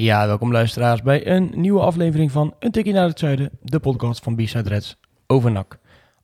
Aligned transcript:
Ja, 0.00 0.26
welkom 0.26 0.52
luisteraars 0.52 1.02
bij 1.02 1.26
een 1.26 1.52
nieuwe 1.54 1.80
aflevering 1.80 2.30
van 2.30 2.54
Een 2.58 2.70
Tikkie 2.70 2.92
naar 2.92 3.06
het 3.06 3.18
Zuiden, 3.18 3.50
de 3.62 3.80
podcast 3.80 4.22
van 4.22 4.34
B-Side 4.36 4.68
Reds 4.68 4.96
over 5.26 5.50
NAC. 5.50 5.78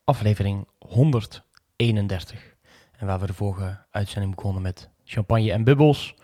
Aflevering 0.04 0.66
131. 0.78 2.54
En 2.96 3.06
waar 3.06 3.20
we 3.20 3.26
de 3.26 3.34
vorige 3.34 3.78
uitzending 3.90 4.34
begonnen 4.34 4.62
met 4.62 4.90
champagne 5.04 5.52
en 5.52 5.64
bubbels, 5.64 6.14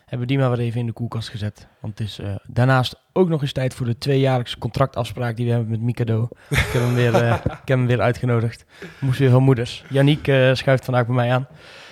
hebben 0.00 0.20
we 0.20 0.26
die 0.26 0.38
maar 0.38 0.50
weer 0.50 0.66
even 0.66 0.80
in 0.80 0.86
de 0.86 0.92
koelkast 0.92 1.28
gezet. 1.28 1.68
Want 1.80 1.98
het 1.98 2.08
is 2.08 2.18
eh, 2.18 2.34
daarnaast 2.46 3.00
ook 3.12 3.28
nog 3.28 3.42
eens 3.42 3.52
tijd 3.52 3.74
voor 3.74 3.86
de 3.86 3.98
tweejaarlijkse 3.98 4.58
contractafspraak 4.58 5.36
die 5.36 5.46
we 5.46 5.52
hebben 5.52 5.70
met 5.70 5.80
Mikado. 5.80 6.28
ik, 6.48 6.56
heb 6.58 6.82
hem 6.82 6.94
weer, 6.94 7.14
eh, 7.14 7.34
ik 7.44 7.68
heb 7.68 7.78
hem 7.78 7.86
weer 7.86 8.00
uitgenodigd. 8.00 8.64
Moest 9.00 9.18
weer 9.18 9.30
van 9.30 9.42
moeders. 9.42 9.84
Yannick 9.88 10.28
eh, 10.28 10.54
schuift 10.54 10.84
vandaag 10.84 11.06
bij 11.06 11.14
mij 11.14 11.32
aan. 11.32 11.48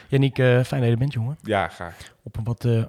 Yannick, 0.08 0.34
fijn 0.36 0.64
dat 0.68 0.84
je 0.84 0.90
er 0.90 0.98
bent, 0.98 1.12
jongen. 1.12 1.38
Ja, 1.42 1.68
graag. 1.68 1.96
Op 2.22 2.36
een 2.36 2.44
wat 2.44 2.88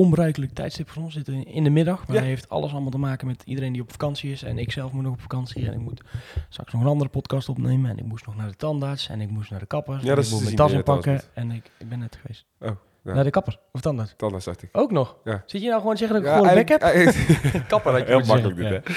onbereikelijk 0.00 0.52
tijdstip 0.54 0.90
voor 0.90 1.02
ons. 1.02 1.14
Zitten 1.14 1.46
in 1.46 1.64
de 1.64 1.70
middag, 1.70 2.06
maar 2.06 2.16
Ja. 2.16 2.22
hij 2.22 2.30
heeft 2.30 2.48
alles 2.48 2.72
allemaal 2.72 2.90
te 2.90 2.98
maken 2.98 3.26
met 3.26 3.42
iedereen 3.44 3.72
die 3.72 3.82
op 3.82 3.90
vakantie 3.90 4.30
is. 4.32 4.42
En 4.42 4.58
ik 4.58 4.72
zelf 4.72 4.92
moet 4.92 5.02
nog 5.02 5.12
op 5.12 5.20
vakantie. 5.20 5.66
En 5.66 5.72
ik 5.72 5.78
moet 5.80 6.02
straks 6.48 6.72
nog 6.72 6.82
een 6.82 6.88
andere 6.88 7.10
podcast 7.10 7.48
opnemen. 7.48 7.90
En 7.90 7.98
ik 7.98 8.04
moest 8.04 8.26
nog 8.26 8.36
naar 8.36 8.48
de 8.48 8.56
tandarts. 8.56 9.08
En 9.08 9.20
ik 9.20 9.30
moest 9.30 9.50
naar 9.50 9.60
de 9.60 9.66
kapper. 9.66 9.94
Ja, 9.94 10.00
en 10.00 10.06
dat 10.06 10.18
ik 10.18 10.24
is 10.24 10.30
moet 10.30 10.38
te 10.38 10.44
mijn 10.44 10.56
zien 10.56 10.66
tas 10.66 10.76
inpakken. 10.76 11.20
En 11.34 11.50
ik, 11.50 11.70
ik 11.78 11.88
ben 11.88 11.98
net 11.98 12.18
geweest. 12.20 12.44
Oh, 12.60 12.68
ja. 13.04 13.14
Naar 13.14 13.24
de 13.24 13.30
kapper 13.30 13.58
of 13.72 13.80
tandarts. 13.80 14.14
Dan 14.16 14.42
zag 14.42 14.54
ik. 14.56 14.68
Ook 14.72 14.90
nog? 14.90 15.16
Ja. 15.24 15.42
Zit 15.46 15.62
je 15.62 15.68
nou 15.68 15.80
gewoon 15.80 15.96
te 15.96 16.04
zeggen 16.06 16.16
dat 16.22 16.26
ik 16.26 16.32
Ja, 16.32 16.36
gewoon 16.42 16.58
een 16.58 16.64
bek 16.66 16.68
heb? 16.68 17.64
kapper 17.68 17.98
je 17.98 18.04
Heel 18.04 18.18
makkelijk 18.18 18.58
zeggen. 18.58 18.82
dit, 18.84 18.88
Ja. 18.88 18.94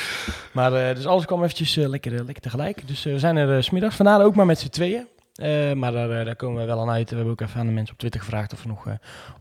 Maar 0.53 0.73
eh, 0.89 0.95
dus 0.95 1.05
alles 1.05 1.25
kwam 1.25 1.43
eventjes 1.43 1.77
eh, 1.77 1.87
lekker, 1.89 2.13
eh, 2.13 2.25
lekker 2.25 2.43
tegelijk. 2.43 2.87
Dus 2.87 3.03
we 3.03 3.19
zijn 3.19 3.37
er 3.37 3.63
's 3.63 3.65
smiddags. 3.65 3.95
Vandaar 3.95 4.23
ook 4.23 4.35
maar 4.35 4.45
met 4.45 4.59
z'n 4.59 4.69
tweeën. 4.69 5.07
Eh, 5.33 5.73
maar 5.73 5.91
daar, 5.91 6.19
eh, 6.19 6.25
daar 6.25 6.35
komen 6.35 6.59
we 6.59 6.65
wel 6.65 6.79
aan 6.79 6.89
uit. 6.89 7.09
We 7.09 7.15
hebben 7.15 7.33
ook 7.33 7.41
even 7.41 7.59
aan 7.59 7.65
de 7.65 7.71
mensen 7.71 7.93
op 7.93 7.99
Twitter 7.99 8.21
gevraagd 8.21 8.53
of 8.53 8.61
er 8.61 8.67
nog 8.67 8.87
eh, 8.87 8.93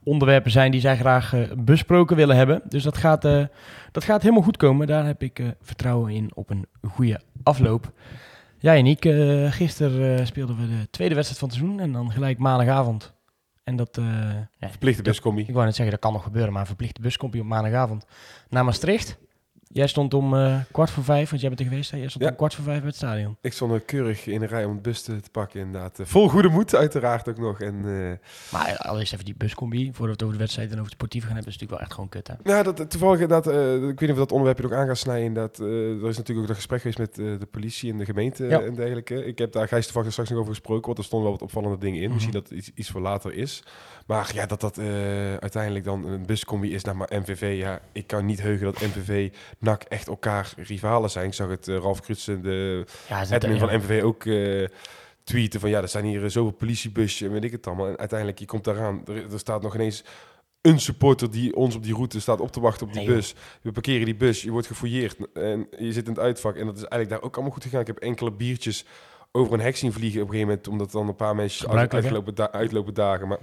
onderwerpen 0.05 0.51
zijn 0.51 0.71
die 0.71 0.81
zij 0.81 0.97
graag 0.97 1.35
besproken 1.57 2.17
willen 2.17 2.37
hebben. 2.37 2.63
Dus 2.69 2.83
dat 2.83 2.97
gaat, 2.97 3.23
dat 3.93 4.05
gaat 4.05 4.23
helemaal 4.23 4.43
goed 4.43 4.57
komen. 4.57 4.87
Daar 4.87 5.07
heb 5.07 5.23
ik 5.23 5.43
vertrouwen 5.61 6.13
in 6.13 6.31
op 6.35 6.51
een 6.51 6.67
goede 6.89 7.21
afloop. 7.43 7.93
Ja, 8.59 8.75
eh 8.75 9.53
gisteren 9.53 10.27
speelden 10.27 10.57
we 10.57 10.67
de 10.67 10.91
tweede 10.91 11.15
wedstrijd 11.15 11.41
van 11.41 11.49
het 11.49 11.59
seizoen 11.59 11.81
en 11.81 11.93
dan 11.93 12.13
gelijk 12.13 12.39
maandagavond. 12.39 13.13
En 13.65 13.77
dat, 13.77 14.01
Verplichte 14.59 15.03
buscombi. 15.03 15.43
ik 15.43 15.53
wou 15.53 15.65
net 15.65 15.75
zeggen, 15.75 15.95
dat 15.95 16.05
kan 16.05 16.13
nog 16.13 16.23
gebeuren, 16.23 16.53
maar 16.53 16.61
een 16.61 16.67
verplichte 16.67 17.01
buskompie 17.01 17.41
op 17.41 17.47
maandagavond 17.47 18.07
naar 18.49 18.65
Maastricht. 18.65 19.19
Jij 19.73 19.87
stond 19.87 20.15
om 20.15 20.35
eh, 20.35 20.57
kwart 20.73 20.91
voor 20.91 21.05
vijf, 21.05 21.29
want 21.29 21.41
jij 21.41 21.51
bent 21.51 21.61
er 21.63 21.69
geweest, 21.69 21.91
hè? 21.91 21.97
Jij 21.97 22.09
stond 22.09 22.25
Ja. 22.25 22.31
om 22.31 22.37
kwart 22.37 22.55
voor 22.55 22.65
vijf 22.65 22.79
bij 22.79 22.87
het 22.87 22.97
stadion. 22.97 23.37
Ik 23.41 23.53
stond 23.53 23.73
er 23.73 23.81
keurig 23.81 24.27
in 24.27 24.41
de 24.41 24.47
rij 24.47 24.65
om 24.65 24.75
de 24.75 24.81
bus 24.81 25.03
te, 25.03 25.21
te 25.21 25.31
pakken, 25.31 25.61
inderdaad. 25.61 25.99
Eh, 25.99 26.07
Vol 26.07 26.29
goede 26.29 26.49
moed, 26.49 26.75
uiteraard 26.75 27.29
ook 27.29 27.39
nog. 27.39 27.61
En 27.61 27.75
eh, 27.85 28.29
Maar 28.53 28.77
al 28.79 29.01
is 29.01 29.13
even 29.13 29.25
die 29.25 29.35
buscombi, 29.37 29.85
voordat 29.85 30.01
we 30.07 30.11
het 30.13 30.23
over 30.23 30.33
de 30.33 30.39
wedstrijd 30.39 30.69
en 30.69 30.75
over 30.75 30.85
het 30.91 30.95
sportief 30.95 31.23
gaan 31.25 31.35
hebben, 31.35 31.53
is 31.53 31.59
natuurlijk 31.59 31.79
wel 31.81 31.89
echt 31.89 31.95
gewoon 31.95 32.09
kut, 32.09 32.29
hè? 32.29 32.57
ja, 32.57 32.63
dat, 32.63 32.91
toevallig 32.91 33.21
inderdaad, 33.21 33.47
eh, 33.55 33.75
ik 33.75 33.81
weet 33.81 34.01
niet 34.01 34.11
of 34.11 34.17
dat 34.17 34.33
onderwerp 34.33 34.61
nog 34.63 34.73
aan 34.73 34.87
gaan 34.87 34.97
snijden. 34.97 35.37
Eh, 35.37 36.03
er 36.03 36.09
is 36.09 36.17
natuurlijk 36.17 36.39
ook 36.39 36.47
dat 36.47 36.57
gesprek 36.57 36.81
geweest 36.81 36.99
met 36.99 37.15
de 37.15 37.47
politie 37.51 37.93
en 37.93 37.99
de 37.99 38.05
gemeente 38.05 38.45
Ja. 38.47 38.61
en 38.61 38.75
dergelijke. 38.75 39.25
Ik 39.27 39.39
heb 39.39 39.53
daar 39.53 39.69
Gijs 39.69 39.85
toevallig 39.85 40.11
straks 40.13 40.31
nog 40.31 40.39
over 40.39 40.51
gesproken, 40.53 40.87
want 40.87 40.99
er 40.99 41.05
stonden 41.05 41.29
wel 41.29 41.39
wat 41.39 41.49
opvallende 41.49 41.79
dingen 41.79 41.99
in. 41.99 42.05
Mhm. 42.05 42.13
Misschien 42.13 42.35
dat 42.35 42.49
het 42.49 42.59
iets, 42.59 42.71
iets 42.75 42.91
voor 42.91 43.01
later 43.01 43.35
is. 43.35 43.63
Maar 44.07 44.31
ja, 44.35 44.47
dat 44.47 44.61
dat 44.61 44.79
uiteindelijk 45.41 45.85
dan 45.85 46.07
een 46.07 46.27
buscombi 46.27 46.75
is 46.75 46.85
naar 46.85 46.97
maar 46.97 47.11
MVV. 47.21 47.57
Ja, 47.59 47.81
ik 47.93 48.07
kan 48.07 48.27
niet 48.27 48.43
heugen 48.43 48.65
dat 48.65 48.81
MVV, 48.81 49.33
NAC 49.63 49.83
echt 49.83 50.09
elkaar 50.09 50.53
rivalen 50.57 51.11
zijn. 51.11 51.27
Ik 51.27 51.35
zag 51.35 51.49
het 51.49 51.69
eh, 51.69 51.77
Ralf 51.77 52.01
Krutsen, 52.01 52.43
de 52.43 52.85
Ja, 53.09 53.21
admin 53.31 53.59
van 53.59 53.77
MVV 53.77 54.03
ook 54.03 54.25
eh, 54.25 54.67
tweeten 55.25 55.61
van 55.61 55.71
ja, 55.71 55.81
er 55.83 55.89
zijn 55.89 56.05
hier 56.05 56.31
zoveel 56.31 56.51
politiebusjes 56.53 57.21
en 57.29 57.33
weet 57.33 57.45
ik 57.45 57.53
het 57.53 57.67
allemaal. 57.67 57.89
En 57.89 57.97
uiteindelijk, 57.99 58.39
je 58.39 58.45
komt 58.47 58.65
daaraan, 58.65 59.03
er, 59.07 59.33
er 59.33 59.39
staat 59.39 59.63
nog 59.63 59.75
ineens 59.75 60.05
een 60.61 60.81
supporter 60.81 61.31
die 61.31 61.57
ons 61.57 61.75
op 61.75 61.83
die 61.83 61.95
route 61.95 62.21
staat 62.21 62.41
op 62.41 62.53
te 62.53 62.61
wachten 62.61 62.87
op 62.87 62.93
die 62.93 63.07
Nee, 63.07 63.15
bus. 63.15 63.35
We 63.63 63.73
parkeren 63.73 64.05
die 64.05 64.15
bus, 64.15 64.43
je 64.43 64.51
wordt 64.51 64.67
gefouilleerd 64.67 65.17
en 65.35 65.69
je 65.79 65.93
zit 65.93 66.05
in 66.07 66.13
het 66.13 66.21
uitvak. 66.23 66.57
En 66.57 66.67
dat 66.67 66.75
is 66.77 66.81
eigenlijk 66.81 67.11
daar 67.11 67.23
ook 67.23 67.35
allemaal 67.35 67.53
goed 67.53 67.63
gegaan. 67.63 67.81
Ik 67.81 67.87
heb 67.87 67.99
enkele 67.99 68.31
biertjes 68.31 68.85
over 69.33 69.53
een 69.55 69.61
hek 69.61 69.77
zien 69.77 69.93
vliegen 69.93 70.21
op 70.23 70.27
een 70.27 70.33
gegeven 70.33 70.49
moment, 70.49 70.69
omdat 70.69 70.93
dan 70.93 71.09
een 71.09 71.17
paar 71.17 71.35
mensen 71.35 71.69
uitlopen, 71.93 72.35
da- 72.35 72.53
uitlopen 72.53 72.95
dagen. 72.95 73.29
Maar 73.29 73.39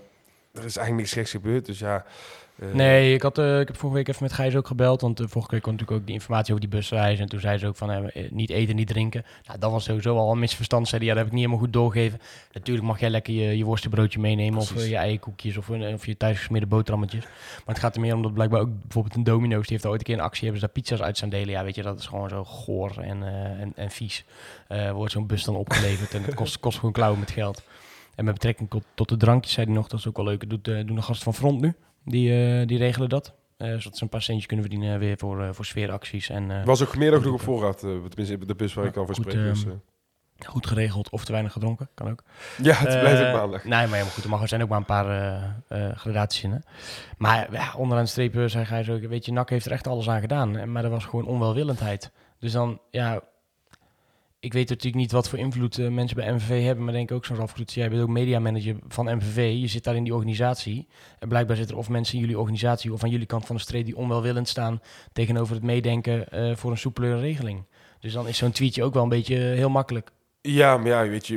er 0.51 0.65
is 0.65 0.77
eigenlijk 0.77 0.95
niks 0.95 1.11
geks 1.13 1.31
gebeurd, 1.31 1.65
dus 1.65 1.79
ja... 1.79 2.05
eh, 2.59 2.73
Nee, 2.73 3.13
ik, 3.13 3.21
had, 3.21 3.37
eh, 3.37 3.59
ik 3.59 3.67
heb 3.67 3.77
vorige 3.77 3.97
week 3.97 4.07
even 4.07 4.23
met 4.23 4.33
Gijs 4.33 4.55
ook 4.55 4.67
gebeld, 4.67 5.01
want 5.01 5.17
de 5.17 5.27
vorige 5.27 5.51
week 5.51 5.61
kwam 5.61 5.73
natuurlijk 5.73 5.99
ook 6.01 6.05
die 6.07 6.15
informatie 6.15 6.53
over 6.53 6.67
die 6.69 6.77
busreis. 6.79 7.19
En 7.19 7.29
toen 7.29 7.39
zei 7.39 7.57
ze 7.57 7.67
ook 7.67 7.75
van 7.75 7.91
eh, 7.91 8.31
niet 8.31 8.49
eten, 8.49 8.75
niet 8.75 8.87
drinken. 8.87 9.25
Nou, 9.45 9.59
dat 9.59 9.71
was 9.71 9.83
sowieso 9.83 10.17
al 10.17 10.31
een 10.31 10.39
misverstand. 10.39 10.87
Zei 10.87 10.99
die, 11.01 11.09
ja, 11.09 11.15
dat 11.15 11.23
heb 11.23 11.31
ik 11.33 11.37
niet 11.39 11.45
helemaal 11.47 11.65
goed 11.65 11.73
doorgegeven. 11.73 12.19
Natuurlijk 12.51 12.87
mag 12.87 12.99
jij 12.99 13.09
lekker 13.09 13.33
je, 13.33 13.57
je 13.57 13.63
worstenbroodje 13.65 14.19
meenemen 14.19 14.59
of 14.59 14.67
Precies. 14.67 14.83
eh, 14.85 14.89
je 14.91 14.97
eierkoekjes 14.97 15.57
of, 15.57 15.67
een- 15.67 15.93
of 15.93 16.05
je 16.05 16.17
thuisgesmeerde 16.17 16.67
boterhammetjes. 16.67 17.23
Maar 17.25 17.63
het 17.75 17.79
gaat 17.79 17.95
er 17.95 18.01
meer 18.01 18.15
om 18.15 18.21
dat 18.21 18.33
blijkbaar 18.33 18.61
ook 18.61 18.81
bijvoorbeeld 18.81 19.15
een 19.15 19.23
Domino's, 19.23 19.67
die 19.67 19.71
heeft 19.75 19.85
ooit 19.85 19.99
een 19.99 20.05
keer 20.05 20.15
een 20.17 20.21
actie, 20.23 20.43
hebben 20.43 20.59
ze 20.61 20.65
daar 20.65 20.75
pizza's 20.75 21.01
uit 21.01 21.17
zijn 21.17 21.29
delen. 21.29 21.49
Ja, 21.49 21.63
weet 21.63 21.75
je, 21.75 21.81
dat 21.83 21.99
is 21.99 22.05
gewoon 22.07 22.29
zo 22.29 22.43
goor 22.43 22.97
en, 23.01 23.23
eh, 23.23 23.61
en, 23.61 23.71
en 23.75 23.91
vies. 23.91 24.25
Eh, 24.67 24.91
wordt 24.91 25.11
zo'n 25.11 25.27
bus 25.27 25.43
dan 25.43 25.55
opgeleverd 25.55 26.13
en 26.13 26.23
het 26.23 26.33
kost, 26.33 26.59
kost 26.59 26.77
gewoon 26.77 26.93
klauwen 26.93 27.19
met 27.19 27.31
geld. 27.31 27.63
En 28.15 28.25
met 28.25 28.33
betrekking 28.33 28.69
tot, 28.69 28.83
tot 28.93 29.09
de 29.09 29.17
drankjes 29.17 29.53
zei 29.53 29.65
hij 29.65 29.75
nog, 29.75 29.87
dat 29.87 29.99
is 29.99 30.07
ook 30.07 30.15
wel 30.15 30.25
leuk. 30.25 30.49
Doet, 30.49 30.67
eh, 30.67 30.85
doen 30.85 30.95
de 30.95 31.01
gasten 31.01 31.23
van 31.23 31.33
Front 31.33 31.61
nu. 31.61 31.73
Die, 32.05 32.59
eh, 32.59 32.67
die 32.67 32.77
regelen 32.77 33.09
dat. 33.09 33.33
Eh, 33.57 33.67
zodat 33.77 33.97
ze 33.97 34.03
een 34.03 34.09
paar 34.09 34.21
centjes 34.21 34.45
kunnen 34.47 34.65
verdienen 34.69 34.99
weer 34.99 35.17
voor, 35.17 35.43
eh, 35.43 35.49
voor 35.51 35.65
sfeeracties. 35.65 36.29
En, 36.29 36.51
eh, 36.51 36.65
was 36.65 36.81
ook 36.83 36.97
meer 36.97 37.11
nog 37.11 37.25
op 37.33 37.41
voorraad, 37.41 37.83
eh, 37.83 37.89
tenminste 37.89 38.45
de 38.45 38.55
bus 38.55 38.73
waar 38.73 38.85
ik 38.85 38.97
al 38.97 39.05
voor 39.05 39.15
goed, 39.15 39.25
spreek. 39.31 39.43
dus, 39.45 39.63
ehm, 39.63 39.71
eh, 40.37 40.47
goed 40.47 40.67
geregeld 40.67 41.09
of 41.09 41.25
te 41.25 41.31
weinig 41.31 41.51
gedronken. 41.53 41.89
Kan 41.93 42.09
ook. 42.09 42.23
ja, 42.61 42.73
het 42.75 42.99
blijft 42.99 43.21
Eh, 43.21 43.27
ook 43.27 43.33
maandag. 43.39 43.63
Nee, 43.63 43.71
maar 43.87 43.89
maar 43.89 43.99
goed, 44.05 44.23
er, 44.23 44.29
mag, 44.29 44.41
er 44.41 44.47
zijn 44.47 44.61
ook 44.63 44.69
maar 44.69 44.77
een 44.77 44.85
paar 44.85 45.09
eh, 45.09 45.87
eh, 45.89 45.97
gradaties 45.97 46.43
in. 46.43 46.51
Hè? 46.51 46.57
Maar 47.17 47.51
ja, 47.53 47.73
onderaan 47.77 48.03
de 48.03 48.09
streep 48.09 48.35
eh, 48.35 48.45
zei 48.45 48.65
hij 48.65 48.83
zo, 48.83 48.99
weet 48.99 49.25
je, 49.25 49.31
NAC 49.31 49.49
heeft 49.49 49.65
er 49.65 49.71
echt 49.71 49.87
alles 49.87 50.09
aan 50.09 50.19
gedaan. 50.21 50.71
Maar 50.71 50.83
er 50.83 50.89
was 50.89 51.05
gewoon 51.05 51.25
onwelwillendheid. 51.25 52.11
Dus 52.39 52.51
dan, 52.51 52.81
ja, 52.91 53.21
ik 54.39 54.53
weet 54.53 54.69
natuurlijk 54.69 55.01
niet 55.01 55.11
wat 55.11 55.29
voor 55.29 55.39
invloed 55.39 55.77
eh, 55.77 55.87
mensen 55.87 56.15
bij 56.15 56.33
MVV 56.33 56.63
hebben, 56.63 56.83
maar 56.83 56.93
denk 56.93 57.11
ook 57.11 57.25
zo'n 57.25 57.35
Ralf 57.35 57.53
Kroets, 57.53 57.73
jij 57.73 57.89
bent 57.89 58.01
ook 58.01 58.07
mediamanager 58.07 58.75
van 58.87 59.15
MVV, 59.15 59.57
je 59.59 59.67
zit 59.67 59.83
daar 59.83 59.95
in 59.95 60.03
die 60.03 60.13
organisatie. 60.13 60.87
En 61.19 61.27
blijkbaar 61.27 61.55
zitten 61.55 61.75
er 61.75 61.81
of 61.81 61.89
mensen 61.89 62.13
in 62.13 62.19
jullie 62.19 62.39
organisatie 62.39 62.93
of 62.93 63.03
aan 63.03 63.09
jullie 63.09 63.25
kant 63.25 63.45
van 63.45 63.55
de 63.55 63.61
streep 63.61 63.85
die 63.85 63.97
onwelwillend 63.97 64.47
staan 64.47 64.81
tegenover 65.13 65.55
het 65.55 65.63
meedenken 65.63 66.29
eh, 66.31 66.55
voor 66.55 66.71
een 66.71 66.77
soepelere 66.77 67.19
regeling. 67.19 67.65
Dus 67.99 68.13
dan 68.13 68.27
is 68.27 68.37
zo'n 68.37 68.51
tweetje 68.51 68.83
ook 68.83 68.93
wel 68.93 69.03
een 69.03 69.09
beetje 69.09 69.35
eh, 69.35 69.55
heel 69.55 69.69
makkelijk. 69.69 70.11
Ja, 70.41 70.77
maar 70.77 70.87
ja, 70.87 71.07
weet 71.07 71.27
je, 71.27 71.35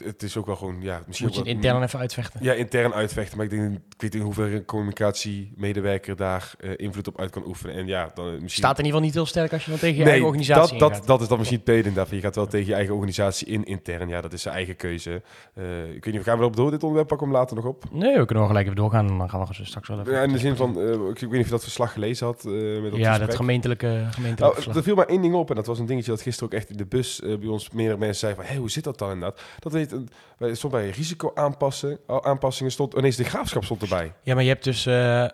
eh, 0.00 0.06
het- 0.06 0.22
is 0.22 0.36
ook 0.36 0.46
wel 0.46 0.56
gewoon, 0.56 0.76
ja, 0.80 1.02
misschien 1.06 1.26
Moet 1.26 1.36
je 1.36 1.42
het 1.42 1.50
intern 1.50 1.82
even 1.82 1.98
uitvechten. 1.98 2.40
Ja, 2.42 2.52
intern 2.52 2.92
uitvechten, 2.94 3.36
maar 3.36 3.46
ik 3.46 3.52
denk, 3.52 3.62
ik 3.72 3.78
weet 3.88 4.02
niet 4.02 4.14
in 4.14 4.20
hoeverre 4.20 4.54
een 4.54 4.64
communicatiemedewerker 4.64 6.16
daar 6.16 6.54
eh, 6.60 6.70
invloed 6.76 7.08
op 7.08 7.20
uit 7.20 7.30
kan 7.30 7.46
oefenen. 7.46 7.74
En 7.74 7.86
ja, 7.86 8.10
dan 8.14 8.26
eh, 8.26 8.32
misschien... 8.32 8.50
Staat 8.50 8.78
in 8.78 8.84
ieder 8.84 8.86
geval 8.86 9.00
niet 9.00 9.14
heel 9.14 9.26
sterk 9.26 9.52
als 9.52 9.64
je 9.64 9.70
dan 9.70 9.78
tegen 9.78 9.94
je 9.96 10.00
nee, 10.02 10.10
eigen 10.10 10.26
organisatie 10.28 10.78
dat, 10.78 10.92
dat, 10.94 11.06
dat 11.06 11.20
is 11.20 11.28
dan 11.28 11.38
misschien 11.38 11.60
het 11.64 11.66
peden 11.74 11.94
daarvan. 11.94 12.16
Je 12.16 12.22
gaat 12.22 12.34
wel 12.34 12.46
tegen 12.46 12.66
je 12.66 12.74
eigen 12.74 12.94
organisatie 12.94 13.46
in 13.46 13.64
intern. 13.64 14.08
Ja, 14.08 14.20
dat 14.20 14.32
is 14.32 14.42
zijn 14.42 14.54
eigen 14.54 14.76
keuze. 14.76 15.22
Eh, 15.54 15.94
ik 15.94 16.04
weet 16.04 16.14
niet, 16.14 16.22
gaan 16.22 16.36
we 16.36 16.40
erop 16.42 16.56
door 16.56 16.70
dit 16.70 16.80
onderwerp? 16.82 17.08
Pakken 17.08 17.26
we 17.26 17.32
hem 17.32 17.42
later 17.42 17.56
nog 17.56 17.66
op? 17.66 17.84
Nee, 17.90 18.08
we 18.18 18.24
kunnen 18.24 18.36
wel 18.36 18.46
gelijk 18.46 18.64
even 18.64 18.76
doorgaan 18.76 19.08
en 19.08 19.18
dan 19.18 19.30
gaan 19.30 19.40
we 19.46 19.64
straks 19.64 19.88
wel 19.88 20.00
even... 20.00 20.12
Ja, 20.12 20.22
in 20.22 20.32
de 20.32 20.38
zin 20.38 20.56
van, 20.56 20.70
ik 20.70 21.18
weet 21.20 21.30
niet 21.30 21.38
of 21.40 21.44
je 21.44 21.50
dat 21.50 21.62
verslag 21.62 21.92
gelezen 21.92 22.26
had. 22.26 22.44
met 22.44 22.54
dat 22.54 22.96
Ja, 22.96 23.08
gesprek. 23.08 23.26
dat 23.26 23.36
gemeentelijke, 23.36 23.86
gemeentelijke 23.86 24.42
Nou, 24.42 24.54
verslag. 24.54 24.76
er 24.76 24.82
viel 24.82 24.94
maar 24.94 25.06
één 25.06 25.22
ding 25.22 25.34
op 25.34 25.48
en 25.50 25.56
dat 25.56 25.66
was 25.66 25.78
een 25.78 25.86
dingetje 25.86 26.10
dat 26.10 26.22
gisteren 26.22 26.48
ook 26.52 26.58
echt 26.58 26.70
in 26.70 26.76
de 26.76 26.86
bus 26.86 27.20
bij 27.40 27.48
ons 27.48 27.70
meerdere 27.70 27.98
mensen 27.98 28.25
van, 28.34 28.44
hé, 28.44 28.56
hoe 28.56 28.70
zit 28.70 28.84
dat 28.84 28.98
dan 28.98 29.10
inderdaad? 29.12 29.40
Dat 29.58 29.72
heet, 29.72 29.92
een, 29.92 30.08
stond 30.56 30.72
bij 30.72 30.90
risico 30.90 31.30
aanpassen, 31.34 31.98
aanpassingen 32.06 32.72
stond, 32.72 32.94
ineens 32.94 33.16
de 33.16 33.24
graafschap 33.24 33.64
stond 33.64 33.82
erbij. 33.82 34.12
Ja, 34.22 34.34
maar 34.34 34.42
je 34.42 34.48
hebt 34.48 34.64
dus 34.64 34.86
eh, 34.86 35.24
eh, 35.24 35.30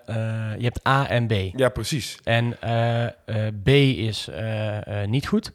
je 0.59 0.65
hebt 0.65 0.89
A 0.89 1.09
en 1.09 1.27
B. 1.27 1.33
Ja, 1.57 1.69
precies. 1.69 2.19
En 2.25 2.61
eh, 2.61 3.47
B 3.63 3.69
is 3.69 4.29
niet 5.07 5.27
goed. 5.27 5.53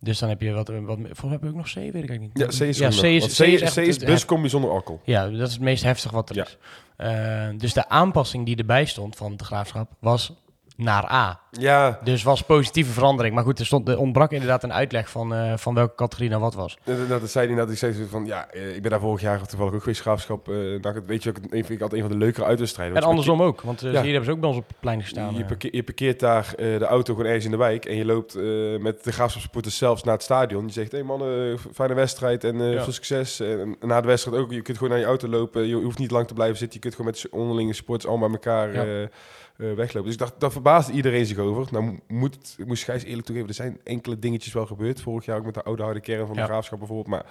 Dus 0.00 0.18
dan 0.18 0.28
heb 0.28 0.40
je 0.40 0.52
wat, 0.52 0.68
wat... 0.68 0.98
Volgens 0.98 1.20
mij 1.22 1.30
heb 1.30 1.42
je 1.42 1.48
ook 1.48 1.54
nog 1.54 1.70
C, 1.70 1.74
weet 1.74 1.86
ik 1.86 1.94
eigenlijk 1.94 2.20
niet. 2.20 2.38
Ja, 2.38 2.46
C 2.66 2.68
is, 2.68 2.78
ja, 2.78 2.88
C 2.88 3.02
is, 3.02 3.20
Want 3.20 3.32
C 3.32 3.40
is, 3.40 3.60
echt 3.60 3.74
C 3.74 3.76
is 3.76 3.96
het- 3.96 4.04
buscombi 4.04 4.48
zonder 4.48 4.70
alcohol. 4.70 5.00
Ja, 5.04 5.28
dat 5.28 5.46
is 5.48 5.52
het 5.52 5.62
meest 5.62 5.82
heftig 5.82 6.10
wat 6.10 6.30
er 6.30 6.36
Ja. 6.36 6.44
is. 6.44 7.58
Dus 7.58 7.72
de 7.72 7.88
aanpassing 7.88 8.46
die 8.46 8.56
erbij 8.56 8.84
stond 8.84 9.16
van 9.16 9.36
de 9.36 9.44
graafschap 9.44 9.90
was 9.98 10.32
naar 10.76 11.10
A. 11.12 11.40
Ja, 11.50 11.98
Dus 12.04 12.22
was 12.22 12.42
positieve 12.42 12.92
verandering. 12.92 13.34
Maar 13.34 13.44
goed, 13.44 13.58
er, 13.58 13.66
stond, 13.66 13.88
er 13.88 13.98
ontbrak 13.98 14.32
inderdaad 14.32 14.62
een 14.62 14.72
uitleg 14.72 15.10
van, 15.10 15.34
eh, 15.34 15.52
van 15.56 15.74
welke 15.74 15.94
categorie 15.94 16.28
nou 16.30 16.40
wat 16.42 16.54
was. 16.54 16.78
dat, 16.84 17.08
dat 17.08 17.30
zei 17.30 17.46
hij 17.46 17.56
dat 17.56 17.70
ik 17.70 17.78
zei 17.78 18.06
van 18.10 18.26
ja, 18.26 18.48
eh, 18.50 18.74
ik 18.74 18.82
ben 18.82 18.90
daar 18.90 19.00
vorig 19.00 19.20
jaar 19.20 19.46
toevallig 19.46 19.74
ook 19.74 19.80
geweest 19.82 20.00
graafschap. 20.00 20.46
nou, 20.46 21.00
weet 21.06 21.22
je, 21.22 21.28
een- 21.42 21.48
vind 21.50 21.70
ik 21.70 21.80
altijd 21.80 22.02
een 22.02 22.08
van 22.08 22.18
de 22.18 22.24
leukere 22.24 22.46
uitwedstrijden. 22.46 22.96
En 22.96 23.02
andersom 23.02 23.42
ook, 23.42 23.60
want 23.60 23.80
Ja. 23.80 23.88
hier 23.88 24.00
hebben 24.02 24.24
ze 24.24 24.30
ook 24.30 24.40
bij 24.40 24.48
ons 24.48 24.58
op 24.58 24.68
het 24.68 24.80
plein 24.80 25.00
gestaan. 25.02 25.34
Je, 25.34 25.44
parkeer- 25.44 25.74
je 25.74 25.82
parkeert 25.82 26.20
daar 26.20 26.52
de 26.56 26.84
auto 26.86 27.12
gewoon 27.14 27.26
ergens 27.28 27.44
in 27.44 27.50
de 27.50 27.56
wijk 27.56 27.84
en 27.84 27.96
je 27.96 28.04
loopt 28.04 28.34
met 28.80 29.04
de 29.04 29.12
graafschapsupporters 29.12 29.76
zelfs 29.76 30.02
naar 30.04 30.14
het 30.14 30.22
stadion. 30.22 30.66
Je 30.66 30.72
zegt, 30.72 30.90
hé 30.92 30.98
hey 30.98 31.06
mannen, 31.06 31.58
fijne 31.74 31.94
wedstrijd 31.94 32.44
en 32.44 32.62
Ja. 32.70 32.82
veel 32.82 32.92
succes. 32.92 33.40
En 33.40 33.76
na 33.80 34.00
de 34.00 34.06
wedstrijd 34.06 34.36
ook, 34.38 34.52
je 34.52 34.62
kunt 34.62 34.76
gewoon 34.76 34.92
naar 34.92 35.02
je 35.02 35.08
auto 35.08 35.28
lopen. 35.28 35.66
Je 35.66 35.74
hoeft 35.74 35.98
niet 35.98 36.10
lang 36.10 36.26
te 36.26 36.34
blijven 36.34 36.56
zitten. 36.56 36.74
Je 36.76 36.82
kunt 36.82 36.94
gewoon 36.94 37.10
met 37.10 37.20
de 37.22 37.36
onderlinge 37.36 37.72
sports 37.72 38.06
allemaal 38.06 38.28
bij 38.30 38.38
elkaar 38.42 38.86
Ja. 38.86 39.08
Eh, 39.56 39.72
weglopen. 39.72 40.02
Dus 40.04 40.12
ik 40.12 40.18
dacht, 40.18 40.40
daar 40.40 40.52
verbaasde 40.52 40.92
iedereen 40.92 41.26
zich 41.26 41.38
over. 41.38 41.66
Nou 41.72 41.84
mo- 41.84 41.98
moet, 42.08 42.34
het- 42.34 42.54
ik 42.58 42.66
moest 42.66 42.84
Gijs 42.84 43.02
eerlijk 43.04 43.26
toegeven, 43.26 43.48
er 43.48 43.54
zijn 43.54 43.78
enkele 43.84 44.18
dingetjes 44.18 44.52
wel 44.52 44.66
gebeurd. 44.66 45.00
Vorig 45.00 45.24
jaar 45.24 45.38
ook 45.38 45.44
met 45.44 45.54
de 45.54 45.62
oude 45.62 45.82
harde 45.82 46.00
kern 46.00 46.26
van 46.26 46.34
Ja. 46.36 46.40
de 46.42 46.48
graafschap 46.48 46.78
bijvoorbeeld. 46.78 47.08
Maar 47.08 47.24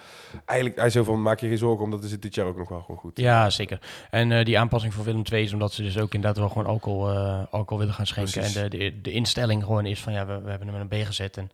eigenlijk, 0.44 0.78
hij 0.80 0.90
zo 0.90 1.04
van, 1.04 1.22
maak 1.22 1.40
je 1.40 1.48
geen 1.48 1.58
zorgen, 1.58 1.84
omdat 1.84 2.04
is 2.04 2.10
het 2.10 2.22
dit 2.22 2.34
jaar 2.34 2.46
ook 2.46 2.56
nog 2.58 2.68
wel 2.68 2.80
gewoon 2.80 2.96
goed. 3.00 3.18
Ja, 3.18 3.50
zeker. 3.50 3.80
En 4.10 4.32
eh, 4.32 4.44
die 4.44 4.58
aanpassing 4.58 4.94
van 4.94 5.04
Willem 5.04 5.22
II 5.32 5.42
is 5.44 5.52
omdat 5.52 5.72
ze 5.72 5.82
dus 5.82 5.98
ook 5.98 6.14
inderdaad 6.14 6.38
wel 6.38 6.48
gewoon 6.48 6.66
alcohol, 6.66 7.10
eh, 7.10 7.42
alcohol 7.50 7.78
willen 7.78 7.94
gaan 7.94 8.06
schenken. 8.06 8.32
Precies. 8.32 8.56
En 8.56 8.70
de, 8.70 8.78
de, 8.78 9.00
de 9.00 9.12
instelling 9.12 9.62
gewoon 9.64 9.86
is 9.86 10.00
van 10.02 10.12
ja, 10.12 10.26
we, 10.26 10.40
we 10.40 10.50
hebben 10.50 10.68
hem 10.68 10.80
een 10.80 10.88
B 11.02 11.06
gezet. 11.06 11.36
En 11.36 11.50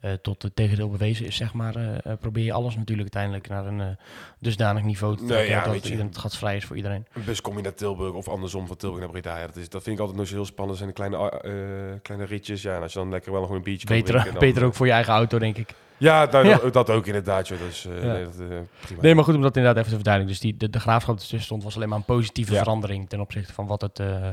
eh, 0.00 0.12
tot 0.12 0.42
het 0.42 0.56
tegendeel 0.56 0.90
bewezen 0.90 1.26
is, 1.26 1.36
zeg 1.36 1.52
maar, 1.54 1.76
eh, 1.76 1.94
eh, 2.04 2.18
probeer 2.20 2.44
je 2.44 2.52
alles 2.52 2.76
natuurlijk 2.76 3.14
uiteindelijk 3.14 3.48
naar 3.48 3.66
een 3.66 3.80
eh, 3.80 4.04
dusdanig 4.38 4.82
niveau 4.82 5.16
te 5.16 5.22
Nee, 5.22 5.30
trekken 5.30 5.54
ja, 5.56 5.64
dat 5.64 5.74
je. 5.74 5.82
iedereen 5.90 6.06
het 6.06 6.18
gasvrij 6.18 6.56
is 6.56 6.64
voor 6.64 6.76
iedereen. 6.76 7.06
Een 7.12 7.24
bus 7.24 7.40
kom 7.40 7.56
je 7.56 7.62
naar 7.62 7.74
Tilburg 7.74 8.12
of 8.12 8.28
andersom 8.28 8.66
van 8.66 8.76
Tilburg 8.76 9.00
naar 9.02 9.10
Breda. 9.10 9.38
Ja, 9.38 9.46
dat, 9.46 9.56
is, 9.56 9.68
dat 9.68 9.82
vind 9.82 9.94
ik 9.94 10.00
altijd 10.00 10.18
nog 10.20 10.28
zo 10.28 10.34
heel 10.34 10.44
spannend. 10.44 10.78
Zijn 10.78 10.88
de 10.88 10.94
kleine, 10.94 11.30
eh, 11.30 12.00
kleine 12.02 12.26
ritjes. 12.26 12.62
Ja, 12.62 12.76
en 12.76 12.82
als 12.82 12.92
je 12.92 12.98
dan 12.98 13.10
lekker 13.10 13.32
wel 13.32 13.40
gewoon 13.42 13.56
een 13.56 13.62
biertje 13.62 13.86
kan 13.86 13.96
Beter, 13.96 14.12
drinken, 14.12 14.32
dan- 14.32 14.40
beter 14.48 14.64
ook 14.64 14.74
voor 14.74 14.86
je 14.86 14.92
eigen 14.92 15.12
auto, 15.12 15.38
denk 15.38 15.56
ik. 15.56 15.74
Ja, 15.96 16.24
nou, 16.30 16.46
Ja. 16.48 16.56
Dat, 16.58 16.72
dat 16.72 16.90
ook 16.90 17.06
inderdaad. 17.06 17.48
Joh. 17.48 17.58
Dus, 17.58 17.86
eh, 17.86 18.02
Ja. 18.04 18.12
nee, 18.12 18.24
dat, 18.24 18.34
eh, 18.40 18.46
prima. 18.80 19.02
Nee, 19.02 19.14
maar 19.14 19.24
goed 19.24 19.34
om 19.34 19.42
dat 19.42 19.56
inderdaad 19.56 19.76
even 19.84 19.88
te 19.90 19.94
verduidelijken. 19.96 20.40
Dus 20.42 20.50
die, 20.50 20.58
de, 20.60 20.70
de 20.70 20.80
graafschap 20.80 21.14
die 21.14 21.24
ertussen 21.24 21.46
stond 21.46 21.62
was 21.62 21.76
alleen 21.76 21.88
maar 21.88 21.98
een 21.98 22.04
positieve 22.04 22.52
Ja. 22.52 22.58
verandering 22.58 23.08
ten 23.08 23.20
opzichte 23.20 23.52
van 23.52 23.66
wat 23.66 23.80
het, 23.80 23.98
eh, 23.98 24.28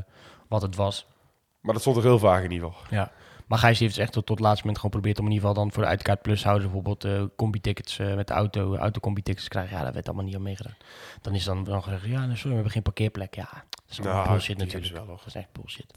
wat 0.47 0.61
het 0.61 0.75
was. 0.75 1.05
Maar 1.61 1.73
dat 1.73 1.81
stond 1.81 1.97
er 1.97 2.03
heel 2.03 2.19
vaag 2.19 2.43
in 2.43 2.51
ieder 2.51 2.67
geval. 2.67 2.83
Ja. 2.89 3.11
Maar 3.47 3.57
Gijs 3.57 3.79
heeft 3.79 3.93
dus 3.93 4.03
echt 4.03 4.13
tot, 4.13 4.25
tot 4.25 4.37
het 4.37 4.45
laatste 4.45 4.65
moment 4.65 4.83
gewoon 4.83 4.91
geprobeerd 4.95 5.19
om 5.19 5.25
in 5.25 5.31
ieder 5.31 5.47
geval 5.47 5.63
dan 5.63 5.73
voor 5.73 5.83
de 5.83 5.89
uitkaart 5.89 6.21
plus 6.21 6.43
houden 6.43 6.63
bijvoorbeeld 6.63 7.03
eh 7.03 7.23
combi-tickets 7.35 7.99
eh, 7.99 8.15
met 8.15 8.27
de 8.27 8.33
auto, 8.33 8.75
auto-combi-tickets 8.75 9.47
krijgen. 9.47 9.77
Ja, 9.77 9.83
dat 9.83 9.93
werd 9.93 10.07
allemaal 10.07 10.25
niet 10.25 10.35
aan 10.35 10.41
meegedaan. 10.41 10.75
Dan 11.21 11.33
is 11.33 11.43
dan, 11.43 11.63
dan 11.63 11.83
gezegd, 11.83 12.05
ja, 12.05 12.21
sorry, 12.21 12.35
we 12.41 12.53
hebben 12.53 12.71
geen 12.71 12.81
parkeerplek. 12.81 13.35
Ja, 13.35 13.47
dat 13.51 13.81
is 13.89 13.99
allemaal 13.99 14.17
Nou, 14.17 14.29
bullshit 14.29 14.57
natuurlijk. 14.57 14.93
wel, 14.93 15.05
dat 15.05 15.23
is 15.25 15.35
echt 15.35 15.51
bullshit. 15.51 15.93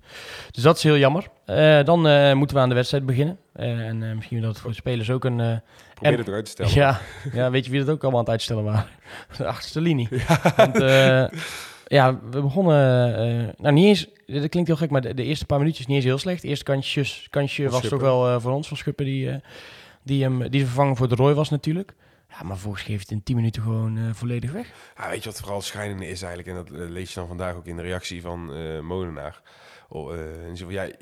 Dus 0.51 0.63
dat 0.63 0.77
is 0.77 0.83
heel 0.83 0.97
jammer. 0.99 1.29
Eh, 1.45 1.85
dan 1.85 2.01
moeten 2.37 2.57
we 2.57 2.63
aan 2.63 2.69
de 2.69 2.75
wedstrijd 2.75 3.07
beginnen. 3.07 3.39
En 3.53 4.17
misschien 4.17 4.41
dat 4.41 4.59
voor 4.59 4.71
de 4.71 4.77
spelers 4.77 5.11
ook 5.11 5.25
een... 5.25 5.63
Probeer 5.95 6.19
het 6.19 6.29
eruit 6.29 6.45
te 6.45 6.51
stellen. 6.51 6.75
ja, 6.75 7.01
ja, 7.33 7.51
weet 7.51 7.65
je 7.65 7.71
wie 7.71 7.81
dat 7.85 7.95
ook 7.95 8.03
allemaal 8.03 8.21
aan 8.21 8.25
het 8.25 8.35
uitstellen 8.35 8.65
waren? 8.65 8.87
De 9.37 9.47
achterste 9.47 9.81
linie. 9.81 10.09
Want, 10.57 10.81
eh, 10.81 11.27
ja, 11.89 12.21
we 12.31 12.41
begonnen... 12.41 13.15
eh, 13.17 13.55
nou, 13.59 13.75
niet 13.75 13.87
eens... 13.87 14.09
Dat 14.27 14.49
klinkt 14.49 14.69
heel 14.69 14.77
gek, 14.77 14.91
maar 14.91 15.01
de, 15.01 15.15
de 15.15 15.25
eerste 15.25 15.47
paar 15.47 15.59
minuutjes 15.59 15.87
niet 15.87 15.97
eens 15.97 16.05
heel 16.05 16.19
slecht. 16.19 16.43
De 16.43 16.49
eerste 16.49 16.65
kansjes, 16.65 17.27
kansje 17.31 17.63
Van 17.63 17.73
was 17.73 17.89
toch 17.89 18.01
wel 18.01 18.29
eh, 18.29 18.41
voor 18.41 18.53
ons, 18.53 18.69
van 18.69 18.77
Schuppen, 18.77 19.05
die, 19.05 19.31
eh, 19.31 19.37
die, 20.03 20.23
hem, 20.23 20.39
die 20.39 20.51
de 20.51 20.67
vervanger 20.67 20.97
voor 20.97 21.09
de 21.09 21.15
Roy 21.15 21.35
was 21.35 21.51
natuurlijk. 21.51 21.95
Ja, 22.29 22.43
maar 22.43 22.57
volgens 22.57 22.83
geeft 22.83 23.01
het 23.01 23.11
in 23.11 23.23
10 23.23 23.37
minuten 23.37 23.63
gewoon 23.63 24.15
volledig 24.15 24.53
weg. 24.53 24.73
Ja, 24.97 25.09
weet 25.09 25.23
je 25.23 25.29
wat 25.29 25.41
vooral 25.41 25.61
schijnende 25.61 26.09
is 26.09 26.23
eigenlijk? 26.23 26.57
En 26.59 26.65
dat 26.65 26.89
lees 26.91 27.09
je 27.09 27.15
dan 27.15 27.29
vandaag 27.29 27.55
ook 27.55 27.67
in 27.67 27.77
de 27.77 27.83
reactie 27.83 28.23
van 28.23 28.55
eh 28.55 28.81
Molenaar. 28.81 29.43
Oh, 29.89 30.13
en 30.13 30.57
zei 30.57 30.75
van, 30.75 30.85
ja, 30.85 30.95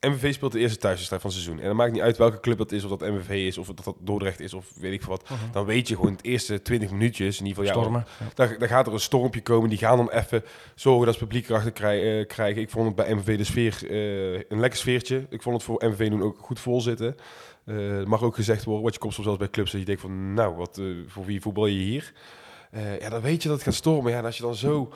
MVV 0.00 0.34
speelt 0.34 0.52
de 0.52 0.58
eerste 0.58 0.78
thuiswedstrijd 0.78 1.22
van 1.22 1.30
het 1.30 1.40
seizoen. 1.40 1.60
En 1.62 1.66
dan 1.68 1.76
maakt 1.76 1.92
niet 1.92 2.02
uit 2.02 2.16
welke 2.16 2.40
club 2.40 2.58
dat 2.58 2.72
is, 2.72 2.84
of 2.84 2.90
dat 2.98 3.08
MVV 3.08 3.30
is, 3.30 3.58
of 3.58 3.66
dat 3.66 3.84
dat 3.84 3.96
Dordrecht 3.98 4.40
is, 4.40 4.54
of 4.54 4.66
weet 4.76 4.92
ik 4.92 5.02
veel 5.02 5.10
wat. 5.10 5.28
Dan 5.52 5.64
weet 5.64 5.88
je 5.88 5.94
gewoon 5.94 6.12
het 6.12 6.24
eerste 6.24 6.62
20 6.62 6.90
minuutjes, 6.90 7.40
in 7.40 7.46
ieder 7.46 7.64
geval... 7.64 7.80
Ja, 7.82 7.86
Stormen. 7.86 8.06
Ja. 8.20 8.26
Daar, 8.34 8.58
daar 8.58 8.68
gaat 8.68 8.86
er 8.86 8.92
een 8.92 9.00
stormpje 9.00 9.42
komen. 9.42 9.68
Die 9.68 9.78
gaan 9.78 9.96
dan 9.96 10.10
even 10.10 10.44
zorgen 10.74 11.06
dat 11.06 11.14
ze 11.14 11.20
publiek 11.20 11.48
erachter 11.48 11.72
krij- 11.72 12.20
eh, 12.20 12.26
krijgen. 12.26 12.62
Ik 12.62 12.70
vond 12.70 12.86
het 12.86 12.94
bij 12.94 13.14
MVV 13.14 13.36
de 13.36 13.44
sfeer 13.44 13.90
eh, 13.90 14.42
een 14.48 14.60
lekker 14.60 14.78
sfeertje. 14.78 15.26
Ik 15.28 15.42
vond 15.42 15.56
het 15.56 15.64
voor 15.64 15.82
MVV 15.88 16.10
nu 16.10 16.22
ook 16.22 16.38
goed 16.38 16.60
vol 16.60 16.80
zitten. 16.80 17.16
Eh, 17.64 18.04
mag 18.04 18.22
ook 18.22 18.34
gezegd 18.34 18.64
worden, 18.64 18.84
wat 18.84 18.94
je 18.94 19.00
komt 19.00 19.12
soms 19.12 19.26
zelfs 19.26 19.40
bij 19.40 19.50
clubs 19.50 19.70
dat 19.70 19.80
je 19.80 19.86
denkt 19.86 20.00
van, 20.00 20.34
nou, 20.34 20.54
wat, 20.54 20.80
voor 21.06 21.24
wie 21.24 21.40
voetbal 21.40 21.66
je 21.66 21.78
hier? 21.78 22.12
Eh, 22.70 23.00
ja, 23.00 23.08
dan 23.08 23.20
weet 23.20 23.42
je 23.42 23.48
dat 23.48 23.56
het 23.56 23.66
gaat 23.66 23.76
stormen. 23.76 24.12
Ja, 24.12 24.18
en 24.18 24.24
als 24.24 24.36
je 24.36 24.42
dan 24.42 24.54
zo 24.54 24.92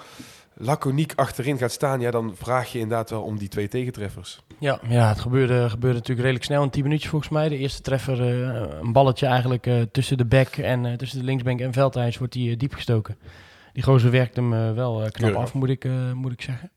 laconiek 0.55 1.13
achterin 1.17 1.59
gaat 1.59 1.73
staan, 1.73 2.01
ja, 2.01 2.11
dan 2.11 2.33
vraag 2.37 2.73
je 2.73 2.79
inderdaad 2.79 3.11
wel 3.11 3.23
om 3.23 3.39
die 3.39 3.49
twee 3.49 3.69
tegentreffers. 3.69 4.41
Ja, 4.59 4.81
ja 4.89 5.09
het 5.09 5.21
gebeurde, 5.21 5.71
gebeurde 5.71 5.97
natuurlijk 5.97 6.21
redelijk 6.21 6.45
snel. 6.45 6.63
In 6.63 6.71
10 6.71 6.83
minuutjes 6.83 7.11
volgens 7.11 7.31
mij. 7.31 7.49
De 7.49 7.59
eerste 7.59 7.83
treffer, 7.83 8.21
eh, 8.21 8.81
een 8.81 8.93
balletje 8.93 9.27
eigenlijk 9.27 9.67
eh, 9.67 9.81
tussen 9.93 10.17
de 10.17 10.25
back 10.25 10.57
en 10.57 10.97
tussen 10.97 11.19
de 11.19 11.25
linksbank 11.25 11.61
en 11.61 11.73
Veldhuis 11.73 12.19
wordt 12.19 12.33
die 12.33 12.57
diep 12.57 12.75
gestoken. 12.75 13.17
Die 13.73 13.83
gozer 13.83 14.11
werkt 14.11 14.37
hem 14.37 14.75
wel 14.75 14.97
knap 14.97 15.13
Keurig. 15.13 15.37
af, 15.37 15.55
moet 15.55 15.69
ik, 15.69 15.89
moet 16.15 16.33
ik 16.33 16.43
zeggen. 16.43 16.71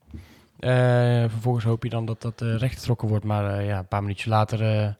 Vervolgens 1.29 1.65
hoop 1.65 1.83
je 1.83 1.89
dan 1.89 2.05
dat 2.05 2.21
dat 2.21 2.41
rechtgetrokken 2.41 3.07
wordt. 3.07 3.25
Maar 3.25 3.63
ja, 3.63 3.77
een 3.77 3.88
paar 3.88 4.01
minuutjes 4.01 4.27
later... 4.27 4.97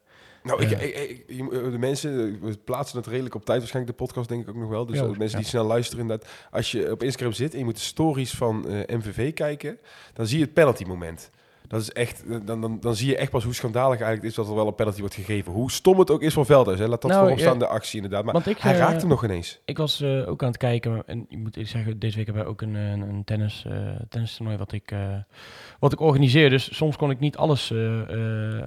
eh, 0.50 0.54
Nou, 0.56 0.62
ik, 0.64 0.70
Ja. 0.70 0.78
ik, 0.78 1.10
ik- 1.10 1.24
je 1.38 1.44
moet- 1.44 1.54
de 1.54 1.78
mensen 1.78 2.12
eh, 2.42 2.42
we 2.50 2.58
plaatsen 2.64 2.98
het 2.98 3.08
redelijk 3.08 3.36
op 3.36 3.46
tijd. 3.46 3.60
Waarschijnlijk 3.60 3.98
de 3.98 4.04
podcast 4.06 4.30
denk 4.30 4.42
ik 4.42 4.50
ook 4.50 4.56
nog 4.56 4.70
wel. 4.70 4.86
Dus 4.86 4.98
Ja, 5.00 5.04
eh, 5.06 5.18
mensen 5.18 5.38
die 5.40 5.48
snel 5.48 5.66
luisteren 5.66 6.02
inderdaad. 6.02 6.30
Als 6.52 6.72
je 6.72 6.92
op 6.92 7.04
Instagram 7.04 7.34
zit 7.34 7.54
en 7.54 7.60
je 7.60 7.66
moet 7.66 7.76
de 7.76 7.82
stories 7.82 8.32
van 8.34 8.68
eh, 8.68 8.96
MVV 8.98 9.34
kijken, 9.34 9.78
dan 10.14 10.28
zie 10.28 10.38
je 10.38 10.44
het 10.44 10.54
penalty 10.54 10.84
moment. 10.84 11.30
Dat 11.68 11.82
is 11.82 11.92
echt, 11.92 12.26
eh, 12.26 12.38
dan, 12.46 12.62
dan, 12.62 12.80
dan 12.80 12.96
zie 12.96 13.08
je 13.08 13.18
echt 13.18 13.32
pas 13.32 13.44
hoe 13.44 13.54
schandalig 13.54 14.00
eigenlijk 14.00 14.22
het 14.22 14.32
is 14.32 14.36
dat 14.36 14.48
er 14.48 14.56
wel 14.56 14.68
een 14.68 14.76
penalty 14.76 15.00
wordt 15.00 15.16
gegeven. 15.16 15.52
Hoe 15.52 15.72
stom 15.72 16.00
het 16.00 16.12
ook 16.12 16.22
is 16.22 16.34
van 16.34 16.46
Veldhuis. 16.46 16.80
Hè. 16.80 16.88
Laat 16.88 17.02
dat 17.02 17.12
Nou, 17.12 17.22
voorop 17.22 17.40
staan, 17.40 17.54
ja. 17.54 17.60
de 17.60 17.68
actie 17.68 18.02
inderdaad. 18.02 18.24
Maar 18.24 18.48
ik, 18.48 18.58
hij 18.58 18.74
eh, 18.74 18.80
raakt 18.80 19.02
hem 19.02 19.10
nog 19.10 19.24
ineens. 19.24 19.60
Ik 19.66 19.78
was 19.78 20.02
eh, 20.02 20.30
ook 20.30 20.42
aan 20.42 20.48
het 20.48 20.58
kijken 20.58 21.04
en 21.06 21.26
ik 21.30 21.38
moet 21.38 21.58
zeggen, 21.62 22.00
deze 22.00 22.16
week 22.18 22.26
hebben 22.26 22.44
we 22.44 22.50
ook 22.50 22.62
een, 22.62 22.76
een, 22.76 23.02
een 23.02 23.24
tennis, 23.24 23.66
eh 23.68 23.76
tennistoernooi 24.10 24.58
wat 24.58 24.72
ik, 24.72 24.96
wat 25.80 25.94
ik 25.94 26.00
organiseer. 26.00 26.50
Dus 26.50 26.76
soms 26.76 26.96
kon 26.96 27.12
ik 27.12 27.20
niet 27.20 27.38
alles 27.38 27.74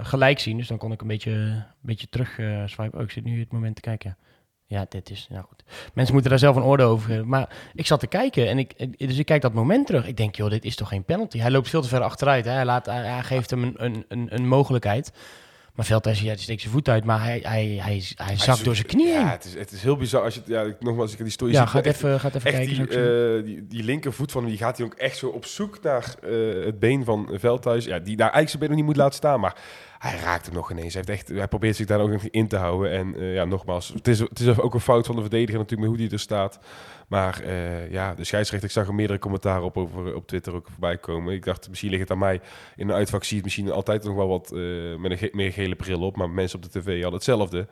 gelijk 0.01 0.39
zien, 0.39 0.57
dus 0.57 0.67
dan 0.67 0.77
kon 0.77 0.91
ik 0.91 1.01
een 1.01 1.07
beetje, 1.07 1.31
een 1.31 1.63
beetje 1.81 2.07
terug 2.09 2.39
swipen. 2.65 2.99
Oh, 2.99 3.05
ik 3.05 3.11
zit 3.11 3.23
nu 3.23 3.39
het 3.39 3.51
moment 3.51 3.75
te 3.75 3.81
kijken. 3.81 4.17
Ja, 4.19 4.30
dit 4.89 5.09
is, 5.09 5.27
nou 5.29 5.43
goed. 5.47 5.63
Mensen 5.93 6.13
moeten 6.13 6.31
daar 6.31 6.39
zelf 6.39 6.55
een 6.55 6.63
oordeel 6.63 6.87
over 6.89 7.09
geven. 7.09 7.27
Maar 7.27 7.49
ik 7.73 7.85
zat 7.87 7.99
te 7.99 8.07
kijken 8.07 8.47
en 8.49 8.57
ik, 8.57 8.73
ik- 8.77 9.07
dus 9.07 9.17
ik 9.17 9.25
kijk 9.25 9.41
dat 9.41 9.53
moment 9.53 9.85
terug. 9.87 10.07
Ik 10.07 10.17
denk, 10.17 10.35
joh, 10.35 10.49
dit 10.49 10.65
is 10.65 10.75
toch 10.75 10.87
geen 10.87 11.03
penalty? 11.03 11.39
Hij 11.39 11.51
loopt 11.51 11.69
veel 11.69 11.81
te 11.81 11.87
ver 11.87 12.01
achteruit. 12.01 12.45
Hè? 12.45 12.51
Hij, 12.51 12.65
laat, 12.65 12.85
hij, 12.85 13.23
geeft 13.23 13.49
hem 13.49 13.63
een, 13.63 13.73
een, 13.77 14.05
een, 14.07 14.27
een 14.33 14.47
mogelijkheid. 14.47 15.11
Maar 15.75 15.85
Veldhuis, 15.85 16.21
ja, 16.21 16.35
steekt 16.35 16.61
zijn 16.61 16.73
voet 16.73 16.89
uit, 16.89 17.03
maar 17.05 17.23
hij, 17.23 17.39
hij, 17.43 17.65
hij, 17.81 18.03
hij 18.15 18.37
zakt 18.37 18.63
door 18.63 18.75
zijn 18.75 18.87
knie 18.87 19.05
heen. 19.07 19.19
Ja, 19.19 19.29
het 19.29 19.45
is, 19.45 19.53
het 19.53 19.71
is 19.71 19.81
heel 19.83 19.97
bizar. 19.97 20.23
Als 20.23 20.33
je, 20.35 20.41
ja, 20.45 20.61
ik- 20.61 20.75
nogmaals, 20.81 21.11
ik 21.11 21.17
heb 21.17 21.25
die 21.25 21.35
story 21.35 21.51
Ja, 21.51 21.65
gaat 21.65 21.85
even, 21.85 22.19
gaat 22.19 22.35
even 22.35 22.51
kijken. 22.51 22.67
die, 22.75 22.81
ik 22.83 22.89
eh, 22.91 23.45
die, 23.45 23.67
die 23.67 23.83
linkervoet 23.83 24.31
van 24.31 24.41
hem, 24.41 24.49
die 24.49 24.59
gaat 24.59 24.77
hij 24.77 24.85
ook 24.85 24.93
echt 24.93 25.17
zo 25.17 25.27
op 25.27 25.45
zoek 25.45 25.81
naar 25.83 26.15
eh, 26.23 26.65
het 26.65 26.79
been 26.79 27.05
van 27.05 27.29
Veldhuis. 27.33 27.85
Ja, 27.85 27.99
die 27.99 28.15
daar 28.15 28.31
eigenlijk 28.31 28.47
zijn 28.49 28.59
been 28.59 28.69
nog 28.69 28.77
niet 28.77 28.85
moet 28.87 28.95
laten 28.97 29.15
staan, 29.15 29.39
maar 29.39 29.55
hij 30.01 30.19
raakt 30.19 30.45
hem 30.45 30.55
nog 30.55 30.71
ineens. 30.71 30.93
Hij, 30.93 31.03
heeft 31.05 31.19
echt, 31.19 31.37
hij 31.37 31.47
probeert 31.47 31.75
zich 31.75 31.85
daar 31.85 31.99
ook 31.99 32.09
nog 32.09 32.23
in 32.23 32.47
te 32.47 32.55
houden. 32.55 32.91
En 32.91 33.15
eh, 33.15 33.33
ja, 33.33 33.45
nogmaals, 33.45 33.87
het 33.87 34.07
is, 34.07 34.19
het 34.19 34.39
is 34.39 34.59
ook 34.59 34.73
een 34.73 34.79
fout 34.79 35.05
van 35.05 35.15
de 35.15 35.21
verdediger 35.21 35.59
natuurlijk, 35.59 35.89
hoe 35.89 35.97
die 35.97 36.11
er 36.11 36.19
staat. 36.19 36.59
Maar 37.07 37.41
eh, 37.41 37.91
ja, 37.91 38.13
de 38.13 38.23
scheidsrechter, 38.23 38.69
ik 38.69 38.75
zag 38.75 38.87
er 38.87 38.93
meerdere 38.93 39.19
commentaren 39.19 39.63
op, 39.63 39.77
over, 39.77 40.15
op 40.15 40.27
Twitter 40.27 40.53
ook 40.53 40.67
voorbij 40.69 40.97
komen. 40.97 41.33
Ik 41.33 41.45
dacht, 41.45 41.69
misschien 41.69 41.89
ligt 41.89 42.01
het 42.01 42.11
aan 42.11 42.17
mij. 42.17 42.41
In 42.75 42.89
een 42.89 42.95
uitvak 42.95 43.23
zie 43.23 43.35
het 43.35 43.43
misschien 43.43 43.71
altijd 43.71 44.03
nog 44.03 44.15
wel 44.15 44.27
wat 44.27 44.51
eh, 44.51 44.59
met 44.97 45.21
een 45.21 45.29
meer 45.31 45.51
gele 45.51 45.75
bril 45.75 46.01
op. 46.01 46.15
Maar 46.15 46.29
mensen 46.29 46.57
op 46.57 46.71
de 46.71 46.79
tv 46.79 46.93
hadden 46.93 47.13
hetzelfde. 47.13 47.67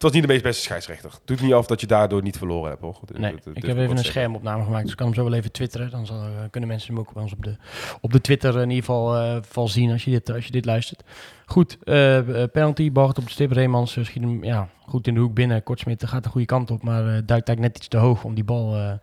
Het 0.00 0.08
was 0.08 0.18
niet 0.18 0.28
de 0.28 0.32
meest 0.32 0.44
beste 0.44 0.62
scheidsrechter. 0.62 1.12
Doet 1.24 1.40
niet 1.40 1.52
af 1.52 1.66
dat 1.66 1.80
je 1.80 1.86
daardoor 1.86 2.22
niet 2.22 2.38
verloren 2.38 2.70
hebt, 2.70 2.82
hoor. 2.82 3.00
Nee, 3.12 3.34
ik 3.54 3.64
heb 3.64 3.76
even 3.76 3.96
een 3.96 4.04
schermopname 4.04 4.64
gemaakt, 4.64 4.82
dus 4.82 4.90
ik 4.90 4.96
kan 4.96 5.06
hem 5.06 5.14
zo 5.14 5.24
wel 5.24 5.32
even 5.32 5.52
twitteren. 5.52 5.90
Dan 5.90 6.06
zal, 6.06 6.16
eh, 6.16 6.28
kunnen 6.50 6.68
mensen 6.68 6.90
hem 6.90 6.98
ook 6.98 7.12
bij 7.12 7.22
ons 7.22 7.32
op 7.32 7.44
de, 7.44 7.56
op 8.00 8.12
de 8.12 8.20
Twitter 8.20 8.54
in 8.54 8.70
ieder 8.70 8.84
geval, 8.84 9.12
geval 9.42 9.68
zien 9.68 9.90
als 9.90 10.04
je, 10.04 10.10
dit, 10.10 10.30
als 10.30 10.44
je 10.44 10.50
dit 10.50 10.64
luistert. 10.64 11.02
Goed, 11.46 11.78
eh, 11.82 12.20
penalty, 12.52 12.92
Bart 12.92 13.18
op 13.18 13.24
de 13.24 13.30
stip, 13.30 13.52
Reemans 13.52 13.92
schiet 13.92 14.22
hem 14.22 14.44
ja, 14.44 14.68
goed 14.86 15.06
in 15.06 15.14
de 15.14 15.20
hoek 15.20 15.34
binnen. 15.34 15.62
Kortsmit 15.62 16.06
gaat 16.06 16.22
de 16.22 16.30
goede 16.30 16.46
kant 16.46 16.70
op, 16.70 16.82
maar 16.82 17.02
duikt 17.02 17.30
eigenlijk 17.30 17.60
net 17.60 17.76
iets 17.76 17.88
te 17.88 17.96
hoog 17.96 18.24
om 18.24 18.34
die 18.34 18.44
bal, 18.44 18.98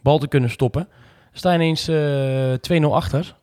bal 0.00 0.18
te 0.18 0.28
kunnen 0.28 0.50
stoppen. 0.50 0.88
Sta 1.32 1.52
je 1.52 1.58
ineens 1.58 1.88
eh 1.88 2.82
2-0 2.82 2.94
achter. 2.94 3.36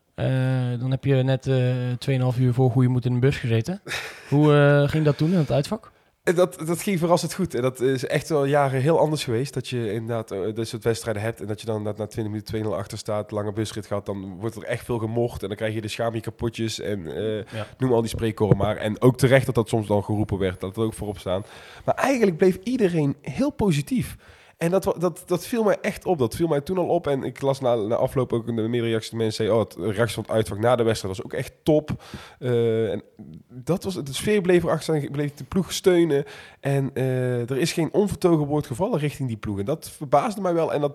Dan 0.80 0.92
heb 0.92 1.06
je 1.06 1.16
net 1.16 1.48
eh 1.48 2.34
2,5 2.34 2.40
uur 2.40 2.54
voor 2.54 2.72
goede 2.72 2.88
moed 2.88 3.06
in 3.06 3.14
de 3.14 3.20
bus 3.20 3.38
gezeten. 3.38 3.82
Hoe 4.30 4.86
ging 4.88 5.06
dat 5.06 5.18
toen 5.18 5.32
in 5.32 5.38
het 5.38 5.52
uitvak? 5.52 5.92
Dat, 6.36 6.62
dat 6.66 6.82
ging 6.82 7.00
verrassend 7.00 7.34
goed. 7.34 7.54
En 7.54 7.62
dat 7.62 7.80
is 7.82 8.06
echt 8.06 8.30
wel 8.30 8.46
jaren 8.46 8.82
heel 8.82 9.00
anders 9.00 9.24
geweest. 9.24 9.54
Dat 9.54 9.68
je 9.68 9.92
inderdaad 9.94 10.32
uh, 10.32 10.56
dit 10.56 10.68
soort 10.68 10.84
wedstrijden 10.84 11.22
hebt. 11.22 11.42
En 11.42 11.48
dat 11.48 11.60
je 11.60 11.66
dan 11.66 11.84
na, 11.84 11.94
na 11.98 12.08
20 12.08 12.24
minuten 12.52 12.66
2-0 12.66 12.76
achter 12.78 12.98
staat. 12.98 13.32
Lange 13.32 13.54
busrit 13.54 13.86
gaat. 13.86 14.06
Dan 14.06 14.38
wordt 14.40 14.56
er 14.56 14.64
echt 14.64 14.86
veel 14.86 14.98
gemocht. 14.98 15.42
En 15.42 15.48
dan 15.48 15.58
krijg 15.58 15.74
je 15.74 15.82
de 15.82 15.88
schaamje 15.88 16.22
kapotjes. 16.22 16.80
En 16.80 17.16
eh, 17.16 17.36
Ja. 17.54 17.68
noem 17.78 17.94
al 17.94 18.02
die 18.02 18.10
spreekkoren 18.10 18.58
maar. 18.58 18.78
En 18.78 19.02
ook 19.02 19.18
terecht 19.18 19.46
dat 19.46 19.56
dat 19.56 19.70
soms 19.70 19.88
dan 19.88 20.04
geroepen 20.04 20.38
werd. 20.38 20.60
Dat 20.60 20.76
het 20.76 20.86
ook 20.86 20.94
voorop 20.94 21.20
staan. 21.20 21.44
Maar 21.86 21.96
eigenlijk 21.96 22.38
bleef 22.38 22.58
iedereen 22.64 23.16
heel 23.22 23.50
positief. 23.52 24.16
En 24.60 24.72
dat, 24.72 24.96
dat, 24.98 25.24
dat 25.26 25.46
viel 25.46 25.64
mij 25.64 25.78
echt 25.82 26.06
op. 26.06 26.18
Dat 26.18 26.36
viel 26.36 26.48
mij 26.48 26.62
toen 26.62 26.78
al 26.78 26.88
op. 26.88 27.08
En 27.08 27.24
ik 27.24 27.42
las 27.42 27.60
na, 27.60 27.76
na 27.76 27.96
afloop 27.96 28.34
ook 28.34 28.52
meer 28.52 28.82
reacties. 28.82 29.12
Mensen 29.12 29.34
zeiden, 29.34 29.58
oh, 29.58 29.64
het 29.64 29.96
reactie 29.96 30.16
van 30.16 30.24
het 30.24 30.32
uitvak 30.32 30.60
na 30.60 30.76
de 30.76 30.84
wedstrijd 30.84 31.16
was 31.18 31.26
ook 31.26 31.34
echt 31.34 31.54
top. 31.64 32.04
Eh, 32.40 32.92
en 32.92 33.04
dat 33.50 33.84
was, 33.84 33.94
de 33.94 34.14
sfeer 34.14 34.42
bleef 34.42 34.64
erachter 34.64 35.12
bleef 35.12 35.34
de 35.34 35.44
ploeg 35.44 35.74
steunen. 35.74 36.26
En 36.60 36.92
eh, 36.94 37.50
er 37.50 37.58
is 37.58 37.74
geen 37.74 37.94
onvertogen 37.94 38.46
woord 38.46 38.68
gevallen 38.68 39.00
richting 39.00 39.28
die 39.28 39.38
ploeg. 39.38 39.60
En 39.60 39.66
dat 39.66 39.90
verbaasde 39.90 40.42
mij 40.42 40.54
wel. 40.54 40.74
En 40.74 40.82
dat 40.82 40.94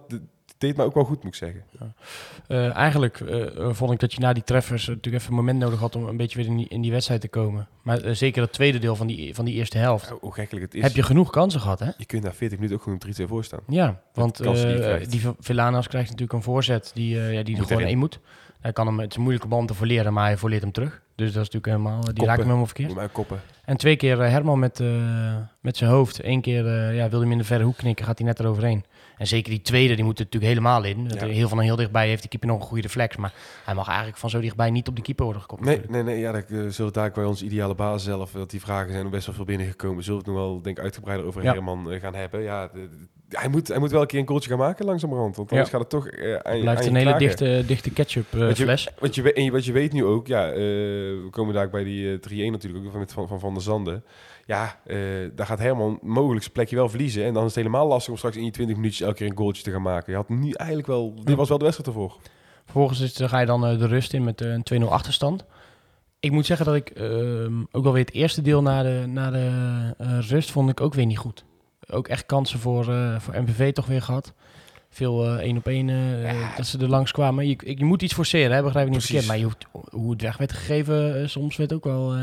deed 0.59 0.77
mij 0.77 0.87
ook 0.87 0.95
wel 0.95 1.05
goed, 1.05 1.17
moet 1.17 1.33
ik 1.33 1.35
zeggen. 1.35 1.63
Eh, 2.47 2.75
eigenlijk 2.75 3.21
eh, 3.21 3.69
vond 3.71 3.93
ik 3.93 4.01
dat 4.01 4.13
je 4.13 4.21
na 4.21 4.33
die 4.33 4.45
treffers 4.45 4.83
eh, 4.83 4.95
natuurlijk 4.95 5.23
even 5.23 5.29
een 5.29 5.39
moment 5.39 5.59
nodig 5.59 5.81
had 5.81 5.97
om 5.97 6.07
een 6.07 6.17
beetje 6.17 6.39
weer 6.39 6.47
in 6.47 6.57
die, 6.57 6.69
in 6.69 6.81
die 6.81 6.91
wedstrijd 6.91 7.21
te 7.21 7.29
komen. 7.29 7.69
Maar 7.83 8.17
zeker 8.17 8.43
het 8.43 8.53
tweede 8.53 8.79
deel 8.79 8.97
van 8.97 9.07
die, 9.07 9.35
van 9.35 9.45
die 9.45 9.55
eerste 9.55 9.79
helft. 9.79 10.09
Hoe 10.09 10.35
gekkelijk 10.35 10.67
het 10.67 10.75
is. 10.75 10.83
Heb 10.83 10.95
je 10.95 11.03
genoeg 11.03 11.31
kansen 11.31 11.61
gehad, 11.61 11.79
hè? 11.79 11.91
je 11.97 12.07
kunt 12.07 12.23
na 12.23 12.33
40 12.33 12.59
minuten 12.59 12.77
ook 12.77 12.83
gewoon 12.83 13.29
3-2 13.29 13.29
voor 13.29 13.45
staan. 13.45 13.61
Ja, 13.67 14.01
want 14.13 14.37
die 14.37 15.07
die 15.09 15.21
Villanas 15.39 15.89
krijgt 15.89 16.11
natuurlijk 16.11 16.33
een 16.33 16.43
voorzet 16.43 16.91
die, 16.95 17.17
ja, 17.17 17.43
die 17.43 17.57
er 17.57 17.63
gewoon 17.63 17.79
erin. 17.79 17.87
één 17.87 17.99
moet. 17.99 18.21
Hij 18.61 18.73
kan 18.73 18.87
hem, 18.87 18.99
het 18.99 19.11
is 19.11 19.17
een 19.17 19.23
moeilijke 19.23 19.49
bal 19.49 19.59
om 19.59 19.67
te 19.67 19.75
verleren, 19.75 20.13
maar 20.13 20.25
hij 20.25 20.37
verleert 20.37 20.63
hem 20.63 20.73
terug. 20.73 21.03
Dus 21.15 21.33
dat 21.33 21.43
is 21.43 21.51
natuurlijk 21.51 21.67
helemaal, 21.67 22.01
die 22.01 22.07
Koppen. 22.07 22.27
raakt 22.27 22.39
hem 22.39 22.47
helemaal 22.47 22.67
verkeerd. 22.67 23.13
Koppen. 23.13 23.41
En 23.65 23.77
twee 23.77 23.97
keer 23.97 24.19
Herman 24.19 24.59
met, 24.59 24.83
met 25.61 25.77
zijn 25.77 25.91
hoofd. 25.91 26.25
Eén 26.25 26.41
keer 26.41 26.65
ja, 26.95 27.09
wil 27.09 27.19
hij 27.19 27.21
hem 27.21 27.33
in 27.33 27.39
de 27.39 27.45
verre 27.45 27.65
hoek 27.65 27.77
knikken, 27.77 28.05
gaat 28.05 28.19
hij 28.19 28.27
net 28.27 28.41
eroverheen. 28.41 28.85
En 29.19 29.27
zeker 29.27 29.51
die 29.51 29.63
tweede, 29.63 29.95
die 29.95 30.05
moet 30.05 30.19
er 30.19 30.25
natuurlijk 30.25 30.53
helemaal 30.53 30.85
in. 30.85 31.09
Dat 31.09 31.21
Ja. 31.21 31.27
Heel 31.27 31.49
van 31.49 31.61
heel 31.61 31.77
dichtbij 31.77 32.09
heeft 32.09 32.21
die 32.21 32.31
keeper 32.31 32.49
nog 32.49 32.61
een 32.61 32.67
goede 32.67 32.83
reflex. 32.83 33.17
Maar 33.17 33.33
hij 33.65 33.75
mag 33.75 33.87
eigenlijk 33.89 34.17
van 34.19 34.31
zo 34.31 34.41
dichtbij 34.41 34.71
niet 34.71 34.89
op 34.89 34.97
de 34.97 35.03
keeper 35.03 35.25
worden 35.25 35.43
gekopt. 35.43 35.61
Nee, 35.65 35.77
natuurlijk. 35.77 36.05
nee, 36.05 36.15
nee. 36.15 36.23
Ja, 36.25 36.33
dat 36.33 36.43
eh, 36.43 36.49
zullen 36.69 36.93
we 36.93 36.99
daar 36.99 37.11
bij 37.11 37.25
ons 37.25 37.43
ideale 37.43 37.75
baas 37.75 38.05
zelf, 38.05 38.31
dat 38.31 38.51
die 38.51 38.61
vragen 38.61 38.93
zijn 38.93 39.11
best 39.11 39.27
wel 39.27 39.35
veel 39.35 39.45
binnengekomen. 39.45 40.05
Zullen 40.05 40.23
we 40.25 40.31
het 40.31 40.37
nog 40.37 40.45
wel, 40.47 40.63
denk 40.63 40.77
ik, 40.79 40.83
uitgebreider 40.85 41.27
over 41.27 41.43
Ja. 41.43 41.53
Herman 41.53 41.91
eh, 41.93 42.01
gaan 42.01 42.15
hebben. 42.15 42.43
Ja, 42.43 42.67
de- 42.69 42.73
de- 42.89 43.07
hij, 43.41 43.49
moet, 43.49 43.69
hij 43.69 43.79
moet 43.79 43.91
wel 43.91 44.01
een 44.01 44.07
keer 44.07 44.21
een 44.21 44.27
goaltje 44.29 44.49
gaan 44.51 44.59
maken 44.59 44.85
langzamerhand. 44.85 45.37
Want 45.37 45.51
anders 45.51 45.71
Ja. 45.71 45.79
gaat 45.79 45.91
het 45.93 46.03
toch 46.03 46.11
aan, 46.43 46.57
je- 46.57 46.63
blijft 46.63 46.81
aan 46.83 46.89
een 46.89 46.95
hele 46.97 47.19
dichte, 47.19 47.63
dichte 47.67 47.91
ketchup 47.91 48.27
eh, 48.33 48.39
Want 48.41 48.57
je, 48.57 48.63
fles. 48.65 48.89
wat, 48.99 49.15
je, 49.15 49.23
weet- 49.23 49.35
en 49.37 49.53
wat 49.53 49.65
je 49.65 49.73
weet 49.73 49.93
nu 49.93 50.05
ook, 50.05 50.27
ja, 50.27 50.49
eh, 50.51 50.55
we 50.57 51.29
komen 51.31 51.55
daar 51.55 51.71
bij 51.71 51.85
die 51.85 52.13
eh 52.13 52.19
3-1 52.19 52.51
natuurlijk 52.53 52.85
ook 52.85 52.91
van, 52.91 53.01
met 53.01 53.13
van, 53.13 53.29
van 53.29 53.41
Van 53.41 53.53
der 53.55 53.63
Zanden. 53.63 54.05
Ja, 54.47 54.81
daar 55.35 55.47
gaat 55.47 55.59
Herman 55.59 55.99
mogelijk 56.03 56.41
zijn 56.43 56.53
plekje 56.55 56.77
wel 56.77 56.89
verliezen. 56.89 57.25
En 57.25 57.33
dan 57.35 57.43
is 57.43 57.49
het 57.55 57.65
helemaal 57.65 57.87
lastig 57.87 58.11
om 58.11 58.17
straks 58.17 58.37
in 58.37 58.45
je 58.45 58.51
20 58.51 58.77
minuutjes 58.77 59.01
elke 59.07 59.17
keer 59.19 59.27
een 59.31 59.37
goaltje 59.37 59.63
te 59.63 59.71
gaan 59.71 59.83
maken. 59.83 60.13
Je 60.13 60.19
had 60.19 60.29
nu 60.29 60.51
eigenlijk 60.51 60.89
wel, 60.89 61.15
dit 61.25 61.37
was 61.37 61.49
wel 61.49 61.59
de 61.59 61.65
wedstrijd 61.65 61.95
ervoor. 61.97 62.17
Vervolgens 62.65 63.01
is, 63.01 63.21
ga 63.23 63.41
je 63.41 63.47
dan 63.47 63.61
de 63.61 63.87
rust 63.87 64.13
in 64.13 64.25
met 64.25 64.41
een 64.41 64.63
2-0 64.63 64.91
achterstand. 64.93 65.45
Ik 66.21 66.31
moet 66.31 66.47
zeggen 66.47 66.67
dat 66.67 66.75
ik 66.75 66.89
ehm, 66.89 67.53
ook 67.73 67.83
wel 67.83 67.93
weer 67.93 68.05
het 68.05 68.13
eerste 68.15 68.43
deel 68.43 68.63
na 68.63 68.83
de, 68.83 69.05
na 69.07 69.31
de 69.31 70.21
rust 70.21 70.51
vond 70.51 70.71
ik 70.71 70.81
ook 70.81 70.95
weer 70.95 71.07
niet 71.07 71.19
goed. 71.19 71.45
Ook 71.91 72.09
echt 72.09 72.27
kansen 72.27 72.59
voor, 72.59 72.93
eh, 72.93 73.21
voor 73.21 73.43
MVV 73.43 73.73
toch 73.73 73.87
weer 73.87 74.03
gehad. 74.03 74.33
Veel 74.91 75.25
eh, 75.25 75.35
één 75.35 75.57
op 75.57 75.67
één 75.67 75.89
eh, 75.89 76.57
dat 76.57 76.67
ze 76.67 76.79
er 76.79 76.89
langs 76.89 77.13
kwamen. 77.13 77.49
Je, 77.49 77.77
je 77.77 77.85
moet 77.85 78.03
iets 78.03 78.15
forceren, 78.15 78.57
hè, 78.57 78.63
begrijp 78.63 78.87
ik 78.87 78.93
niet 78.93 79.03
verkeerd. 79.03 79.27
Maar 79.27 79.39
je 79.39 79.45
hoeft, 79.45 79.67
hoe 79.91 80.11
het 80.11 80.23
weg 80.23 80.37
werd 80.37 80.53
gegeven, 80.53 81.31
soms 81.31 81.57
werd 81.57 81.73
ook 81.73 81.85
wel... 81.85 82.15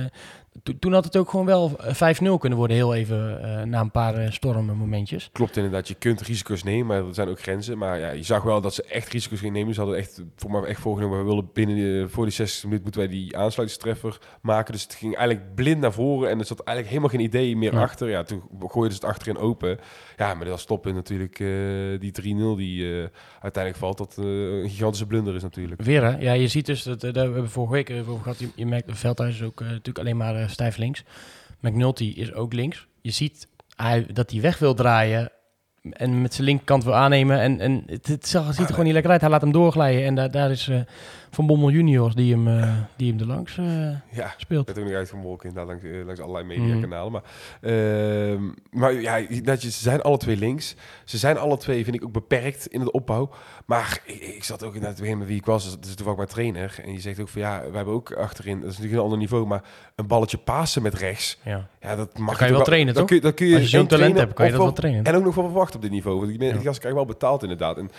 eh, 0.54 0.62
to- 0.64 0.74
toen 0.80 0.94
had 0.94 1.04
het 1.04 1.18
ook 1.18 1.30
gewoon 1.30 1.46
wel 1.46 1.72
eh, 1.80 1.94
5-0 1.94 2.38
kunnen 2.40 2.58
worden, 2.58 2.78
heel 2.78 2.94
even 2.96 3.44
eh, 3.44 3.64
na 3.66 3.80
een 3.80 3.92
paar 3.92 4.24
uh, 4.24 4.32
stormmomentjes. 4.32 5.30
Klopt 5.32 5.56
inderdaad, 5.58 5.88
je 5.88 5.94
kunt 5.94 6.22
risico's 6.22 6.64
nemen, 6.64 6.86
maar 6.86 7.08
er 7.08 7.14
zijn 7.14 7.28
ook 7.30 7.42
grenzen. 7.42 7.78
Maar 7.78 8.00
ja, 8.00 8.10
je 8.12 8.24
zag 8.24 8.44
wel 8.44 8.62
dat 8.62 8.74
ze 8.74 8.84
echt 8.84 9.10
risico's 9.10 9.40
gingen 9.40 9.54
nemen. 9.54 9.74
Ze 9.74 9.80
hadden 9.80 9.98
echt 10.00 10.22
voor 10.36 10.52
mij 10.52 10.62
echt 10.64 10.80
voorgenomen, 10.82 11.18
we 11.20 11.26
willen 11.26 11.50
binnen 11.54 11.76
de, 11.76 12.06
voor 12.10 12.24
die 12.26 12.34
60 12.34 12.64
minuten 12.64 12.84
moeten 12.84 13.02
wij 13.02 13.10
die 13.12 13.38
aansluitingstreffer 13.38 14.18
maken. 14.42 14.74
Dus 14.74 14.84
het 14.84 14.94
ging 14.94 15.16
eigenlijk 15.16 15.56
blind 15.56 15.80
naar 15.82 15.94
voren 15.94 16.30
en 16.30 16.40
er 16.40 16.46
zat 16.46 16.60
eigenlijk 16.60 16.88
helemaal 16.98 17.10
geen 17.18 17.28
idee 17.28 17.58
meer 17.58 17.74
Ja. 17.74 17.82
achter. 17.82 18.10
Ja, 18.10 18.24
toen 18.24 18.42
gooiden 18.60 18.98
ze 18.98 19.06
het 19.06 19.16
achterin 19.16 19.38
open. 19.38 19.80
Ja, 20.18 20.34
maar 20.34 20.46
dat 20.46 20.60
stoppen 20.60 20.94
natuurlijk 20.94 21.40
eh, 21.40 21.48
die 22.00 22.12
3-0 22.12 22.58
die 22.58 22.86
eh, 23.02 23.08
uiteindelijk 23.42 23.84
valt. 23.84 23.98
Dat 23.98 24.16
eh, 24.18 24.26
een 24.26 24.70
gigantische 24.70 25.06
blunder 25.06 25.36
is 25.36 25.42
natuurlijk. 25.42 25.82
Weer 25.82 26.04
hè? 26.04 26.18
Ja, 26.20 26.34
je 26.34 26.48
ziet 26.48 26.66
dus, 26.66 26.84
dat, 26.84 27.04
eh, 27.04 27.14
daar 27.14 27.24
hebben 27.24 27.42
we 27.44 27.50
vorige 27.50 27.74
week 27.74 27.90
over 28.08 28.22
gehad. 28.24 28.40
Je, 28.40 28.50
je 28.56 28.66
merkt, 28.66 28.98
Veldhuis 28.98 29.36
is 29.36 29.44
ook 29.44 29.62
eh, 29.62 29.68
natuurlijk 29.68 30.00
alleen 30.00 30.18
maar 30.18 30.41
eh, 30.42 30.50
stijf 30.50 30.78
links. 30.78 31.04
McNulty 31.60 32.14
is 32.16 32.34
ook 32.34 32.54
links. 32.54 32.88
Je 33.02 33.12
ziet 33.12 33.48
hij, 33.76 34.06
dat 34.14 34.32
hij 34.32 34.42
weg 34.42 34.60
wil 34.60 34.74
draaien 34.74 35.32
en 35.90 36.22
met 36.22 36.34
zijn 36.34 36.48
linkerkant 36.48 36.84
wil 36.84 36.96
aannemen. 36.96 37.40
En, 37.40 37.60
en 37.60 37.84
het, 37.88 38.28
ziet 38.28 38.58
er 38.58 38.66
gewoon 38.66 38.86
niet 38.86 38.94
lekker 38.94 39.12
uit. 39.12 39.22
Hij 39.22 39.30
laat 39.30 39.42
hem 39.42 39.52
doorglijden 39.52 40.06
en 40.06 40.16
daar, 40.16 40.32
daar 40.32 40.52
is 40.52 40.68
eh, 40.68 40.80
Van 41.34 41.46
Bommel 41.48 41.70
junior 41.72 42.16
die 42.16 42.34
hem, 42.34 42.48
eh, 42.48 42.74
die 42.96 43.12
hem 43.12 43.20
er 43.20 43.26
langs 43.26 43.58
eh, 43.58 43.90
Ja, 44.12 44.34
speelt. 44.38 44.66
werd 44.66 44.80
ook 44.80 44.86
nog 44.86 44.94
uitgemolken 44.94 45.50
inderdaad 45.50 45.72
langs, 45.82 45.98
eh, 45.98 46.06
langs 46.06 46.22
allerlei 46.22 46.46
Mhm. 46.58 46.68
mediakanalen. 46.68 47.12
Maar, 47.12 47.22
ehm, 47.62 48.44
maar 48.72 48.94
ja, 48.94 49.22
dat 49.44 49.62
je, 49.62 49.72
ze 49.72 49.82
zijn 49.82 50.02
alle 50.02 50.18
twee 50.18 50.38
links. 50.38 50.76
Ze 51.06 51.18
zijn 51.18 51.38
alle 51.38 51.58
twee, 51.58 51.84
vind 51.84 51.96
ik, 51.96 52.04
ook 52.04 52.12
beperkt 52.12 52.68
in 52.68 52.80
de 52.80 52.92
opbouw. 52.92 53.30
Maar 53.66 54.02
ik, 54.06 54.22
ik 54.22 54.44
zat 54.44 54.64
ook 54.64 54.74
inderdaad 54.74 55.00
begin 55.00 55.18
met 55.18 55.28
wie 55.28 55.38
ik 55.38 55.46
was. 55.46 55.70
Dat 55.70 55.86
is 55.86 55.94
toevallig 55.96 56.18
mijn 56.18 56.30
trainer. 56.30 56.76
En 56.86 56.92
je 56.94 57.00
zegt 57.00 57.20
ook 57.20 57.30
van 57.30 57.42
ja, 57.42 57.64
we 57.70 57.76
hebben 57.76 57.94
ook 57.94 58.14
achterin, 58.14 58.56
dat 58.60 58.70
is 58.70 58.76
natuurlijk 58.76 58.98
een 58.98 59.04
ander 59.04 59.18
niveau, 59.20 59.46
maar 59.48 59.64
een 59.96 60.08
balletje 60.08 60.38
pasen 60.38 60.82
met 60.82 60.94
rechts. 60.94 61.40
Ja. 61.44 61.70
Ja, 61.82 61.96
dat 61.96 62.18
mag 62.18 62.38
kan 62.38 62.48
je 62.48 62.54
wel 62.54 62.64
trainen, 62.64 62.94
dat 62.94 62.96
toch? 62.98 63.06
Kun 63.08 63.16
je, 63.16 63.22
dat 63.22 63.34
kun 63.34 63.48
je 63.48 63.54
Als 63.54 63.64
je 63.64 63.70
zo'n 63.70 63.80
en 63.82 63.88
talent 63.88 64.18
hebt, 64.18 64.34
kan 64.34 64.46
je 64.46 64.52
dat 64.52 64.62
wel 64.62 64.74
trainen. 64.74 65.04
En 65.04 65.16
ook 65.16 65.24
nog 65.24 65.36
wel 65.36 65.44
verwachten 65.46 65.76
op 65.76 65.82
dit 65.82 65.92
niveau. 65.92 66.18
Want 66.20 66.28
die, 66.30 66.40
Ja. 66.42 66.52
die 66.52 66.62
gasten 66.62 66.80
krijgen 66.80 66.96
wel 66.96 67.06
betaald 67.06 67.42
inderdaad. 67.44 67.78
En 67.78 67.90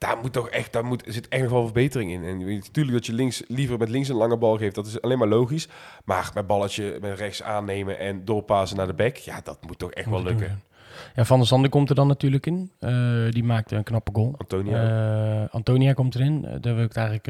daar 0.00 0.18
moet 0.22 0.32
toch 0.32 0.48
echt, 0.48 0.72
daar 0.72 0.84
moet, 0.84 1.02
zit 1.06 1.28
echt 1.28 1.42
nog 1.42 1.50
wel 1.50 1.64
verbetering 1.64 2.10
in. 2.12 2.24
En 2.24 2.54
natuurlijk 2.54 2.96
dat 2.96 3.06
je 3.06 3.12
links 3.12 3.42
liever 3.48 3.78
met 3.78 3.88
links 3.88 4.08
een 4.08 4.16
lange 4.16 4.36
bal 4.36 4.56
geeft. 4.56 4.74
Dat 4.74 4.86
is 4.86 5.00
alleen 5.00 5.18
maar 5.18 5.28
logisch. 5.28 5.68
Maar 6.04 6.30
met 6.34 6.46
balletje 6.46 6.98
met 7.00 7.18
rechts 7.18 7.42
aannemen 7.42 7.98
en 7.98 8.24
doorpassen 8.24 8.76
naar 8.76 8.86
de 8.86 8.94
back. 8.94 9.16
Ja, 9.16 9.40
dat 9.44 9.58
moet 9.66 9.78
toch 9.78 9.90
echt 9.90 10.08
wel 10.08 10.22
lukken. 10.22 10.48
doen. 10.48 10.58
Ja, 11.14 11.24
Van 11.24 11.38
der 11.38 11.46
Zanden 11.46 11.70
komt 11.70 11.88
er 11.88 11.94
dan 11.94 12.06
natuurlijk 12.06 12.46
in. 12.46 12.70
Eh, 12.78 13.30
die 13.30 13.44
maakte 13.44 13.76
een 13.76 13.82
knappe 13.82 14.10
goal. 14.14 14.34
Antonia. 14.38 15.42
Eh, 15.42 15.54
Antonia 15.54 15.92
komt 15.92 16.14
erin. 16.14 16.44
Eh, 16.44 16.56
daar 16.60 16.74
wil 16.74 16.84
ik 16.84 16.94
het 16.94 16.96
eigenlijk 16.96 17.28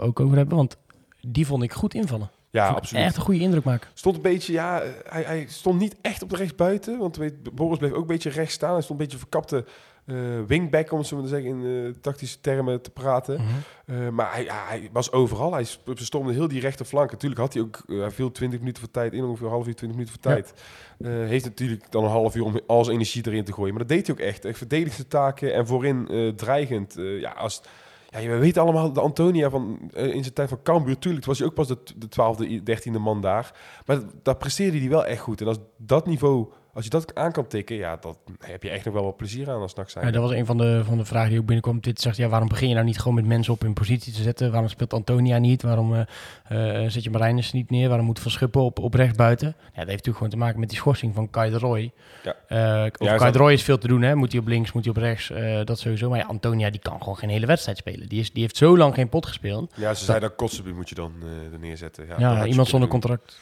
ook 0.00 0.20
over 0.20 0.36
hebben. 0.36 0.56
Want 0.56 0.76
die 1.20 1.46
vond 1.46 1.62
ik 1.62 1.72
goed 1.72 1.94
invallen. 1.94 2.30
ja, 2.50 2.66
Vond 2.66 2.78
absoluut. 2.78 3.04
Echt 3.04 3.16
een 3.16 3.22
goede 3.22 3.40
indruk 3.40 3.64
maken. 3.64 3.88
Stond 3.94 4.16
een 4.16 4.22
beetje, 4.22 4.52
ja, 4.52 4.82
hij, 5.08 5.22
hij 5.22 5.46
stond 5.48 5.78
niet 5.78 5.96
echt 6.00 6.22
op 6.22 6.30
de 6.30 6.36
rechtsbuiten. 6.36 6.98
Want 6.98 7.16
weet, 7.16 7.54
Boris 7.54 7.78
bleef 7.78 7.92
ook 7.92 8.00
een 8.00 8.06
beetje 8.06 8.30
rechts 8.30 8.54
staan. 8.54 8.72
Hij 8.72 8.82
stond 8.82 8.98
een 9.00 9.04
beetje 9.04 9.20
verkapte 9.20 9.64
eh, 10.06 10.16
wingback, 10.46 10.92
om 10.92 11.02
zo 11.04 11.14
maar 11.16 11.24
te 11.24 11.30
zeggen, 11.30 11.50
in 11.50 11.86
eh, 11.86 12.00
tactische 12.00 12.40
termen 12.40 12.82
te 12.82 12.90
praten. 12.90 13.40
Eh, 13.86 14.08
maar 14.08 14.32
hij, 14.32 14.44
ja, 14.44 14.64
hij 14.66 14.88
was 14.92 15.12
overal. 15.12 15.52
Hij 15.52 15.66
bestormde 15.84 16.32
heel 16.32 16.48
die 16.48 16.60
rechterflank. 16.60 17.10
Natuurlijk 17.10 17.40
had 17.40 17.52
hij 17.54 17.62
ook 17.62 17.82
hij 17.86 18.10
viel 18.10 18.30
20 18.32 18.58
minuten 18.58 18.82
voor 18.82 18.90
tijd 18.90 19.12
in, 19.12 19.24
ongeveer 19.24 19.46
een 19.46 19.52
half 19.52 19.66
uur, 19.66 19.74
20 19.74 19.98
minuten 19.98 20.20
voor 20.22 20.30
Ja. 20.32 20.36
tijd. 20.40 20.54
Eh, 20.98 21.10
heeft 21.28 21.44
natuurlijk 21.44 21.90
dan 21.90 22.04
een 22.04 22.10
half 22.10 22.34
uur 22.34 22.44
om 22.44 22.60
al 22.66 22.84
zijn 22.84 22.96
energie 22.96 23.26
erin 23.26 23.44
te 23.44 23.52
gooien. 23.52 23.74
Maar 23.74 23.86
dat 23.86 23.96
deed 23.96 24.06
hij 24.06 24.16
ook 24.16 24.22
echt. 24.22 24.44
Echt 24.44 24.58
verdedigende 24.58 25.08
taken 25.08 25.54
en 25.54 25.66
voorin 25.66 26.32
dreigend. 26.36 26.94
Ja, 26.96 27.30
als, 27.30 27.62
ja, 28.10 28.20
we 28.20 28.38
weten 28.38 28.62
allemaal 28.62 28.92
de 28.92 29.00
Antonia 29.00 29.50
van 29.50 29.90
in 29.92 30.22
zijn 30.22 30.34
tijd 30.34 30.48
van 30.48 30.62
Cambuur. 30.62 30.98
Tuurlijk 30.98 31.24
was 31.24 31.38
hij 31.38 31.46
ook 31.46 31.54
pas 31.54 31.68
de, 31.68 31.78
de 31.96 32.06
12e, 32.06 32.62
13e 32.62 33.00
man 33.00 33.20
daar. 33.20 33.54
Maar 33.86 33.98
daar 34.22 34.36
presteerde 34.36 34.78
hij 34.78 34.88
wel 34.88 35.06
echt 35.06 35.20
goed. 35.20 35.40
En 35.40 35.46
als 35.46 35.58
dat 35.76 36.06
niveau, 36.06 36.46
als 36.74 36.84
je 36.84 36.90
dat 36.90 37.14
aan 37.14 37.32
kan 37.32 37.46
tikken, 37.46 37.76
ja, 37.76 37.96
dan 37.96 38.16
heb 38.38 38.62
je 38.62 38.70
echt 38.70 38.84
nog 38.84 38.94
wel 38.94 39.04
wat 39.04 39.16
plezier 39.16 39.50
aan 39.50 39.60
als 39.60 39.74
zijn. 39.86 40.06
Ja, 40.06 40.12
dat 40.12 40.22
was 40.22 40.30
een 40.30 40.46
van 40.46 40.58
de, 40.58 40.82
van 40.84 40.98
de 40.98 41.04
vragen 41.04 41.28
die 41.30 41.38
ook 41.38 41.44
binnenkwam. 41.44 41.80
Dit 41.80 42.00
zegt, 42.00 42.16
ja, 42.16 42.28
waarom 42.28 42.48
begin 42.48 42.68
je 42.68 42.74
nou 42.74 42.86
niet 42.86 42.98
gewoon 42.98 43.14
met 43.14 43.26
mensen 43.26 43.52
op 43.52 43.64
in 43.64 43.72
positie 43.72 44.12
te 44.12 44.22
zetten? 44.22 44.50
Waarom 44.50 44.68
speelt 44.68 44.92
Antonia 44.92 45.38
niet? 45.38 45.62
Waarom 45.62 45.94
eh, 45.94 46.84
eh, 46.84 46.90
zet 46.90 47.04
je 47.04 47.10
Marijnus 47.10 47.52
niet 47.52 47.70
neer? 47.70 47.88
Waarom 47.88 48.06
moet 48.06 48.18
Van 48.20 48.30
Schuppen 48.30 48.60
op, 48.60 48.78
op 48.78 48.94
rechts 48.94 49.16
buiten? 49.16 49.46
Ja, 49.46 49.62
dat 49.62 49.74
heeft 49.74 49.88
natuurlijk 49.88 50.16
gewoon 50.16 50.32
te 50.32 50.36
maken 50.36 50.60
met 50.60 50.68
die 50.68 50.78
schorsing 50.78 51.14
van 51.14 51.30
Kai 51.30 51.50
de 51.50 51.58
Roy. 51.58 51.92
Ja. 52.22 52.36
Eh, 52.48 52.90
of 52.98 53.06
Ja, 53.06 53.16
Kai 53.16 53.32
de 53.32 53.38
Roy 53.38 53.52
is 53.52 53.62
veel 53.62 53.78
te 53.78 53.88
doen, 53.88 54.02
hè? 54.02 54.14
Moet 54.14 54.32
hij 54.32 54.40
op 54.40 54.46
links, 54.46 54.72
moet 54.72 54.84
hij 54.84 54.94
op 54.94 55.00
rechts, 55.00 55.32
dat 55.64 55.78
sowieso. 55.78 56.08
Maar 56.08 56.18
ja, 56.18 56.24
Antonia 56.24 56.70
die 56.70 56.80
kan 56.80 56.98
gewoon 56.98 57.16
geen 57.16 57.30
hele 57.30 57.46
wedstrijd 57.46 57.78
spelen. 57.78 58.08
Die, 58.08 58.20
is, 58.20 58.32
die 58.32 58.42
heeft 58.42 58.56
zo 58.56 58.76
lang 58.76 58.94
geen 58.94 59.08
pot 59.08 59.26
gespeeld. 59.26 59.72
Ja, 59.76 59.94
ze 59.94 60.04
zei 60.04 60.20
dat 60.20 60.34
Kotzebue 60.34 60.74
moet 60.74 60.88
je 60.88 60.94
dan 60.94 61.12
neerzetten. 61.60 62.06
Ja, 62.18 62.38
dat 62.38 62.46
iemand 62.46 62.68
zonder 62.68 62.90
doen. 62.90 63.00
contract. 63.00 63.38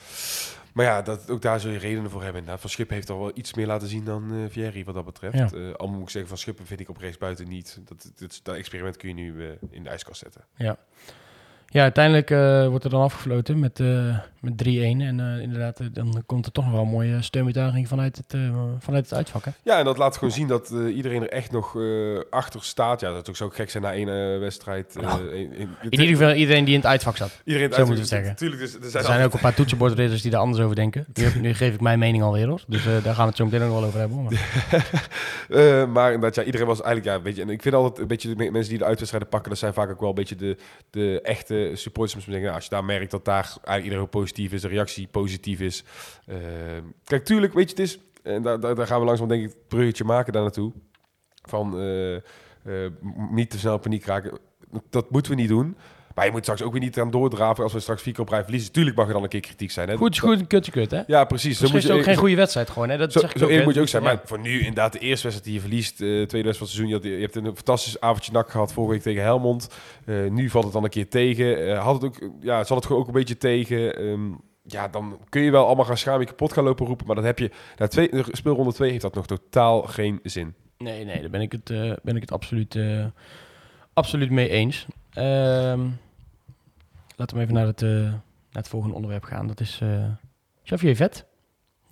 Maar 0.72 0.84
ja, 0.84 1.02
dat, 1.02 1.30
ook 1.30 1.42
daar 1.42 1.60
zul 1.60 1.70
je 1.70 1.78
redenen 1.78 2.10
voor 2.10 2.22
hebben. 2.22 2.38
inderdaad. 2.38 2.60
Van 2.60 2.70
Schuppen 2.70 2.94
heeft 2.94 3.10
al 3.10 3.18
wel 3.18 3.30
iets 3.34 3.54
meer 3.54 3.66
laten 3.66 3.88
zien 3.88 4.04
dan 4.04 4.32
eh 4.32 4.38
Vieri 4.48 4.84
wat 4.84 4.94
dat 4.94 5.04
betreft. 5.04 5.36
Ja. 5.36 5.50
Eh, 5.52 5.74
al 5.74 5.88
moet 5.88 6.02
ik 6.02 6.10
zeggen, 6.10 6.30
Van 6.30 6.38
Schuppen 6.38 6.66
vind 6.66 6.80
ik 6.80 6.88
op 6.88 6.96
rechts 6.96 7.18
buiten 7.18 7.48
niet. 7.48 7.80
Dat, 7.84 8.12
dat, 8.16 8.40
dat 8.42 8.54
experiment 8.54 8.96
kun 8.96 9.08
je 9.08 9.14
nu 9.14 9.46
eh, 9.46 9.56
in 9.70 9.82
de 9.82 9.88
ijskast 9.88 10.20
zetten. 10.20 10.44
Ja. 10.56 10.78
Ja, 11.72 11.82
uiteindelijk 11.82 12.30
eh, 12.30 12.66
wordt 12.68 12.84
er 12.84 12.90
dan 12.90 13.02
afgefloten 13.02 13.58
met, 13.58 13.80
eh 13.80 14.16
met 14.40 14.52
3-1. 14.64 14.66
En 14.66 15.20
eh, 15.20 15.42
inderdaad, 15.42 15.78
dan 15.92 16.22
komt 16.26 16.46
er 16.46 16.52
toch 16.52 16.64
nog 16.64 16.72
wel 16.72 16.82
een 16.82 16.88
mooie 16.88 17.22
steunbetuiging 17.22 17.88
vanuit 17.88 18.16
het, 18.16 18.40
vanuit 18.78 19.04
het 19.04 19.14
uitvak. 19.14 19.44
Hè? 19.44 19.50
Ja, 19.62 19.78
en 19.78 19.84
dat 19.84 19.98
laat 19.98 20.16
gewoon 20.16 20.32
zien 20.32 20.46
dat 20.48 20.70
iedereen 20.94 21.22
er 21.22 21.28
echt 21.28 21.50
nog 21.52 21.76
achter 22.30 22.62
staat. 22.64 23.00
Ja, 23.00 23.12
dat 23.12 23.28
zou 23.36 23.50
ook 23.50 23.56
gek 23.56 23.70
zijn 23.70 23.82
na 23.82 23.92
één 23.92 24.40
wedstrijd. 24.40 24.96
Nou, 25.00 25.28
in, 25.34 25.52
in, 25.54 25.68
In 25.90 25.90
ieder 26.00 26.06
geval 26.16 26.32
iedereen 26.32 26.64
die 26.64 26.74
in 26.74 26.80
het 26.80 26.88
uitvak 26.88 27.16
zat. 27.16 27.40
iedereen 27.44 27.72
zo 27.72 27.78
moeten 27.78 28.02
we 28.02 28.08
zeggen. 28.08 28.36
Tuurlijk, 28.36 28.60
dus, 28.60 28.74
er 28.94 29.02
zijn, 29.02 29.18
Er 29.20 29.24
ook 29.26 29.32
een 29.34 29.40
paar 29.40 29.54
toetsenbordridders 29.54 30.22
die 30.22 30.30
daar 30.30 30.40
anders 30.40 30.62
over 30.62 30.76
denken. 30.76 31.06
Nu, 31.40 31.54
geef 31.54 31.74
ik 31.74 31.80
mijn 31.80 31.98
mening 31.98 32.22
alweer 32.22 32.46
hoor. 32.48 32.60
Dus 32.66 32.84
daar 32.84 33.02
gaan 33.02 33.14
we 33.16 33.22
het 33.22 33.36
zo 33.36 33.44
meteen 33.44 33.60
nog 33.60 33.70
wel 33.70 33.84
over 33.84 33.98
hebben. 33.98 34.22
Maar, 34.22 35.88
maar 35.96 36.12
inderdaad, 36.12 36.34
ja, 36.34 36.42
iedereen 36.42 36.66
was 36.66 36.82
eigenlijk, 36.82 37.16
ja, 37.16 37.22
weet 37.22 37.36
je, 37.36 37.42
en 37.42 37.48
ik 37.50 37.62
vind 37.62 37.74
altijd 37.74 37.98
een 37.98 38.06
beetje 38.06 38.28
de 38.28 38.36
me- 38.36 38.50
mensen 38.50 38.70
die 38.70 38.78
de 38.78 38.84
uitwedstrijden 38.84 39.30
pakken, 39.30 39.50
dat 39.50 39.58
zijn 39.58 39.72
vaak 39.72 39.90
ook 39.90 40.00
wel 40.00 40.08
een 40.08 40.14
beetje 40.14 40.36
de, 40.36 40.56
de 40.90 41.20
echte 41.22 41.60
supporters. 41.72 42.14
Misschien 42.14 42.32
denken, 42.32 42.42
nou, 42.42 42.54
als 42.54 42.64
je 42.64 42.70
daar 42.70 42.84
merkt 42.84 43.10
dat 43.10 43.24
daar 43.24 43.44
eigenlijk 43.44 43.84
iedereen 43.84 44.08
positief 44.08 44.52
is, 44.52 44.60
de 44.60 44.68
reactie 44.68 45.08
positief 45.10 45.60
is. 45.60 45.84
Eh, 46.26 46.36
kijk, 47.04 47.24
tuurlijk, 47.24 47.52
weet 47.52 47.70
je, 47.70 47.82
het 47.82 47.84
is, 47.84 47.98
en 48.22 48.42
daar, 48.42 48.60
daar, 48.60 48.86
gaan 48.86 49.00
we 49.00 49.06
langzaam 49.06 49.28
denk 49.28 49.42
ik 49.42 49.48
het 49.48 49.68
bruggetje 49.68 50.04
maken 50.04 50.32
daar 50.32 50.42
naartoe. 50.42 50.72
van 51.48 51.78
eh, 51.78 52.14
eh, 52.16 52.22
niet 53.30 53.50
te 53.50 53.58
snel 53.58 53.78
paniek 53.78 54.04
raken. 54.04 54.38
Dat 54.90 55.10
moeten 55.10 55.32
we 55.32 55.40
niet 55.40 55.48
doen. 55.48 55.76
Maar 56.14 56.24
je 56.24 56.30
moet 56.30 56.42
straks 56.42 56.62
ook 56.62 56.72
weer 56.72 56.80
niet 56.80 56.98
aan 57.00 57.10
doordraven 57.10 57.62
als 57.64 57.72
we 57.72 57.80
straks 57.80 58.02
vier 58.02 58.12
keer 58.12 58.22
op 58.22 58.28
rij 58.28 58.42
verliezen. 58.42 58.72
Tuurlijk 58.72 58.96
mag 58.96 59.06
er 59.06 59.12
dan 59.12 59.22
een 59.22 59.28
keer 59.28 59.40
kritiek 59.40 59.70
zijn. 59.70 59.88
Hè? 59.88 59.96
Goed 59.96 60.18
goed 60.18 60.38
en 60.38 60.46
kut 60.46 60.90
hè? 60.90 61.02
Ja, 61.06 61.24
precies. 61.24 61.58
Dat 61.58 61.74
is 61.74 61.84
je- 61.84 61.92
ook 61.92 62.02
geen 62.02 62.16
goede 62.16 62.34
wedstrijd 62.36 62.70
gewoon, 62.70 62.88
hè? 62.88 62.96
Dat 62.98 63.12
zo, 63.12 63.20
zeg 63.20 63.30
ik 63.32 63.38
zo 63.38 63.44
ook, 63.44 63.64
moet 63.64 63.74
je 63.74 63.80
ook 63.80 63.88
zijn. 63.88 64.02
Ja. 64.02 64.08
Maar 64.08 64.20
voor 64.24 64.38
nu 64.38 64.58
inderdaad 64.58 64.92
de 64.92 64.98
eerste 64.98 65.22
wedstrijd 65.28 65.44
die 65.44 65.54
je 65.54 65.60
verliest, 65.60 65.92
eh 66.00 66.06
tweede 66.06 66.20
wedstrijd 66.48 66.56
van 66.56 66.66
het 66.66 66.74
seizoen. 66.76 66.88
Je, 66.88 66.94
had, 66.94 67.04
je 67.04 67.20
hebt 67.20 67.36
een 67.36 67.44
fantastisch 67.56 68.00
avondje 68.00 68.32
nak 68.32 68.50
gehad 68.50 68.72
vorige 68.72 68.92
week 68.92 69.02
tegen 69.02 69.22
Helmond. 69.22 69.68
Eh, 70.04 70.14
nu 70.30 70.50
valt 70.50 70.64
het 70.64 70.72
dan 70.72 70.84
een 70.84 70.90
keer 70.90 71.08
tegen. 71.08 71.66
Eh, 71.68 71.84
had 71.84 71.94
het 71.94 72.04
ook, 72.04 72.30
ja, 72.40 72.64
zal 72.64 72.76
het 72.76 72.86
gewoon 72.86 73.00
ook 73.02 73.06
een 73.08 73.12
beetje 73.14 73.38
tegen. 73.38 73.96
Ehm, 73.96 74.30
ja, 74.64 74.88
dan 74.88 75.18
kun 75.28 75.42
je 75.42 75.50
wel 75.50 75.66
allemaal 75.66 75.84
gaan 75.84 75.96
schamen, 75.98 76.26
kapot 76.26 76.52
gaan 76.52 76.64
lopen 76.64 76.86
roepen. 76.86 77.06
Maar 77.06 77.16
dat 77.16 77.24
heb 77.24 77.38
je, 77.38 77.50
na 77.76 77.86
twee, 77.88 78.10
speelronde 78.30 78.72
2 78.72 78.90
heeft 78.90 79.02
dat 79.02 79.14
nog 79.14 79.26
totaal 79.26 79.82
geen 79.82 80.20
zin. 80.22 80.54
Nee, 80.78 81.04
nee, 81.04 81.20
daar 81.20 81.30
ben 81.30 81.40
ik 81.40 81.52
het, 81.52 81.64
ben 82.02 82.14
ik 82.16 82.20
het 82.20 82.32
absoluut, 82.32 82.78
absoluut 83.94 84.30
mee 84.30 84.48
eens. 84.48 84.86
Ehm, 85.14 85.88
laten 87.16 87.36
we 87.36 87.42
even 87.42 87.54
naar 87.54 87.66
het, 87.66 87.82
eh, 87.82 87.90
naar 87.90 88.22
het 88.62 88.68
volgende 88.68 88.94
onderwerp 88.94 89.24
gaan. 89.24 89.46
Dat 89.46 89.60
is 89.60 89.78
eh 89.82 90.04
Xavier 90.64 90.96
Vet. 90.96 91.24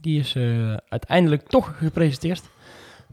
Die 0.00 0.18
is 0.20 0.34
eh, 0.34 0.76
uiteindelijk 0.88 1.48
toch 1.48 1.78
gepresenteerd. 1.78 2.42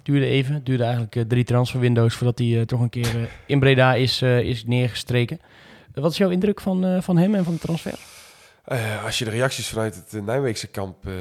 Duurde 0.04 0.26
even, 0.26 0.64
duurde 0.64 0.84
eigenlijk 0.84 1.30
drie 1.30 1.44
transferwindows 1.44 2.16
voordat 2.16 2.40
hij 2.40 2.66
toch 2.66 2.80
een 2.80 2.90
keer 2.90 3.30
in 3.46 3.60
Breda 3.60 3.94
is, 3.94 4.22
is 4.22 4.66
neergestreken. 4.66 5.40
Wat 5.94 6.12
is 6.12 6.18
jouw 6.18 6.30
indruk 6.30 6.62
van, 6.62 7.04
van 7.04 7.18
hem 7.18 7.36
en 7.36 7.44
van 7.44 7.54
de 7.54 7.60
transfer? 7.60 8.17
Eh, 8.68 9.06
als 9.06 9.20
je 9.20 9.26
de 9.26 9.32
reacties 9.32 9.70
vanuit 9.70 9.96
het 9.96 10.14
eh, 10.14 10.22
Nijmeegse 10.22 10.68
kamp 10.68 11.08
eh, 11.08 11.14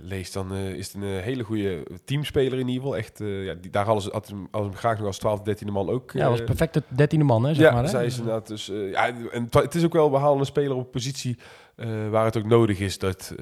leest, 0.00 0.32
dan 0.32 0.54
is 0.54 0.86
het 0.92 1.02
een 1.02 1.20
hele 1.20 1.42
goede 1.42 1.82
teamspeler 2.04 2.58
in 2.58 2.68
ieder 2.68 2.82
geval. 2.82 2.96
Echt, 2.96 3.18
ja, 3.18 3.54
die, 3.54 3.70
daar 3.70 3.84
hadden 3.84 4.02
ze, 4.02 4.10
had 4.12 4.26
hem, 4.28 4.38
hadden 4.50 4.62
ze 4.62 4.68
hem 4.68 4.76
graag 4.76 4.98
nog 4.98 5.06
als 5.06 5.18
12, 5.18 5.40
13e 5.40 5.72
man 5.72 5.88
ook. 5.88 6.12
Ja, 6.12 6.28
was 6.28 6.44
perfect 6.44 6.74
het 6.74 6.84
dertiende 6.88 7.24
man, 7.24 7.44
hè, 7.44 7.54
zeg 7.54 7.64
ja, 7.64 7.72
maar. 7.72 7.82
Hè? 7.82 7.88
zij 7.88 8.06
is 8.06 8.18
inderdaad 8.18 8.46
dus. 8.46 8.66
ja, 8.66 9.06
en 9.30 9.48
het- 9.50 9.74
is 9.74 9.84
ook 9.84 9.92
wel, 9.92 10.10
we 10.10 10.16
halen 10.16 10.38
een 10.38 10.46
speler 10.46 10.76
op 10.76 10.90
positie 10.92 11.38
eh, 11.76 12.08
waar 12.10 12.24
het 12.24 12.36
ook 12.36 12.44
nodig 12.44 12.78
is 12.78 12.98
dat, 12.98 13.34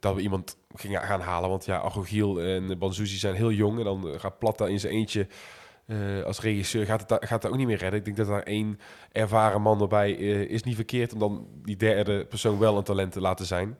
dat 0.00 0.14
we 0.14 0.20
iemand 0.20 0.56
gingen 0.74 1.02
gaan 1.02 1.20
halen. 1.20 1.48
Want 1.50 1.64
ja, 1.64 1.80
Agogiel 1.80 2.40
en 2.40 2.78
Banzuzi 2.78 3.16
zijn 3.16 3.34
heel 3.34 3.52
jong. 3.52 3.78
En 3.78 3.84
dan 3.84 4.08
gaat 4.16 4.38
Platta 4.38 4.66
in 4.66 4.80
zijn 4.80 4.92
eentje 4.92 5.26
eh, 5.86 6.22
als 6.22 6.40
regisseur, 6.40 6.86
gaat 6.86 7.10
het, 7.10 7.26
gaat 7.26 7.46
ook 7.46 7.56
niet 7.56 7.66
meer 7.66 7.78
redden. 7.78 7.98
Ik 7.98 8.04
denk 8.04 8.16
dat 8.16 8.26
daar 8.26 8.42
één 8.42 8.78
ervaren 9.12 9.62
man 9.62 9.80
erbij 9.80 10.16
eh, 10.16 10.40
is 10.40 10.62
niet 10.62 10.74
verkeerd. 10.74 11.12
Om 11.12 11.18
dan 11.18 11.48
die 11.64 11.76
derde 11.76 12.24
persoon 12.24 12.58
wel 12.58 12.76
een 12.76 12.84
talent 12.84 13.12
te 13.12 13.20
laten 13.20 13.46
zijn. 13.46 13.78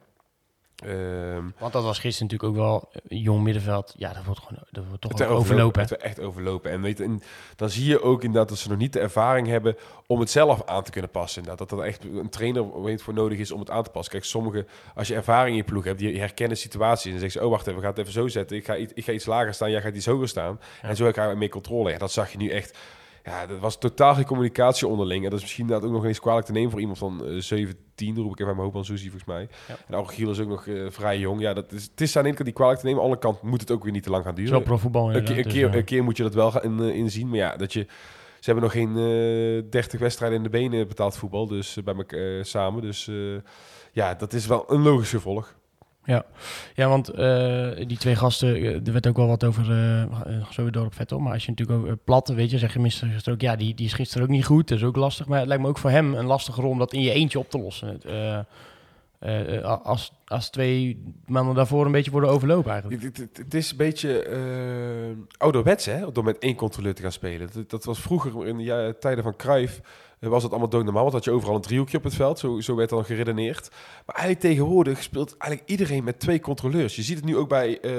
Ehm, 0.85 1.45
Want 1.59 1.73
dat 1.73 1.83
was 1.83 1.99
gisteren 1.99 2.31
natuurlijk 2.31 2.61
ook 2.61 2.67
wel 2.67 2.89
een 3.09 3.19
jong 3.19 3.43
middenveld. 3.43 3.95
Ja, 3.97 4.12
dat 4.12 4.25
wordt 4.25 4.41
gewoon 4.41 4.62
dat 4.71 4.85
wordt 4.87 5.01
toch 5.01 5.19
werd 5.19 5.31
overlopen. 5.31 5.83
Het 5.83 5.97
echt 5.97 6.21
overlopen. 6.21 6.71
En, 6.71 6.81
weet, 6.83 7.01
en 7.01 7.23
dan 7.57 7.71
zie 7.71 7.85
je 7.89 8.03
ook 8.03 8.23
inderdaad 8.23 8.49
dat 8.49 8.59
ze 8.59 8.69
nog 8.69 8.79
niet 8.79 8.93
de 8.93 9.01
ervaring 9.01 9.47
hebben 9.47 9.77
om 10.07 10.21
het 10.21 10.31
zelf 10.31 10.65
aan 10.67 10.83
te 10.83 10.91
kunnen 10.91 11.11
passen. 11.11 11.43
Inderdaad, 11.43 11.69
dat 11.69 11.79
er 11.79 11.85
echt 11.85 12.05
een 12.05 12.29
trainer 12.31 12.83
weet, 12.83 13.03
voor 13.03 13.15
nodig 13.15 13.39
is 13.39 13.51
om 13.51 13.61
het 13.61 13.71
aan 13.71 13.83
te 13.83 13.91
passen. 13.91 14.12
Kijk, 14.12 14.25
sommige, 14.25 14.67
als 14.95 15.09
je 15.09 15.15
ervaring 15.15 15.51
in 15.51 15.57
je 15.57 15.65
ploeg 15.71 15.85
hebt, 15.85 15.99
die 15.99 16.19
herkennen 16.19 16.57
situaties. 16.57 17.05
En 17.05 17.11
dan 17.11 17.21
zeggen 17.21 17.41
ze, 17.41 17.47
oh 17.47 17.53
wacht 17.53 17.67
even, 17.67 17.75
we 17.75 17.81
gaan 17.87 17.91
het 17.91 18.01
even 18.01 18.12
zo 18.12 18.29
zetten. 18.29 18.57
Ik 18.57 18.65
ga, 18.65 18.77
iets- 18.77 18.93
ik 18.95 19.05
ga 19.05 19.12
iets 19.12 19.27
lager 19.27 19.55
staan, 19.55 19.71
jij 19.71 19.81
gaat 19.83 19.95
iets 19.95 20.07
hoger 20.07 20.29
staan. 20.29 20.61
En 20.83 20.97
zo 20.97 21.11
krijgen 21.11 21.33
we 21.33 21.39
meer 21.39 21.49
controle. 21.49 21.91
Ja, 21.91 21.99
dat 21.99 22.12
zag 22.12 22.31
je 22.33 22.39
nu 22.39 22.49
echt. 22.49 22.79
Ja, 23.25 23.47
dat 23.47 23.59
was 23.59 23.79
totaal 23.79 24.14
geen 24.14 24.25
communicatie 24.25 24.87
onderling. 24.87 25.25
En 25.25 25.31
dat 25.31 25.38
is 25.38 25.45
misschien 25.45 25.64
inderdaad 25.64 25.88
ook 25.88 25.95
nog 25.95 26.05
eens 26.05 26.21
kwalijk 26.21 26.47
te 26.47 26.52
nemen 26.52 26.71
voor 26.71 26.81
iemand 26.81 26.99
van 26.99 27.25
eh 27.26 27.37
17, 27.38 28.17
roep 28.17 28.33
ik 28.33 28.38
even 28.38 28.50
aan 28.50 28.57
mijn 28.57 28.69
hoop 28.69 28.76
aan 28.76 28.85
Suzy 28.85 29.02
volgens 29.02 29.25
mij. 29.25 29.49
Ja. 29.69 29.76
En 29.87 29.95
Agogiel 29.95 30.31
is 30.31 30.41
ook 30.41 30.49
nog 30.49 30.67
eh, 30.67 30.87
vrij 30.88 31.19
jong. 31.19 31.41
Ja, 31.41 31.52
dat 31.52 31.73
is, 31.73 31.83
het 31.83 32.00
is 32.00 32.17
aan 32.17 32.23
de 32.23 32.29
ene 32.29 32.37
kant 32.37 32.49
die 32.49 32.59
kwalijk 32.59 32.81
te 32.81 32.87
nemen. 32.87 33.02
Aan 33.02 33.09
de 33.09 33.14
andere 33.14 33.33
kant 33.33 33.50
moet 33.50 33.61
het 33.61 33.71
ook 33.71 33.83
weer 33.83 33.93
niet 33.93 34.02
te 34.02 34.11
lang 34.11 34.25
gaan 34.25 34.35
duren. 34.35 34.52
Zo 34.52 34.61
profvoetbal 34.61 35.14
Een 35.14 35.25
keer, 35.25 35.37
een, 35.37 35.43
dus, 35.43 35.52
keer, 35.52 35.69
eh, 35.69 35.75
een 35.75 35.85
keer 35.85 36.05
moet 36.05 36.17
je 36.17 36.23
dat 36.23 36.35
wel 36.35 36.50
gaan 36.50 36.62
in, 36.62 36.95
inzien. 36.95 37.29
Maar 37.29 37.38
ja, 37.38 37.57
dat 37.57 37.73
je, 37.73 37.87
ze 38.41 38.50
hebben 38.50 38.62
nog 38.62 38.73
geen 38.73 38.97
eh 38.97 39.71
30 39.71 40.00
wedstrijden 40.00 40.38
in 40.38 40.45
de 40.45 40.50
benen 40.50 40.88
betaald 40.88 41.17
voetbal. 41.17 41.47
Dus 41.47 41.76
eh, 41.76 41.85
bij 41.85 41.95
elkaar 41.95 42.45
samen. 42.45 42.83
Dus 42.83 43.09
eh, 43.09 43.14
ja, 43.93 44.14
dat 44.14 44.33
is 44.33 44.47
wel 44.47 44.64
een 44.73 44.83
logisch 44.83 45.11
gevolg. 45.11 45.55
Ja, 46.05 46.89
want 46.89 47.09
eh, 47.09 47.71
die 47.87 47.99
twee 47.99 48.17
gasten, 48.17 48.55
eh, 48.55 48.87
er 48.87 48.93
werd 48.93 49.07
ook 49.07 49.17
wel 49.17 49.27
wat 49.27 49.45
over, 49.45 49.71
eh 49.71 50.03
eh, 50.03 50.51
zo 50.51 50.71
door 50.71 50.87
op 50.87 50.95
Vettel. 50.95 51.19
Maar 51.19 51.33
als 51.33 51.45
je 51.45 51.51
natuurlijk 51.51 51.79
ook 51.79 51.87
eh, 51.87 51.93
plat, 52.05 52.29
weet 52.29 52.51
je, 52.51 52.59
zeg 52.59 52.75
je 52.75 52.81
gisteren 52.81 53.33
ook, 53.33 53.41
ja, 53.41 53.57
die, 53.57 53.75
die 53.75 53.87
is 53.87 53.93
gisteren 53.93 54.23
ook 54.23 54.33
niet 54.33 54.45
goed. 54.45 54.69
Dat 54.69 54.79
is 54.79 54.85
ook 54.85 54.97
lastig. 54.97 55.27
Maar 55.27 55.39
het 55.39 55.49
lijkt 55.49 55.63
me 55.63 55.69
ook 55.69 55.79
voor 55.79 55.91
hem 55.91 56.15
een 56.15 56.27
lastige 56.27 56.61
rol 56.61 56.71
om 56.71 56.79
dat 56.79 56.93
in 56.93 57.03
je 57.03 57.13
eentje 57.13 57.39
op 57.39 57.51
te 57.51 57.59
lossen. 57.59 58.01
Als, 59.83 60.13
als 60.25 60.51
twee 60.51 61.05
mannen 61.27 61.55
daarvoor 61.55 61.87
een 61.87 61.93
beetje 61.93 62.11
worden 62.11 62.31
overlopen 62.31 62.73
eigenlijk. 62.73 63.17
Het, 63.35 63.55
is 63.55 63.71
een 63.71 63.77
beetje 63.77 64.27
ouderwets, 65.37 65.85
hè? 65.85 66.12
Door 66.12 66.25
met 66.25 66.38
één 66.38 66.55
controleur 66.57 66.95
te 66.95 67.03
gaan 67.03 67.12
spelen. 67.12 67.49
Dat, 67.53 67.71
dat 67.71 67.85
was 67.85 68.01
vroeger 68.01 68.47
in 68.47 68.57
de 68.57 68.62
ja- 68.65 68.93
tijden 68.93 69.25
van 69.25 69.37
Cruijff. 69.37 69.81
Was 70.31 70.43
het 70.43 70.51
allemaal 70.51 70.69
doodnormaal, 70.71 71.03
want 71.03 71.15
had 71.15 71.25
je 71.25 71.31
overal 71.31 71.55
een 71.55 71.61
driehoekje 71.61 71.97
op 71.97 72.05
het 72.05 72.15
veld. 72.15 72.39
Zo, 72.39 72.61
zo 72.61 72.75
werd 72.75 72.91
dan 72.91 73.05
geredeneerd. 73.05 73.69
Maar 74.07 74.17
eigenlijk 74.17 74.41
tegenwoordig 74.41 75.03
speelt 75.03 75.37
eigenlijk 75.39 75.71
iedereen 75.71 76.05
met 76.05 76.21
twee 76.21 76.41
controleurs. 76.41 76.97
Je 76.97 77.03
ziet 77.03 77.17
het 77.17 77.25
nu 77.25 77.37
ook 77.37 77.49
bij 77.49 77.81
eh, 77.81 77.91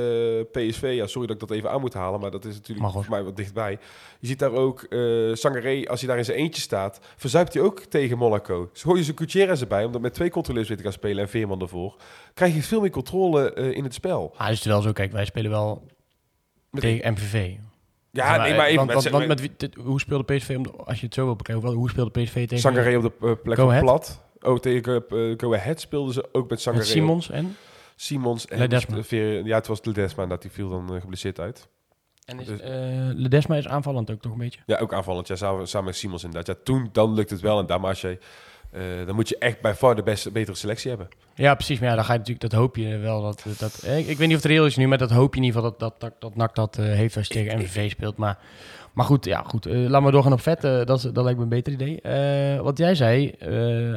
PSV. 0.52 0.94
Ja, 0.96 1.08
sorry 1.08 1.28
dat 1.28 1.42
ik 1.42 1.48
dat 1.48 1.58
even 1.58 1.72
aan 1.72 1.82
moet 1.82 1.94
halen, 1.94 2.20
maar 2.20 2.32
dat 2.32 2.46
is 2.46 2.54
natuurlijk 2.56 2.92
voor 2.92 3.06
mij 3.10 3.24
wat 3.24 3.36
dichtbij. 3.36 3.80
Je 4.20 4.28
ziet 4.28 4.40
daar 4.40 4.52
ook 4.52 4.82
eh 4.84 5.00
Sangaré, 5.34 5.84
als 5.88 6.00
hij 6.00 6.10
daar 6.10 6.18
in 6.18 6.26
zijn 6.26 6.38
eentje 6.38 6.62
staat, 6.62 7.00
verzuipt 7.16 7.54
hij 7.54 7.64
ook 7.64 7.80
tegen 7.80 8.18
Monaco. 8.18 8.70
Dus 8.74 8.82
gooi 8.84 8.98
je 8.98 9.04
zijn 9.04 9.18
Gutierrez 9.18 9.62
erbij, 9.62 9.86
omdat 9.86 10.02
met 10.02 10.14
twee 10.14 10.30
controleurs 10.30 10.68
weer 10.68 10.78
te 10.78 10.84
gaan 10.84 10.92
spelen 10.94 11.24
en 11.24 11.30
Veerman 11.30 11.62
ervoor. 11.62 11.96
Krijg 12.34 12.56
je 12.56 12.64
veel 12.64 12.82
meer 12.82 12.90
controle 12.90 13.54
eh, 13.54 13.72
in 13.78 13.84
het 13.84 13.94
spel. 13.94 14.34
Ah, 14.38 14.50
is 14.50 14.58
het 14.58 14.68
wel 14.68 14.82
zo, 14.82 14.92
kijk, 14.92 15.12
wij 15.12 15.26
spelen 15.26 15.52
wel 15.52 15.88
Met- 16.70 16.82
tegen 16.82 17.12
MVV. 17.14 17.56
Ja, 18.16 18.38
nee, 18.38 18.56
maar 18.56 18.66
even 18.66 18.86
want, 18.86 19.04
met, 19.04 19.10
want 19.12 19.28
met 19.28 19.40
wie- 19.40 19.54
dit- 19.58 19.76
hoe 19.76 20.00
speelde 20.00 20.36
PSV, 20.36 20.54
om 20.58 20.64
de- 20.64 20.72
als 20.72 21.00
je 21.00 21.06
het 21.06 21.14
zo 21.14 21.26
wil 21.26 21.36
bekijken, 21.36 21.64
wel, 21.64 21.74
hoe 21.74 21.90
speelde 21.90 22.12
PSV 22.22 22.34
tegen 22.34 22.60
Sangaré 22.60 22.98
op 22.98 23.04
de 23.04 23.28
eh, 23.28 23.34
plek 23.44 23.58
van 23.58 23.80
plat. 23.80 24.22
Oh, 24.42 24.60
tegen 24.60 25.04
uh, 25.10 25.34
Go 25.38 25.54
Ahead 25.54 25.80
speelden 25.80 26.14
ze 26.14 26.30
ook 26.32 26.50
met 26.50 26.62
Sangaré. 26.62 26.86
Simons 26.86 27.30
en? 27.30 27.56
Simons 27.96 28.48
en 28.48 28.60
Ledesma. 28.60 28.98
Ja, 29.44 29.56
het 29.56 29.68
was 29.68 29.80
Ledesma 29.84 30.26
dat 30.26 30.42
die 30.42 30.52
viel 30.52 30.70
dan 30.70 30.94
eh, 30.96 31.02
geblesseerd 31.02 31.40
uit. 31.40 31.68
En 32.26 32.40
is, 32.40 32.46
Dus- 32.46 32.60
eh, 32.60 32.72
Ledesma 33.14 33.56
is 33.56 33.68
aanvallend 33.68 34.12
ook 34.12 34.22
toch 34.22 34.32
een 34.32 34.38
beetje? 34.38 34.60
Ja, 34.66 34.78
ook 34.78 34.94
aanvallend. 34.94 35.28
Ja, 35.28 35.36
samen, 35.36 35.68
samen 35.68 35.86
met 35.88 35.96
Simons 35.96 36.24
inderdaad. 36.24 36.56
Ja, 36.58 36.64
toen 36.64 36.90
dan 36.92 37.14
lukt 37.14 37.30
het 37.30 37.42
wel. 37.42 37.60
En 37.60 37.66
daar 37.66 37.80
eh, 38.74 39.06
dan 39.06 39.16
moet 39.16 39.30
je 39.30 39.38
echt 39.38 39.62
bij 39.62 39.76
far 39.76 39.96
de 39.96 40.04
beste, 40.04 40.32
betere 40.32 40.58
selectie 40.58 40.90
hebben. 40.90 41.10
Ja, 41.36 41.56
precies. 41.56 41.80
Maar 41.80 41.90
ja, 41.90 41.96
dan 41.96 42.06
ga 42.06 42.12
je 42.14 42.20
natuurlijk, 42.20 42.50
dat 42.50 42.60
hoop 42.60 42.76
je 42.76 42.98
wel. 42.98 43.22
Dat, 43.22 43.44
dat, 43.58 43.84
eh, 43.84 43.98
ik, 43.98 44.08
ik 44.08 44.18
weet 44.18 44.28
niet 44.28 44.38
of 44.38 44.44
het 44.44 44.52
reëel 44.52 44.66
is 44.66 44.76
nu, 44.76 44.88
maar 44.88 44.98
dat 44.98 45.10
hoop 45.10 45.34
je 45.34 45.40
in 45.40 45.46
ieder 45.46 45.62
geval 45.62 45.78
dat, 45.78 46.00
dat, 46.00 46.12
dat, 46.12 46.22
dat 46.22 46.36
NAC 46.36 46.56
dat 46.56 46.78
eh, 46.78 46.86
heeft 46.86 47.18
als 47.18 47.28
je 47.28 47.34
tegen 47.34 47.58
MVV 47.58 47.92
speelt. 47.92 48.18
Maar, 48.18 48.38
maar 48.94 49.06
goed, 49.06 49.26
ja, 49.26 49.44
goed. 49.48 49.66
Eh, 49.66 49.90
laat 49.90 50.02
maar 50.02 50.12
doorgaan 50.12 50.34
op 50.34 50.42
vet. 50.42 50.64
eh, 50.64 50.86
dat, 50.86 51.10
dat 51.14 51.24
lijkt 51.24 51.38
me 51.38 51.44
een 51.44 51.50
beter 51.50 51.74
idee. 51.74 52.02
Eh, 52.02 52.62
wat 52.62 52.78
jij 52.78 52.96
zei, 52.96 53.34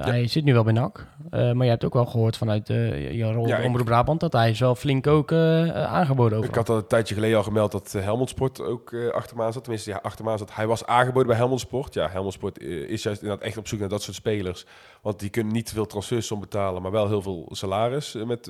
hij 0.01 0.27
zit 0.27 0.45
nu 0.45 0.53
wel 0.53 0.65
bij 0.65 0.73
NAC. 0.73 1.07
maar 1.31 1.65
je 1.65 1.71
hebt 1.71 1.85
ook 1.85 1.95
wel 1.95 2.07
gehoord 2.07 2.37
vanuit 2.37 2.69
je 2.69 3.33
rol 3.33 3.47
Ja, 3.47 3.63
Omroep 3.65 3.87
Brabant 3.87 4.21
dat 4.21 4.33
hij 4.33 4.51
is 4.51 4.61
wel 4.61 4.75
flink 4.75 5.07
ook 5.07 5.33
aangeboden 5.33 6.39
over. 6.39 6.51
Ik 6.51 6.57
had 6.57 6.69
al 6.69 6.77
een 6.77 6.87
tijdje 6.87 7.15
geleden 7.15 7.37
al 7.37 7.43
gemeld 7.43 7.73
dat 7.73 7.93
Helmond 7.93 8.29
Sport 8.29 8.61
ook 8.61 8.95
achter 9.13 9.37
me 9.37 9.43
aan 9.43 9.53
zat. 9.53 9.63
Tenminste, 9.63 9.91
ja, 9.91 9.99
achter 10.03 10.25
me 10.25 10.31
aan 10.31 10.39
zat. 10.39 10.55
Hij 10.55 10.67
was 10.67 10.87
aangeboden 10.87 11.27
bij 11.29 11.37
Helmond 11.37 11.61
Sport. 11.61 11.95
Ja, 11.95 12.09
Helmond 12.09 12.35
Sport 12.35 12.61
is 12.61 13.03
juist 13.03 13.23
inderdaad 13.23 13.47
echt 13.47 13.57
op 13.57 13.69
zoek 13.69 13.81
naar 13.81 13.89
dat 13.89 14.03
soort 14.03 14.17
spelers. 14.17 14.67
Want 15.03 15.21
die 15.21 15.31
kunnen 15.31 15.53
niet 15.53 15.73
veel 15.73 15.87
transfersom 15.87 16.41
betalen, 16.41 16.83
maar 16.83 16.91
wel 16.91 17.09
heel 17.09 17.23
veel 17.23 17.49
salaris. 17.51 18.17
met 18.27 18.45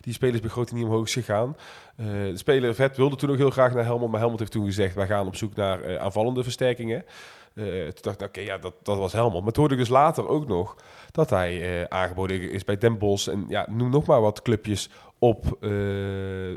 die 0.00 0.12
spelersbegroting 0.12 0.78
niet 0.78 0.88
omhoog 0.88 1.06
is 1.06 1.12
gegaan. 1.12 1.56
Eh, 1.96 2.06
de 2.06 2.36
speler 2.36 2.74
Vet 2.74 2.96
wilde 2.96 3.16
toen 3.16 3.30
ook 3.30 3.36
heel 3.36 3.50
graag 3.50 3.74
naar 3.74 3.84
Helmond. 3.84 4.10
Maar 4.10 4.18
Helmond 4.18 4.40
heeft 4.40 4.52
toen 4.52 4.64
gezegd, 4.64 4.94
wij 4.94 5.06
gaan 5.06 5.26
op 5.26 5.36
zoek 5.36 5.54
naar 5.54 5.82
eh, 5.82 5.96
aanvallende 5.96 6.42
versterkingen. 6.42 7.04
Eh, 7.54 7.64
toen 7.64 7.92
dacht 8.00 8.20
ik, 8.20 8.26
oké, 8.26 8.40
ja, 8.40 8.58
dat, 8.58 8.74
dat 8.82 8.98
was 8.98 9.12
Helmond. 9.12 9.42
Maar 9.44 9.52
toen 9.52 9.62
hoorde 9.62 9.74
ik 9.74 9.86
dus 9.86 9.96
later 9.98 10.28
ook 10.28 10.46
nog 10.46 10.76
dat 11.10 11.30
hij 11.30 11.86
aangeboden 11.88 12.50
is 12.50 12.64
bij 12.64 12.78
Den 12.78 12.98
Bosch. 12.98 13.28
En 13.28 13.44
ja, 13.48 13.66
noem 13.70 13.90
nog 13.90 14.06
maar 14.06 14.20
wat 14.20 14.42
clubjes 14.42 14.90
op 15.26 15.56
eh, 15.60 15.70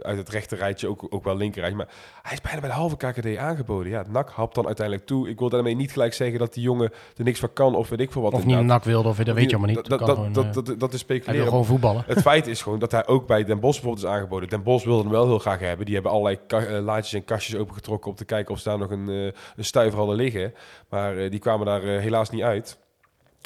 uit 0.02 0.18
het 0.18 0.30
rechter 0.30 0.58
rijtje, 0.58 0.88
ook, 0.88 1.06
ook 1.10 1.24
wel 1.24 1.38
linkerrijtje. 1.38 1.78
Maar 1.78 1.88
hij 2.22 2.34
is 2.34 2.42
bijna 2.42 2.60
bij 2.60 2.70
de 2.70 2.76
halve 2.76 2.98
KKD 2.98 3.38
aangeboden. 3.38 3.92
Ja, 3.92 4.04
NAC 4.10 4.30
hapt 4.30 4.56
dan 4.56 4.66
uiteindelijk 4.66 5.08
toe. 5.08 5.30
Ik 5.30 5.40
wil 5.40 5.50
daarmee 5.50 5.76
niet 5.76 5.92
gelijk 5.92 6.14
zeggen 6.14 6.40
dat 6.40 6.54
die 6.54 6.64
jongen 6.64 6.92
er 7.18 7.24
niks 7.24 7.40
van 7.40 7.54
kan 7.54 7.76
of 7.76 7.90
weet 7.90 8.00
ik 8.00 8.12
veel 8.12 8.22
wat. 8.22 8.34
of 8.34 8.40
niet 8.40 8.48
een 8.48 8.60
inderdaad. 8.60 8.86
NAC 8.86 8.94
wilde, 8.94 9.10
of 9.10 9.18
dat 9.18 9.36
weet 9.36 9.50
je 9.50 9.56
allemaal 9.56 9.76
niet. 9.76 9.90
Dat, 9.90 9.98
kan 9.98 10.08
dat, 10.08 10.16
gewoon, 10.16 10.34
dat, 10.34 10.46
eh, 10.46 10.54
dat, 10.54 10.66
dat, 10.66 10.80
dat 10.80 10.94
is 10.94 11.00
hij 11.00 11.08
wil 11.08 11.18
speculeren. 11.18 11.48
gewoon 11.48 11.66
voetballen. 11.66 12.04
Het 12.08 12.22
feit 12.22 12.48
is 12.48 12.62
gewoon 12.62 12.80
dat 12.80 12.92
hij 12.92 13.08
ook 13.08 13.28
bij 13.28 13.44
Den 13.44 13.60
Bosch 13.60 13.82
bijvoorbeeld 13.82 14.06
is 14.06 14.12
aangeboden. 14.12 14.50
Den 14.50 14.64
Bosch 14.64 14.86
wilde 14.86 15.02
hem 15.02 15.12
wel 15.12 15.26
heel 15.26 15.40
graag 15.40 15.60
hebben. 15.60 15.86
Die 15.86 15.94
hebben 15.94 16.12
allerlei 16.12 16.40
eh, 16.48 16.84
laadjes 16.84 17.14
en 17.14 17.26
kastjes 17.26 17.60
opengetrokken 17.60 18.10
om 18.10 18.16
te 18.16 18.26
kijken 18.26 18.54
of 18.54 18.60
ze 18.60 18.70
daar 18.70 18.78
nog 18.78 18.92
een, 18.92 19.08
een 19.08 19.34
stuiver 19.66 19.98
hadden 19.98 20.16
liggen. 20.16 20.54
Maar 20.90 21.30
die 21.30 21.40
kwamen 21.40 21.66
daar 21.66 21.82
helaas 21.82 22.30
niet 22.30 22.42
uit. 22.42 22.78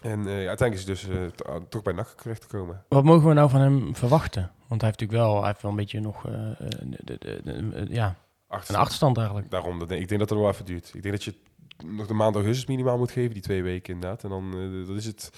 En 0.04 0.28
uiteindelijk 0.28 0.74
is 0.74 1.02
hij 1.02 1.16
dus 1.16 1.32
toch 1.70 1.82
bij 1.82 1.94
NAC 1.94 2.08
terechtgekomen. 2.08 2.84
Wat 2.88 3.04
mogen 3.04 3.28
we 3.28 3.34
nou 3.34 3.50
van 3.50 3.62
hem 3.62 3.96
verwachten? 3.96 4.52
Want 4.74 4.86
hij 4.86 4.92
heeft 4.92 5.02
natuurlijk 5.02 5.32
wel, 5.32 5.38
hij 5.40 5.50
heeft 5.50 5.62
wel 5.62 5.72
een 5.72 5.78
beetje 5.78 6.00
nog 6.00 6.26
eh, 6.26 6.34
de, 7.04 7.18
de, 7.18 7.86
ja, 7.90 8.16
een 8.48 8.76
achterstand 8.76 9.18
eigenlijk. 9.18 9.50
Daarom, 9.52 9.80
dat, 9.80 9.92
ik 9.92 10.08
denk 10.08 10.20
dat 10.20 10.30
het 10.30 10.30
nog 10.30 10.40
wel 10.40 10.50
even 10.50 10.66
duurt. 10.66 10.92
Ik 10.94 11.02
denk 11.02 11.16
dat 11.16 11.24
je 11.24 11.36
nog 11.86 12.08
de 12.08 12.14
maand 12.14 12.36
augustus 12.36 12.66
minimaal 12.66 12.98
moet 12.98 13.12
geven, 13.12 13.34
die 13.34 13.42
twee 13.42 13.64
weken 13.64 13.94
inderdaad. 13.94 14.24
En 14.24 14.30
dan 14.30 14.54
eh, 14.54 14.88
dat 14.88 14.96
is 14.96 15.06
het 15.06 15.32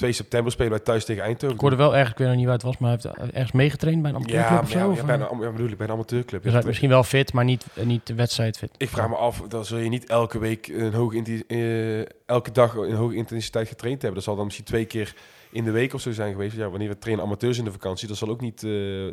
2 0.00 0.12
september 0.12 0.52
spelen 0.52 0.70
wij 0.70 0.80
thuis 0.80 1.04
tegen 1.04 1.22
Eindhoven. 1.22 1.54
Ik 1.54 1.60
hoorde 1.60 1.76
wel 1.76 1.96
ergens, 1.96 2.10
ik 2.10 2.18
weet 2.18 2.26
nog 2.26 2.36
niet 2.36 2.44
waar 2.44 2.54
het 2.54 2.62
was, 2.62 2.78
maar 2.78 2.90
hij 2.90 3.12
heeft 3.14 3.32
ergens 3.32 3.52
meegetraind 3.52 4.02
bij 4.02 4.12
een 4.12 4.22
ja, 4.26 4.46
amateurclub 4.46 4.62
of 4.62 4.74
maar 4.74 4.82
zo? 4.82 4.90
ja, 4.90 4.94
ja, 4.94 5.00
eh? 5.00 5.06
bij 5.06 5.28
een, 5.38 5.40
ja, 5.40 5.50
bedoel 5.50 5.68
ik, 5.68 5.76
bij 5.76 5.86
een 5.86 5.92
amateurclub. 5.92 6.42
Dus 6.42 6.52
Ja, 6.52 6.58
hij 6.58 6.66
misschien 6.66 6.88
wel 6.88 7.02
fit, 7.02 7.32
maar 7.32 7.44
niet, 7.44 7.66
eh, 7.74 7.84
niet 7.84 8.06
de 8.06 8.14
wedstrijd 8.14 8.58
fit. 8.58 8.70
Ik 8.76 8.88
vraag 8.88 9.08
me 9.08 9.16
af, 9.16 9.42
dan 9.48 9.64
zul 9.64 9.78
je 9.78 9.88
niet 9.88 10.06
elke 10.06 10.38
week 10.38 10.68
een 10.68 10.94
hoge 10.94 11.44
eh, 11.46 12.00
elke 12.26 12.50
dag 12.52 12.74
een 12.74 12.94
hoge 12.94 13.14
intensiteit 13.14 13.68
getraind 13.68 14.02
hebben. 14.02 14.14
Dat 14.14 14.24
zal 14.24 14.36
dan 14.36 14.44
misschien 14.44 14.66
twee 14.66 14.84
keer 14.84 15.14
in 15.50 15.64
de 15.64 15.70
week 15.70 15.94
of 15.94 16.00
zo 16.00 16.12
zijn 16.12 16.32
geweest. 16.32 16.56
Ja, 16.56 16.70
wanneer 16.70 16.88
we 16.88 16.98
trainen 16.98 17.24
amateurs 17.24 17.58
in 17.58 17.64
de 17.64 17.72
vakantie, 17.72 18.08
dat 18.08 18.16
zal 18.16 18.28
ook 18.28 18.40
niet 18.40 18.66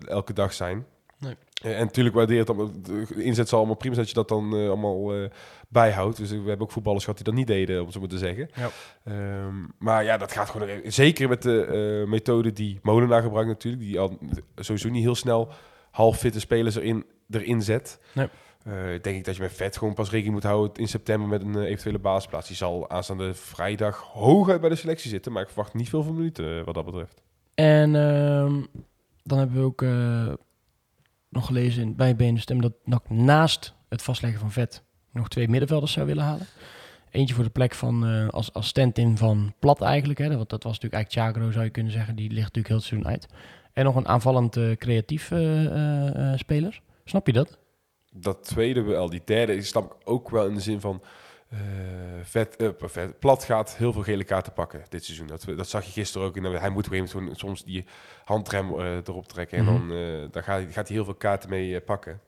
elke 0.08 0.34
dag 0.34 0.54
zijn. 0.54 0.86
Nee. 1.20 1.36
Eh, 1.62 1.80
en 1.80 1.86
natuurlijk 1.86 2.16
waardeer 2.16 2.40
het 2.40 2.50
allemaal, 2.50 2.72
de 2.82 3.24
inzet 3.24 3.50
zal 3.50 3.58
allemaal 3.58 3.78
prima 3.78 3.96
zijn 3.96 4.06
dat 4.06 4.16
je 4.16 4.22
dat 4.22 4.30
dan 4.30 4.56
eh, 4.56 4.68
allemaal 4.68 5.14
eh, 5.14 5.30
bijhoudt. 5.68 6.18
Dus 6.18 6.30
we 6.30 6.36
hebben 6.36 6.62
ook 6.62 6.72
voetballers 6.72 7.04
gehad 7.04 7.18
die 7.18 7.28
dat 7.28 7.38
niet 7.38 7.48
deden, 7.48 7.80
om 7.80 7.84
het 7.86 7.94
zo 7.94 8.00
maar 8.00 8.10
te 8.10 8.18
zeggen. 8.18 8.50
Ja. 8.56 8.70
Ehm, 9.04 9.56
maar 9.78 10.04
ja, 10.04 10.18
dat 10.18 10.32
gaat 10.32 10.50
gewoon, 10.50 10.70
zeker 10.84 11.30
met 11.30 11.42
de 11.42 12.04
methode 12.08 12.54
die 12.54 12.80
Molenaar 12.82 13.22
gebruikt 13.22 13.50
natuurlijk, 13.50 13.84
die 13.84 14.00
al 14.00 14.18
sowieso 14.56 14.90
niet 14.90 15.04
heel 15.04 15.16
snel 15.16 15.50
halffitte 15.92 16.40
spelers 16.40 16.76
erin, 16.76 17.06
erin 17.30 17.62
zet. 17.62 18.00
Nee. 18.14 18.30
Denk 19.02 19.18
ik 19.18 19.26
dat 19.26 19.36
je 19.36 19.42
met 19.42 19.54
vet 19.54 19.78
gewoon 19.78 19.94
pas 19.94 20.10
rekening 20.10 20.34
moet 20.34 20.44
houden 20.44 20.82
in 20.82 20.88
september 20.88 21.28
met 21.28 21.42
een 21.42 21.64
eventuele 21.64 22.00
basisplaats. 22.00 22.48
Die 22.48 22.56
zal 22.56 22.90
aanstaande 22.90 23.34
vrijdag 23.34 24.00
hooguit 24.00 24.62
bij 24.62 24.70
de 24.70 24.76
selectie 24.76 25.10
zitten, 25.10 25.32
maar 25.32 25.42
ik 25.42 25.48
verwacht 25.48 25.74
niet 25.74 25.90
veel 25.90 26.04
van 26.04 26.16
minuten 26.16 26.66
wat 26.66 26.74
dat 26.74 26.86
betreft. 26.86 27.22
En 27.54 27.96
ehm, 27.96 28.64
dan 29.24 29.38
hebben 29.38 29.58
we 29.58 29.64
ook 29.64 29.82
nog 31.30 31.46
gelezen 31.46 31.82
in, 31.82 31.96
bij 31.96 32.34
Stem 32.38 32.62
dat 32.62 32.74
naast 33.10 33.74
het 33.90 34.02
vastleggen 34.02 34.40
van 34.40 34.52
vet 34.52 34.84
nog 35.12 35.28
twee 35.28 35.48
middenvelders 35.48 35.92
zou 35.92 36.06
willen 36.06 36.24
halen. 36.24 36.48
Eentje 37.12 37.36
voor 37.36 37.44
de 37.44 37.50
plek 37.50 37.74
van 37.74 38.08
eh, 38.08 38.28
als, 38.28 38.54
als 38.54 38.68
stand-in 38.68 39.18
van 39.18 39.54
Plat 39.60 39.82
eigenlijk. 39.82 40.20
Hè, 40.20 40.36
want 40.36 40.50
dat 40.50 40.64
was 40.64 40.80
natuurlijk 40.80 40.94
eigenlijk 40.94 41.36
Chagro 41.36 41.52
zou 41.52 41.66
je 41.66 41.72
kunnen 41.72 41.92
zeggen. 41.92 42.16
Die 42.16 42.30
ligt 42.30 42.54
natuurlijk 42.54 42.68
heel 42.68 42.98
het 42.98 43.08
uit. 43.08 43.28
En 43.74 43.84
nog 43.84 43.96
een 43.96 44.08
aanvallend 44.08 44.58
eh, 44.58 44.72
creatief 44.72 45.32
eh, 45.32 46.34
speler. 46.36 46.82
Snap 47.06 47.28
je 47.28 47.34
dat? 47.34 47.58
Dat 48.14 48.44
tweede 48.44 48.82
wel, 48.82 49.10
die 49.10 49.22
derde, 49.26 49.62
snap 49.62 49.92
ik 49.92 49.98
ook 50.04 50.30
wel 50.30 50.48
in 50.48 50.54
de 50.54 50.60
zin 50.60 50.80
van 50.80 51.02
eh, 51.50 51.60
vet, 52.24 52.56
eh, 52.56 52.70
vet, 52.78 53.20
plat 53.20 53.44
gaat 53.44 53.76
heel 53.76 53.94
veel 53.94 54.02
gele 54.04 54.24
kaarten 54.24 54.54
pakken 54.54 54.84
dit 54.90 55.06
seizoen. 55.06 55.28
Dat, 55.28 55.46
dat 55.56 55.70
zag 55.70 55.86
je 55.86 55.92
gisteren 55.92 56.28
ook. 56.28 56.36
In, 56.36 56.44
hij 56.44 56.70
moet 56.70 56.86
op 56.86 56.92
een 56.92 56.98
gegeven 57.00 57.20
moment 57.20 57.40
soms 57.40 57.64
die 57.64 57.86
handrem 58.26 58.80
eh, 58.80 58.96
erop 58.96 59.28
trekken 59.28 59.58
en 59.58 59.64
Mhm. 59.64 59.74
dan, 59.88 59.88
dan 60.32 60.44
gaat, 60.44 60.62
hij- 60.62 60.72
gaat 60.72 60.88
hij 60.88 60.96
heel 60.96 61.06
veel 61.06 61.14
kaarten 61.16 61.50
mee 61.50 61.82
pakken. 61.82 62.22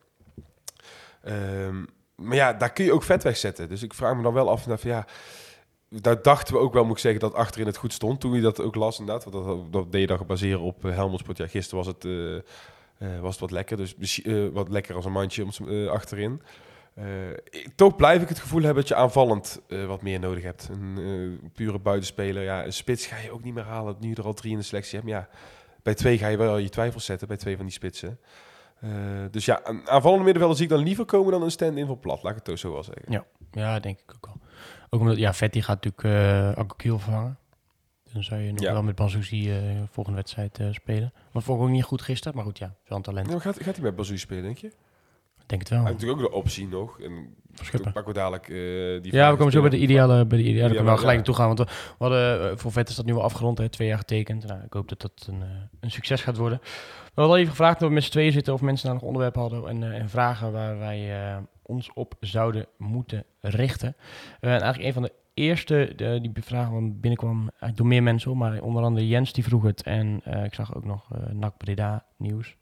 Ehm, 1.22 1.84
maar 2.14 2.36
ja, 2.36 2.52
daar 2.52 2.72
kun 2.72 2.84
je 2.84 2.92
ook 2.92 3.02
vet 3.02 3.22
wegzetten. 3.22 3.68
Dus 3.68 3.82
ik 3.82 3.94
vraag 3.94 4.16
me 4.16 4.22
dan 4.22 4.32
wel 4.34 4.50
af, 4.50 4.62
van, 4.62 4.76
ja, 4.82 5.06
daar 5.88 6.22
dachten 6.22 6.54
we 6.54 6.60
ook 6.60 6.72
wel, 6.72 6.84
moet 6.84 6.96
ik 6.96 6.98
zeggen, 7.02 7.20
dat 7.20 7.34
achterin 7.34 7.66
het 7.66 7.76
goed 7.76 7.92
stond. 7.92 8.20
Toen 8.20 8.34
je 8.34 8.40
dat 8.40 8.60
ook 8.60 8.74
las 8.74 8.98
inderdaad, 8.98 9.24
want 9.32 9.46
dat, 9.46 9.72
dat 9.72 9.92
deed 9.92 10.00
je 10.00 10.06
dan 10.06 10.16
gebaseerd 10.18 10.60
op 10.60 10.82
Helmond. 10.82 11.22
Ja, 11.34 11.46
gisteren 11.46 11.84
was 11.84 11.94
het, 11.94 12.04
was 13.20 13.30
het 13.32 13.40
wat 13.40 13.50
lekker, 13.50 13.76
dus 13.76 14.20
wat 14.52 14.68
lekker 14.68 14.94
als 14.94 15.04
een 15.04 15.12
mandje 15.12 15.44
om, 15.44 15.88
achterin. 15.88 16.42
Eh, 16.94 17.06
toch 17.74 17.96
blijf 17.96 18.22
ik 18.22 18.28
het 18.28 18.38
gevoel 18.38 18.62
hebben 18.62 18.78
dat 18.80 18.88
je 18.88 18.94
aanvallend 18.94 19.60
eh, 19.68 19.84
wat 19.84 20.02
meer 20.02 20.20
nodig 20.20 20.42
hebt. 20.42 20.68
Een 20.68 20.98
eh, 21.42 21.48
pure 21.52 21.78
buitenspeler, 21.78 22.42
ja, 22.42 22.64
een 22.64 22.72
spits 22.72 23.06
ga 23.06 23.16
je 23.18 23.30
ook 23.32 23.42
niet 23.44 23.54
meer 23.54 23.64
halen, 23.64 23.96
nu 24.00 24.08
je 24.08 24.14
er 24.14 24.24
al 24.24 24.34
drie 24.34 24.52
in 24.52 24.58
de 24.58 24.64
selectie 24.64 24.98
hebt. 24.98 25.10
Maar 25.10 25.20
ja, 25.20 25.28
bij 25.82 25.94
twee 25.94 26.18
ga 26.18 26.28
je 26.28 26.36
wel 26.36 26.56
je 26.58 26.68
twijfels 26.68 27.04
zetten, 27.04 27.28
bij 27.28 27.36
twee 27.36 27.56
van 27.56 27.64
die 27.64 27.74
spitsen. 27.74 28.18
Dus 29.30 29.44
ja, 29.44 29.60
een 29.64 29.88
aanvallende 29.88 30.24
middenvelder 30.24 30.56
zie 30.58 30.66
ik 30.66 30.72
dan 30.72 30.82
liever 30.82 31.04
komen 31.04 31.32
dan 31.32 31.42
een 31.42 31.50
stand-in 31.50 31.86
van 31.86 31.98
plat, 31.98 32.22
laat 32.22 32.30
ik 32.30 32.36
het 32.36 32.44
toch 32.44 32.58
zo 32.58 32.72
wel 32.72 32.82
zeggen. 32.82 33.24
Ja, 33.50 33.80
denk 33.80 33.98
ik 34.00 34.12
ook 34.14 34.26
wel. 34.26 34.36
Ook 34.90 35.00
omdat, 35.00 35.16
ja, 35.16 35.34
Vetti 35.34 35.62
gaat 35.62 35.84
natuurlijk 35.84 36.22
uh, 36.52 36.56
Akkokiel 36.56 36.98
vervangen. 36.98 37.38
Dan 38.12 38.22
zou 38.24 38.40
je 38.40 38.52
nog 38.52 38.60
Ja. 38.62 38.72
wel 38.72 38.82
met 38.82 38.94
Banzuzi 38.94 39.50
eh 39.50 39.58
volgende 39.90 40.18
wedstrijd 40.18 40.60
spelen. 40.70 41.12
Maar 41.32 41.42
vond 41.42 41.58
ik 41.58 41.64
ook 41.64 41.70
niet 41.70 41.84
goed 41.84 42.02
gisteren. 42.02 42.36
Maar 42.36 42.44
goed, 42.44 42.58
ja, 42.58 42.74
wel 42.86 42.96
een 42.98 43.04
talent. 43.04 43.26
Nou, 43.26 43.40
gaat, 43.40 43.62
gaat 43.62 43.74
hij 43.74 43.84
met 43.84 43.96
Bazoui 43.96 44.18
spelen, 44.18 44.42
denk 44.42 44.58
je? 44.58 44.72
Denk 45.50 45.62
het 45.62 45.70
wel. 45.70 45.82
Natuurlijk 45.82 46.20
ook 46.20 46.30
de 46.30 46.36
optie 46.36 46.68
nog. 46.68 47.00
En 47.00 47.34
Verschuppen. 47.52 47.82
toen 47.82 47.92
pakken 47.92 48.12
we 48.12 48.18
dadelijk 48.18 48.48
eh, 48.48 49.02
die 49.02 49.14
Ja, 49.14 49.30
we 49.30 49.36
komen 49.36 49.52
zo 49.52 49.60
bij 49.60 49.70
de 49.70 49.78
ideale, 49.78 50.26
bij 50.26 50.38
de 50.38 50.44
ideale. 50.44 50.68
Ja, 50.68 50.74
kunnen 50.74 50.76
we 50.76 50.82
maar 50.82 50.84
wel 50.84 50.96
gelijk 50.96 51.10
ja. 51.10 51.32
naartoe 51.32 51.34
gaan. 51.34 51.56
Want 51.56 51.58
we, 51.58 51.94
hadden, 51.98 52.50
eh, 52.50 52.56
voor 52.56 52.72
Vet 52.72 52.88
is 52.88 52.94
dat 52.94 53.04
nu 53.04 53.14
wel 53.14 53.22
afgerond, 53.22 53.58
hè, 53.58 53.68
twee 53.68 53.88
jaar 53.88 53.98
getekend. 53.98 54.46
Nou, 54.46 54.60
ik 54.64 54.72
hoop 54.72 54.88
dat 54.88 55.00
dat 55.00 55.26
een, 55.28 55.42
eh, 55.42 55.48
een 55.80 55.90
succes 55.90 56.22
gaat 56.22 56.36
worden. 56.36 56.60
We 57.14 57.20
hadden 57.20 57.38
even 57.38 57.50
gevraagd 57.50 57.82
of 57.82 57.88
we 57.88 57.94
met 57.94 58.04
z'n 58.04 58.10
tweeën 58.10 58.32
zitten 58.32 58.52
of 58.52 58.60
mensen 58.60 58.86
daar 58.86 58.94
nog 58.94 59.04
onderwerpen 59.04 59.40
hadden. 59.40 59.68
En, 59.68 59.92
en 59.92 60.08
vragen 60.08 60.52
waar 60.52 60.78
wij 60.78 61.12
ons 61.62 61.90
op 61.94 62.14
zouden 62.20 62.66
moeten 62.76 63.24
richten. 63.40 63.96
En 64.40 64.50
eigenlijk 64.50 64.84
een 64.84 64.92
van 64.92 65.02
de 65.02 65.12
eerste 65.34 65.92
de, 65.96 66.18
die 66.20 66.32
vragen 66.42 67.00
binnenkwam 67.00 67.38
eigenlijk 67.38 67.76
door 67.76 67.86
meer 67.86 68.02
mensen. 68.02 68.36
Maar 68.36 68.60
onder 68.60 68.82
andere 68.82 69.08
Jens 69.08 69.32
die 69.32 69.44
vroeg 69.44 69.62
het. 69.62 69.82
En 69.82 70.22
ik 70.44 70.54
zag 70.54 70.74
ook 70.74 70.84
nog 70.84 71.08
NAC 71.32 71.56
Breda 71.56 72.04
nieuws. 72.16 72.56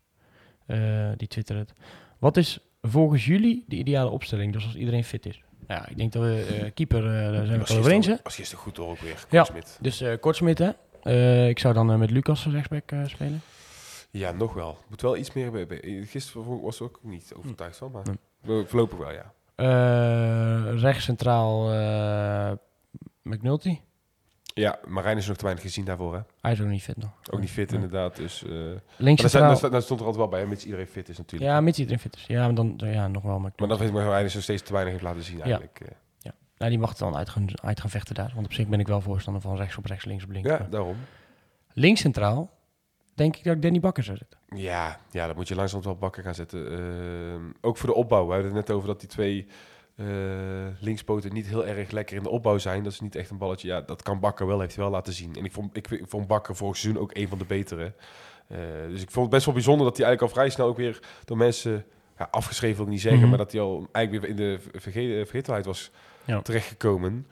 Die 1.16 1.28
twitterde 1.28 1.60
het. 1.60 1.72
Wat 2.18 2.36
is 2.36 2.60
volgens 2.82 3.26
jullie 3.26 3.64
de 3.66 3.76
ideale 3.76 4.10
opstelling? 4.10 4.52
Dus 4.52 4.64
als 4.64 4.76
iedereen 4.76 5.04
fit 5.04 5.26
is. 5.26 5.42
Ja, 5.68 5.88
ik 5.88 5.96
denk 5.96 6.12
dat 6.12 6.22
we 6.22 6.56
eh, 6.60 6.70
keeper, 6.74 7.04
eh, 7.06 7.32
daar 7.32 7.46
zijn 7.46 7.58
we 7.58 7.64
het 7.64 7.76
over 7.78 7.90
eens. 7.90 8.06
Was 8.22 8.34
gisteren 8.34 8.62
goed 8.64 8.74
door 8.74 8.88
ook 8.88 8.98
weer. 8.98 9.24
Ja. 9.30 9.46
Dus 9.80 10.00
eh 10.00 10.12
Kortsmit, 10.20 10.58
hè? 10.58 10.68
Ik 11.48 11.58
zou 11.58 11.74
dan 11.74 11.98
met 11.98 12.10
Lucas 12.10 12.46
rechtsback 12.46 12.90
spelen. 13.06 13.40
Ja, 14.10 14.32
nog 14.32 14.54
wel. 14.54 14.78
Moet 14.88 15.00
wel 15.00 15.16
iets 15.16 15.32
meer... 15.32 15.50
bij- 15.50 15.66
bij- 15.66 16.02
Gisteren 16.06 16.60
was 16.60 16.76
ik 16.80 16.82
ook 16.82 16.98
niet 17.02 17.32
overtuigd 17.36 17.76
van, 17.76 17.90
maar 17.90 18.02
Nee. 18.42 18.64
voorlopig 18.66 18.98
wel, 18.98 19.12
ja. 19.12 19.32
Rechts 20.74 21.04
centraal 21.04 21.64
McNulty. 23.22 23.78
Ja, 24.58 24.78
Marijn 24.86 25.16
is 25.16 25.26
nog 25.26 25.36
te 25.36 25.44
weinig 25.44 25.64
gezien 25.64 25.84
daarvoor, 25.84 26.14
hè? 26.14 26.20
Hij 26.40 26.52
is 26.52 26.60
ook 26.60 26.66
niet 26.66 26.82
fit 26.82 26.96
nog. 26.96 27.10
Ook 27.30 27.40
niet 27.40 27.50
fit, 27.50 27.72
inderdaad. 27.72 28.16
Dus, 28.16 28.42
maar 28.42 28.52
Links 28.96 29.20
daar, 29.22 29.30
centraal. 29.30 29.80
stond 29.82 30.00
er 30.00 30.06
altijd 30.06 30.16
wel 30.16 30.28
bij, 30.28 30.40
hè, 30.40 30.46
mits 30.46 30.64
iedereen 30.64 30.86
fit 30.86 31.08
is 31.08 31.18
natuurlijk. 31.18 31.50
Ja, 31.50 31.60
mits 31.60 31.78
iedereen 31.78 32.00
fit 32.00 32.16
is. 32.16 32.24
Ja, 32.26 32.44
maar 32.44 32.54
dan 32.54 32.74
ja, 32.76 33.08
nog 33.08 33.22
wel. 33.22 33.38
Maar, 33.38 33.52
Maar 33.56 33.68
dat 33.68 33.80
ik 33.80 33.92
maar 33.92 34.04
Marijn 34.04 34.24
is 34.24 34.34
nog 34.34 34.42
steeds 34.42 34.62
te 34.62 34.72
weinig 34.72 34.92
heeft 34.92 35.04
laten 35.04 35.22
zien, 35.22 35.40
eigenlijk. 35.42 35.80
eh. 35.80 36.30
nou, 36.56 36.70
die 36.70 36.78
mag 36.80 36.88
het 36.88 36.98
dan 36.98 37.16
uit 37.16 37.28
gaan, 37.28 37.46
uit 37.62 37.80
gaan 37.80 37.90
vechten 37.90 38.14
daar. 38.14 38.32
Want 38.34 38.46
op 38.46 38.52
zich 38.52 38.66
ben 38.68 38.80
ik 38.80 38.86
wel 38.86 39.00
voorstander 39.00 39.42
van 39.42 39.56
rechts 39.56 39.76
op 39.76 39.84
rechts, 39.86 40.04
links 40.04 40.24
op 40.24 40.30
links. 40.30 40.48
Ja, 40.48 40.58
Maar 40.58 40.70
daarom. 40.70 40.96
Links 41.72 42.00
centraal 42.00 42.50
denk 43.14 43.36
ik 43.36 43.44
dat 43.44 43.54
ik 43.56 43.62
Danny 43.62 43.80
Bakker 43.80 44.02
zou 44.02 44.16
zetten. 44.16 44.38
Ja, 44.54 45.00
ja, 45.10 45.26
dat 45.26 45.36
moet 45.36 45.48
je 45.48 45.54
langzaam 45.54 45.82
wel 45.82 45.96
bakken 45.96 46.22
gaan 46.22 46.34
zetten. 46.34 46.70
Ehm, 46.72 47.42
ook 47.60 47.76
voor 47.76 47.88
de 47.88 47.94
opbouw. 47.94 48.26
We 48.26 48.32
hadden 48.32 48.54
het 48.54 48.66
net 48.66 48.76
over 48.76 48.88
dat 48.88 49.00
die 49.00 49.08
twee 49.08 49.46
eh, 49.98 50.06
linkspoten 50.80 51.32
niet 51.32 51.46
heel 51.46 51.66
erg 51.66 51.90
lekker 51.90 52.16
in 52.16 52.22
de 52.22 52.28
opbouw 52.28 52.58
zijn. 52.58 52.82
Dat 52.82 52.92
is 52.92 53.00
niet 53.00 53.16
echt 53.16 53.30
een 53.30 53.38
balletje. 53.38 53.68
Ja, 53.68 53.80
dat 53.80 54.02
kan 54.02 54.20
Bakker 54.20 54.46
wel, 54.46 54.60
heeft 54.60 54.74
hij 54.74 54.84
wel 54.84 54.92
laten 54.92 55.12
zien. 55.12 55.34
En 55.36 55.44
ik 55.44 55.52
vond, 55.52 55.76
ik, 55.76 55.90
ik 55.90 56.04
vond 56.08 56.26
Bakker 56.26 56.56
vorig 56.56 56.76
seizoen 56.76 57.02
ook 57.02 57.10
een 57.16 57.28
van 57.28 57.38
de 57.38 57.44
betere. 57.44 57.92
Eh, 58.48 58.58
dus 58.88 59.02
ik 59.02 59.10
vond 59.10 59.24
het 59.24 59.34
best 59.34 59.44
wel 59.44 59.54
bijzonder 59.54 59.86
dat 59.86 59.96
hij 59.96 60.06
eigenlijk 60.06 60.34
al 60.34 60.40
vrij 60.40 60.52
snel 60.54 60.66
ook 60.66 60.76
weer 60.76 60.98
door 61.24 61.36
mensen... 61.36 61.84
Ja, 62.18 62.28
afgeschreven 62.30 62.76
wil 62.76 62.84
ik 62.84 62.90
niet 62.92 63.00
zeggen, 63.00 63.20
Mhm. 63.20 63.28
maar 63.28 63.38
dat 63.38 63.52
hij 63.52 63.60
al 63.60 63.88
eigenlijk 63.92 64.26
weer 64.26 64.36
in 64.36 64.36
de 64.52 64.60
verge 64.80 65.22
vergetelheid 65.26 65.64
was 65.66 65.90
Ja. 66.24 66.40
terechtgekomen. 66.42 67.26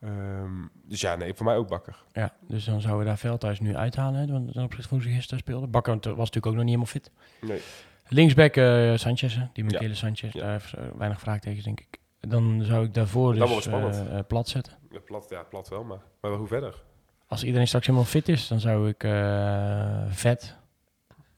Ehm, 0.00 0.50
dus 0.84 1.00
ja, 1.00 1.16
nee, 1.16 1.34
voor 1.34 1.46
mij 1.46 1.56
ook 1.56 1.68
Bakker. 1.68 2.02
Ja, 2.12 2.34
dus 2.48 2.64
dan 2.64 2.80
zouden 2.80 3.02
we 3.02 3.06
daar 3.08 3.18
Veldhuis 3.18 3.60
nu 3.60 3.76
uithalen. 3.76 4.20
Hè, 4.20 4.32
want 4.32 4.52
ten 4.52 4.62
opzichte 4.62 4.88
van 4.88 5.00
ze 5.02 5.08
gisteren 5.08 5.38
speelde. 5.38 5.66
Bakker 5.66 5.92
was 5.94 6.02
natuurlijk 6.16 6.46
ook 6.46 6.54
nog 6.54 6.64
niet 6.64 6.74
helemaal 6.74 6.86
fit. 6.86 7.10
Nee. 7.40 7.60
Linksback 8.08 8.56
eh 8.56 8.94
Sanchez, 8.96 9.34
hè, 9.36 9.44
die 9.52 9.64
Michele 9.64 9.88
Ja. 9.88 9.94
Sanchez. 9.94 10.32
Daar 10.32 10.50
heeft 10.52 10.74
weinig 10.96 11.20
vraagtekens, 11.20 11.64
denk 11.64 11.80
ik. 11.80 11.98
Dan 12.28 12.62
zou 12.64 12.84
ik 12.84 12.94
daarvoor 12.94 13.34
Dat 13.34 13.48
dus 13.48 13.66
eh, 13.66 14.18
eh, 14.18 14.26
plat 14.26 14.48
zetten. 14.48 14.78
Ja, 14.90 15.00
Plat, 15.00 15.26
ja, 15.28 15.42
plat 15.42 15.68
wel, 15.68 15.84
maar, 15.84 16.02
maar 16.20 16.30
hoe 16.30 16.46
verder? 16.46 16.82
Als 17.26 17.44
iedereen 17.44 17.66
straks 17.66 17.86
helemaal 17.86 18.06
fit 18.06 18.28
is, 18.28 18.48
dan 18.48 18.60
zou 18.60 18.88
ik 18.88 19.04
eh, 19.04 20.02
vet 20.08 20.56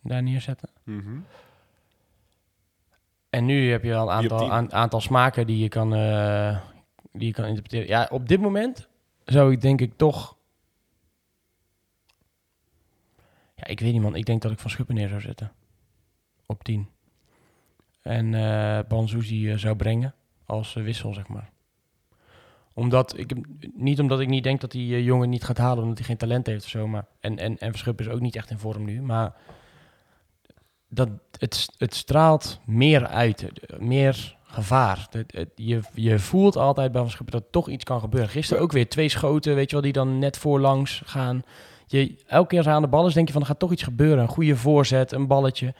daar 0.02 0.22
neerzetten. 0.22 0.68
Mhm. 0.82 1.18
En 3.30 3.44
nu 3.44 3.70
heb 3.70 3.82
je 3.82 3.88
wel 3.88 4.02
een 4.02 4.14
aantal, 4.14 4.50
aan, 4.50 4.72
aantal 4.72 5.00
smaken 5.00 5.46
die 5.46 5.58
je, 5.58 5.68
kan, 5.68 5.90
die 7.12 7.26
je 7.26 7.32
kan 7.32 7.44
interpreteren. 7.44 7.86
Ja, 7.86 8.08
op 8.10 8.28
dit 8.28 8.40
moment 8.40 8.88
zou 9.24 9.52
ik 9.52 9.60
denk 9.60 9.80
ik 9.80 9.96
toch... 9.96 10.36
Ja, 13.54 13.66
ik 13.66 13.80
weet 13.80 13.92
niet 13.92 14.02
man. 14.02 14.16
Ik 14.16 14.26
denk 14.26 14.42
dat 14.42 14.52
ik 14.52 14.58
Van 14.58 14.70
Schuppen 14.70 14.94
neer 14.94 15.08
zou 15.08 15.20
zetten. 15.20 15.52
Op 16.46 16.64
10. 16.64 16.88
En 18.02 18.34
eh 18.34 18.78
Banzuzi 18.88 19.58
zou 19.58 19.76
brengen 19.76 20.14
als 20.46 20.76
eh, 20.76 20.82
wissel, 20.82 21.14
zeg 21.14 21.28
maar. 21.28 21.50
Omdat 22.72 23.18
ik, 23.18 23.34
niet 23.74 24.00
omdat 24.00 24.20
ik 24.20 24.28
niet 24.28 24.42
denk 24.42 24.60
dat 24.60 24.70
die 24.70 24.94
eh, 24.94 25.04
jongen 25.04 25.28
niet 25.28 25.44
gaat 25.44 25.58
halen, 25.58 25.82
omdat 25.82 25.98
hij 25.98 26.06
geen 26.06 26.16
talent 26.16 26.46
heeft 26.46 26.64
of 26.64 26.70
zo. 26.70 26.86
Maar, 26.86 27.06
en, 27.20 27.38
en, 27.38 27.58
en 27.58 27.70
Verschuppen 27.70 28.06
is 28.06 28.12
ook 28.12 28.20
niet 28.20 28.36
echt 28.36 28.50
in 28.50 28.58
vorm 28.58 28.84
nu. 28.84 29.02
Maar 29.02 29.34
dat, 30.88 31.08
het, 31.38 31.68
het 31.78 31.94
straalt 31.94 32.60
meer 32.64 33.06
uit, 33.06 33.42
eh, 33.42 33.78
meer 33.78 34.36
gevaar. 34.42 35.08
Je, 35.54 35.80
je 35.94 36.18
voelt 36.18 36.56
altijd 36.56 36.92
bij 36.92 37.06
Van 37.06 37.26
dat 37.26 37.44
toch 37.50 37.68
iets 37.68 37.84
kan 37.84 38.00
gebeuren. 38.00 38.30
Gisteren 38.30 38.62
ook 38.62 38.72
weer 38.72 38.88
twee 38.88 39.08
schoten, 39.08 39.54
weet 39.54 39.70
je 39.70 39.72
wel, 39.72 39.84
die 39.84 39.92
dan 39.92 40.18
net 40.18 40.38
voorlangs 40.38 41.02
gaan. 41.04 41.42
Je, 41.86 42.16
elke 42.26 42.48
keer 42.48 42.58
als 42.58 42.66
hij 42.66 42.76
aan 42.76 42.82
de 42.82 42.88
bal 42.88 43.06
is, 43.06 43.14
denk 43.14 43.26
je 43.26 43.32
van 43.32 43.42
er 43.42 43.48
gaat 43.48 43.58
toch 43.58 43.72
iets 43.72 43.82
gebeuren. 43.82 44.22
Een 44.22 44.28
goede 44.28 44.56
voorzet, 44.56 45.12
een 45.12 45.26
balletje. 45.26 45.74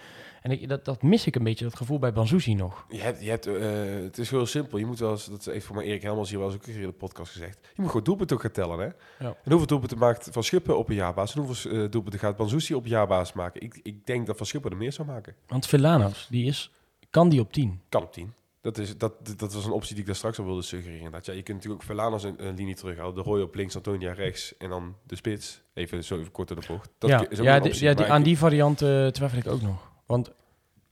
En 0.45 0.51
ik, 0.51 0.69
dat, 0.69 0.85
dat 0.85 1.03
mis 1.03 1.27
ik 1.27 1.35
een 1.37 1.43
beetje, 1.45 1.65
dat 1.65 1.77
gevoel 1.77 1.99
bij 1.99 2.13
Banzuzi 2.13 2.55
nog. 2.55 2.87
Je 2.89 3.01
hebt, 3.01 3.23
je 3.25 3.31
hebt, 3.31 3.47
eh, 3.47 4.05
het 4.05 4.19
is 4.19 4.31
heel 4.31 4.47
simpel. 4.47 4.79
Je 4.79 4.87
moet 4.87 4.99
wel 4.99 5.11
eens, 5.11 5.27
dat 5.27 5.45
heeft 5.45 5.67
voor 5.67 5.77
mij 5.77 5.85
Erik 5.85 6.03
Helmers 6.03 6.31
hier 6.31 6.39
wel 6.39 6.47
eens 6.49 6.57
ook 6.57 6.67
een 6.67 6.73
keer 6.73 6.83
in 6.83 6.89
de 6.89 6.93
podcast 6.95 7.33
gezegd. 7.33 7.59
Je 7.63 7.81
moet 7.81 7.91
gewoon 7.91 8.05
doelpunten 8.05 8.41
gaan 8.41 8.51
tellen, 8.51 8.79
hè? 8.79 8.85
Ja. 8.85 8.95
En 9.19 9.51
hoeveel 9.51 9.67
doelpunten 9.67 9.99
maakt 9.99 10.29
Van 10.33 10.45
Schuppen 10.45 10.79
op 10.79 10.89
een 10.89 10.95
jaarbasis? 10.95 11.37
En 11.37 11.43
hoeveel 11.43 11.71
eh, 11.73 11.91
doelpunten 11.91 12.21
gaat 12.21 12.37
Banzuzi 12.37 12.75
op 12.75 12.85
een 12.85 12.91
jaarbasis 12.91 13.35
maken? 13.35 13.61
Ik, 13.63 13.81
ik 13.83 14.07
denk 14.07 14.27
dat 14.27 14.37
Van 14.37 14.47
Schuppen 14.47 14.71
er 14.71 14.77
meer 14.77 14.93
zou 14.93 15.09
maken. 15.09 15.35
Want 15.47 15.67
Villanos, 15.67 16.27
die 16.31 16.47
is, 16.47 16.71
kan 17.11 17.29
die 17.29 17.41
op 17.41 17.53
10? 17.53 17.81
Kan 17.89 18.03
op 18.03 18.13
10. 18.13 18.33
Dat, 18.61 18.79
is, 18.79 18.97
dat, 18.99 19.13
dat 19.39 19.53
was 19.55 19.65
een 19.65 19.73
optie 19.73 19.91
die 19.93 20.01
ik 20.01 20.07
daar 20.07 20.17
straks 20.17 20.39
al 20.39 20.45
wilde 20.45 20.63
suggereren. 20.63 21.13
Dat, 21.13 21.27
ja, 21.27 21.33
je 21.33 21.43
kunt 21.43 21.57
natuurlijk 21.57 21.83
ook 21.83 21.89
Verlanas 21.89 22.25
een, 22.25 22.47
een 22.47 22.55
linie 22.55 22.75
terughalen. 22.75 23.15
De 23.15 23.21
Roy 23.21 23.41
op 23.41 23.55
links, 23.55 23.77
Antonia 23.77 24.13
rechts 24.13 24.57
en 24.59 24.69
dan 24.69 24.95
de 25.07 25.17
spits. 25.17 25.63
Even 25.75 26.05
zo 26.05 26.19
even 26.19 26.31
kort 26.33 26.49
door 26.49 26.61
de 26.61 26.67
bocht. 26.67 26.91
Dat 26.99 27.11
ja, 27.11 27.29
is 27.29 27.39
ook 27.39 27.45
ja, 27.45 27.55
een 27.57 27.63
die- 27.63 27.71
optie. 27.71 27.87
ja 27.87 27.95
die, 27.95 28.07
aan 28.07 28.19
ik- 28.19 28.25
die 28.25 28.39
variant 28.39 28.83
eh, 28.83 29.07
twijfel 29.07 29.39
ik 29.39 29.47
ook 29.47 29.63
nog. 29.63 29.93
Want 30.07 30.33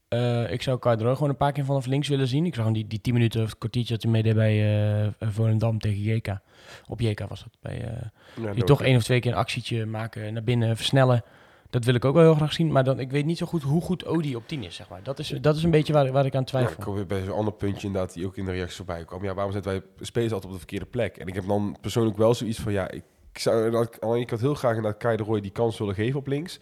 eh, 0.07 0.51
ik 0.51 0.61
zou 0.61 0.79
Cardro 0.79 1.13
gewoon 1.13 1.29
een 1.29 1.37
paar 1.37 1.51
keer 1.51 1.65
vanaf 1.65 1.85
links 1.85 2.07
willen 2.07 2.27
zien. 2.27 2.45
Ik 2.45 2.55
zag 2.55 2.63
hem 2.63 2.73
die, 2.73 2.87
die 2.87 3.01
10 3.01 3.13
minuten 3.13 3.41
of 3.41 3.49
het 3.49 3.57
kwartiertje 3.57 3.93
dat 3.93 4.03
hij 4.03 4.11
meedeed 4.11 4.35
bij 4.35 4.83
eh, 5.03 5.09
Volendam 5.19 5.79
tegen 5.79 6.01
JK. 6.01 6.37
Op 6.87 7.01
JK 7.01 7.19
was 7.27 7.39
dat. 7.43 7.57
Bij, 7.61 8.01
Ja, 8.41 8.53
die 8.53 8.63
toch 8.63 8.81
één 8.81 8.95
of 8.95 9.03
twee 9.03 9.19
keer 9.19 9.31
een 9.31 9.37
actietje 9.37 9.85
maken, 9.85 10.33
naar 10.33 10.43
binnen 10.43 10.75
versnellen. 10.77 11.23
Dat 11.69 11.85
wil 11.85 11.93
ik 11.93 12.05
ook 12.05 12.13
wel 12.13 12.23
heel 12.23 12.35
graag 12.35 12.53
zien. 12.53 12.71
Maar 12.71 12.83
dan, 12.83 12.99
ik 12.99 13.11
weet 13.11 13.25
niet 13.25 13.37
zo 13.37 13.45
goed 13.45 13.63
hoe 13.63 13.81
goed 13.81 14.05
Odi 14.05 14.35
op 14.35 14.47
10 14.47 14.63
is, 14.63 14.75
zeg 14.75 14.89
maar. 14.89 15.03
Dat 15.03 15.19
is, 15.19 15.29
dat 15.41 15.55
is 15.55 15.63
een 15.63 15.71
beetje 15.71 15.93
waar, 15.93 16.11
waar 16.11 16.25
ik 16.25 16.35
aan 16.35 16.41
Ja, 16.41 16.45
twijfel. 16.47 16.71
ik 16.71 16.79
kom 16.79 16.93
weer 16.93 17.05
bij 17.05 17.23
zo'n 17.23 17.35
ander 17.35 17.53
puntje 17.53 17.87
inderdaad 17.87 18.13
die 18.13 18.25
ook 18.25 18.37
in 18.37 18.45
de 18.45 18.51
reacties 18.51 18.77
voorbij 18.77 19.05
kwam. 19.05 19.23
Ja, 19.23 19.33
waarom 19.33 19.53
zetten 19.53 19.71
wij 19.71 19.81
spelers 19.99 20.33
altijd 20.33 20.51
op 20.51 20.59
de 20.59 20.65
verkeerde 20.65 20.85
plek? 20.85 21.17
En 21.17 21.27
ik 21.27 21.33
heb 21.33 21.47
dan 21.47 21.77
persoonlijk 21.81 22.17
wel 22.17 22.33
zoiets 22.33 22.59
van, 22.59 22.71
ja, 22.71 22.91
ik, 22.91 23.03
ik 23.31 23.39
zou 23.39 23.75
aan 23.75 23.87
de 23.99 24.15
ene 24.15 24.25
kant 24.25 24.41
heel 24.41 24.55
graag 24.55 24.75
inderdaad 24.75 24.99
Kai 24.99 25.17
de 25.17 25.23
Roy 25.23 25.41
die 25.41 25.51
kans 25.51 25.77
willen 25.77 25.95
geven 25.95 26.19
op 26.19 26.27
links. 26.27 26.59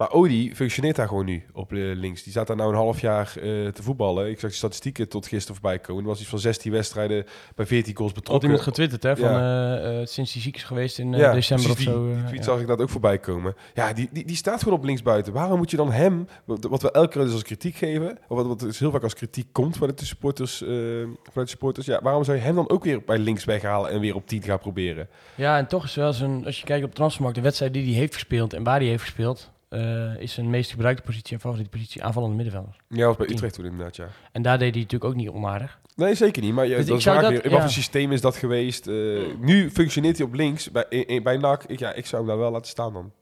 Maar 0.00 0.12
Odi 0.12 0.54
functioneert 0.54 0.96
daar 0.96 1.08
gewoon 1.08 1.24
nu 1.24 1.42
op 1.52 1.72
eh, 1.72 1.78
links. 1.78 2.22
Die 2.22 2.32
staat 2.32 2.46
daar 2.46 2.56
nou 2.56 2.70
een 2.70 2.76
half 2.76 3.00
jaar 3.00 3.26
eh, 3.36 3.42
te 3.68 3.82
voetballen. 3.82 4.30
Ik 4.30 4.40
zag 4.40 4.50
de 4.50 4.56
statistieken 4.56 5.08
tot 5.08 5.26
gisteren 5.26 5.60
voorbij 5.60 5.78
komen. 5.78 6.02
Er 6.02 6.08
was 6.08 6.20
iets 6.20 6.28
van 6.28 6.38
16 6.38 6.72
wedstrijden 6.72 7.24
bij 7.54 7.66
14 7.66 7.96
goals 7.96 8.12
Had 8.12 8.20
betrokken. 8.20 8.48
iemand 8.48 8.66
getwitterd, 8.66 9.02
hè? 9.02 9.16
Van, 9.16 9.30
Ja. 9.30 9.78
eh, 9.78 10.06
sinds 10.06 10.32
hij 10.32 10.42
ziek 10.42 10.56
is 10.56 10.62
geweest 10.62 10.98
in 10.98 11.10
december 11.12 11.66
precies 11.66 11.86
of 11.86 11.92
zo. 11.94 12.04
Die, 12.06 12.14
die 12.14 12.24
tweet 12.24 12.38
ja. 12.38 12.42
zag 12.42 12.60
ik 12.60 12.66
dat 12.66 12.80
ook 12.80 12.88
voorbij 12.88 13.18
komen. 13.18 13.54
Ja, 13.74 13.92
die, 13.92 14.08
die, 14.12 14.24
die 14.24 14.36
staat 14.36 14.62
gewoon 14.62 14.78
op 14.78 14.84
linksbuiten. 14.84 15.32
Waarom 15.32 15.58
moet 15.58 15.70
je 15.70 15.76
dan 15.76 15.92
hem, 15.92 16.26
wat, 16.44 16.82
we 16.82 16.90
elke 16.90 17.08
keer 17.08 17.22
dus 17.22 17.32
als 17.32 17.42
kritiek 17.42 17.76
geven, 17.76 18.18
of 18.28 18.36
wat, 18.36 18.46
wat 18.46 18.60
dus 18.60 18.78
heel 18.78 18.90
vaak 18.90 19.02
als 19.02 19.14
kritiek 19.14 19.46
komt 19.52 19.76
vanuit 19.76 19.98
de 19.98 20.04
supporters, 20.06 20.56
vanuit 20.58 21.18
de 21.34 21.46
supporters, 21.46 21.86
ja, 21.86 22.00
waarom 22.02 22.24
zou 22.24 22.36
je 22.36 22.42
hem 22.42 22.54
dan 22.54 22.70
ook 22.70 22.84
weer 22.84 23.02
bij 23.04 23.18
links 23.18 23.44
weghalen 23.44 23.90
en 23.90 24.00
weer 24.00 24.14
op 24.14 24.26
10 24.26 24.42
gaan 24.42 24.58
proberen? 24.58 25.08
Ja, 25.34 25.58
en 25.58 25.66
toch 25.66 25.84
is 25.84 25.94
wel 25.94 26.12
zo'n, 26.12 26.44
als 26.44 26.58
je 26.58 26.64
kijkt 26.64 26.84
op 26.84 26.90
de 26.90 26.96
transfermarkt, 26.96 27.36
de 27.36 27.44
wedstrijd 27.44 27.72
die 27.72 27.84
hij 27.84 27.94
heeft 27.94 28.14
gespeeld 28.14 28.52
en 28.52 28.62
waar 28.62 28.78
hij 28.78 28.88
heeft 28.88 29.02
gespeeld, 29.02 29.50
eh, 29.70 30.16
is 30.20 30.32
zijn 30.34 30.50
meest 30.50 30.70
gebruikte 30.70 31.02
positie 31.02 31.34
en 31.34 31.40
favoriete 31.40 31.70
positie 31.70 32.02
aanvallende 32.04 32.34
middenvelder. 32.36 32.76
Ja, 32.88 33.06
was 33.06 33.16
bij. 33.16 33.28
Utrecht 33.30 33.54
toen 33.54 33.64
inderdaad, 33.64 33.96
ja. 33.96 34.08
En 34.32 34.42
daar 34.42 34.58
deed 34.58 34.72
hij 34.74 34.82
natuurlijk 34.82 35.10
ook 35.10 35.16
niet 35.16 35.28
onaardig. 35.28 35.80
Nee, 35.96 36.14
zeker 36.14 36.42
niet. 36.42 36.52
Maar 36.54 36.66
je, 36.66 36.70
Dus 36.76 36.80
dat 36.84 36.88
ik 36.90 36.96
is 36.96 37.02
zou 37.02 37.14
vaak 37.16 37.24
dat- 37.24 37.32
weer, 37.32 37.44
in 37.44 37.50
wat 37.50 37.60
voor 37.60 37.70
systeem 37.70 38.12
is 38.12 38.20
dat 38.20 38.36
geweest? 38.36 38.86
Eh, 38.86 38.94
Nu 39.38 39.70
functioneert 39.70 40.16
hij 40.18 40.26
op 40.26 40.34
links 40.34 40.70
bij, 40.70 40.84
in, 40.88 41.22
bij 41.22 41.36
NAC. 41.36 41.64
Ik, 41.64 41.78
ja, 41.78 41.92
ik 41.92 42.06
zou 42.06 42.22
hem 42.22 42.30
daar 42.30 42.40
wel 42.40 42.50
laten 42.50 42.66
staan 42.70 42.92
dan. 42.92 43.12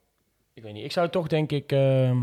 Ik 0.54 0.62
weet 0.62 0.72
niet, 0.72 0.84
ik 0.84 0.92
zou 0.92 1.08
toch 1.08 1.26
denk 1.26 1.50
ik, 1.52 1.72
ehm, 1.72 2.18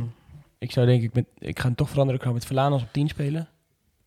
ik 0.58 0.72
zou 0.72 0.86
denk 0.86 1.04
ik 1.04 1.14
met, 1.14 1.26
ik 1.38 1.60
ga 1.60 1.66
hem 1.66 1.76
toch 1.76 1.90
veranderen, 1.90 2.20
ik 2.22 2.28
ga 2.28 2.34
met 2.34 2.46
Verlanas 2.46 2.82
op 2.82 2.88
10 2.92 3.08
spelen. 3.08 3.48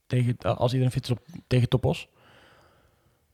Tegen, 0.07 0.37
als 0.38 0.70
iedereen 0.72 0.92
fit 0.92 1.04
is 1.04 1.11
op, 1.11 1.18
tegen 1.46 1.68
Topos. 1.68 2.09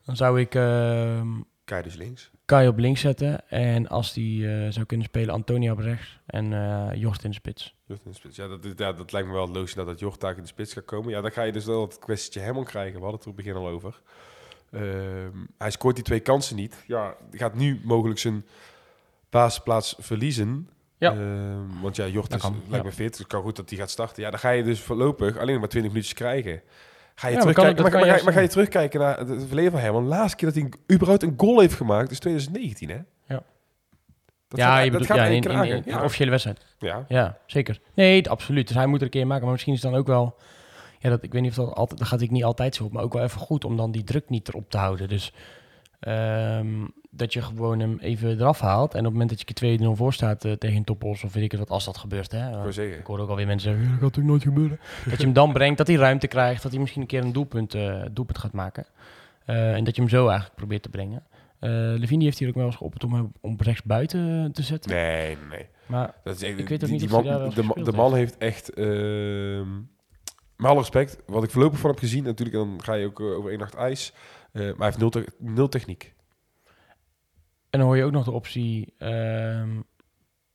Dan 0.04 0.16
zou 0.16 0.40
ik 0.40 0.54
ehm 0.54 1.28
Kai 1.64 1.82
dus 1.82 1.94
links. 1.96 2.30
Kai 2.44 2.68
op 2.68 2.78
links 2.78 3.00
zetten. 3.00 3.48
En 3.48 3.88
als 3.88 4.12
die 4.12 4.48
eh, 4.48 4.72
zou 4.72 4.86
kunnen 4.86 5.06
spelen, 5.06 5.34
Antonia 5.34 5.72
op 5.72 5.78
rechts. 5.78 6.18
En 6.26 6.52
eh 6.52 7.00
Jort 7.00 7.24
in 7.24 7.30
de 7.30 7.36
spits. 7.36 7.74
Jort 7.86 8.04
in 8.04 8.10
de 8.10 8.16
spits. 8.16 8.36
Ja, 8.36 8.48
dat, 8.48 8.58
ja, 8.76 8.92
dat 8.92 9.12
lijkt 9.12 9.28
me 9.28 9.34
wel 9.34 9.48
logisch 9.48 9.74
dat 9.74 9.86
dat 9.86 9.98
Jort 9.98 10.20
daar 10.20 10.36
in 10.36 10.42
de 10.42 10.48
spits 10.48 10.72
gaat 10.72 10.84
komen. 10.84 11.10
Ja, 11.10 11.20
dan 11.20 11.32
ga 11.32 11.42
je 11.42 11.52
dus 11.52 11.64
wel 11.64 11.82
het 11.82 11.98
kwestietje 11.98 12.40
Herman 12.40 12.64
krijgen. 12.64 12.94
We 12.94 13.06
hadden 13.06 13.14
het 13.16 13.24
er 13.24 13.30
op 13.30 13.36
het 13.36 13.46
begin 13.46 13.60
al 13.60 13.68
over. 13.68 14.00
Ehm, 14.70 15.44
hij 15.58 15.70
scoort 15.70 15.94
die 15.94 16.04
twee 16.04 16.20
kansen 16.20 16.56
niet. 16.56 16.84
Ja, 16.86 17.16
gaat 17.30 17.54
nu 17.54 17.80
mogelijk 17.84 18.18
zijn 18.18 18.46
basisplaats 19.30 19.94
verliezen. 19.98 20.68
Ja. 20.98 21.12
Ehm, 21.12 21.80
want 21.80 21.96
ja, 21.96 22.10
Dat 22.10 22.34
is, 22.34 22.40
kan, 22.40 22.52
lijkt 22.68 22.84
ja. 22.84 22.90
me 22.90 22.92
fit. 22.92 23.08
Dus 23.08 23.18
het 23.18 23.26
kan 23.26 23.42
goed 23.42 23.56
dat 23.56 23.70
hij 23.70 23.78
gaat 23.78 23.90
starten. 23.90 24.22
Ja, 24.22 24.30
dan 24.30 24.38
ga 24.38 24.50
je 24.50 24.62
dus 24.62 24.80
voorlopig 24.80 25.38
alleen 25.38 25.58
maar 25.60 25.68
20 25.68 25.92
minuutjes 25.92 26.16
krijgen. 26.16 26.62
Ga 27.14 27.28
je 27.28 27.34
Ja, 27.34 27.40
terugkijken, 27.40 27.74
dat 27.74 27.82
maar, 27.82 28.00
kan 28.00 28.08
maar, 28.08 28.18
ga, 28.18 28.24
maar 28.24 28.32
ga 28.32 28.40
je 28.40 28.48
terugkijken 28.48 29.00
naar 29.00 29.18
het 29.18 29.44
verleden 29.46 29.70
van 29.70 29.80
hem? 29.80 29.92
Want 29.92 30.04
de 30.04 30.14
laatste 30.14 30.36
keer 30.36 30.52
dat 30.52 30.62
hij 30.62 30.72
überhaupt 30.92 31.22
een 31.22 31.34
goal 31.36 31.60
heeft 31.60 31.74
gemaakt 31.74 32.10
is 32.10 32.18
2019, 32.18 32.88
hè? 32.88 32.98
Ja. 33.26 33.42
Dat 34.48 34.58
ja, 34.58 34.74
gaat, 34.74 34.84
je 34.84 34.90
dat 34.90 35.00
bedoelt, 35.00 35.06
gaat 35.18 35.26
ja, 35.28 35.32
één 35.32 35.42
in, 35.42 35.50
in, 35.50 35.64
in, 35.64 35.76
in 35.76 35.82
ja. 35.86 35.96
een 35.98 36.04
officiële 36.04 36.30
wedstrijd. 36.30 36.64
ja. 36.78 37.04
Ja, 37.08 37.38
zeker. 37.46 37.80
Nee, 37.94 38.16
het- 38.16 38.28
absoluut. 38.28 38.66
Dus 38.66 38.76
hij 38.76 38.86
moet 38.86 38.98
er 38.98 39.04
een 39.04 39.10
keer 39.10 39.26
maken. 39.26 39.42
Maar 39.42 39.52
misschien 39.52 39.74
is 39.74 39.82
het 39.82 39.90
dan 39.90 40.00
ook 40.00 40.06
wel... 40.06 40.36
Ja, 40.98 41.10
dat, 41.10 41.22
ik 41.22 41.32
weet 41.32 41.42
niet 41.42 41.50
of 41.50 41.56
dat 41.66 41.74
altijd... 41.74 41.98
Dat 41.98 42.08
gaat 42.08 42.20
ik 42.20 42.30
niet 42.30 42.44
altijd 42.44 42.74
zo 42.74 42.84
op. 42.84 42.92
Maar 42.92 43.02
ook 43.02 43.12
wel 43.12 43.22
even 43.22 43.40
goed 43.40 43.64
om 43.64 43.76
dan 43.76 43.90
die 43.90 44.04
druk 44.04 44.28
niet 44.28 44.48
erop 44.48 44.70
te 44.70 44.78
houden. 44.78 45.08
Dus 45.08 45.32
ehm, 46.04 46.86
dat 47.10 47.32
je 47.32 47.42
gewoon 47.42 47.80
hem 47.80 47.98
even 48.00 48.30
eraf 48.30 48.60
haalt. 48.60 48.92
En 48.92 48.98
op 48.98 49.04
het 49.04 49.12
moment 49.12 49.30
dat 49.30 49.38
je 49.38 49.44
keer 49.44 49.78
2-0 49.80 49.96
voor 49.96 50.12
staat 50.12 50.44
eh, 50.44 50.52
tegen 50.52 50.76
een. 50.76 51.24
Of 51.24 51.32
weet 51.32 51.44
ik 51.44 51.50
het 51.50 51.60
wat, 51.60 51.70
als 51.70 51.84
dat 51.84 51.96
gebeurt. 51.96 52.32
Hè, 52.32 52.66
Ik 52.98 53.06
hoor 53.06 53.18
ook 53.18 53.28
alweer 53.28 53.46
mensen 53.46 53.70
zeggen... 53.70 53.84
"Ja, 53.88 53.90
Dat 53.90 54.00
gaat 54.00 54.16
natuurlijk 54.16 54.28
nooit 54.28 54.42
gebeuren. 54.54 54.78
dat 55.10 55.18
je 55.18 55.24
hem 55.24 55.32
dan 55.32 55.52
brengt, 55.52 55.78
dat 55.78 55.86
hij 55.86 55.96
ruimte 55.96 56.26
krijgt. 56.26 56.62
Dat 56.62 56.70
hij 56.70 56.80
misschien 56.80 57.02
een 57.02 57.08
keer 57.08 57.22
een 57.22 57.32
doelpunt, 57.32 57.74
eh, 57.74 58.02
doelpunt 58.12 58.38
gaat 58.38 58.52
maken. 58.52 58.86
Eh, 59.44 59.74
en 59.74 59.84
dat 59.84 59.94
je 59.94 60.00
hem 60.00 60.10
zo 60.10 60.26
eigenlijk 60.26 60.56
probeert 60.56 60.82
te 60.82 60.88
brengen. 60.88 61.22
Levini 61.98 62.24
heeft 62.24 62.38
hier 62.38 62.48
ook 62.48 62.54
wel 62.54 62.66
eens 62.66 62.76
geopperd 62.76 63.04
om 63.04 63.14
hem 63.14 63.32
op 63.40 63.60
rechts 63.60 63.82
buiten 63.82 64.52
te 64.52 64.62
zetten. 64.62 64.90
Nee, 64.90 65.36
nee. 65.50 65.66
Maar 65.86 66.14
Dat 66.24 66.36
is 66.36 66.42
echt, 66.42 66.58
Ik 66.58 66.68
weet 66.68 66.82
ook 66.82 66.88
die, 66.90 66.98
niet 67.00 67.08
die 67.08 67.18
of 67.18 67.24
man, 67.24 67.38
daar 67.74 67.84
de, 67.84 67.92
man 67.92 68.14
heeft 68.14 68.36
echt... 68.38 68.72
ehm 68.72 69.68
met 70.56 70.70
alle 70.70 70.78
respect, 70.78 71.18
wat 71.26 71.44
ik 71.44 71.50
voorlopig 71.50 71.78
van 71.78 71.90
heb 71.90 71.98
gezien... 71.98 72.24
Natuurlijk, 72.24 72.56
dan 72.56 72.80
ga 72.82 72.94
je 72.94 73.06
ook 73.06 73.20
over 73.20 73.50
één 73.50 73.58
nacht 73.58 73.74
ijs. 73.74 74.12
Eh, 74.54 74.62
maar 74.62 74.74
hij 74.76 74.86
heeft 74.86 74.98
nul, 74.98 75.10
te- 75.10 75.32
nul 75.38 75.68
techniek. 75.68 76.14
En 77.70 77.78
dan 77.80 77.88
hoor 77.88 77.96
je 77.96 78.04
ook 78.04 78.12
nog 78.12 78.24
de 78.24 78.30
optie 78.30 78.94
ehm, 78.98 79.80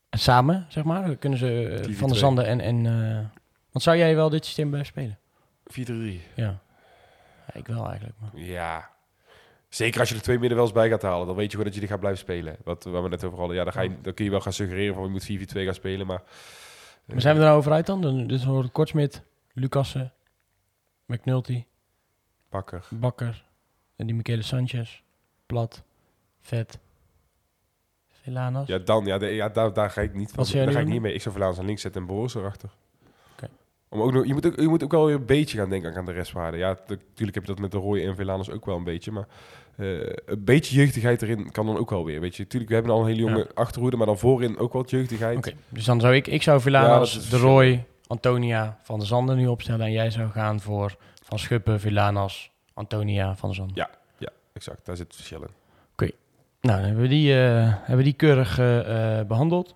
samen, 0.10 0.66
zeg 0.70 0.84
maar. 0.84 1.06
Dan 1.06 1.18
kunnen 1.18 1.40
ze 1.40 1.68
eh, 1.68 1.90
4-4-2. 1.90 1.98
Van 1.98 2.10
de 2.10 2.16
Zanden 2.16 2.46
en... 2.46 2.60
en 2.62 2.86
eh, 2.86 3.26
want 3.72 3.84
zou 3.84 3.98
jij 3.98 4.16
wel 4.16 4.30
dit 4.30 4.46
systeem 4.46 4.70
blijven 4.70 4.90
spelen? 4.90 5.20
4-3. 6.20 6.22
Ja. 6.36 6.62
ja 7.48 7.54
ik 7.54 7.68
wel 7.68 7.88
eigenlijk. 7.88 8.16
Maar. 8.20 8.42
Ja. 8.42 8.90
Zeker 9.70 10.00
als 10.00 10.10
je 10.10 10.16
er 10.16 10.22
twee 10.22 10.40
middenvels 10.40 10.72
bij 10.72 10.90
gaat 10.90 11.02
halen, 11.02 11.28
dan 11.28 11.36
weet 11.36 11.46
je 11.46 11.50
gewoon 11.52 11.66
dat 11.66 11.74
je 11.74 11.80
die 11.80 11.90
gaat 11.90 12.00
blijven 12.00 12.20
spelen. 12.20 12.56
Wat 12.64 12.84
waar 12.84 13.04
we 13.04 13.10
net 13.10 13.24
over 13.24 13.38
hadden. 13.40 13.56
Ja, 13.58 13.64
dan, 13.64 13.74
ga 13.74 13.82
je, 13.82 14.02
dan 14.02 14.14
kun 14.14 14.26
je 14.26 14.32
wel 14.32 14.42
gaan 14.42 14.54
suggereren 14.54 14.94
van 14.94 15.04
we 15.04 15.10
moeten 15.10 15.40
4-4-2 15.40 15.42
gaan 15.44 15.74
spelen, 15.74 16.08
maar... 16.08 16.22
eh, 17.06 17.14
maar 17.14 17.22
zijn 17.22 17.36
we 17.36 17.42
er 17.42 17.48
nou 17.48 17.58
over 17.58 17.72
uit 17.72 17.86
dan? 17.86 18.02
dan 18.02 18.28
dus 18.28 18.44
hoor 18.44 18.66
ik 18.66 18.74
Kortsmit, 18.74 19.22
Lucassen, 19.54 20.14
McNulty, 21.06 21.66
Bakker. 22.50 22.88
Bakker, 22.90 23.46
en 24.00 24.06
die 24.08 24.16
Michele 24.16 24.42
Sanchez, 24.42 25.02
Plat, 25.46 25.84
Vet, 26.42 26.80
Villanas. 28.22 28.68
Ja, 28.68 28.78
dan, 28.78 29.06
ja, 29.06 29.18
de- 29.18 29.26
ja 29.36 29.50
daar, 29.50 29.74
daar 29.74 29.90
ga 29.90 30.02
ik 30.02 30.14
niet 30.14 30.32
van. 30.32 30.44
Daar 30.54 30.72
ga 30.72 30.80
ik 30.80 30.88
niet 30.88 31.02
mee. 31.02 31.14
Ik 31.14 31.22
zou 31.22 31.36
Vlaams 31.36 31.58
aan 31.60 31.66
links 31.66 31.82
zetten 31.82 32.02
en 32.02 32.08
Boris 32.08 32.36
erachter. 32.36 32.70
Om 33.92 34.02
ook 34.02 34.12
nog, 34.14 34.26
je, 34.26 34.34
moet 34.34 34.46
ook, 34.46 34.56
je 34.60 34.68
moet 34.68 34.84
ook 34.84 34.92
wel 34.92 35.06
weer 35.06 35.16
een 35.16 35.26
beetje 35.26 35.58
gaan 35.58 35.70
denken 35.70 35.96
aan 35.96 36.06
de 36.06 36.12
restwaarde. 36.12 36.58
Ja, 36.58 36.78
natuurlijk 36.88 37.36
heb 37.36 37.46
je 37.46 37.52
dat 37.52 37.60
met 37.60 37.72
de 37.72 37.78
Roy 37.78 38.00
en 38.06 38.16
Velanus 38.16 38.50
ook 38.50 38.66
wel 38.66 38.76
een 38.76 38.84
beetje. 38.84 39.12
Maar 39.12 39.28
eh, 39.76 40.00
een 40.26 40.44
beetje 40.44 40.76
jeugdigheid 40.76 41.22
erin 41.22 41.52
kan 41.52 41.66
dan 41.66 41.78
ook 41.78 41.90
wel 41.90 42.06
weer. 42.06 42.20
Weet 42.20 42.36
je, 42.36 42.44
natuurlijk, 42.44 42.70
we 42.70 42.76
hebben 42.78 42.94
al 42.94 43.02
een 43.02 43.08
hele 43.08 43.20
jonge 43.20 43.48
achterhoede, 43.54 43.98
maar 43.98 44.06
dan 44.06 44.18
voorin 44.18 44.58
ook 44.58 44.74
wat 44.74 44.90
jeugdigheid. 44.90 45.38
Oké, 45.38 45.52
dus 45.70 45.86
dan 45.86 46.00
zou 46.00 46.16
ik, 46.16 46.28
ik 46.28 46.42
zou 46.42 46.62
Villanas, 46.62 47.30
De 47.30 47.38
Roy, 47.38 47.86
Antonia, 48.08 48.80
Van 48.84 49.00
der 49.00 49.08
Zanden 49.08 49.38
nu 49.38 49.48
opstellen. 49.48 49.86
En 49.86 49.92
jij 49.92 50.10
zou 50.12 50.30
gaan 50.30 50.60
voor 50.60 50.96
Van 51.24 51.40
Schuppen, 51.40 51.80
Villanas, 51.80 52.52
Antonia, 52.80 53.36
Van 53.36 53.50
der 53.50 53.58
Zanden. 53.58 53.76
Ja. 53.76 53.90
Exact, 54.54 54.86
daar 54.86 54.96
zit 54.96 55.08
het 55.08 55.16
verschil 55.16 55.42
in. 55.42 55.50
Nou, 56.62 56.78
dan 56.78 56.86
hebben 56.86 57.04
we 57.04 57.10
die, 57.10 57.34
eh, 57.34 57.64
hebben 57.64 57.98
we 57.98 58.04
die 58.04 58.14
keurig 58.14 58.60
eh, 58.60 59.20
eh, 59.20 59.28
behandeld. 59.28 59.76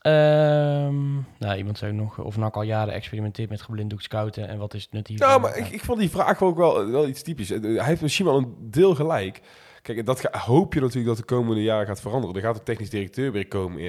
Ehm, 0.00 1.14
nou, 1.38 1.56
iemand 1.56 1.78
zei 1.78 1.92
nog 1.92 2.18
of 2.18 2.36
NAC 2.36 2.54
al 2.56 2.62
jaren 2.62 2.94
experimenteert 2.94 3.50
met 3.50 3.62
geblinddoekt 3.62 4.02
scouten. 4.02 4.48
En 4.48 4.58
wat 4.58 4.74
is 4.74 4.82
het 4.82 4.92
nut 4.92 5.06
hiervan? 5.06 5.28
Nou, 5.28 5.40
maar 5.40 5.56
ik, 5.56 5.68
ik 5.68 5.84
vond 5.84 5.98
die 5.98 6.10
vraag 6.10 6.42
ook 6.42 6.56
wel, 6.56 6.90
wel 6.90 7.08
iets 7.08 7.22
typisch. 7.22 7.48
Hij 7.48 7.84
heeft 7.84 8.02
misschien 8.02 8.26
wel 8.26 8.36
een 8.36 8.54
deel 8.60 8.94
gelijk. 8.94 9.40
Kijk, 9.82 10.06
dat 10.06 10.20
ga- 10.20 10.38
hoop 10.38 10.74
je 10.74 10.80
natuurlijk 10.80 11.06
dat 11.06 11.16
de 11.16 11.34
komende 11.34 11.62
jaren 11.62 11.86
gaat 11.86 12.00
veranderen. 12.00 12.36
Er 12.36 12.42
gaat 12.42 12.58
een 12.58 12.64
technisch 12.64 12.90
directeur 12.90 13.32
weer 13.32 13.48
komen 13.48 13.80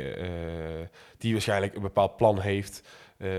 die 1.18 1.32
waarschijnlijk 1.34 1.76
een 1.76 1.82
bepaald 1.82 2.18
plan 2.18 2.40
heeft. 2.40 2.88
Eh, 3.18 3.30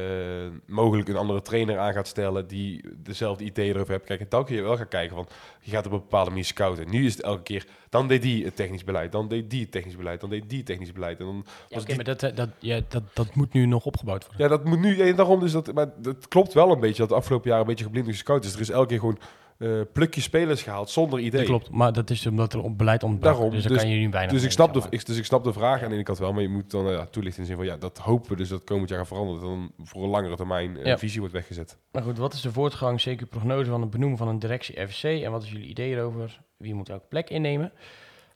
mogelijk 0.67 1.09
een 1.09 1.17
andere 1.17 1.43
trainer 1.43 1.79
aan 1.79 1.93
gaat 1.93 2.07
stellen 2.07 2.47
die 2.49 2.85
dezelfde 2.97 3.45
ideeën 3.45 3.75
erover 3.75 3.93
heeft. 3.93 4.05
Kijk, 4.05 4.21
en 4.21 4.27
dan 4.29 4.45
kun 4.45 4.57
je 4.57 4.63
wel 4.63 4.77
gaan 4.77 4.89
kijken 4.89 5.17
van, 5.17 5.29
je 5.61 5.71
gaat 5.71 5.87
op 5.87 5.93
een 5.93 5.99
bepaalde 5.99 6.31
manier 6.31 6.45
scouten. 6.45 6.91
Nu 6.91 7.07
is 7.07 7.13
het 7.13 7.23
elke 7.23 7.43
keer, 7.43 7.67
dan 7.89 8.09
deed 8.09 8.23
die 8.23 8.45
het 8.45 8.57
technisch 8.57 8.85
beleid, 8.85 9.13
dan 9.13 9.29
deed 9.29 9.51
die 9.51 9.61
het 9.61 9.71
technisch 9.71 9.97
beleid, 9.97 10.21
dan 10.21 10.31
deed 10.31 10.49
die 10.49 10.59
het 10.59 10.67
technisch 10.67 10.93
beleid. 10.93 11.19
En 11.19 11.25
dan 11.25 11.45
Ja, 11.69 11.81
die 11.81 11.95
maar 11.95 12.05
dat, 12.05 12.23
eh, 12.23 12.37
dat, 12.37 12.49
ja, 12.59 12.81
dat, 12.89 13.03
dat 13.15 13.35
moet 13.35 13.53
nu 13.53 13.67
nog 13.67 13.85
opgebouwd 13.85 14.27
worden. 14.27 14.43
ja, 14.43 14.49
dat 14.49 14.65
moet 14.65 14.79
nu. 14.81 15.01
En 15.01 15.17
daarom 15.17 15.45
is 15.45 15.53
dat. 15.53 15.73
Maar 15.75 15.93
dat 16.03 16.29
klopt 16.29 16.53
wel 16.53 16.71
een 16.73 16.81
beetje 16.81 16.99
dat 17.01 17.09
de 17.09 17.15
afgelopen 17.15 17.49
jaren 17.49 17.63
een 17.65 17.71
beetje 17.71 17.85
geblind 17.85 18.07
gescout 18.07 18.45
is. 18.45 18.55
Er 18.55 18.61
is 18.61 18.71
elke 18.71 18.89
keer 18.89 18.99
gewoon 18.99 19.19
eh, 19.59 19.81
plukje 19.93 20.21
spelers 20.21 20.63
gehaald 20.63 20.91
zonder 20.91 21.19
idee. 21.19 21.31
Dat 21.41 21.49
klopt, 21.49 21.71
maar 21.71 21.93
dat 21.93 22.11
is 22.11 22.27
omdat 22.27 22.53
er 22.53 22.63
op 22.63 22.79
beleid 22.79 23.03
ontbrak. 23.03 23.33
Daarom, 23.33 23.51
dus 23.51 23.63
dan 23.63 23.73
dus- 23.73 23.83
kan 23.83 23.91
je 23.91 23.99
nu 23.99 24.09
bijna 24.09 24.33
Dus 24.33 24.43
ik, 24.43 24.51
snap 24.51 24.73
de, 24.73 24.83
ik, 24.91 25.07
dus 25.07 25.17
ik 25.17 25.25
snap 25.25 25.45
de 25.45 25.53
vraag 25.53 25.83
aan 25.83 25.89
de 25.89 25.95
ene 25.95 26.05
kant 26.05 26.19
wel, 26.19 26.33
maar 26.33 26.43
je 26.43 26.49
moet 26.49 26.71
dan 26.71 26.87
eh, 26.87 26.93
ja, 26.93 27.07
toelichten 27.07 27.43
in 27.43 27.49
de 27.49 27.55
zin 27.55 27.57
van 27.57 27.67
ja, 27.75 27.77
dat 27.77 27.99
hopen 27.99 28.31
we 28.31 28.37
dus 28.37 28.49
dat 28.49 28.65
komend 28.65 28.89
jaar 28.89 28.99
gaat 28.99 29.09
veranderen. 29.09 29.41
Dat 29.41 29.51
dan 29.51 29.87
voor 29.87 30.03
een 30.03 30.09
langere 30.09 30.37
termijn 30.37 30.79
Ja. 30.85 30.99
visie 30.99 31.19
wordt 31.21 31.35
weggezet. 31.35 31.79
Maar 31.93 32.03
goed, 32.03 32.19
wat 32.19 32.33
is 32.33 32.41
de 32.41 32.53
voortgang, 32.53 33.01
zeker 33.01 33.27
prognose 33.27 33.71
van 33.71 33.81
het 33.81 33.91
benoemen 33.91 34.19
van 34.19 34.29
een 34.29 34.39
directie 34.39 34.81
RVC? 34.81 35.23
En 35.23 35.31
wat 35.31 35.43
is 35.43 35.51
jullie 35.51 35.69
idee 35.69 35.91
erover? 35.95 36.41
Wie 36.57 36.75
moet 36.75 36.89
welke 36.89 37.07
plek 37.09 37.31
innemen? 37.31 37.73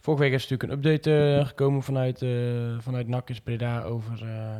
Vorige 0.00 0.22
week 0.22 0.32
is 0.32 0.48
natuurlijk 0.48 0.70
een 0.70 0.78
update 0.78 1.36
eh, 1.38 1.46
gekomen 1.46 1.82
vanuit, 1.82 2.22
eh 2.22 2.30
vanuit 2.78 3.08
NAC 3.08 3.30
Breda 3.44 3.82
over, 3.82 4.22
eh, 4.22 4.56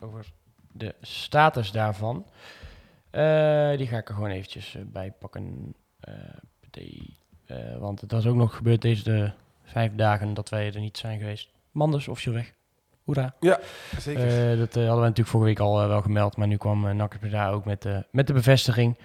over 0.00 0.26
de 0.72 0.94
status 1.00 1.72
daarvan. 1.72 2.26
Eh, 3.14 3.78
die 3.78 3.86
ga 3.86 3.96
ik 3.96 4.08
er 4.08 4.14
gewoon 4.14 4.30
eventjes 4.30 4.74
eh, 4.74 4.82
bij 4.84 5.12
pakken. 5.18 5.74
Eh, 7.46 7.76
want 7.78 8.00
het 8.00 8.12
was 8.12 8.26
ook 8.26 8.34
nog 8.34 8.56
gebeurd 8.56 8.82
deze 8.82 9.04
de 9.04 9.30
vijf 9.62 9.94
dagen 9.94 10.34
dat 10.34 10.48
wij 10.48 10.72
er 10.72 10.80
niet 10.80 10.98
zijn 10.98 11.18
geweest. 11.18 11.48
Manders 11.70 12.08
officieel 12.08 12.34
weg. 12.34 12.52
Hoera. 13.04 13.34
Zeker. 13.98 14.50
Eh, 14.50 14.58
dat 14.58 14.74
hadden 14.74 14.94
we 14.94 15.00
natuurlijk 15.00 15.28
vorige 15.28 15.48
week 15.48 15.58
al 15.58 15.88
wel 15.88 16.02
gemeld, 16.02 16.36
maar 16.36 16.46
nu 16.46 16.56
kwam 16.56 16.86
uh, 16.86 17.52
ook 17.52 17.64
met, 17.64 17.86
met 18.10 18.26
de 18.26 18.32
bevestiging. 18.32 18.98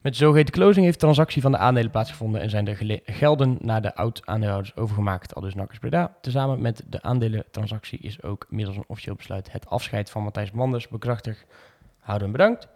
Met 0.00 0.12
de 0.12 0.18
zogeheten 0.18 0.54
closing 0.54 0.84
heeft 0.84 0.98
de 0.98 1.04
transactie 1.04 1.42
van 1.42 1.52
de 1.52 1.58
aandelen 1.58 1.90
plaatsgevonden 1.90 2.40
en 2.40 2.50
zijn 2.50 2.64
de 2.64 3.02
gelden 3.04 3.56
naar 3.60 3.82
de 3.82 3.94
oud-aandeelhouders 3.94 4.76
overgemaakt. 4.76 5.34
Al 5.34 5.42
dus 5.42 5.54
NAC 5.54 5.80
Breda. 5.80 6.16
Tezamen 6.20 6.60
met 6.60 6.82
de 6.86 7.02
aandelentransactie 7.02 7.98
is 7.98 8.22
ook 8.22 8.46
middels 8.48 8.76
een 8.76 8.84
officieel 8.86 9.14
besluit 9.14 9.52
het 9.52 9.66
afscheid 9.66 10.10
van 10.10 10.22
Matthijs 10.22 10.50
Manders 10.50 10.88
bekrachtigd. 10.88 11.44
Houden 11.98 12.32
bedankt. 12.32 12.68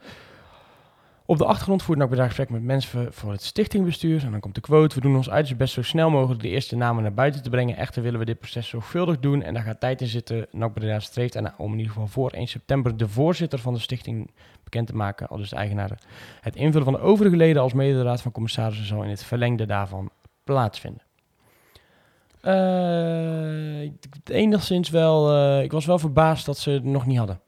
Op 1.32 1.38
de 1.38 1.44
achtergrond 1.44 1.82
voert 1.82 1.98
NAC 1.98 2.08
Breda 2.08 2.26
gesprek 2.26 2.50
met 2.50 2.62
mensen 2.62 3.12
voor 3.12 3.30
het 3.32 3.42
stichtingbestuur. 3.42 4.24
En 4.24 4.30
dan 4.30 4.40
komt 4.40 4.54
de 4.54 4.60
quote. 4.60 4.94
We 4.94 5.00
doen 5.00 5.16
ons 5.16 5.30
uiterst 5.30 5.58
best 5.58 5.74
zo 5.74 5.82
snel 5.82 6.10
mogelijk 6.10 6.40
de 6.42 6.48
eerste 6.48 6.76
namen 6.76 7.02
naar 7.02 7.14
buiten 7.14 7.42
te 7.42 7.50
brengen. 7.50 7.76
Echter 7.76 8.02
willen 8.02 8.18
we 8.18 8.24
dit 8.24 8.38
proces 8.38 8.68
zorgvuldig 8.68 9.18
doen 9.18 9.42
en 9.42 9.54
daar 9.54 9.62
gaat 9.62 9.80
tijd 9.80 10.00
in 10.00 10.06
zitten. 10.06 10.46
NAC 10.50 11.00
streeft 11.00 11.34
ernaar 11.34 11.54
om 11.58 11.72
in 11.72 11.78
ieder 11.78 11.92
geval 11.92 12.08
voor 12.08 12.30
1 12.30 12.46
september 12.46 12.96
de 12.96 13.08
voorzitter 13.08 13.58
van 13.58 13.74
de 13.74 13.80
stichting 13.80 14.30
bekend 14.64 14.86
te 14.86 14.94
maken. 14.94 15.28
Al 15.28 15.36
dus 15.36 15.50
de 15.50 15.56
eigenaren. 15.56 15.98
Het 16.40 16.56
invullen 16.56 16.84
van 16.84 16.94
de 16.94 17.00
overige 17.00 17.36
leden 17.36 17.62
als 17.62 17.72
mede 17.72 18.18
van 18.18 18.32
commissarissen 18.32 18.86
zal 18.86 19.02
in 19.02 19.10
het 19.10 19.24
verlengde 19.24 19.66
daarvan 19.66 20.10
plaatsvinden. 20.44 21.02
Eh, 22.40 23.82
ik- 23.82 24.06
enigszins 24.24 24.90
wel, 24.90 25.32
eh, 25.34 25.62
ik 25.62 25.72
was 25.72 25.86
wel 25.86 25.98
verbaasd 25.98 26.46
dat 26.46 26.58
ze 26.58 26.70
het 26.70 26.84
nog 26.84 27.06
niet 27.06 27.18
hadden. 27.18 27.40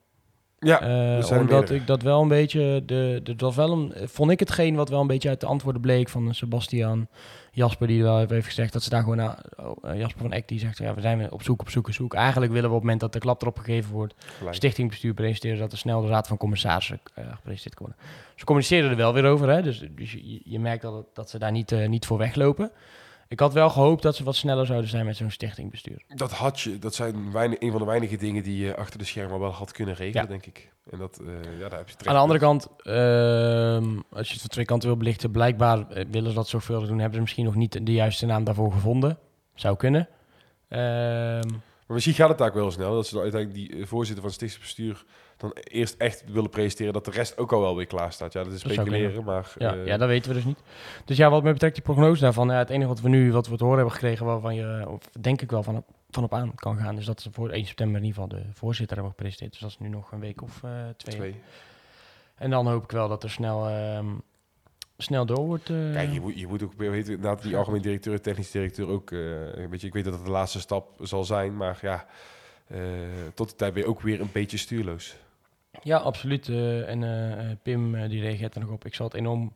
Ja, 0.64 0.80
Eh, 0.80 1.22
zijn 1.22 1.40
omdat 1.40 1.70
ik 1.70 1.86
dat 1.86 2.02
wel 2.02 2.22
een 2.22 2.28
beetje, 2.28 2.82
de, 2.86 3.20
de, 3.22 3.34
dat 3.34 3.40
was 3.40 3.56
wel 3.56 3.72
een, 3.72 4.08
vond 4.08 4.30
ik 4.30 4.40
hetgeen 4.40 4.74
wat 4.74 4.88
wel 4.88 5.00
een 5.00 5.06
beetje 5.06 5.28
uit 5.28 5.40
de 5.40 5.46
antwoorden 5.46 5.82
bleek 5.82 6.08
van 6.08 6.34
Sebastian, 6.34 7.06
Jasper 7.52 7.86
die 7.86 8.02
wel 8.02 8.18
heeft 8.28 8.46
gezegd 8.46 8.72
dat 8.72 8.82
ze 8.82 8.90
daar 8.90 9.00
gewoon 9.02 9.16
naar, 9.16 9.38
oh, 9.56 9.90
eh, 9.90 9.98
Jasper 9.98 10.22
van 10.22 10.32
Eck 10.32 10.48
die 10.48 10.58
zegt, 10.58 10.78
ja 10.78 10.94
we 10.94 11.00
zijn 11.00 11.18
weer 11.18 11.32
op 11.32 11.42
zoek, 11.42 11.60
op 11.60 11.70
zoek, 11.70 11.86
op 11.86 11.92
zoek. 11.92 12.14
Eigenlijk 12.14 12.52
willen 12.52 12.68
we 12.68 12.74
op 12.76 12.80
het 12.80 12.90
moment 12.90 13.00
dat 13.00 13.12
de 13.12 13.18
klap 13.18 13.42
erop 13.42 13.58
gegeven 13.58 13.92
wordt, 13.92 14.14
Gelijk. 14.38 14.56
stichtingbestuur 14.56 15.14
presenteren, 15.14 15.58
dat 15.58 15.72
er 15.72 15.78
snel 15.78 16.00
de 16.00 16.08
raad 16.08 16.26
van 16.26 16.36
commissarissen 16.36 17.00
eh, 17.14 17.24
gepresenteerd 17.34 17.78
worden. 17.78 17.96
Ze 18.34 18.44
communiceren 18.44 18.90
er 18.90 18.96
wel 18.96 19.12
weer 19.12 19.24
over, 19.24 19.48
hè? 19.48 19.62
dus, 19.62 19.84
dus 19.90 20.12
je, 20.12 20.40
je 20.44 20.60
merkt 20.60 20.82
dat, 20.82 21.04
dat 21.12 21.30
ze 21.30 21.38
daar 21.38 21.52
niet, 21.52 21.72
eh, 21.72 21.88
niet 21.88 22.06
voor 22.06 22.18
weglopen. 22.18 22.70
Ik 23.28 23.40
had 23.40 23.52
wel 23.52 23.70
gehoopt 23.70 24.02
dat 24.02 24.16
ze 24.16 24.24
wat 24.24 24.36
sneller 24.36 24.66
zouden 24.66 24.90
zijn 24.90 25.04
met 25.06 25.16
zo'n 25.16 25.30
stichtingbestuur. 25.30 26.02
Dat 26.08 26.32
had 26.32 26.60
je, 26.60 26.78
dat 26.78 26.94
zijn 26.94 27.32
weinig, 27.32 27.60
een 27.60 27.70
van 27.70 27.80
de 27.80 27.86
weinige 27.86 28.16
dingen 28.16 28.42
die 28.42 28.64
je 28.64 28.76
achter 28.76 28.98
de 28.98 29.04
schermen 29.04 29.40
wel 29.40 29.50
had 29.50 29.72
kunnen 29.72 29.94
regelen, 29.94 30.22
Ja. 30.22 30.28
denk 30.28 30.46
ik. 30.46 30.72
En 30.90 30.98
dat, 30.98 31.18
eh, 31.20 31.58
ja, 31.58 31.68
daar 31.68 31.78
heb 31.78 31.88
je. 31.88 32.08
Aan 32.08 32.14
de 32.14 32.20
andere 32.20 32.38
kant, 32.38 32.68
ehm, 32.82 34.00
als 34.10 34.26
je 34.26 34.32
het 34.32 34.40
van 34.40 34.50
twee 34.50 34.64
kanten 34.64 34.88
wil 34.88 34.96
belichten, 34.98 35.30
blijkbaar 35.30 35.90
eh, 35.90 36.04
willen 36.10 36.28
ze 36.30 36.34
dat 36.36 36.48
zorgvuldig 36.48 36.88
doen. 36.88 36.96
Hebben 36.98 37.14
ze 37.14 37.20
misschien 37.20 37.44
nog 37.44 37.54
niet 37.54 37.86
de 37.86 37.92
juiste 37.92 38.26
naam 38.26 38.44
daarvoor 38.44 38.72
gevonden. 38.72 39.18
Zou 39.54 39.76
kunnen. 39.76 40.08
Ehm, 40.68 41.48
Maar 41.86 41.94
misschien 41.96 42.14
gaat 42.14 42.28
het 42.28 42.38
daar 42.38 42.48
ook 42.48 42.54
wel 42.54 42.70
snel. 42.70 42.94
Dat 42.94 43.06
ze 43.06 43.14
dan 43.14 43.22
uiteindelijk 43.22 43.68
die 43.68 43.80
eh, 43.80 43.86
voorzitter 43.86 44.22
van 44.22 44.32
het 44.32 44.34
stichtingsbestuur 44.34 45.04
dan 45.36 45.50
eerst 45.62 45.94
echt 45.98 46.24
willen 46.26 46.50
presenteren 46.50 46.92
dat 46.92 47.04
de 47.04 47.10
rest 47.10 47.38
ook 47.38 47.52
al 47.52 47.60
wel 47.60 47.76
weer 47.76 47.86
klaar 47.86 48.12
staat. 48.12 48.32
Ja, 48.32 48.44
dat 48.44 48.52
is 48.52 48.62
Dat 48.62 48.72
speculeren, 48.72 49.24
maar... 49.24 49.52
ja, 49.58 49.74
eh, 49.74 49.86
ja, 49.86 49.96
dat 49.96 50.08
weten 50.08 50.28
we 50.28 50.34
dus 50.34 50.44
niet. 50.44 50.58
Dus 51.04 51.16
ja, 51.16 51.30
wat 51.30 51.42
mij 51.42 51.52
betreft 51.52 51.74
die 51.74 51.82
prognose 51.84 52.20
daarvan. 52.20 52.48
Ja, 52.48 52.58
het 52.58 52.70
enige 52.70 52.88
wat 52.88 53.00
we 53.00 53.08
nu 53.08 53.32
wat 53.32 53.46
we 53.48 53.56
te 53.56 53.62
horen 53.64 53.78
hebben 53.78 53.94
gekregen, 53.94 54.26
waarvan 54.26 54.54
je, 54.54 54.84
of 54.88 55.00
denk 55.20 55.42
ik 55.42 55.50
wel 55.50 55.62
van 55.62 55.76
op, 55.76 55.86
van 56.10 56.24
op 56.24 56.34
aan 56.34 56.54
kan 56.54 56.76
gaan, 56.76 56.98
is 56.98 57.04
dat 57.04 57.20
ze 57.20 57.30
voor 57.32 57.50
1 57.50 57.66
september 57.66 58.00
in 58.00 58.06
ieder 58.06 58.22
geval 58.22 58.38
de 58.38 58.44
voorzitter 58.54 58.96
hebben 58.96 59.14
gepresenteerd. 59.16 59.52
Dus 59.52 59.60
dat 59.60 59.70
is 59.70 59.78
nu 59.78 59.88
nog 59.88 60.12
een 60.12 60.20
week 60.20 60.42
of 60.42 60.62
eh, 60.62 60.70
twee. 60.96 61.14
twee. 61.16 61.34
En 62.34 62.50
dan 62.50 62.66
hoop 62.68 62.84
ik 62.84 62.90
wel 62.90 63.08
dat 63.08 63.22
er 63.22 63.30
snel, 63.30 63.68
ehm, 63.68 64.06
snel 64.98 65.26
door 65.26 65.46
wordt. 65.46 65.70
eh, 65.70 65.92
Kijk, 65.92 66.12
je 66.12 66.20
moet, 66.20 66.38
je 66.38 66.46
moet 66.46 66.62
ook 66.62 66.72
weten, 66.76 67.14
inderdaad, 67.14 67.42
die 67.42 67.56
algemeen 67.56 67.82
directeur, 67.82 68.20
technisch 68.20 68.50
directeur 68.50 68.88
ook, 68.88 69.10
eh, 69.10 69.18
weet 69.70 69.80
je, 69.80 69.86
ik 69.86 69.92
weet 69.92 70.04
dat 70.04 70.14
het 70.14 70.24
de 70.24 70.30
laatste 70.30 70.60
stap 70.60 70.96
zal 71.00 71.24
zijn, 71.24 71.56
maar 71.56 71.78
ja, 71.82 72.06
tot 73.34 73.48
die 73.48 73.56
tijd 73.56 73.72
ben 73.74 73.82
je 73.82 73.88
ook 73.88 74.00
weer 74.00 74.20
een 74.20 74.30
beetje 74.32 74.56
stuurloos. 74.56 75.16
Ja, 75.82 75.96
absoluut. 75.96 76.48
eh, 76.48 76.88
en 76.88 77.02
eh, 77.02 77.50
eh, 77.50 77.56
Pim 77.62 78.08
die 78.08 78.20
reageert 78.20 78.54
er 78.54 78.60
nog 78.60 78.70
op. 78.70 78.84
Ik 78.84 78.94
zal 78.94 79.06
het 79.06 79.14
enorm 79.14 79.52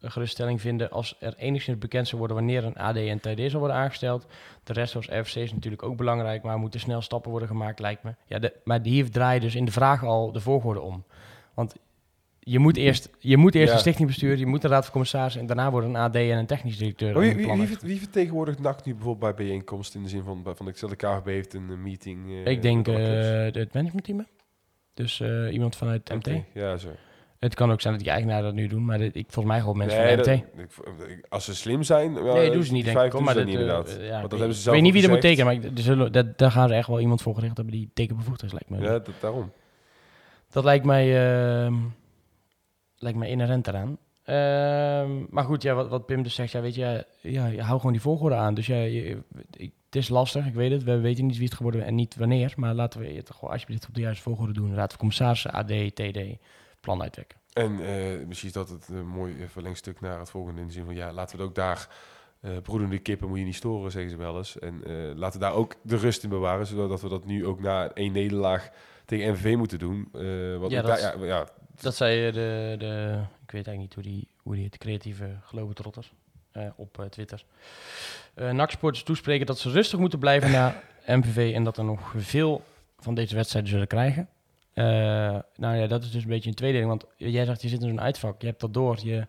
geruststelling 0.00 0.60
vinden 0.60 0.90
als 0.90 1.16
er 1.20 1.34
enigszins 1.36 1.78
bekend 1.78 2.06
zou 2.06 2.18
worden 2.18 2.36
wanneer 2.36 2.64
een 2.64 2.76
AD 2.76 2.96
en 2.96 3.20
TD 3.20 3.50
zal 3.50 3.58
worden 3.58 3.76
aangesteld. 3.76 4.26
De 4.64 4.72
rest 4.72 4.90
zoals 4.90 5.06
RFC 5.06 5.36
is 5.36 5.52
natuurlijk 5.52 5.82
ook 5.82 5.96
belangrijk, 5.96 6.42
maar 6.42 6.52
er 6.52 6.58
moeten 6.58 6.80
snel 6.80 7.00
stappen 7.00 7.30
worden 7.30 7.48
gemaakt, 7.48 7.78
lijkt 7.80 8.02
me. 8.02 8.14
Ja, 8.26 8.38
de, 8.38 8.52
maar 8.64 8.80
hier 8.82 9.10
draait 9.10 9.42
dus 9.42 9.54
in 9.54 9.64
de 9.64 9.72
vraag 9.72 10.04
al 10.04 10.32
de 10.32 10.40
volgorde 10.40 10.80
om. 10.80 11.04
Want 11.54 11.74
je 12.40 12.58
moet 12.58 12.76
eerst, 12.76 13.10
je 13.18 13.36
moet 13.36 13.54
eerst 13.54 13.68
Ja. 13.68 13.74
een 13.74 13.80
stichtingbestuur, 13.80 14.38
je 14.38 14.46
moet 14.46 14.64
een 14.64 14.70
raad 14.70 14.82
van 14.82 14.92
commissarissen 14.92 15.40
en 15.40 15.46
daarna 15.46 15.70
wordt 15.70 15.86
een 15.86 15.96
AD 15.96 16.14
en 16.14 16.38
een 16.38 16.46
technisch 16.46 16.78
directeur. 16.78 17.18
Wie, 17.18 17.34
wie, 17.82 17.98
vertegenwoordigt 17.98 18.60
NAC 18.60 18.84
nu 18.84 18.94
bijvoorbeeld 18.94 19.36
bij 19.36 19.46
bijeenkomst 19.46 19.94
in 19.94 20.02
de 20.02 20.08
zin 20.08 20.22
van, 20.22 20.42
van 20.56 20.68
ik 20.68 20.76
stel 20.76 20.88
de 20.88 20.96
KVB 20.96 21.26
heeft 21.26 21.54
een 21.54 21.82
meeting. 21.82 22.46
ik 22.46 22.62
denk 22.62 22.88
eh, 22.88 22.94
het 23.52 23.74
managementteam. 23.74 24.26
Dus 24.94 25.20
eh, 25.20 25.52
iemand 25.52 25.76
vanuit 25.76 26.08
MT. 26.14 26.26
MT, 26.26 26.42
Ja, 26.52 26.76
zo. 26.76 26.88
Het 27.38 27.54
kan 27.54 27.72
ook 27.72 27.80
zijn 27.80 27.94
dat 27.94 28.02
die 28.02 28.12
eigenaar 28.12 28.42
dat 28.42 28.54
nu 28.54 28.66
doen, 28.66 28.84
maar 28.84 28.98
dit, 28.98 29.14
ik, 29.16 29.24
volgens 29.28 29.46
mij 29.54 29.60
gewoon 29.60 29.76
mensen 29.76 29.98
Nee, 29.98 30.08
van 30.16 30.18
MT. 30.18 30.24
dat- 30.24 30.36
ik- 31.06 31.08
ik- 31.08 31.26
als 31.28 31.44
ze 31.44 31.54
slim 31.54 31.82
zijn, 31.82 32.12
Nee, 32.12 32.50
doen 32.50 32.62
ze 32.62 32.72
niet, 32.72 32.84
denk 32.84 32.96
ik. 33.00 33.12
Maar 33.20 33.34
niet 33.34 33.34
dat, 33.34 33.36
eh, 33.46 33.52
inderdaad. 33.52 33.88
ja, 34.00 34.10
Want 34.10 34.24
ik 34.24 34.30
dat 34.30 34.38
hebben 34.38 34.38
ze 34.38 34.46
weet- 34.46 34.54
zelf 34.54 34.66
ik 34.66 34.72
weet 34.72 34.82
niet 34.82 34.92
wie 34.92 35.02
er 35.02 35.10
moet 35.10 35.20
tekenen, 35.20 35.44
maar 35.46 35.54
ik- 35.54 35.78
zullen, 35.84 36.12
dat, 36.12 36.38
daar 36.38 36.50
gaan 36.50 36.68
ze 36.68 36.74
echt 36.74 36.88
wel 36.88 37.00
iemand 37.00 37.22
voor 37.22 37.34
gericht 37.34 37.56
hebben 37.56 37.74
die 37.74 37.90
tekenbevoegd 37.94 38.42
is, 38.42 38.52
lijkt 38.52 38.70
me. 38.70 38.78
Ja, 38.80 38.88
dat, 38.98 39.10
daarom. 39.20 39.52
Dat 40.50 40.64
lijkt 40.64 40.84
mij, 40.84 41.26
ehm, 41.64 41.74
lijkt 42.96 43.18
mij 43.18 43.28
inherent 43.28 43.66
eraan. 43.68 43.98
Ehm, 44.24 45.10
maar 45.30 45.44
goed, 45.44 45.62
ja, 45.62 45.74
wat, 45.74 45.88
wat 45.88 46.06
Pim 46.06 46.22
dus 46.22 46.34
zegt, 46.34 46.52
ja, 46.52 46.60
weet 46.60 46.74
je, 46.74 47.06
ja, 47.20 47.46
je 47.46 47.62
hou 47.62 47.76
gewoon 47.76 47.92
die 47.92 48.00
volgorde 48.00 48.34
aan. 48.36 48.54
Dus 48.54 48.66
ja, 48.66 48.76
je, 48.76 49.18
ik, 49.56 49.72
het 49.94 50.02
is 50.02 50.08
lastig, 50.08 50.46
ik 50.46 50.54
weet 50.54 50.70
het. 50.70 50.82
We 50.82 50.98
weten 51.00 51.26
niet 51.26 51.36
wie 51.36 51.44
het 51.46 51.54
geworden 51.56 51.84
en 51.84 51.94
niet 51.94 52.16
wanneer. 52.16 52.52
Maar 52.56 52.74
laten 52.74 53.00
we 53.00 53.06
het 53.06 53.30
gewoon 53.30 53.50
alsjeblieft 53.50 53.88
op 53.88 53.94
de 53.94 54.00
juiste 54.00 54.22
volgorde 54.22 54.52
doen. 54.52 54.74
Raad 54.74 54.88
van 54.90 54.98
commissarissen, 54.98 55.50
AD, 55.52 55.68
TD, 55.94 56.18
plan 56.80 57.02
uitwerken. 57.02 57.38
En 57.52 57.80
eh, 57.86 58.26
misschien 58.26 58.48
is 58.48 58.54
dat 58.54 58.68
het 58.68 58.88
een 58.88 59.06
mooi 59.08 59.42
eh, 59.42 59.48
verlengstuk 59.48 60.00
naar 60.00 60.18
het 60.18 60.30
volgende. 60.30 60.60
In 60.60 60.66
de 60.66 60.72
zin 60.72 60.84
van, 60.84 60.94
ja, 60.94 61.12
laten 61.12 61.36
we 61.36 61.42
het 61.42 61.50
ook 61.50 61.56
daar... 61.56 61.88
eh 62.40 62.50
broedende 62.62 62.98
kippen 62.98 63.28
moet 63.28 63.38
je 63.38 63.44
niet 63.44 63.54
storen, 63.54 63.90
zeggen 63.90 64.10
ze 64.10 64.16
wel 64.16 64.36
eens. 64.36 64.58
En 64.58 64.84
eh, 64.84 65.16
laten 65.16 65.40
we 65.40 65.46
daar 65.46 65.54
ook 65.54 65.74
de 65.82 65.96
rust 65.96 66.22
in 66.22 66.28
bewaren. 66.28 66.66
Zodat 66.66 67.00
we 67.00 67.08
dat 67.08 67.24
nu 67.24 67.46
ook 67.46 67.60
na 67.60 67.90
één 67.92 68.12
nederlaag 68.12 68.70
tegen 69.04 69.32
MVV 69.32 69.56
moeten 69.56 69.78
doen. 69.78 70.08
Eh, 70.12 70.56
wat 70.56 70.70
Ja, 70.70 70.82
dat 70.82 70.98
daar- 71.00 71.18
ja, 71.18 71.24
ja, 71.26 71.48
Dat 71.80 71.94
zei 71.94 72.26
eh, 72.26 72.32
de, 72.32 72.74
de, 72.78 73.20
ik 73.42 73.50
weet 73.50 73.66
eigenlijk 73.66 73.78
niet 73.78 73.94
hoe 73.94 74.02
die, 74.02 74.28
hoe 74.42 74.52
die 74.52 74.62
heet, 74.62 74.72
de 74.72 74.78
creatieve 74.78 75.36
globetrotters 75.44 76.12
eh 76.54 76.66
op 76.76 77.00
eh, 77.00 77.06
Twitter. 77.06 77.44
Eh 78.34 78.50
NAC-sporters 78.50 79.04
toespreken 79.04 79.46
dat 79.46 79.58
ze 79.58 79.70
rustig 79.70 79.98
moeten 79.98 80.18
blijven 80.18 80.50
naar 80.50 80.82
MVV 81.06 81.54
en 81.54 81.64
dat 81.64 81.76
er 81.76 81.84
nog 81.84 82.12
veel 82.16 82.62
van 82.98 83.14
deze 83.14 83.34
wedstrijden 83.34 83.70
zullen 83.70 83.86
krijgen. 83.86 84.28
Nou 85.56 85.76
ja, 85.76 85.86
dat 85.86 86.02
is 86.02 86.10
dus 86.10 86.22
een 86.22 86.28
beetje 86.28 86.48
een 86.48 86.54
tweedeling, 86.54 86.88
want 86.88 87.04
jij 87.16 87.44
zegt 87.44 87.62
je 87.62 87.68
zit 87.68 87.82
in 87.82 87.88
zo'n 87.88 88.00
uitvak, 88.00 88.40
je 88.40 88.46
hebt 88.46 88.60
dat 88.60 88.74
door, 88.74 88.98
je, 89.02 89.26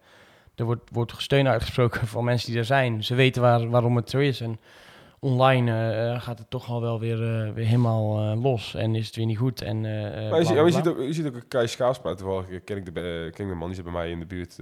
er 0.56 0.66
wordt, 0.66 0.90
wordt 0.92 1.32
uitgesproken 1.32 2.08
van 2.16 2.24
mensen 2.24 2.50
die 2.50 2.60
er 2.60 2.66
zijn. 2.66 3.04
Ze 3.04 3.16
weten 3.16 3.42
waar, 3.42 3.70
waarom 3.70 3.96
het 3.96 4.10
zo 4.10 4.20
is 4.20 4.42
en 4.42 4.60
online 5.26 5.72
eh, 5.72 6.22
gaat 6.22 6.40
het 6.40 6.50
toch 6.50 6.70
al 6.70 6.82
wel 6.82 7.00
weer, 7.00 7.22
eh, 7.46 7.54
weer 7.54 7.66
helemaal 7.66 8.20
eh, 8.32 8.42
los 8.44 8.76
en 8.76 8.96
is 8.96 9.06
het 9.06 9.16
weer 9.16 9.26
niet 9.26 9.38
goed. 9.38 9.62
En, 9.62 9.82
Maar 9.82 9.92
je, 10.40 10.46
ziet, 10.46 10.54
bla, 10.54 10.66
je, 10.66 10.72
ziet 10.72 10.88
ook, 10.88 11.00
je 11.02 11.14
ziet 11.14 11.26
ook 11.28 11.36
een 11.36 11.48
Kai 11.48 11.68
Schaapsma, 11.68 12.14
toevallig 12.14 12.46
ken 12.64 12.78
ik, 12.78 12.86
de, 12.86 13.30
ken 13.34 13.46
ik 13.46 13.52
de 13.52 13.58
man, 13.58 13.66
die 13.68 13.76
zit 13.76 13.84
bij 13.84 13.94
mij 13.94 14.10
in 14.10 14.20
de 14.20 14.26
buurt 14.26 14.58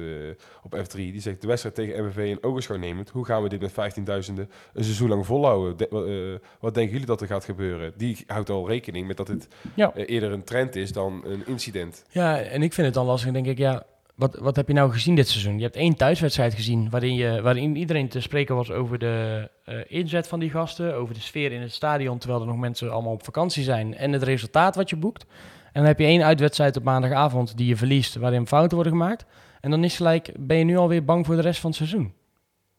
op 0.63 0.75
F3. 0.77 0.95
Die 0.95 1.21
zegt, 1.21 1.41
de 1.41 1.47
wedstrijd 1.47 1.75
tegen 1.75 2.05
MVV 2.05 2.17
in 2.29 2.43
ogenschouw 2.43 2.77
nemend, 2.77 3.09
hoe 3.09 3.25
gaan 3.25 3.43
we 3.43 3.49
dit 3.49 3.61
met 3.61 3.71
15.000 3.71 4.33
een 4.73 4.83
seizoen 4.83 5.09
lang 5.09 5.25
volhouden? 5.25 5.77
De- 5.77 6.39
wat, 6.59 6.73
denken 6.73 6.91
jullie 6.91 7.07
dat 7.07 7.21
er 7.21 7.27
gaat 7.27 7.45
gebeuren? 7.45 7.93
Die 7.97 8.23
houdt 8.27 8.49
al 8.49 8.67
rekening 8.67 9.07
met 9.07 9.17
dat 9.17 9.27
het 9.27 9.47
Ja. 9.75 9.93
eerder 9.93 10.31
een 10.31 10.43
trend 10.43 10.75
is 10.75 10.91
dan 10.91 11.21
een 11.25 11.47
incident. 11.47 12.03
Ja, 12.09 12.39
en 12.39 12.63
ik 12.63 12.73
vind 12.73 12.85
het 12.87 12.95
dan 12.95 13.05
lastig. 13.05 13.31
denk 13.31 13.45
ik, 13.45 13.57
ja, 13.57 13.83
wat, 14.15 14.35
wat 14.35 14.55
heb 14.55 14.67
je 14.67 14.73
nou 14.73 14.91
gezien 14.91 15.15
dit 15.15 15.29
seizoen? 15.29 15.57
Je 15.57 15.63
hebt 15.63 15.75
één 15.75 15.95
thuiswedstrijd 15.95 16.53
gezien 16.53 16.89
waarin, 16.89 17.13
je, 17.13 17.41
waarin 17.41 17.75
iedereen 17.75 18.09
te 18.09 18.21
spreken 18.21 18.55
was 18.55 18.71
over 18.71 18.99
de 18.99 19.49
eh, 19.65 19.75
inzet 19.87 20.27
van 20.27 20.39
die 20.39 20.49
gasten, 20.49 20.95
over 20.95 21.13
de 21.13 21.19
sfeer 21.19 21.51
in 21.51 21.61
het 21.61 21.73
stadion, 21.73 22.17
terwijl 22.17 22.41
er 22.41 22.47
nog 22.47 22.57
mensen 22.57 22.91
allemaal 22.91 23.13
op 23.13 23.23
vakantie 23.23 23.63
zijn 23.63 23.95
en 23.95 24.11
het 24.11 24.23
resultaat 24.23 24.75
wat 24.75 24.89
je 24.89 24.95
boekt. 24.95 25.25
En 25.63 25.79
dan 25.79 25.85
heb 25.85 25.99
je 25.99 26.05
één 26.05 26.23
uitwedstrijd 26.23 26.77
op 26.77 26.83
maandagavond 26.83 27.57
die 27.57 27.67
je 27.67 27.75
verliest, 27.75 28.15
waarin 28.15 28.47
fouten 28.47 28.75
worden 28.75 28.93
gemaakt. 28.93 29.25
En 29.61 29.69
dan 29.69 29.83
is 29.83 29.95
gelijk, 29.95 30.31
ben 30.39 30.57
je 30.57 30.63
nu 30.63 30.77
alweer 30.77 31.05
bang 31.05 31.25
voor 31.25 31.35
de 31.35 31.41
rest 31.41 31.59
van 31.59 31.69
het 31.69 31.79
seizoen. 31.79 32.13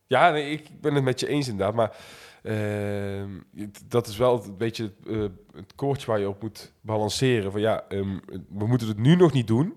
Ja, 0.06 0.34
ik 0.34 0.80
ben 0.80 0.94
het 0.94 1.04
met 1.04 1.20
je 1.20 1.28
eens 1.28 1.48
inderdaad. 1.48 1.74
Maar 1.74 1.96
ehm, 2.42 3.30
dat 3.88 4.06
is 4.06 4.16
wel 4.16 4.44
een 4.44 4.56
beetje 4.56 4.92
eh, 5.06 5.22
het 5.54 5.74
koordje 5.74 6.06
waar 6.06 6.20
je 6.20 6.28
op 6.28 6.42
moet 6.42 6.72
balanceren. 6.80 7.52
Van 7.52 7.60
ja, 7.60 7.84
ehm, 7.88 8.18
we 8.48 8.66
moeten 8.66 8.88
het 8.88 8.98
nu 8.98 9.16
nog 9.16 9.32
niet 9.32 9.46
doen. 9.46 9.74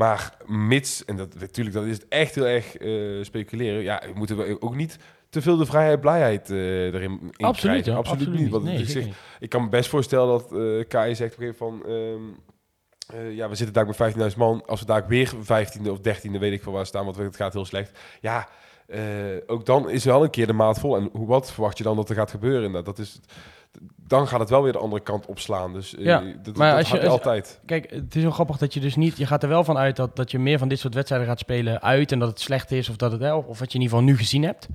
Maar 0.00 0.36
mits, 0.46 1.04
en 1.04 1.16
dat 1.16 1.34
natuurlijk, 1.40 1.76
dat 1.76 1.84
is 1.84 1.94
het 1.94 2.08
echt 2.08 2.34
heel 2.34 2.46
erg 2.46 2.76
eh, 2.76 3.24
speculeren. 3.24 3.82
Ja, 3.82 4.02
moeten 4.14 4.36
we 4.36 4.56
ook 4.60 4.74
niet 4.74 4.98
te 5.30 5.42
veel 5.42 5.56
de 5.56 5.66
vrijheid, 5.66 6.00
blijheid 6.00 6.50
eh, 6.50 6.86
erin 6.94 7.18
in 7.36 7.46
Absoluut, 7.46 7.60
krijgen. 7.82 7.92
ja, 7.92 7.98
Absoluut, 7.98 8.20
absoluut 8.20 8.40
niet. 8.40 8.50
Want 8.50 8.64
Nee, 8.64 8.78
ik, 8.78 8.88
zeg, 8.88 9.04
niet. 9.04 9.14
ik 9.40 9.48
kan 9.48 9.62
me 9.62 9.68
best 9.68 9.88
voorstellen 9.88 10.26
dat 10.28 10.52
eh 10.52 10.88
Kai 10.88 11.14
zegt 11.14 11.34
op 11.34 11.40
een 11.40 11.54
van... 11.54 11.82
ehm, 11.86 12.20
eh, 13.06 13.34
ja, 13.36 13.48
we 13.48 13.54
zitten 13.54 13.74
daar 13.74 13.86
met 13.86 14.30
15.000 14.32 14.36
man. 14.36 14.62
Als 14.66 14.80
we 14.80 14.86
daar 14.86 15.06
weer 15.06 15.32
15e 15.42 15.88
of 15.90 15.98
13e, 15.98 16.38
weet 16.38 16.52
ik 16.52 16.62
veel 16.62 16.72
waar 16.72 16.86
staan, 16.86 17.04
want 17.04 17.16
het 17.16 17.36
gaat 17.36 17.52
heel 17.52 17.64
slecht. 17.64 17.98
Ja, 18.20 18.48
ook 19.46 19.66
dan 19.66 19.90
is 19.90 20.04
wel 20.04 20.22
een 20.22 20.30
keer 20.30 20.46
de 20.46 20.52
maat 20.52 20.78
vol. 20.78 20.96
En 20.96 21.08
hoe, 21.12 21.26
wat 21.26 21.52
verwacht 21.52 21.78
je 21.78 21.84
dan 21.84 21.96
dat 21.96 22.08
er 22.08 22.14
gaat 22.14 22.30
gebeuren? 22.30 22.64
inderdaad? 22.64 22.96
Dat 22.96 23.06
is, 23.06 23.20
dan 23.96 24.28
gaat 24.28 24.40
het 24.40 24.50
wel 24.50 24.62
weer 24.62 24.72
de 24.72 24.78
andere 24.78 25.02
kant 25.02 25.26
opslaan. 25.26 25.72
Dus 25.72 25.96
eh, 25.96 26.04
Ja, 26.04 26.22
dat, 26.42 26.56
maar 26.56 26.70
dat 26.70 26.78
als 26.78 27.00
je- 27.00 27.08
altijd. 27.08 27.60
Kijk, 27.66 27.90
het 27.90 28.14
is 28.14 28.22
wel 28.22 28.30
grappig 28.30 28.56
dat 28.56 28.74
je 28.74 28.80
dus 28.80 28.96
niet... 28.96 29.16
Je 29.16 29.26
gaat 29.26 29.42
er 29.42 29.48
wel 29.48 29.64
van 29.64 29.78
uit 29.78 29.96
dat, 29.96 30.16
dat 30.16 30.30
je 30.30 30.38
meer 30.38 30.58
van 30.58 30.68
dit 30.68 30.78
soort 30.78 30.94
wedstrijden 30.94 31.28
gaat 31.28 31.38
spelen 31.38 31.82
uit... 31.82 32.12
en 32.12 32.18
dat 32.18 32.28
het 32.28 32.40
slecht 32.40 32.70
is 32.70 32.88
of 32.88 32.96
dat 32.96 33.12
het... 33.12 33.32
Of 33.32 33.58
wat 33.58 33.72
je 33.72 33.78
in 33.78 33.84
ieder 33.84 33.96
geval 33.96 34.02
nu 34.02 34.16
gezien 34.16 34.42
hebt. 34.42 34.68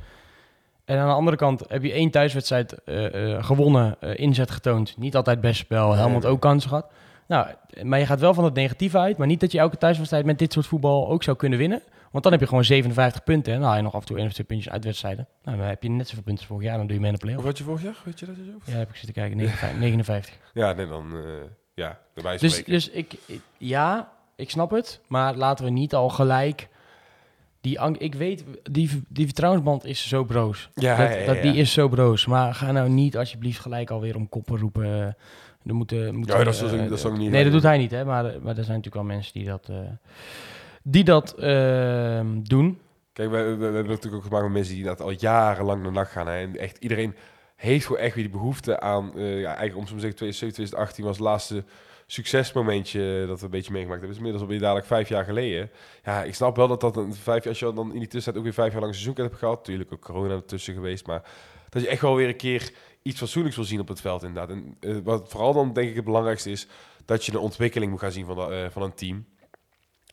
En 0.86 0.98
aan 0.98 1.08
de 1.08 1.14
andere 1.14 1.38
kant 1.38 1.64
heb 1.68 1.84
je 1.84 1.92
één 1.92 2.12
thuiswedstrijd 2.12 2.74
eh, 2.84 3.34
eh, 3.36 3.44
gewonnen, 3.44 4.00
inzet 4.00 4.52
getoond. 4.52 4.98
Niet 4.98 5.16
altijd 5.16 5.42
best 5.42 5.60
spel, 5.60 5.94
Helmond 5.94 6.26
ook 6.26 6.42
kansen 6.42 6.70
gehad. 6.70 6.92
Nou, 7.28 7.48
maar 7.84 8.00
je 8.00 8.06
gaat 8.06 8.20
wel 8.20 8.34
van 8.34 8.44
het 8.44 8.54
negatieve 8.54 8.98
uit. 8.98 9.18
Maar 9.18 9.28
niet 9.28 9.40
dat 9.40 9.52
je 9.52 9.60
elke 9.60 9.78
thuiswedstrijd 9.78 10.26
met 10.26 10.40
dit 10.40 10.54
soort 10.54 10.68
voetbal 10.68 11.10
ook 11.10 11.24
zou 11.24 11.38
kunnen 11.38 11.60
winnen. 11.60 11.82
Want 12.12 12.24
dan 12.24 12.32
heb 12.32 12.42
je 12.42 12.48
gewoon 12.48 12.64
57 12.64 13.24
punten. 13.24 13.54
En 13.54 13.60
dan 13.60 13.68
haal 13.68 13.78
je 13.78 13.84
nog 13.84 13.94
af 13.94 14.02
en 14.02 14.08
toe 14.08 14.18
één 14.18 14.26
of 14.26 14.34
twee 14.34 14.46
puntjes 14.46 14.74
uit 14.74 14.84
wedstrijden. 14.84 15.28
Nou, 15.44 15.58
dan 15.58 15.66
heb 15.68 15.84
je 15.84 15.90
net 15.90 16.08
zoveel 16.08 16.24
punten 16.24 16.46
vorig 16.46 16.64
jaar. 16.64 16.78
Dan 16.78 16.86
doe 16.86 16.96
je 16.96 17.02
mee 17.02 17.12
in 17.12 17.16
de 17.16 17.22
play-off. 17.22 17.46
had 17.46 17.58
je 17.58 17.64
vorig 17.64 17.84
jaar? 17.84 18.02
Weet 18.04 18.20
je 18.20 18.26
dat? 18.26 18.36
zo? 18.36 18.72
Ja, 18.72 18.78
heb 18.78 18.90
ik 18.90 18.96
zitten 18.96 19.14
kijken. 19.14 19.38
59. 19.38 19.80
59. 19.80 20.34
Ja, 20.54 20.74
nee, 20.74 20.88
dan... 20.88 21.12
eh 21.16 21.22
ja, 21.74 22.00
Dus, 22.40 22.64
dus 22.64 22.90
ik, 22.90 23.14
ja, 23.58 24.12
ik 24.36 24.50
snap 24.50 24.72
het. 24.72 25.00
Maar 25.08 25.36
laten 25.36 25.66
we 25.66 25.72
niet 25.72 25.94
al 25.94 26.10
gelijk... 26.10 26.68
Die, 27.62 27.80
ik 27.98 28.16
weet, 28.16 28.44
die, 28.72 29.04
die 29.08 29.26
vertrouwensband 29.26 29.86
is 29.86 30.08
zo 30.08 30.24
broos. 30.24 30.70
ja, 30.74 30.98
dat, 30.98 31.10
ja, 31.10 31.16
ja, 31.16 31.26
dat, 31.26 31.42
die 31.42 31.56
is 31.56 31.74
zo 31.74 31.88
broos. 31.88 32.26
Maar 32.26 32.54
ga 32.54 32.72
nou 32.72 32.90
niet 32.90 33.18
alsjeblieft 33.18 33.60
gelijk 33.60 33.90
alweer 33.90 34.16
om 34.16 34.30
koppen 34.30 34.58
roepen. 34.60 35.18
Eh, 35.66 35.70
Er 35.70 35.76
moeten, 35.76 36.16
moeten, 36.16 36.38
Ja, 36.38 36.44
dat 36.44 36.62
eh, 36.62 36.90
dat 36.90 37.06
ik 37.06 37.18
niet 37.18 37.32
Nee, 37.32 37.44
dat 37.44 37.54
doet 37.54 37.64
hij 37.64 37.78
niet. 37.78 37.92
Hè? 37.92 38.06
Maar, 38.06 38.24
maar 38.24 38.58
er 38.58 38.64
zijn 38.64 38.78
natuurlijk 38.78 38.96
wel 38.96 39.04
mensen 39.04 39.34
die 39.34 39.46
dat, 39.46 39.70
eh, 39.70 39.78
die 40.84 41.04
dat 41.04 41.34
ehm, 41.34 42.42
doen. 42.44 42.80
Kijk, 43.14 43.30
we, 43.30 43.38
we, 43.38 43.56
we 43.56 43.64
hebben 43.64 43.88
natuurlijk 43.88 44.16
ook 44.16 44.24
gemaakt 44.24 44.44
met 44.44 44.54
mensen 44.54 44.76
die 44.76 44.84
dat 44.84 45.02
al 45.02 45.12
jarenlang 45.12 45.84
naar 45.84 45.92
nacht 45.92 46.12
gaan. 46.12 46.28
Hè. 46.28 46.38
En 46.38 46.58
echt 46.58 46.78
iedereen 46.78 47.16
heeft 47.56 47.86
gewoon 47.86 48.02
echt 48.02 48.16
weer 48.16 48.24
die 48.24 48.34
behoefte 48.34 48.80
aan... 48.80 49.18
eh, 49.18 49.40
ja, 49.40 49.56
eigenlijk 49.56 49.78
om 49.78 49.88
zo 49.88 49.94
te 49.94 50.00
zeggen, 50.00 50.18
2017, 50.18 50.52
2018 50.54 51.04
was 51.06 51.18
het 51.18 51.26
laatste 51.26 51.64
succesmomentje 52.06 53.26
dat 53.28 53.40
we 53.40 53.46
een 53.46 53.52
beetje 53.52 53.72
meegemaakt 53.72 54.02
hebben. 54.02 54.08
Het 54.08 54.10
is 54.10 54.18
inmiddels 54.18 54.44
alweer 54.44 54.60
dadelijk 54.60 54.86
vijf 54.86 55.10
jaar 55.10 55.24
geleden. 55.24 55.70
Ja, 56.04 56.24
ik 56.24 56.36
snap 56.36 56.56
wel 56.56 56.68
dat 56.68 56.82
dat 56.82 56.98
een 56.98 57.14
vijf 57.14 57.44
jaar... 57.44 57.54
Als 57.54 57.60
je 57.60 57.74
dan 57.74 57.94
in 57.94 58.00
die 58.00 58.08
tussentijd 58.08 58.38
ook 58.38 58.44
weer 58.44 58.54
vijf 58.54 58.72
jaar 58.72 58.82
lang 58.82 58.94
seizoen 58.94 59.16
hebt 59.16 59.36
gehad. 59.36 59.58
Natuurlijk 59.58 59.94
ook 59.94 60.02
corona 60.02 60.34
ertussen 60.34 60.74
geweest. 60.74 61.08
Maar 61.08 61.22
dat 61.70 61.82
je 61.82 61.88
echt 61.88 62.02
wel 62.02 62.16
weer 62.16 62.28
een 62.28 62.36
keer 62.36 62.72
iets 63.06 63.20
fatsoenlijks 63.20 63.58
wil 63.58 63.66
zien 63.66 63.80
op 63.80 63.88
het 63.88 64.02
veld 64.02 64.24
inderdaad. 64.24 64.50
En 64.50 64.78
eh, 64.80 64.98
wat 65.04 65.30
vooral 65.30 65.54
dan 65.54 65.74
denk 65.74 65.90
ik 65.90 65.96
het 65.96 66.06
belangrijkste 66.06 66.52
is... 66.52 66.68
dat 67.06 67.26
je 67.26 67.32
een 67.32 67.38
ontwikkeling 67.38 67.92
moet 67.92 68.00
gaan 68.00 68.12
zien 68.12 68.26
van, 68.26 68.36
de, 68.36 68.56
eh, 68.56 68.70
van 68.70 68.82
een 68.82 68.94
team. 68.94 69.26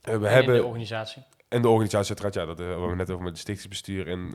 Eh, 0.03 0.17
we 0.17 0.27
in 0.27 0.33
hebben... 0.33 0.55
de 0.55 0.65
organisatie. 0.65 1.23
En 1.49 1.63
de 1.63 1.69
organisatie 1.69 2.09
uiteraard, 2.09 2.35
ja, 2.35 2.55
dat 2.55 2.59
hebben 2.59 2.91
we 2.91 2.97
net 2.97 3.11
over 3.11 3.23
met 3.23 3.33
het 3.33 3.41
stichtingsbestuur 3.41 4.09
en 4.09 4.31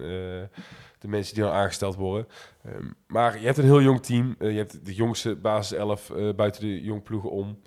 de 1.00 1.08
mensen 1.08 1.36
die 1.36 1.44
dan 1.44 1.54
aangesteld 1.54 1.96
worden. 1.96 2.28
Ehm, 2.64 2.86
maar 3.08 3.40
je 3.40 3.46
hebt 3.46 3.58
een 3.58 3.64
heel 3.64 3.82
jong 3.82 4.04
team. 4.04 4.36
je 4.40 4.46
hebt 4.46 4.86
de 4.86 4.94
jongste 4.94 5.36
basis 5.36 5.78
11 5.78 6.10
eh, 6.10 6.34
buiten 6.34 6.62
de 6.62 6.82
jongploegen 6.82 7.32
om. 7.32 7.60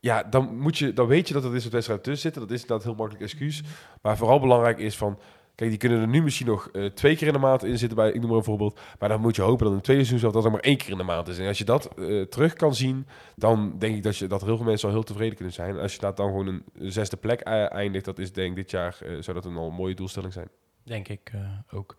Ja, 0.00 0.22
dan, 0.22 0.56
moet 0.56 0.78
je, 0.78 0.92
dan 0.92 1.06
weet 1.06 1.28
je 1.28 1.34
dat 1.34 1.44
er 1.44 1.52
dit 1.52 1.60
soort 1.60 1.72
wedstrijden 1.72 2.04
tussen 2.04 2.22
zitten. 2.22 2.42
Dat 2.42 2.50
is 2.50 2.60
inderdaad 2.60 2.86
een 2.86 2.90
heel 2.90 3.00
makkelijk 3.00 3.32
excuus. 3.32 3.62
Maar 4.02 4.16
vooral 4.16 4.40
belangrijk 4.40 4.78
is 4.78 4.96
van... 4.96 5.18
Kijk, 5.54 5.70
die 5.70 5.78
kunnen 5.78 6.00
er 6.00 6.08
nu 6.08 6.22
misschien 6.22 6.46
nog 6.46 6.68
eh, 6.68 6.84
twee 6.84 7.16
keer 7.16 7.26
in 7.26 7.32
de 7.32 7.38
maand 7.38 7.64
in 7.64 7.78
zitten 7.78 7.96
bij, 7.96 8.08
ik 8.08 8.20
noem 8.20 8.28
maar 8.28 8.38
een 8.38 8.44
voorbeeld. 8.44 8.80
Maar 8.98 9.08
dan 9.08 9.20
moet 9.20 9.36
je 9.36 9.42
hopen 9.42 9.58
dat 9.58 9.68
in 9.68 9.74
het 9.74 9.84
tweede 9.84 10.04
seizoen 10.04 10.30
zelf 10.30 10.32
dat 10.32 10.44
er 10.44 10.50
maar 10.56 10.68
één 10.70 10.76
keer 10.76 10.90
in 10.90 10.96
de 10.98 11.02
maand 11.04 11.28
is. 11.28 11.38
En 11.38 11.46
als 11.46 11.58
je 11.58 11.64
dat 11.64 11.94
eh, 11.98 12.22
terug 12.22 12.52
kan 12.52 12.74
zien, 12.74 13.06
dan 13.36 13.74
denk 13.78 13.96
ik 13.96 14.02
dat, 14.02 14.16
je, 14.16 14.26
dat 14.26 14.44
heel 14.44 14.56
veel 14.56 14.66
mensen 14.66 14.88
al 14.88 14.94
heel 14.94 15.02
tevreden 15.04 15.34
kunnen 15.34 15.54
zijn. 15.54 15.78
Als 15.78 15.92
je 15.94 16.00
dat 16.00 16.16
dan 16.16 16.26
gewoon 16.26 16.46
een 16.46 16.64
zesde 16.92 17.16
plek 17.16 17.40
eindigt, 17.40 18.04
dat 18.04 18.18
is 18.18 18.32
denk 18.32 18.48
ik 18.50 18.56
dit 18.56 18.70
jaar, 18.70 18.96
eh, 19.00 19.10
zou 19.20 19.36
dat 19.36 19.44
een 19.44 19.56
al 19.56 19.70
mooie 19.70 19.94
doelstelling 19.94 20.32
zijn. 20.32 20.48
Denk 20.82 21.08
ik 21.08 21.32
ook. 21.72 21.96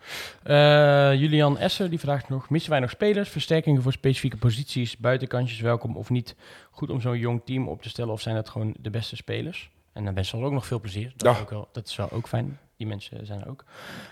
Julian 1.18 1.58
Esser 1.58 1.90
die 1.90 2.00
vraagt 2.00 2.30
nog: 2.30 2.50
missen 2.50 2.72
wij 2.72 2.80
nog 2.80 2.90
spelers? 2.90 3.30
Versterkingen 3.30 3.82
voor 3.82 3.92
specifieke 3.92 4.38
posities, 4.38 4.98
buitenkantjes 4.98 5.60
welkom 5.60 5.98
of 5.98 6.10
niet? 6.10 6.36
Goed 6.72 6.90
om 6.90 7.02
zo'n 7.02 7.18
jong 7.18 7.42
team 7.46 7.68
op 7.68 7.82
te 7.82 7.90
stellen 7.90 8.14
of 8.14 8.22
zijn 8.22 8.36
dat 8.36 8.50
gewoon 8.50 8.76
de 8.80 8.90
beste 8.90 9.16
spelers? 9.16 9.72
En 9.94 10.06
dan 10.06 10.14
best 10.14 10.32
wel 10.32 10.44
ook 10.44 10.52
nog 10.52 10.66
veel 10.66 10.80
plezier. 10.80 11.14
Dat, 11.16 11.28
Ja. 11.28 11.36
is, 11.36 11.42
ook 11.42 11.50
wel, 11.50 11.68
dat 11.72 11.88
is 11.88 11.96
wel 11.96 12.12
ook 12.12 12.28
fijn. 12.28 12.60
Die 12.78 12.88
mensen 12.88 13.26
zijn 13.26 13.42
er 13.42 13.50
ook. 13.50 13.64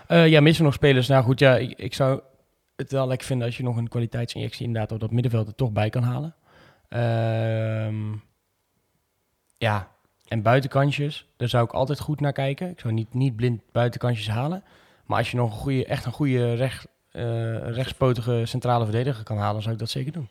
Eh, 0.06 0.28
ja, 0.28 0.40
missen 0.40 0.64
nog 0.64 0.74
spelers? 0.74 1.08
Nou 1.08 1.24
goed, 1.24 1.38
ja, 1.38 1.56
ik, 1.56 1.78
ik 1.78 1.94
zou 1.94 2.20
het 2.76 2.92
wel 2.92 3.06
lekker 3.06 3.26
vinden 3.26 3.46
als 3.46 3.56
je 3.56 3.62
nog 3.62 3.76
een 3.76 3.88
kwaliteitsinjectie 3.88 4.66
inderdaad 4.66 4.92
op 4.92 5.00
dat 5.00 5.10
middenveld 5.10 5.46
er 5.46 5.54
toch 5.54 5.72
bij 5.72 5.90
kan 5.90 6.02
halen. 6.02 6.34
Ehm, 6.88 8.12
ja, 9.56 9.88
en 10.28 10.42
buitenkantjes, 10.42 11.26
daar 11.36 11.48
zou 11.48 11.64
ik 11.64 11.72
altijd 11.72 12.00
goed 12.00 12.20
naar 12.20 12.32
kijken. 12.32 12.70
Ik 12.70 12.80
zou 12.80 12.94
niet, 12.94 13.14
niet 13.14 13.36
blind 13.36 13.60
buitenkantjes 13.72 14.28
halen. 14.28 14.64
Maar 15.04 15.18
als 15.18 15.30
je 15.30 15.36
nog 15.36 15.50
een 15.50 15.58
goede, 15.58 15.84
echt 15.86 16.04
een 16.04 16.12
goede 16.12 16.54
recht, 16.54 16.86
eh, 17.10 17.68
rechtspotige 17.70 18.42
centrale 18.44 18.84
verdediger 18.84 19.24
kan 19.24 19.38
halen, 19.38 19.62
zou 19.62 19.74
ik 19.74 19.80
dat 19.80 19.90
zeker 19.90 20.12
doen. 20.12 20.28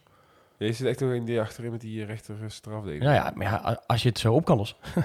Je 0.57 0.73
zit 0.73 0.87
echt 0.87 0.99
nog 0.99 1.11
in 1.11 1.25
die 1.25 1.39
achterin 1.41 1.71
met 1.71 1.81
die 1.81 2.05
rechter 2.05 2.35
strafdelen. 2.47 2.99
Nou 2.99 3.13
ja, 3.13 3.31
maar 3.35 3.45
ja, 3.45 3.81
als 3.87 4.03
je 4.03 4.09
het 4.09 4.19
zo 4.19 4.33
op 4.33 4.45
kan 4.45 4.57
lossen. 4.57 4.77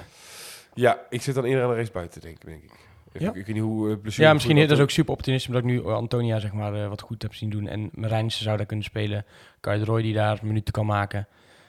Ja, 0.73 0.99
ik 1.09 1.21
zit 1.21 1.35
dan 1.35 1.43
eerder 1.43 1.63
aan 1.63 1.69
de 1.69 1.75
rechts 1.75 1.91
buiten, 1.91 2.21
denk, 2.21 2.45
denk 2.45 2.63
ik. 2.63 2.88
Ik, 3.11 3.21
Ja. 3.21 3.27
ik 3.33 3.45
weet 3.45 3.55
niet 3.55 3.63
hoe 3.63 3.89
uh, 3.89 3.95
blessure... 4.01 4.27
Ja, 4.27 4.33
misschien 4.33 4.55
hoe 4.55 4.63
is 4.63 4.69
dat 4.69 4.79
ook 4.79 4.89
super 4.89 5.13
optimistisch, 5.13 5.49
omdat 5.55 5.69
ik 5.69 5.69
nu 5.75 5.85
Antonia 5.93 6.39
zeg 6.39 6.53
maar 6.53 6.73
eh, 6.73 6.87
wat 6.87 7.01
goed 7.01 7.21
heb 7.21 7.33
zien 7.33 7.49
doen. 7.49 7.67
En 7.67 7.89
Marijnissen 7.93 8.43
zou 8.43 8.57
daar 8.57 8.65
kunnen 8.65 8.85
spelen. 8.85 9.25
Kai 9.59 9.83
Roy 9.83 10.01
die 10.01 10.13
daar 10.13 10.39
minuten 10.43 10.73
kan 10.73 10.85
maken. 10.85 11.27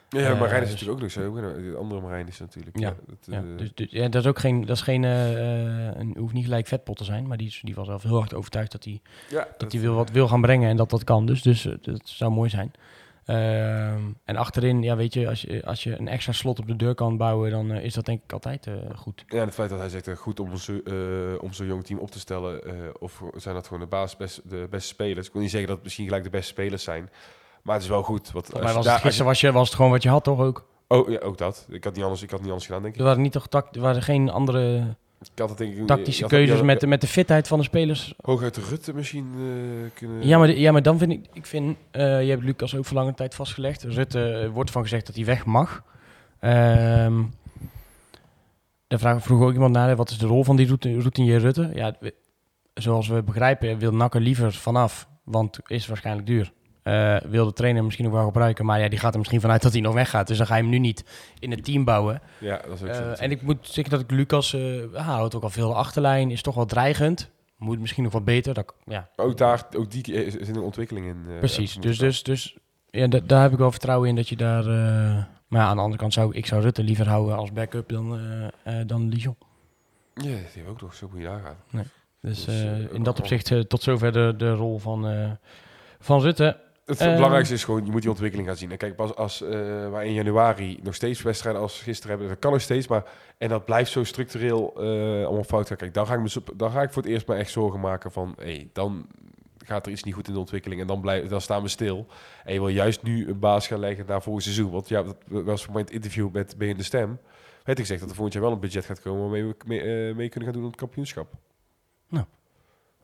Ja, 0.09 0.21
Eh, 0.31 0.41
Marijn 0.41 0.63
is 0.63 0.71
dus- 0.71 0.87
natuurlijk 0.87 0.97
ook 0.97 1.01
nog 1.03 1.11
zo. 1.11 1.71
De 1.71 1.77
andere 1.79 2.01
Marijn 2.01 2.29
is 2.29 2.39
natuurlijk. 2.39 2.79
Ja, 2.79 2.95
dat, 3.07 3.17
Ja, 3.21 3.37
eh, 3.39 3.43
dus, 3.57 3.71
dus 3.75 3.87
ja, 3.91 4.09
dat 4.09 4.23
is 4.23 4.29
ook 4.29 4.39
geen, 4.39 4.61
dat 4.67 4.77
is 4.77 4.83
geen, 4.83 5.05
eh, 5.05 5.89
eh, 5.89 5.95
een, 5.97 6.15
hoeft 6.19 6.35
niet 6.35 6.45
gelijk 6.45 6.67
vetpot 6.67 6.97
te 6.97 7.05
zijn, 7.05 7.27
maar 7.27 7.37
die, 7.37 7.59
die 7.63 7.75
was 7.75 7.87
zelf 7.87 8.03
heel 8.03 8.17
hard 8.19 8.35
overtuigd 8.35 8.73
dat 8.73 8.85
hij 8.85 9.01
ja, 9.29 9.49
dat 9.59 9.73
hij 9.73 9.81
wil 9.81 9.95
wat 9.95 10.11
wil 10.11 10.29
gaan 10.29 10.41
brengen 10.41 10.69
en 10.71 10.77
dat 10.77 10.91
dat 10.91 11.05
kan. 11.05 11.27
Dus, 11.27 11.43
dus 11.43 11.67
eh, 11.67 11.73
dat 11.83 12.01
zou 12.05 12.33
mooi 12.33 12.49
zijn. 12.51 12.73
Ehm, 13.31 14.01
en 14.25 14.37
achterin, 14.37 14.83
ja, 14.83 14.97
weet 14.97 15.15
je, 15.15 15.29
als 15.29 15.41
je, 15.43 15.65
als 15.67 15.83
je 15.83 15.99
een 15.99 16.09
extra 16.09 16.33
slot 16.33 16.59
op 16.59 16.67
de 16.67 16.77
deur 16.77 16.95
kan 16.95 17.17
bouwen, 17.17 17.51
dan 17.51 17.73
eh, 17.73 17.85
is 17.85 17.95
dat 17.95 18.05
denk 18.05 18.23
ik 18.25 18.33
altijd 18.33 18.67
eh, 18.67 18.75
goed. 18.97 19.25
Ja, 19.27 19.45
het 19.45 19.55
feit 19.55 19.71
dat 19.71 19.79
hij 19.79 19.89
zegt 19.89 20.09
eh, 20.09 20.17
goed 20.17 20.41
om 20.41 20.57
zo- 20.57 20.81
om 21.41 21.53
zo'n 21.53 21.67
jong 21.67 21.85
team 21.85 21.99
op 22.01 22.11
te 22.11 22.19
stellen, 22.19 22.61
of 23.01 23.23
zijn 23.37 23.55
dat 23.55 23.67
gewoon 23.69 23.89
de 23.91 24.07
best, 24.19 24.41
de 24.51 24.67
beste 24.71 24.89
spelers. 24.89 25.27
Ik 25.27 25.33
wil 25.33 25.43
niet 25.43 25.51
zeggen 25.51 25.67
dat 25.69 25.77
het 25.77 25.85
misschien 25.87 26.07
gelijk 26.07 26.25
de 26.25 26.31
beste 26.31 26.49
spelers 26.53 26.83
zijn, 26.85 27.11
maar 27.63 27.75
het 27.75 27.83
is 27.85 27.89
wel 27.91 28.03
goed. 28.03 28.33
Want 28.33 28.53
mij 28.53 28.73
was 28.73 28.85
daar- 28.85 28.93
het 28.95 29.03
gisteren 29.03 29.27
was, 29.27 29.41
je, 29.41 29.53
was 29.53 29.67
het 29.67 29.77
gewoon 29.77 29.91
wat 29.91 30.03
je 30.03 30.09
had, 30.09 30.25
toch 30.25 30.41
ook? 30.41 30.67
oh 30.89 31.09
ja, 31.09 31.19
ook 31.19 31.39
dat. 31.39 31.67
Ik 31.71 31.85
had 31.85 31.95
niet 31.95 32.03
anders, 32.05 32.23
ik 32.23 32.31
had 32.31 32.41
niet 32.41 32.49
anders 32.49 32.67
gedaan, 32.67 32.83
denk 32.83 32.95
ik. 32.95 33.01
Er 33.01 33.07
waren, 33.07 33.23
niet 33.23 33.33
toch 33.33 33.47
er 33.73 33.81
waren 33.81 34.03
geen 34.03 34.31
andere 34.31 34.95
Ik 35.21 35.39
had 35.39 35.49
het 35.49 35.59
denk 35.59 35.75
ik 35.77 35.87
tactische 35.87 36.25
je 36.25 36.29
had- 36.29 36.31
keuzes 36.31 36.63
met, 36.63 36.81
de, 36.81 36.87
met 36.87 37.01
de 37.01 37.07
fitheid 37.07 37.49
van 37.49 37.59
de 37.59 37.65
spelers. 37.65 38.15
hooguit 38.21 38.55
de 38.55 38.61
Rutte 38.69 38.95
misschien 38.95 39.33
eh, 39.37 39.91
kunnen. 39.95 40.27
Ja, 40.27 40.39
maar, 40.39 40.51
ja, 40.51 40.73
maar 40.73 40.83
dan 40.83 40.99
vind 40.99 41.13
ik, 41.13 41.27
ik 41.33 41.47
vind, 41.47 41.77
eh, 41.91 42.23
je 42.23 42.31
hebt 42.31 42.43
Lucas 42.43 42.77
ook 42.77 42.85
voor 42.85 42.97
lange 42.97 43.15
tijd 43.15 43.35
vastgelegd. 43.35 43.83
Rutte 43.83 44.33
eh, 44.33 44.49
wordt 44.49 44.71
van 44.71 44.83
gezegd 44.83 45.07
dat 45.07 45.17
hij 45.17 45.25
weg 45.25 45.45
mag. 45.45 45.83
Ehm 46.41 47.23
daar 48.87 48.99
vraag, 48.99 49.23
vroeg 49.23 49.43
ook 49.43 49.53
iemand 49.53 49.73
naar, 49.73 49.97
wat 49.97 50.11
is 50.11 50.19
de 50.19 50.27
rol 50.27 50.45
van 50.45 50.57
die 50.57 50.67
routinier 50.83 51.39
Rutte? 51.39 51.71
Ja, 51.75 51.97
zoals 52.75 53.09
we 53.09 53.23
begrijpen 53.23 53.79
wil 53.79 53.93
Nakker 53.95 54.21
liever 54.21 54.53
vanaf, 54.53 55.09
want 55.25 55.59
is 55.67 55.87
waarschijnlijk 55.87 56.27
duur. 56.27 56.53
Eh, 56.83 57.17
wil 57.17 57.45
de 57.45 57.53
trainer 57.53 57.85
misschien 57.85 58.07
ook 58.07 58.13
wel 58.13 58.25
gebruiken, 58.25 58.65
maar 58.65 58.81
ja, 58.81 58.89
die 58.89 58.99
gaat 58.99 59.13
er 59.13 59.19
misschien 59.19 59.41
vanuit 59.41 59.63
dat 59.63 59.73
hij 59.73 59.81
nog 59.81 59.95
weggaat. 59.95 60.27
Dus 60.27 60.39
dan 60.39 60.47
ga 60.47 60.57
je 60.57 60.63
hem 60.63 60.71
nu 60.71 60.79
niet 60.79 61.05
in 61.39 61.51
het 61.51 61.65
team 61.65 61.85
bouwen. 61.85 62.21
Ja, 62.39 62.57
dat 62.67 62.75
is 62.75 62.83
ook 62.83 62.95
zo. 62.95 63.03
Eh, 63.11 63.23
en 63.23 63.31
ik 63.31 63.43
moet 63.43 63.59
zeggen 63.61 63.91
dat 63.93 64.01
ik 64.03 64.11
Lucas, 64.11 64.53
hij 64.53 64.89
houdt 64.93 65.35
ook 65.35 65.43
al 65.43 65.51
veel 65.51 65.69
de 65.69 65.75
achterlijn, 65.75 66.31
is 66.31 66.43
toch 66.43 66.55
wel 66.55 66.67
dreigend. 66.67 67.31
Moet 67.57 67.81
misschien 67.81 68.03
nog 68.05 68.13
wat 68.13 68.25
beter. 68.25 68.55
Dat, 68.55 68.75
ja, 68.85 69.09
ook 69.17 69.37
daar, 69.37 69.67
ook 69.77 69.91
die 69.91 70.03
is, 70.25 70.37
is 70.37 70.49
een 70.49 70.59
ontwikkeling 70.61 71.07
in. 71.07 71.17
Precies, 71.39 71.75
dus, 71.75 71.99
dus, 71.99 72.23
dus 72.23 72.57
ja, 72.91 73.07
da- 73.07 73.21
daar 73.27 73.43
heb 73.43 73.53
ik 73.53 73.59
wel 73.59 73.71
vertrouwen 73.71 74.09
in 74.09 74.17
dat 74.17 74.29
je 74.29 74.37
daar... 74.37 74.65
maar 75.49 75.61
ja, 75.61 75.67
aan 75.67 75.77
de 75.77 75.83
andere 75.83 76.01
kant 76.01 76.13
zou 76.13 76.35
ik 76.35 76.47
zou 76.47 76.63
Rutte 76.63 76.83
liever 76.83 77.09
houden 77.09 77.37
als 77.37 77.53
backup 77.53 77.89
dan, 77.89 78.19
dan 78.87 79.09
Lijon. 79.09 79.37
Ja, 80.15 80.23
die 80.23 80.33
hebben 80.55 80.73
ook 80.73 80.81
nog 80.81 80.95
zo 80.95 81.09
moet 81.13 81.21
je 81.21 81.27
nagaan. 81.27 81.57
Dus 82.21 82.45
Dus, 82.45 82.65
in 82.93 83.03
dat 83.03 83.19
opzicht 83.19 83.69
tot 83.69 83.83
zover 83.83 84.13
de, 84.13 84.35
de 84.37 84.53
rol 84.53 84.79
van, 84.79 85.07
van 86.01 86.21
Rutte. 86.21 86.57
Het 86.91 87.01
Ehm. 87.01 87.15
belangrijkste 87.15 87.55
is 87.55 87.65
gewoon, 87.65 87.85
je 87.85 87.91
moet 87.91 88.01
die 88.01 88.11
ontwikkeling 88.11 88.49
gaan 88.49 88.57
zien. 88.57 88.71
En 88.71 88.77
kijk, 88.77 88.97
pas 88.97 89.15
als 89.15 89.43
eh 89.43 89.91
wij 89.91 90.07
in 90.07 90.13
januari 90.13 90.79
nog 90.83 90.95
steeds 90.95 91.23
wedstrijden 91.23 91.63
als 91.63 91.81
gisteren 91.83 92.11
hebben, 92.11 92.29
dat 92.29 92.39
kan 92.39 92.53
nog 92.53 92.61
steeds, 92.61 92.89
maar 92.89 93.05
en 93.39 93.49
dat 93.49 93.65
blijft 93.65 93.91
zo 93.91 94.05
structureel 94.05 94.73
eh, 94.77 95.25
allemaal 95.25 95.45
fout 95.45 95.67
gaan. 95.69 95.77
Kijk, 95.77 95.95
dan 95.95 96.07
ga, 96.07 96.15
ik 96.15 96.21
me, 96.21 96.43
dan 96.57 96.71
ga 96.71 96.83
ik 96.83 96.93
voor 96.93 97.03
het 97.03 97.11
eerst 97.11 97.27
maar 97.27 97.37
echt 97.37 97.51
zorgen 97.51 97.81
maken 97.81 98.13
van, 98.13 98.35
hé, 98.39 98.69
dan 98.73 99.07
gaat 99.65 99.87
er 99.87 99.93
iets 99.93 100.03
niet 100.03 100.15
goed 100.15 100.27
in 100.29 100.33
de 100.33 100.39
ontwikkeling 100.39 100.81
en 100.81 100.87
dan, 100.87 101.01
blijf, 101.01 101.29
dan 101.29 101.41
staan 101.41 101.63
we 101.63 101.69
stil. 101.69 102.07
En 102.45 102.53
je 102.53 102.59
wil 102.59 102.69
juist 102.69 103.03
nu 103.03 103.29
een 103.29 103.39
baas 103.39 103.67
gaan 103.67 103.79
leggen 103.79 104.07
naar 104.07 104.23
volgend 104.23 104.45
seizoen. 104.45 104.71
Want 104.71 104.89
ja, 104.89 105.03
dat 105.03 105.17
was 105.29 105.65
voor 105.65 105.73
mij 105.73 105.83
het 105.83 105.91
interview 105.91 106.29
met 106.33 106.55
BN 106.59 106.77
De 106.77 106.83
Stem, 106.83 107.19
werd 107.65 107.79
ik 107.79 107.85
gezegd 107.85 108.01
dat 108.01 108.09
er 108.09 108.15
volgend 108.15 108.35
jaar 108.35 108.43
wel 108.43 108.53
een 108.53 108.61
budget 108.61 108.85
gaat 108.85 109.01
komen 109.01 109.21
waarmee 109.21 109.45
we 109.45 109.55
mee, 109.67 109.81
eh, 109.81 110.15
mee 110.17 110.29
kunnen 110.29 110.45
gaan 110.49 110.53
doen 110.53 110.63
aan 110.63 110.71
het 110.71 110.77
kampioenschap. 110.81 111.33
Nou. 112.09 112.25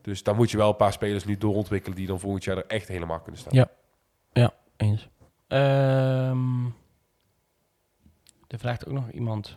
Dus 0.03 0.23
dan 0.23 0.37
moet 0.37 0.51
je 0.51 0.57
wel 0.57 0.69
een 0.69 0.77
paar 0.77 0.93
spelers 0.93 1.25
nu 1.25 1.37
doorontwikkelen 1.37 1.97
die 1.97 2.07
dan 2.07 2.21
volgend 2.21 2.45
jaar 2.45 2.57
er 2.57 2.67
echt 2.67 2.89
helemaal 2.89 3.21
kunnen 3.21 3.41
staan. 3.41 3.55
Ja. 3.55 3.69
Ehm, 5.47 6.65
er 8.47 8.59
vraagt 8.59 8.87
ook 8.87 8.95
nog 8.95 9.11
iemand. 9.11 9.55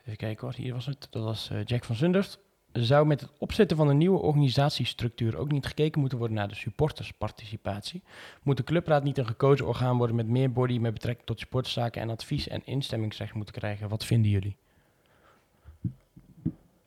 Even 0.00 0.16
kijken 0.16 0.46
hoor, 0.46 0.56
hier 0.56 0.72
was 0.72 0.86
het. 0.86 1.06
Dat 1.10 1.24
was 1.24 1.50
eh, 1.50 1.64
Jack 1.64 1.84
van 1.84 1.94
Zundert. 1.96 2.38
Zou 2.72 3.06
met 3.06 3.20
het 3.20 3.30
opzetten 3.38 3.76
van 3.76 3.88
een 3.88 3.96
nieuwe 3.96 4.18
organisatiestructuur 4.18 5.36
ook 5.36 5.50
niet 5.50 5.66
gekeken 5.66 6.00
moeten 6.00 6.18
worden 6.18 6.36
naar 6.36 6.48
de 6.48 6.54
supportersparticipatie? 6.54 8.02
Moet 8.42 8.56
de 8.56 8.64
clubraad 8.64 9.02
niet 9.02 9.18
een 9.18 9.26
gekozen 9.26 9.66
orgaan 9.66 9.96
worden 9.96 10.16
met 10.16 10.26
meer 10.26 10.52
body 10.52 10.78
met 10.78 10.92
betrekking 10.92 11.26
tot 11.26 11.38
supporterszaken 11.38 12.02
en 12.02 12.10
advies 12.10 12.48
en 12.48 12.66
instemmingsrecht 12.66 13.34
moeten 13.34 13.54
krijgen? 13.54 13.88
Wat 13.88 14.04
vinden 14.04 14.30
jullie? 14.30 14.56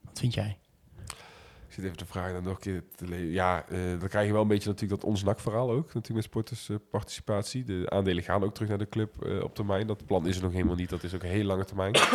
Wat 0.02 0.20
vind 0.20 0.34
jij? 0.34 0.58
Ik 1.72 1.78
zit 1.78 1.86
even 1.86 1.98
te 1.98 2.06
vragen 2.06 2.34
dan 2.34 2.44
nog 2.44 2.54
een 2.54 2.60
keer 2.60 2.84
te 2.96 3.08
lezen. 3.08 3.32
Ja, 3.32 3.66
eh, 3.70 3.80
dan 4.00 4.08
krijg 4.08 4.28
je 4.28 4.34
wel 4.34 4.42
een 4.42 4.48
beetje 4.48 4.70
natuurlijk 4.70 5.02
dat 5.02 5.10
ons 5.10 5.24
NAC-verhaal 5.24 5.72
ook. 5.72 5.86
Natuurlijk 5.86 6.14
met 6.14 6.24
sportersparticipatie. 6.24 7.64
de 7.64 7.86
aandelen 7.90 8.24
gaan 8.24 8.44
ook 8.44 8.54
terug 8.54 8.70
naar 8.70 8.78
de 8.78 8.90
club 8.90 9.26
eh, 9.26 9.44
op 9.44 9.56
termijn. 9.56 9.88
Dat 9.88 10.06
plan 10.06 10.28
is 10.28 10.38
er 10.38 10.44
nog 10.44 10.52
helemaal 10.52 10.76
niet. 10.76 10.90
Dat 10.90 11.04
is 11.04 11.16
ook 11.16 11.24
een 11.24 11.30
hele 11.30 11.44
lange 11.44 11.66
termijn. 11.66 11.96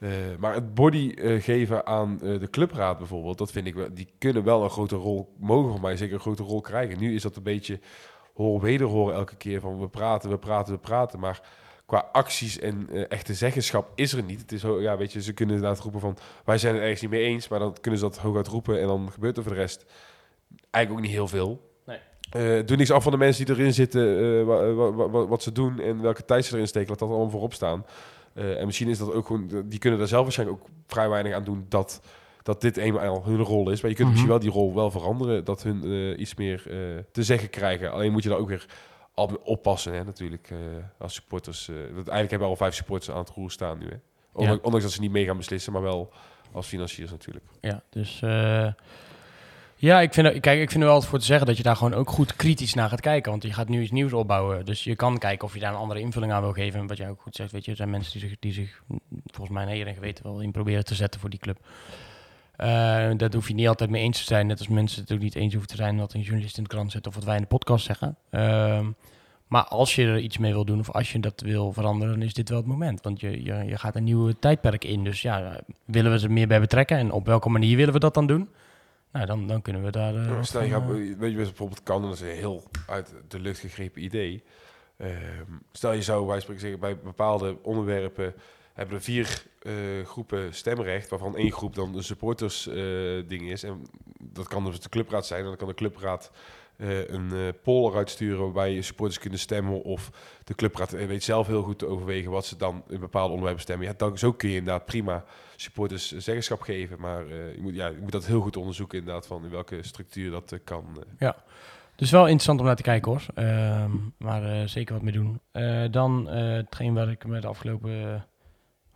Eh, 0.00 0.10
maar 0.38 0.54
het 0.54 0.74
body 0.74 1.14
geven 1.40 1.86
aan 1.86 2.18
de 2.18 2.48
clubraad 2.50 2.98
bijvoorbeeld, 2.98 3.38
dat 3.38 3.50
vind 3.50 3.66
ik 3.66 3.74
wel. 3.74 3.94
Die 3.94 4.12
kunnen 4.18 4.44
wel 4.44 4.64
een 4.64 4.70
grote 4.70 4.96
rol, 4.96 5.34
mogen 5.38 5.70
voor 5.70 5.80
mij 5.80 5.96
zeker 5.96 6.14
een 6.14 6.20
grote 6.20 6.42
rol 6.42 6.60
krijgen. 6.60 6.98
Nu 6.98 7.14
is 7.14 7.22
dat 7.22 7.36
een 7.36 7.42
beetje 7.42 7.80
hoor 8.34 8.60
wederhoren 8.60 9.14
elke 9.14 9.36
keer 9.36 9.60
van 9.60 9.80
we 9.80 9.88
praten, 9.88 10.30
we 10.30 10.38
praten, 10.38 10.74
we 10.74 10.80
praten. 10.80 11.20
Maar 11.20 11.40
qua 11.90 12.08
acties 12.12 12.58
en 12.58 12.88
eh, 12.92 13.04
echte 13.08 13.34
zeggenschap 13.34 13.90
is 13.94 14.12
er 14.12 14.22
niet. 14.22 14.40
Het 14.40 14.52
is, 14.52 14.60
zo- 14.60 14.80
ja, 14.80 14.96
weet 14.96 15.12
je, 15.12 15.22
ze 15.22 15.32
kunnen 15.32 15.54
inderdaad 15.54 15.80
roepen 15.80 16.00
van 16.00 16.16
wij 16.44 16.58
zijn 16.58 16.74
het 16.74 16.82
ergens 16.82 17.00
niet 17.00 17.10
mee 17.10 17.22
eens, 17.22 17.48
maar 17.48 17.58
dan 17.58 17.76
kunnen 17.80 18.00
ze 18.00 18.06
dat 18.06 18.18
hooguit 18.18 18.46
roepen 18.46 18.80
en 18.80 18.86
dan 18.86 19.08
gebeurt 19.12 19.36
er 19.36 19.42
voor 19.42 19.52
de 19.52 19.58
rest 19.58 19.84
eigenlijk 20.70 20.90
ook 21.04 21.08
niet 21.10 21.16
heel 21.18 21.28
veel. 21.28 21.68
Nee. 21.86 21.98
Eh, 22.30 22.66
doe 22.66 22.76
niks 22.76 22.90
af 22.90 23.02
van 23.02 23.12
de 23.12 23.18
mensen 23.18 23.46
die 23.46 23.54
erin 23.54 23.74
zitten, 23.74 24.18
eh, 24.40 24.44
wa- 24.46 24.72
wa- 24.74 24.92
wa- 24.92 25.08
wa- 25.10 25.26
wat 25.26 25.42
ze 25.42 25.52
doen 25.52 25.80
en 25.80 26.02
welke 26.02 26.24
tijd 26.24 26.44
ze 26.44 26.54
erin 26.54 26.66
steken, 26.68 26.88
laat 26.88 26.98
dat 26.98 27.08
allemaal 27.08 27.30
voorop 27.30 27.54
staan. 27.54 27.84
Eh, 28.34 28.58
en 28.60 28.66
misschien 28.66 28.88
is 28.88 28.98
dat 28.98 29.12
ook 29.12 29.26
gewoon, 29.26 29.64
die 29.64 29.78
kunnen 29.78 29.98
daar 29.98 30.08
zelf 30.08 30.22
waarschijnlijk 30.22 30.60
ook 30.60 30.68
vrij 30.86 31.08
weinig 31.08 31.34
aan 31.34 31.44
doen 31.44 31.66
dat, 31.68 32.00
dat 32.42 32.60
dit 32.60 32.76
eenmaal 32.76 33.24
hun 33.24 33.42
rol 33.42 33.70
is. 33.70 33.80
Maar 33.80 33.90
je 33.90 33.96
kunt 33.96 34.08
Mhm. 34.08 34.08
misschien 34.10 34.28
wel 34.28 34.38
die 34.38 34.50
rol 34.50 34.74
wel 34.74 34.90
veranderen, 34.90 35.44
dat 35.44 35.62
hun 35.62 35.82
eh, 35.84 36.18
iets 36.20 36.34
meer 36.34 36.62
eh, 36.70 36.76
te 37.12 37.22
zeggen 37.22 37.50
krijgen. 37.50 37.92
Alleen 37.92 38.12
moet 38.12 38.22
je 38.22 38.28
daar 38.28 38.38
ook 38.38 38.48
weer 38.48 38.66
al 39.14 39.40
oppassen, 39.44 39.92
hè, 39.94 40.04
natuurlijk, 40.04 40.50
eh, 40.50 40.56
als 40.98 41.14
supporters. 41.14 41.68
eh, 41.68 41.74
dat 41.76 41.94
eigenlijk 41.94 42.30
hebben 42.30 42.48
al 42.48 42.56
vijf 42.56 42.74
supporters 42.74 43.10
aan 43.10 43.18
het 43.18 43.30
roer 43.30 43.50
staan 43.50 43.78
nu, 43.78 43.86
hè. 43.86 43.96
Ondanks, 44.32 44.58
Ja. 44.58 44.64
ondanks 44.64 44.84
dat 44.86 44.94
ze 44.94 45.00
niet 45.00 45.10
mee 45.10 45.24
gaan 45.24 45.36
beslissen, 45.36 45.72
maar 45.72 45.82
wel 45.82 46.12
als 46.52 46.66
financiers 46.66 47.10
natuurlijk. 47.10 47.44
Ja, 47.60 47.82
dus 47.90 48.22
eh, 48.22 48.72
ja, 49.76 50.00
ik 50.00 50.12
vind, 50.14 50.26
er- 50.26 50.40
kijk, 50.40 50.60
ik 50.60 50.70
vind 50.70 50.82
er 50.82 50.88
wel 50.88 50.98
wat 50.98 51.06
voor 51.06 51.18
te 51.18 51.24
zeggen 51.24 51.46
dat 51.46 51.56
je 51.56 51.62
daar 51.62 51.76
gewoon 51.76 51.94
ook 51.94 52.10
goed 52.10 52.36
kritisch 52.36 52.74
naar 52.74 52.88
gaat 52.88 53.00
kijken. 53.00 53.30
Want 53.30 53.42
je 53.42 53.52
gaat 53.52 53.68
nu 53.68 53.82
iets 53.82 53.90
nieuws 53.90 54.12
opbouwen. 54.12 54.64
Dus 54.64 54.84
je 54.84 54.96
kan 54.96 55.18
kijken 55.18 55.46
of 55.46 55.54
je 55.54 55.60
daar 55.60 55.72
een 55.72 55.78
andere 55.78 56.00
invulling 56.00 56.32
aan 56.32 56.42
wil 56.42 56.52
geven. 56.52 56.80
En 56.80 56.86
wat 56.86 56.96
jij 56.96 57.08
ook 57.08 57.20
goed 57.20 57.34
zegt, 57.34 57.52
weet 57.52 57.64
je, 57.64 57.70
er 57.70 57.76
zijn 57.76 57.90
mensen 57.90 58.12
die 58.20 58.28
zich, 58.28 58.38
die 58.40 58.52
zich 58.52 58.82
volgens 59.26 59.56
mij 59.56 59.64
nee 59.64 59.84
en 59.84 59.94
geweten 59.94 60.24
wel 60.24 60.40
in 60.40 60.50
proberen 60.52 60.84
te 60.84 60.94
zetten 60.94 61.20
voor 61.20 61.30
die 61.30 61.38
club. 61.38 61.58
Eh 62.60 63.10
dat 63.16 63.32
hoef 63.34 63.48
je 63.48 63.54
niet 63.54 63.68
altijd 63.68 63.90
mee 63.90 64.02
eens 64.02 64.18
te 64.18 64.24
zijn. 64.24 64.46
Net 64.46 64.58
als 64.58 64.68
mensen 64.68 65.00
het 65.00 65.12
ook 65.12 65.18
niet 65.18 65.34
eens 65.34 65.52
hoeven 65.52 65.70
te 65.70 65.76
zijn 65.76 65.98
wat 65.98 66.12
een 66.12 66.20
journalist 66.20 66.56
in 66.56 66.62
de 66.62 66.68
krant 66.68 66.92
zet 66.92 67.06
of 67.06 67.14
wat 67.14 67.24
wij 67.24 67.34
in 67.34 67.40
de 67.42 67.48
podcast 67.48 67.84
zeggen. 67.84 68.16
Ehm, 68.30 68.90
maar 69.46 69.64
als 69.64 69.94
je 69.94 70.06
er 70.06 70.18
iets 70.18 70.38
mee 70.38 70.52
wil 70.52 70.64
doen 70.64 70.78
of 70.78 70.90
als 70.90 71.12
je 71.12 71.20
dat 71.20 71.40
wil 71.40 71.72
veranderen, 71.72 72.14
dan 72.14 72.26
is 72.26 72.34
dit 72.34 72.48
wel 72.48 72.58
het 72.58 72.66
moment. 72.66 73.02
Want 73.02 73.20
je, 73.20 73.44
je, 73.44 73.54
je 73.54 73.78
gaat 73.78 73.96
een 73.96 74.04
nieuwe 74.04 74.38
tijdperk 74.38 74.84
in. 74.84 75.04
Dus 75.04 75.22
ja, 75.22 75.60
willen 75.84 76.12
we 76.12 76.18
ze 76.18 76.26
er 76.26 76.32
meer 76.32 76.48
bij 76.48 76.60
betrekken? 76.60 76.96
En 76.96 77.10
op 77.12 77.26
welke 77.26 77.48
manier 77.48 77.76
willen 77.76 77.92
we 77.92 77.98
dat 77.98 78.14
dan 78.14 78.26
doen? 78.26 78.48
Nou, 79.12 79.26
dan, 79.26 79.46
dan 79.46 79.62
kunnen 79.62 79.82
we 79.82 79.90
daar... 79.90 80.14
eh, 80.14 80.36
wat 80.36 80.46
Stel 80.46 80.62
je 80.62 80.70
gaat, 80.70 80.82
eh, 80.82 80.88
weet 80.88 81.30
je 81.30 81.36
wat 81.36 81.46
bijvoorbeeld 81.46 81.82
kan, 81.82 82.02
dat 82.02 82.12
is 82.14 82.20
een 82.20 82.26
heel 82.26 82.62
uit 82.86 83.14
de 83.28 83.40
lucht 83.40 83.58
gegrepen 83.58 84.02
idee. 84.04 84.42
Ehm, 84.96 85.10
stel 85.72 85.92
je 85.92 86.02
zou, 86.02 86.26
wij 86.26 86.40
spreken 86.40 86.60
zeggen, 86.60 86.80
bij 86.80 86.98
bepaalde 86.98 87.56
onderwerpen 87.62 88.34
hebben 88.74 88.96
we 88.96 89.02
vier 89.02 89.42
eh, 89.62 89.72
groepen 90.04 90.54
stemrecht, 90.54 91.08
waarvan 91.08 91.36
één 91.36 91.52
groep 91.52 91.74
dan 91.74 91.96
een 91.96 92.04
supporters 92.04 92.66
eh, 92.66 92.74
ding 93.28 93.50
is. 93.50 93.62
En 93.62 93.82
dat 94.20 94.48
kan 94.48 94.64
dus 94.64 94.80
de 94.80 94.88
clubraad 94.88 95.26
zijn, 95.26 95.40
en 95.40 95.46
dan 95.46 95.56
kan 95.56 95.68
de 95.68 95.74
clubraad 95.74 96.30
eh, 96.76 97.08
een 97.08 97.32
eh 97.32 97.38
poll 97.62 97.90
eruit 97.90 98.10
sturen 98.10 98.40
waarbij 98.42 98.72
je 98.74 98.82
supporters 98.82 99.18
kunnen 99.18 99.38
stemmen 99.38 99.82
of 99.82 100.10
de 100.44 100.54
clubraad 100.54 100.92
eh, 100.92 101.06
weet 101.06 101.24
zelf 101.24 101.46
heel 101.46 101.62
goed 101.62 101.78
te 101.78 101.86
overwegen 101.86 102.30
wat 102.30 102.46
ze 102.46 102.56
dan 102.56 102.82
in 102.88 103.00
bepaalde 103.00 103.30
onderwerpen 103.30 103.62
stemmen. 103.62 103.86
Ja, 103.86 103.94
dan, 103.96 104.18
zo 104.18 104.32
kun 104.32 104.48
je 104.50 104.56
inderdaad 104.56 104.86
prima 104.86 105.24
supporters 105.56 106.16
zeggenschap 106.16 106.60
geven, 106.60 107.00
maar 107.00 107.26
eh, 107.26 107.54
je, 107.54 107.60
moet, 107.60 107.74
ja, 107.74 107.92
moet 108.00 108.12
dat 108.12 108.26
heel 108.26 108.40
goed 108.40 108.56
onderzoeken 108.56 108.98
inderdaad 108.98 109.26
van 109.26 109.44
in 109.44 109.50
welke 109.50 109.78
structuur 109.82 110.30
dat 110.30 110.52
eh, 110.52 110.58
kan. 110.64 110.84
eh. 111.18 111.30
Dus 111.96 112.10
wel 112.10 112.22
interessant 112.22 112.60
om 112.60 112.66
naar 112.66 112.76
te 112.76 112.82
kijken 112.82 113.10
hoor. 113.10 113.22
Ehm, 113.34 113.90
maar 114.18 114.44
eh, 114.44 114.66
zeker 114.66 114.94
wat 114.94 115.02
mee 115.02 115.12
doen. 115.12 115.40
Eh, 115.52 115.84
dan 115.90 116.28
eh 116.30 116.52
hetgeen 116.52 116.94
waar 116.94 117.10
ik 117.10 117.26
me 117.26 117.40
de 117.40 117.46
afgelopen, 117.46 117.90
eh, 118.14 118.20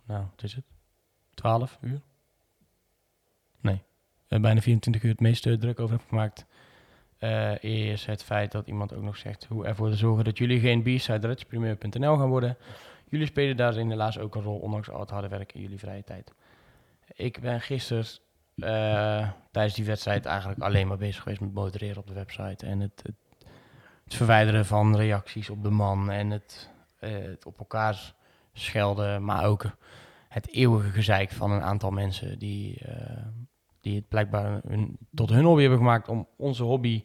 nou, 0.05 0.25
wat 0.29 0.43
is 0.43 0.53
het? 0.53 0.65
12 1.33 1.77
uur? 1.81 2.01
Nee, 3.59 3.81
bijna 4.27 4.61
24 4.61 5.03
uur 5.03 5.11
het 5.11 5.19
meeste 5.19 5.57
druk 5.57 5.79
over 5.79 5.95
heb 5.95 6.07
gemaakt. 6.07 6.45
eh, 7.17 7.63
is 7.91 8.05
het 8.05 8.23
feit 8.23 8.51
dat 8.51 8.67
iemand 8.67 8.93
ook 8.93 9.03
nog 9.03 9.17
zegt 9.17 9.45
hoe 9.45 9.65
ervoor 9.65 9.89
te 9.89 9.95
zorgen 9.95 10.23
dat 10.23 10.37
jullie 10.37 10.59
geen 10.59 10.81
b-side 10.81 11.37
gaan 12.17 12.29
worden. 12.29 12.57
Jullie 13.09 13.27
spelen 13.27 13.57
daarin 13.57 13.89
helaas 13.89 14.17
ook 14.19 14.35
een 14.35 14.41
rol, 14.41 14.59
ondanks 14.59 14.89
al 14.89 14.99
het 14.99 15.09
harde 15.09 15.27
werk 15.27 15.53
in 15.53 15.61
jullie 15.61 15.79
vrije 15.79 16.03
tijd. 16.03 16.33
Ik 17.15 17.39
ben 17.39 17.61
gisteren 17.61 18.05
eh, 18.55 19.29
tijdens 19.51 19.75
die 19.75 19.85
wedstrijd 19.85 20.25
eigenlijk 20.25 20.61
alleen 20.61 20.87
maar 20.87 20.97
bezig 20.97 21.21
geweest 21.21 21.41
met 21.41 21.53
modereren 21.53 21.97
op 21.97 22.07
de 22.07 22.13
website. 22.13 22.65
En 22.65 22.79
het, 22.79 23.01
het, 23.03 23.15
het 24.03 24.15
verwijderen 24.15 24.65
van 24.65 24.95
reacties 24.95 25.49
op 25.49 25.63
de 25.63 25.69
man. 25.69 26.11
En 26.11 26.29
het, 26.29 26.69
eh, 26.99 27.11
het 27.11 27.45
op 27.45 27.59
elkaar 27.59 28.14
schelden. 28.55 29.23
Maar 29.23 29.45
ook 29.45 29.65
het 30.29 30.53
eeuwige 30.53 30.89
gezeik 30.89 31.31
van 31.31 31.51
een 31.51 31.61
aantal 31.61 31.91
mensen 31.91 32.39
die, 32.39 32.77
eh, 32.79 33.25
die 33.81 33.95
het 33.95 34.07
blijkbaar 34.07 34.61
hun, 34.67 34.97
tot 35.13 35.29
hun 35.29 35.43
hobby 35.43 35.61
hebben 35.61 35.79
gemaakt 35.79 36.07
om 36.07 36.27
onze 36.37 36.63
hobby 36.63 37.03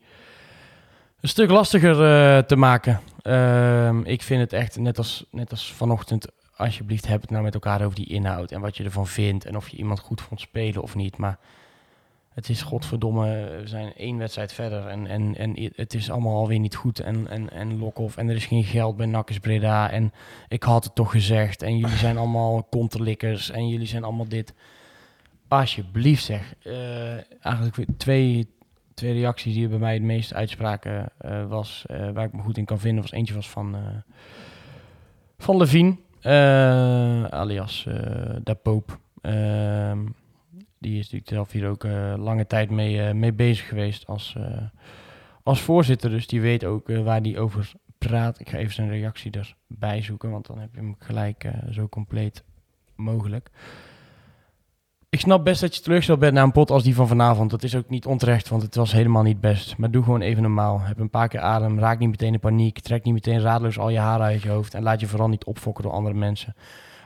een 1.21 1.29
stuk 1.29 1.51
lastiger 1.51 1.93
eh, 1.93 2.43
te 2.43 2.57
maken. 2.57 3.01
Ehm, 3.23 4.01
ik 4.03 4.23
vind 4.23 4.41
het 4.41 4.53
echt, 4.53 4.79
net 4.79 4.99
als, 4.99 5.27
net 5.31 5.51
als 5.51 5.73
vanochtend, 5.73 6.27
alsjeblieft 6.57 7.07
heb 7.07 7.21
het 7.21 7.31
nou 7.31 7.43
met 7.43 7.55
elkaar 7.55 7.83
over 7.83 7.95
die 7.95 8.09
inhoud 8.09 8.53
en 8.53 8.61
wat 8.61 8.77
je 8.77 8.85
ervan 8.85 9.07
vindt 9.07 9.45
en 9.45 9.57
of 9.57 9.69
je 9.69 9.77
iemand 9.77 10.01
goed 10.01 10.21
vond 10.21 10.41
spelen 10.41 10.83
of 10.83 10.95
niet. 10.95 11.17
Maar 11.17 11.39
het 12.41 12.49
is 12.49 12.63
godverdomme, 12.63 13.59
we 13.61 13.69
zijn 13.69 13.93
één 13.97 14.19
wedstrijd 14.19 14.53
verder 14.53 14.87
en, 14.87 15.07
en, 15.07 15.37
en 15.37 15.71
het 15.75 15.95
is 15.95 16.11
allemaal 16.11 16.37
alweer 16.37 16.59
niet 16.59 16.75
goed 16.75 17.01
en, 17.01 17.29
en, 17.29 17.51
en 17.51 17.79
Lokhoff 17.79 18.17
en 18.17 18.29
er 18.29 18.37
is 18.37 18.47
geen 18.47 18.65
geld 18.65 18.97
bij 18.97 19.07
Nakkes 19.07 19.39
Breda 19.39 19.91
en 19.91 20.13
ik 20.49 20.63
had 20.63 20.85
het 20.85 20.95
toch 20.95 21.11
gezegd 21.11 21.63
en 21.63 21.77
jullie 21.77 21.97
zijn 21.97 22.17
allemaal 22.17 22.63
konterlikkers 22.63 23.51
en 23.51 23.69
jullie 23.69 23.87
zijn 23.87 24.05
allemaal 24.05 24.29
dit. 24.29 24.55
Alsjeblieft 25.49 26.25
zeg. 26.25 26.55
Eh, 26.63 27.45
eigenlijk 27.45 27.87
twee, 27.97 28.49
twee 28.95 29.13
reacties 29.13 29.55
die 29.55 29.69
bij 29.69 29.79
mij 29.79 29.95
het 29.95 30.03
meest 30.03 30.35
uitspraken 30.35 31.09
eh, 31.19 31.47
was, 31.47 31.85
eh, 31.87 32.11
waar 32.11 32.25
ik 32.25 32.33
me 32.33 32.43
goed 32.43 32.59
in 32.59 32.65
kan 32.65 32.79
vinden, 32.79 33.03
was 33.03 33.13
eentje 33.13 33.35
was 33.35 33.51
van, 33.51 33.77
van 35.39 35.57
Levine, 35.57 35.97
alias 37.31 37.87
eh 37.87 38.37
Da 38.43 38.55
Pope. 38.55 38.93
Die 40.81 40.99
is 40.99 41.03
natuurlijk 41.03 41.31
zelf 41.31 41.51
hier 41.53 41.69
ook 41.69 41.85
eh, 41.85 42.15
lange 42.17 42.47
tijd 42.47 42.71
mee, 42.71 43.03
eh, 43.03 43.15
mee 43.15 43.33
bezig 43.33 43.69
geweest 43.69 44.07
als, 44.07 44.35
eh, 44.37 44.63
als 45.43 45.61
voorzitter. 45.61 46.11
Dus 46.11 46.27
die 46.27 46.41
weet 46.41 46.65
ook 46.65 46.89
waar 46.89 47.23
die 47.23 47.39
over 47.39 47.73
praat. 47.99 48.41
Ik 48.41 48.49
ga 48.49 48.59
even 48.59 48.75
zijn 48.75 48.89
reactie 48.89 49.31
erbij 49.31 50.03
zoeken, 50.03 50.31
want 50.31 50.47
dan 50.47 50.59
heb 50.59 50.75
je 50.75 50.81
hem 50.81 50.95
gelijk 50.99 51.51
zo 51.71 51.89
compleet 51.89 52.45
mogelijk. 52.97 53.51
Ik 55.09 55.21
snap 55.21 55.45
best 55.45 55.61
dat 55.61 55.75
je 55.75 55.83
teleurgesteld 55.83 56.19
bent 56.19 56.35
na 56.35 56.43
een 56.43 56.53
pot 56.53 56.71
als 56.71 56.83
die 56.83 56.95
van 56.95 57.09
vanavond. 57.09 57.51
Dat 57.51 57.63
is 57.63 57.77
ook 57.77 57.89
niet 57.89 58.07
onterecht, 58.07 58.49
want 58.49 58.63
het 58.63 58.75
was 58.75 58.93
helemaal 58.93 59.23
niet 59.23 59.41
best. 59.41 59.77
Maar 59.77 59.91
doe 59.91 60.05
gewoon 60.05 60.21
even 60.21 60.43
normaal. 60.43 60.81
Heb 60.81 60.99
een 60.99 61.11
paar 61.11 61.29
keer 61.29 61.41
adem. 61.41 61.79
Raak 61.79 61.99
niet 61.99 62.11
meteen 62.11 62.33
in 62.33 62.41
paniek. 62.41 62.79
Trek 62.79 63.05
niet 63.05 63.15
meteen 63.15 63.41
raadloos 63.41 63.79
al 63.79 63.91
je 63.91 63.99
haren 63.99 64.27
uit 64.27 64.43
je 64.43 64.49
hoofd. 64.49 64.75
En 64.75 64.83
laat 64.83 65.01
je 65.01 65.07
vooral 65.07 65.29
niet 65.29 65.45
opfokken 65.45 65.85
door 65.85 65.93
andere 65.93 66.15
mensen. 66.15 66.55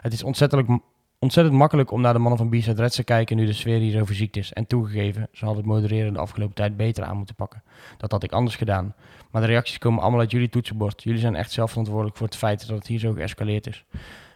Het 0.01 0.13
is 0.13 0.23
ontzettend, 0.23 0.81
ontzettend 1.25 1.57
makkelijk 1.57 1.91
om 1.91 2.01
naar 2.01 2.13
de 2.13 2.19
mannen 2.19 2.39
van 2.39 2.49
B-Side 2.49 2.83
Reds 2.83 2.97
te 2.97 3.05
kijken 3.05 3.37
nu 3.37 3.47
de 3.47 3.53
sfeer 3.53 3.79
hier 3.79 3.99
zo 3.99 4.05
verziekt 4.05 4.37
is. 4.37 4.53
En 4.53 4.67
toegegeven, 4.67 5.29
ze 5.33 5.45
hadden 5.45 5.63
het 5.63 5.73
modereren 5.73 6.13
de 6.13 6.19
afgelopen 6.19 6.55
tijd 6.55 6.77
beter 6.77 7.05
aan 7.05 7.17
moeten 7.17 7.35
pakken. 7.35 7.63
Dat 7.97 8.11
had 8.11 8.23
ik 8.23 8.33
anders 8.33 8.57
gedaan. 8.57 8.95
Maar 9.31 9.43
de 9.43 9.49
reacties 9.49 9.79
komen 9.79 10.03
allemaal 10.03 10.21
uit 10.21 10.31
jullie 10.31 10.49
toetsenbord. 10.49 11.03
Jullie 11.03 11.21
zijn 11.21 11.35
echt 11.35 11.53
zelf 11.53 11.71
verantwoordelijk 11.71 12.17
voor 12.17 12.27
het 12.27 12.37
feit 12.37 12.69
dat 12.69 12.79
het 12.79 12.87
hier 12.87 12.99
zo 12.99 13.13
geëscaleerd 13.13 13.67
is. 13.67 13.85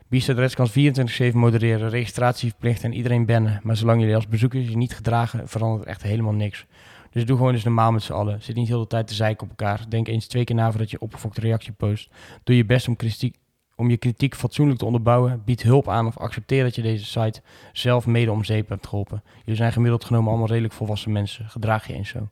B-Side 0.09 0.41
Reds 0.41 0.55
kan 0.55 0.69
24-7 1.33 1.35
modereren, 1.35 1.91
registratieverplicht 1.91 2.85
en 2.85 2.93
iedereen 2.93 3.27
bannen. 3.27 3.61
Maar 3.63 3.77
zolang 3.77 4.01
jullie 4.01 4.15
als 4.15 4.29
bezoekers 4.29 4.69
je 4.69 4.77
niet 4.77 4.95
gedragen, 4.95 5.49
verandert 5.49 5.89
echt 5.89 6.03
helemaal 6.03 6.33
niks. 6.33 6.67
Dus 7.11 7.25
doe 7.25 7.37
gewoon 7.37 7.55
eens 7.55 7.65
normaal 7.65 7.93
met 7.93 8.03
z'n 8.03 8.13
allen. 8.13 8.43
Zit 8.43 8.57
niet 8.57 8.69
heel 8.69 8.81
de 8.81 8.87
tijd 8.87 9.07
te 9.07 9.15
zeiken 9.15 9.43
op 9.43 9.49
elkaar. 9.49 9.85
Denk 9.89 10.09
eens 10.09 10.27
twee 10.27 10.45
keer 10.45 10.57
na 10.57 10.71
voordat 10.71 10.91
je 10.91 11.01
opgefokte 11.01 11.41
reactie 11.41 11.73
post. 11.73 12.11
Doe 12.45 12.57
je 12.57 12.65
best 12.65 12.89
om 12.89 12.97
kritiek, 12.97 13.37
om 13.79 13.91
je 13.91 13.97
kritiek 13.97 14.35
fatsoenlijk 14.35 14.79
te 14.79 14.85
onderbouwen. 14.85 15.43
Bied 15.45 15.63
hulp 15.63 15.89
aan 15.89 16.07
of 16.07 16.19
accepteer 16.19 16.63
dat 16.63 16.75
je 16.75 16.83
deze 16.83 17.05
site 17.05 17.43
zelf 17.73 18.07
mede 18.07 18.33
om 18.33 18.45
zeep 18.45 18.69
hebt 18.69 18.87
geholpen. 18.87 19.23
Jullie 19.39 19.57
zijn 19.57 19.73
gemiddeld 19.73 20.05
genomen 20.05 20.29
allemaal 20.29 20.49
redelijk 20.49 20.75
volwassen 20.75 21.13
mensen. 21.13 21.49
Gedraag 21.49 21.87
je 21.87 21.93
eens 21.93 22.09
zo. 22.09 22.29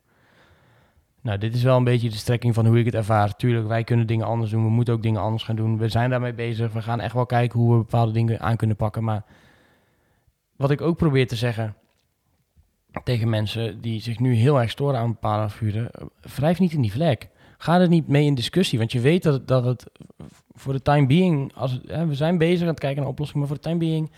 Nou, 1.20 1.38
dit 1.38 1.54
is 1.54 1.62
wel 1.62 1.76
een 1.76 1.84
beetje 1.84 2.08
de 2.08 2.16
strekking 2.16 2.54
van 2.54 2.66
hoe 2.66 2.78
ik 2.78 2.84
het 2.84 2.94
ervaar. 2.94 3.36
Tuurlijk, 3.36 3.66
wij 3.66 3.84
kunnen 3.84 4.06
dingen 4.06 4.26
anders 4.26 4.50
doen. 4.50 4.64
We 4.64 4.70
moeten 4.70 4.94
ook 4.94 5.02
dingen 5.02 5.20
anders 5.20 5.42
gaan 5.42 5.56
doen. 5.56 5.78
We 5.78 5.88
zijn 5.88 6.10
daarmee 6.10 6.34
bezig. 6.34 6.72
We 6.72 6.82
gaan 6.82 7.00
echt 7.00 7.14
wel 7.14 7.26
kijken 7.26 7.60
hoe 7.60 7.72
we 7.72 7.78
bepaalde 7.78 8.12
dingen 8.12 8.40
aan 8.40 8.56
kunnen 8.56 8.76
pakken. 8.76 9.04
Maar 9.04 9.24
wat 10.56 10.70
ik 10.70 10.80
ook 10.80 10.96
probeer 10.96 11.26
te 11.26 11.36
zeggen 11.36 11.74
tegen 13.04 13.28
mensen 13.28 13.80
die 13.80 14.00
zich 14.00 14.18
nu 14.18 14.34
heel 14.34 14.60
erg 14.60 14.70
storen 14.70 15.00
aan 15.00 15.12
bepaalde 15.12 15.48
vuren, 15.48 15.90
wrijf 16.36 16.58
niet 16.58 16.72
in 16.72 16.80
die 16.80 16.92
vlek. 16.92 17.28
Ga 17.58 17.80
er 17.80 17.88
niet 17.88 18.08
mee 18.08 18.24
in 18.24 18.34
discussie, 18.34 18.78
want 18.78 18.92
je 18.92 19.00
weet 19.00 19.22
dat 19.22 19.34
het, 19.34 19.48
dat 19.48 19.64
het 19.64 19.86
voor 20.54 20.72
de 20.72 20.82
time 20.82 21.06
being, 21.06 21.52
als 21.54 21.80
hè, 21.86 22.06
we 22.06 22.14
zijn 22.14 22.38
bezig 22.38 22.62
aan 22.62 22.68
het 22.68 22.78
kijken 22.78 23.00
naar 23.00 23.10
oplossingen, 23.10 23.40
maar 23.40 23.48
voor 23.48 23.62
de 23.62 23.68
time 23.68 23.90
being 23.90 24.10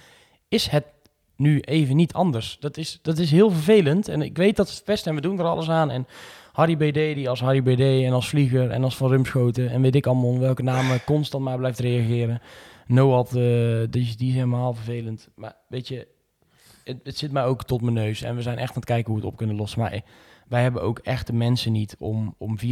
is 0.49 0.67
het 0.67 0.85
nu 1.37 1.61
even 1.61 1.97
niet 1.97 2.13
anders. 2.13 2.57
Dat 2.61 2.77
is, 2.77 2.99
dat 3.03 3.19
is 3.19 3.31
heel 3.31 3.51
vervelend 3.51 4.09
en 4.09 4.23
ik 4.23 4.37
weet 4.37 4.57
dat 4.57 4.71
het 4.71 4.83
best 4.85 5.07
en 5.07 5.15
we 5.15 5.21
doen 5.21 5.39
er 5.39 5.45
alles 5.45 5.71
aan. 5.71 5.91
En 5.91 6.07
Harry 6.53 6.77
BD, 6.77 6.95
die 6.95 7.29
als 7.29 7.41
Harry 7.41 7.63
BD 7.63 7.81
en 7.81 8.13
als 8.13 8.29
Vlieger 8.29 8.71
en 8.71 8.85
als 8.85 8.97
Van 8.97 9.09
Rumschoten 9.09 9.71
en 9.71 9.83
weet 9.83 9.95
ik 9.95 10.07
allemaal 10.07 10.39
welke 10.39 10.63
namen 10.63 11.05
constant 11.05 11.45
maar 11.45 11.59
blijft 11.59 11.79
reageren. 11.79 12.41
Noad, 12.87 13.27
uh, 13.27 13.33
die, 13.91 14.17
die 14.17 14.29
is 14.29 14.35
helemaal 14.35 14.73
vervelend. 14.73 15.29
Maar 15.35 15.57
weet 15.69 15.89
je, 15.89 16.09
het, 16.85 17.01
het, 17.03 17.19
zit 17.19 17.33
mij 17.33 17.45
ook 17.45 17.65
tot 17.65 17.83
mijn 17.83 17.95
neus. 17.95 18.23
En 18.23 18.37
we 18.37 18.43
zijn 18.43 18.59
echt 18.59 18.69
aan 18.69 18.77
het 18.77 18.85
kijken 18.85 19.07
hoe 19.07 19.15
we 19.15 19.23
het 19.23 19.33
op 19.33 19.39
kunnen 19.39 19.57
lossen. 19.57 19.81
Maar 19.81 20.03
wij 20.49 20.63
hebben 20.63 20.83
ook 20.83 20.99
echt 20.99 21.27
de 21.27 21.33
mensen 21.33 21.73
niet 21.73 21.97
om, 21.99 22.35
om 22.39 22.59
24-7 22.59 22.63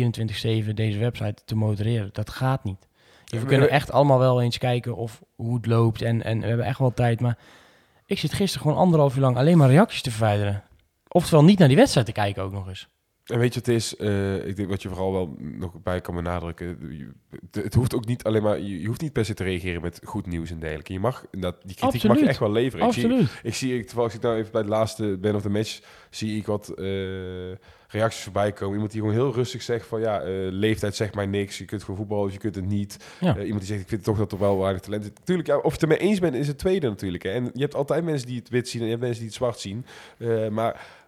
deze 0.74 0.99
website 0.99 1.45
te 1.45 1.57
modereren. 1.57 2.11
Dat 2.12 2.31
gaat 2.31 2.64
niet. 2.64 2.89
we 3.24 3.45
kunnen 3.45 3.70
echt 3.70 3.91
allemaal 3.91 4.18
wel 4.18 4.43
eens 4.43 4.59
kijken 4.59 4.97
of 4.97 5.22
hoe 5.35 5.57
het 5.57 5.66
loopt. 5.66 6.03
En, 6.03 6.22
en 6.22 6.41
we 6.41 6.47
hebben 6.47 6.66
echt 6.66 6.79
wel 6.79 6.95
tijd. 6.95 7.20
Maar 7.20 7.39
ik 8.07 8.18
zit 8.18 8.33
gisteren 8.33 8.66
gewoon 8.66 8.83
anderhalf 8.83 9.14
uur 9.14 9.20
lang 9.20 9.37
alleen 9.37 9.59
maar 9.59 9.70
reacties 9.70 10.03
te 10.03 10.11
verwijderen. 10.11 10.62
Oftewel 11.09 11.45
niet 11.45 11.59
naar 11.59 11.68
die 11.68 11.77
wedstrijd 11.77 12.07
te 12.07 12.12
kijken 12.12 12.43
ook 12.43 12.53
nog 12.53 12.68
eens. 12.68 12.89
En 13.27 13.39
weet 13.39 13.53
je, 13.55 13.59
het 13.59 13.68
is, 13.68 13.95
uh, 13.99 14.47
ik 14.47 14.57
denk 14.57 14.68
wat 14.68 14.83
je 14.83 14.89
vooral 14.89 15.12
wel 15.12 15.37
nog 15.39 15.83
bij 15.83 16.01
kan 16.01 16.14
benadrukken. 16.14 16.79
Het, 17.51 17.64
het 17.64 17.74
hoeft 17.74 17.95
ook 17.95 18.07
niet 18.07 18.24
alleen 18.24 18.43
maar, 18.43 18.61
je, 18.61 18.87
hoeft 18.87 19.01
niet 19.01 19.12
per 19.12 19.24
se 19.24 19.35
te 19.35 19.45
reageren 19.45 19.83
met 19.83 20.01
goed 20.05 20.27
nieuws 20.27 20.51
en 20.51 20.59
dergelijke. 20.59 20.93
Je 20.93 21.01
mag, 21.01 21.24
dat, 21.31 21.41
die 21.41 21.74
kritiek 21.74 21.83
Absoluut. 21.83 22.07
mag 22.07 22.18
je 22.18 22.29
echt 22.29 22.39
wel 22.39 22.53
leveren. 22.53 22.87
Absoluut. 22.87 23.20
Ik 23.20 23.29
zie, 23.29 23.41
ik 23.43 23.55
zie, 23.55 23.79
ik, 23.79 23.87
terwijl 23.87 24.11
ik 24.14 24.20
nou 24.20 24.37
even 24.37 24.53
bij 24.53 24.62
de 24.62 24.68
laatste 24.68 25.18
Ben 25.20 25.35
of 25.35 25.43
the 25.43 25.51
Match, 25.51 25.81
zie 26.11 26.37
ik 26.37 26.47
wat 26.47 26.72
uh, 26.77 26.87
reacties 27.89 28.22
voorbij 28.22 28.53
komen. 28.53 28.74
Iemand 28.74 28.93
die 28.93 29.01
gewoon 29.01 29.16
heel 29.16 29.33
rustig 29.33 29.62
zegt 29.62 29.87
van 29.87 30.01
ja, 30.01 30.27
uh, 30.27 30.51
leeftijd 30.51 30.97
zegt 30.97 31.14
mij 31.14 31.27
niks. 31.27 31.59
Je 31.59 31.64
kunt 31.64 31.81
gewoon 31.81 31.97
voetballen 31.97 32.33
je 32.33 32.39
kunt 32.39 32.55
het 32.55 32.66
niet. 32.66 32.97
Ja. 33.20 33.39
iemand 33.39 33.59
die 33.59 33.68
zegt 33.68 33.81
ik 33.81 33.89
vind 33.89 34.05
toch 34.05 34.18
dat 34.18 34.33
er 34.33 34.39
wel 34.39 34.59
weinig 34.59 34.83
talent 34.83 35.05
is. 35.05 35.11
Tuurlijk, 35.24 35.49
ja, 35.49 35.57
of 35.57 35.62
je 35.62 35.70
het 35.70 35.83
ermee 35.83 35.99
eens 35.99 36.18
bent 36.18 36.35
is 36.35 36.49
het 36.49 36.59
tweede 36.59 36.89
natuurlijk. 36.89 37.22
Hè. 37.22 37.31
En 37.31 37.51
je 37.53 37.61
hebt 37.61 37.74
altijd 37.74 38.05
mensen 38.05 38.27
die 38.27 38.39
het 38.39 38.49
wit 38.49 38.68
zien 38.68 38.81
en 38.81 38.87
je 38.87 38.93
hebt 38.93 39.05
mensen 39.05 39.22
die 39.22 39.31
het 39.31 39.39
zwart 39.39 39.59
zien. 39.59 39.85
maar 40.51 41.05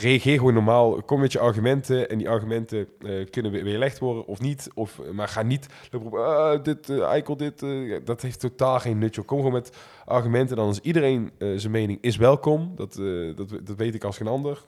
reageer 0.00 0.38
gewoon 0.38 0.54
normaal. 0.54 1.02
Kom 1.02 1.20
met 1.20 1.32
je 1.32 1.38
argumenten 1.38 2.08
en 2.08 2.18
die 2.18 2.28
argumenten 2.28 2.88
uh, 2.98 3.30
kunnen 3.30 3.52
weerlegd 3.52 3.98
worden 3.98 4.26
of 4.26 4.40
niet. 4.40 4.70
Of, 4.74 5.00
maar 5.12 5.28
ga 5.28 5.42
niet 5.42 5.66
uh, 5.92 6.62
dit, 6.62 6.88
uh, 6.88 7.36
dit. 7.36 7.64
dat 8.06 8.22
heeft 8.22 8.40
totaal 8.40 8.80
geen 8.80 8.98
nutje. 8.98 9.22
Kom 9.22 9.38
gewoon 9.38 9.52
met 9.52 9.76
argumenten. 10.04 10.56
Dan 10.56 10.68
is 10.68 10.80
iedereen 10.80 11.30
zijn 11.38 11.70
mening 11.70 11.98
is 12.00 12.16
welkom. 12.16 12.72
Dat, 12.76 12.94
dat, 13.36 13.66
dat 13.66 13.76
weet 13.76 13.94
ik 13.94 14.04
als 14.04 14.16
geen 14.16 14.26
ander. 14.26 14.64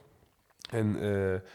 En, 0.69 0.97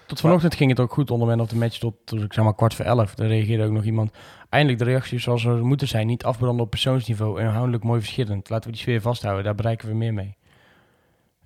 tot 0.07 0.21
vanochtend 0.21 0.55
ging 0.55 0.71
het 0.71 0.81
ook 0.81 0.93
goed 0.93 1.11
onder 1.11 1.29
men 1.29 1.41
op 1.41 1.49
de 1.49 1.57
match 1.57 1.79
tot, 1.79 1.95
tot 2.05 2.23
ik 2.23 2.33
zeg 2.33 2.45
maar 2.45 2.55
kwart 2.55 2.75
voor 2.75 2.85
elf. 2.85 3.15
Daar 3.15 3.29
reageerde 3.29 3.65
ook 3.65 3.71
nog 3.71 3.85
iemand. 3.85 4.11
Eindelijk 4.49 4.79
de 4.79 4.85
reacties 4.85 5.23
zoals 5.23 5.43
ze 5.43 5.49
moeten 5.51 5.89
zijn. 5.89 6.07
Niet 6.07 6.25
afbranden 6.25 6.65
op 6.65 6.71
persoonsniveau. 6.71 7.41
Inhoudelijk 7.41 7.85
mooi 7.85 8.01
verschillend. 8.01 8.51
Laten 8.51 8.67
we 8.67 8.73
die 8.73 8.83
sfeer 8.83 9.01
vasthouden. 9.01 9.45
Daar 9.45 9.55
bereiken 9.55 9.89
we 9.89 9.95
meer 9.95 10.15
mee. 10.15 10.37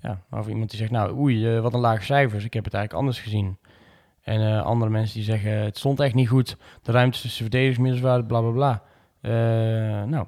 Ja, 0.00 0.20
of 0.30 0.48
iemand 0.48 0.70
die 0.70 0.78
zegt, 0.78 0.90
nou 0.90 1.18
oei, 1.18 1.56
uh, 1.56 1.60
wat 1.60 1.74
een 1.74 1.80
lage 1.80 2.04
cijfers. 2.04 2.44
Ik 2.44 2.54
heb 2.54 2.64
het 2.64 2.74
eigenlijk 2.74 3.04
anders 3.04 3.24
gezien. 3.24 3.58
En 4.22 4.40
uh, 4.40 4.62
andere 4.62 4.90
mensen 4.90 5.14
die 5.14 5.24
zeggen, 5.24 5.50
het 5.52 5.78
stond 5.78 6.00
echt 6.00 6.14
niet 6.14 6.28
goed. 6.28 6.56
De 6.82 6.92
ruimte 6.92 7.20
tussen 7.20 7.42
verdedigingsmiddels 7.42 8.02
waren 8.02 8.26
bla 8.26 8.40
bla 8.40 8.50
bla. 8.50 8.82
Uh, 9.20 10.04
nou, 10.04 10.26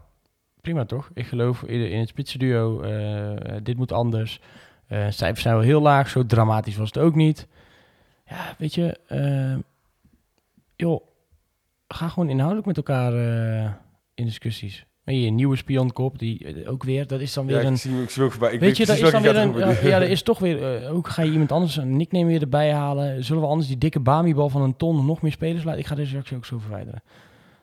prima 0.60 0.84
toch? 0.84 1.10
Ik 1.14 1.26
geloof 1.26 1.62
in, 1.62 1.90
in 1.90 1.98
het 1.98 2.08
spitsenduo. 2.08 2.82
dit 3.62 3.76
moet 3.76 3.92
anders. 3.92 4.40
cijfers 4.88 5.42
zijn 5.42 5.54
wel 5.54 5.64
heel 5.64 5.80
laag. 5.80 6.08
Zo 6.08 6.26
dramatisch 6.26 6.76
was 6.76 6.88
het 6.88 6.98
ook 6.98 7.14
niet. 7.14 7.46
Ja, 8.26 8.54
weet 8.58 8.74
je. 8.74 8.98
joh, 10.76 11.02
ga 11.88 12.08
gewoon 12.08 12.28
inhoudelijk 12.28 12.66
met 12.66 12.76
elkaar 12.76 13.12
in 14.14 14.24
discussies. 14.24 14.86
Je 15.14 15.30
nieuwe 15.30 15.56
spionkop, 15.56 16.18
die 16.18 16.44
eh, 16.44 16.70
ook 16.70 16.84
weer, 16.84 17.06
dat 17.06 17.20
is 17.20 17.32
dan 17.32 17.46
weer 17.46 17.60
ja, 17.60 17.66
een... 17.66 17.72
Ik 17.72 17.78
zie, 17.78 18.02
ik 18.02 18.10
zie 18.10 18.22
ook 18.22 18.30
voorbij. 18.30 18.52
Ik 18.52 18.60
weet 18.60 18.76
je, 18.76 18.86
dat 18.86 18.98
is 18.98 19.10
dan 19.10 19.22
weer 19.22 19.36
een... 19.36 19.56
Ja, 19.56 19.68
ja, 19.82 19.96
er 20.00 20.10
is 20.10 20.22
toch 20.22 20.38
weer... 20.38 20.82
Uh, 20.82 20.94
ook 20.94 21.08
ga 21.08 21.22
je 21.22 21.30
iemand 21.30 21.52
anders 21.52 21.76
een 21.76 21.96
nickname 21.96 22.26
weer 22.26 22.40
erbij 22.40 22.72
halen. 22.72 23.24
Zullen 23.24 23.42
we 23.42 23.48
anders 23.48 23.68
die 23.68 23.78
dikke 23.78 24.00
Bami-bal 24.00 24.48
van 24.48 24.62
een 24.62 24.76
ton 24.76 25.06
nog 25.06 25.22
meer 25.22 25.32
spelers 25.32 25.64
laten... 25.64 25.80
Ik 25.80 25.86
ga 25.86 25.94
deze 25.94 26.12
reactie 26.12 26.36
ook 26.36 26.44
zo 26.44 26.58
verwijderen. 26.58 27.02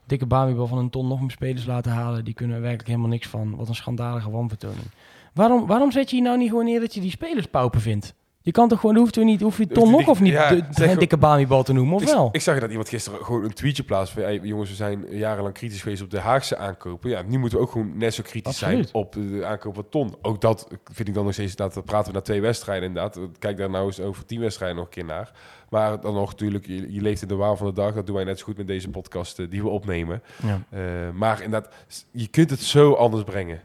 Dikke 0.06 0.26
Bami-bal 0.26 0.68
van 0.68 0.78
een 0.78 0.90
ton 0.90 1.08
nog 1.08 1.22
meer 1.22 1.32
spelers 1.32 1.66
laten 1.66 1.92
halen. 1.92 2.26
Die 2.26 2.34
kunnen 2.34 2.56
er 2.56 2.62
werkelijk 2.62 2.90
helemaal 2.90 3.10
niks 3.10 3.28
van. 3.28 3.56
Wat 3.56 3.68
een 3.68 3.76
schandalige 3.76 4.32
wanvertoning. 4.32 4.88
Waarom, 5.34 5.68
waarom 5.68 5.92
zet 5.92 6.10
je 6.10 6.16
hier 6.16 6.26
nou 6.26 6.38
niet 6.38 6.50
gewoon 6.50 6.66
neer 6.66 6.80
dat 6.80 6.94
je 6.94 7.02
die 7.02 7.10
spelers 7.10 7.46
pauper 7.46 7.82
vindt? 7.82 8.14
Je 8.46 8.52
kan 8.52 8.68
toch 8.68 8.80
gewoon, 8.80 8.96
hoeft 8.96 9.16
u 9.16 9.24
niet, 9.24 9.42
hoef 9.42 9.58
je 9.58 9.68
Ton 9.68 9.92
nog 9.92 10.08
of 10.08 10.22
niet 10.22 10.34
ja, 10.34 10.50
de, 10.50 10.68
de, 10.70 10.88
de 10.88 10.96
dikke 10.98 11.18
Bami-bal 11.18 11.64
te 11.64 11.74
noemen, 11.74 11.96
of 11.96 12.02
ik, 12.02 12.08
wel? 12.08 12.30
Ik 12.32 12.42
zag 12.42 12.60
dat 12.60 12.70
iemand 12.70 12.90
gisteren 12.90 13.26
gewoon 13.26 13.44
een 13.44 13.54
tweetje 13.54 13.84
plaatst 13.84 14.14
van, 14.14 14.22
hey, 14.22 14.40
jongens, 14.44 14.70
we 14.70 14.76
zijn 14.76 15.06
jarenlang 15.10 15.54
kritisch 15.54 15.82
geweest 15.82 16.02
op 16.02 16.10
de 16.10 16.20
Haagse 16.20 16.58
aankopen. 16.58 17.10
Ja, 17.10 17.22
nu 17.22 17.38
moeten 17.38 17.58
we 17.58 17.64
ook 17.64 17.72
gewoon 17.72 17.98
net 17.98 18.14
zo 18.14 18.24
kritisch 18.24 18.62
Absoluut. 18.62 18.90
zijn 18.90 19.04
op 19.04 19.14
de 19.14 19.46
aankoop 19.46 19.76
van 19.76 19.90
Ton. 19.90 20.16
Ook 20.22 20.42
dat 20.42 20.68
vind 20.84 21.08
ik 21.08 21.14
dan 21.14 21.24
nog 21.24 21.34
steeds, 21.34 21.56
dat 21.56 21.86
praten 21.86 22.12
we 22.12 22.18
na 22.18 22.24
twee 22.24 22.42
wedstrijden 22.42 22.88
inderdaad. 22.88 23.20
Kijk 23.40 23.58
daar 23.58 23.70
nou 23.70 23.86
eens 23.86 24.00
over 24.00 24.26
tien 24.26 24.40
wedstrijden 24.40 24.78
nog 24.78 24.86
een 24.86 24.92
keer 24.92 25.06
naar. 25.06 25.32
Maar 25.70 26.02
dan 26.02 26.14
nog 26.14 26.30
natuurlijk, 26.30 26.68
je, 26.68 26.94
je, 26.94 27.02
leeft 27.02 27.22
in 27.22 27.28
de 27.28 27.36
waan 27.36 27.58
van 27.58 27.68
de 27.68 27.74
dag. 27.74 27.94
Dat 27.94 28.06
doen 28.06 28.16
wij 28.16 28.24
net 28.24 28.40
zo 28.40 28.46
goed 28.46 28.58
met 28.58 28.68
deze 28.68 28.90
podcast 28.90 29.40
uh, 29.40 29.50
die 29.50 29.62
we 29.62 29.70
opnemen. 29.70 30.22
Ja. 30.44 30.62
Uh, 30.74 30.80
maar 31.14 31.42
inderdaad, 31.42 31.74
je 32.12 32.28
kunt 32.28 32.50
het 32.50 32.62
zo 32.62 32.94
anders 32.94 33.24
brengen. 33.24 33.62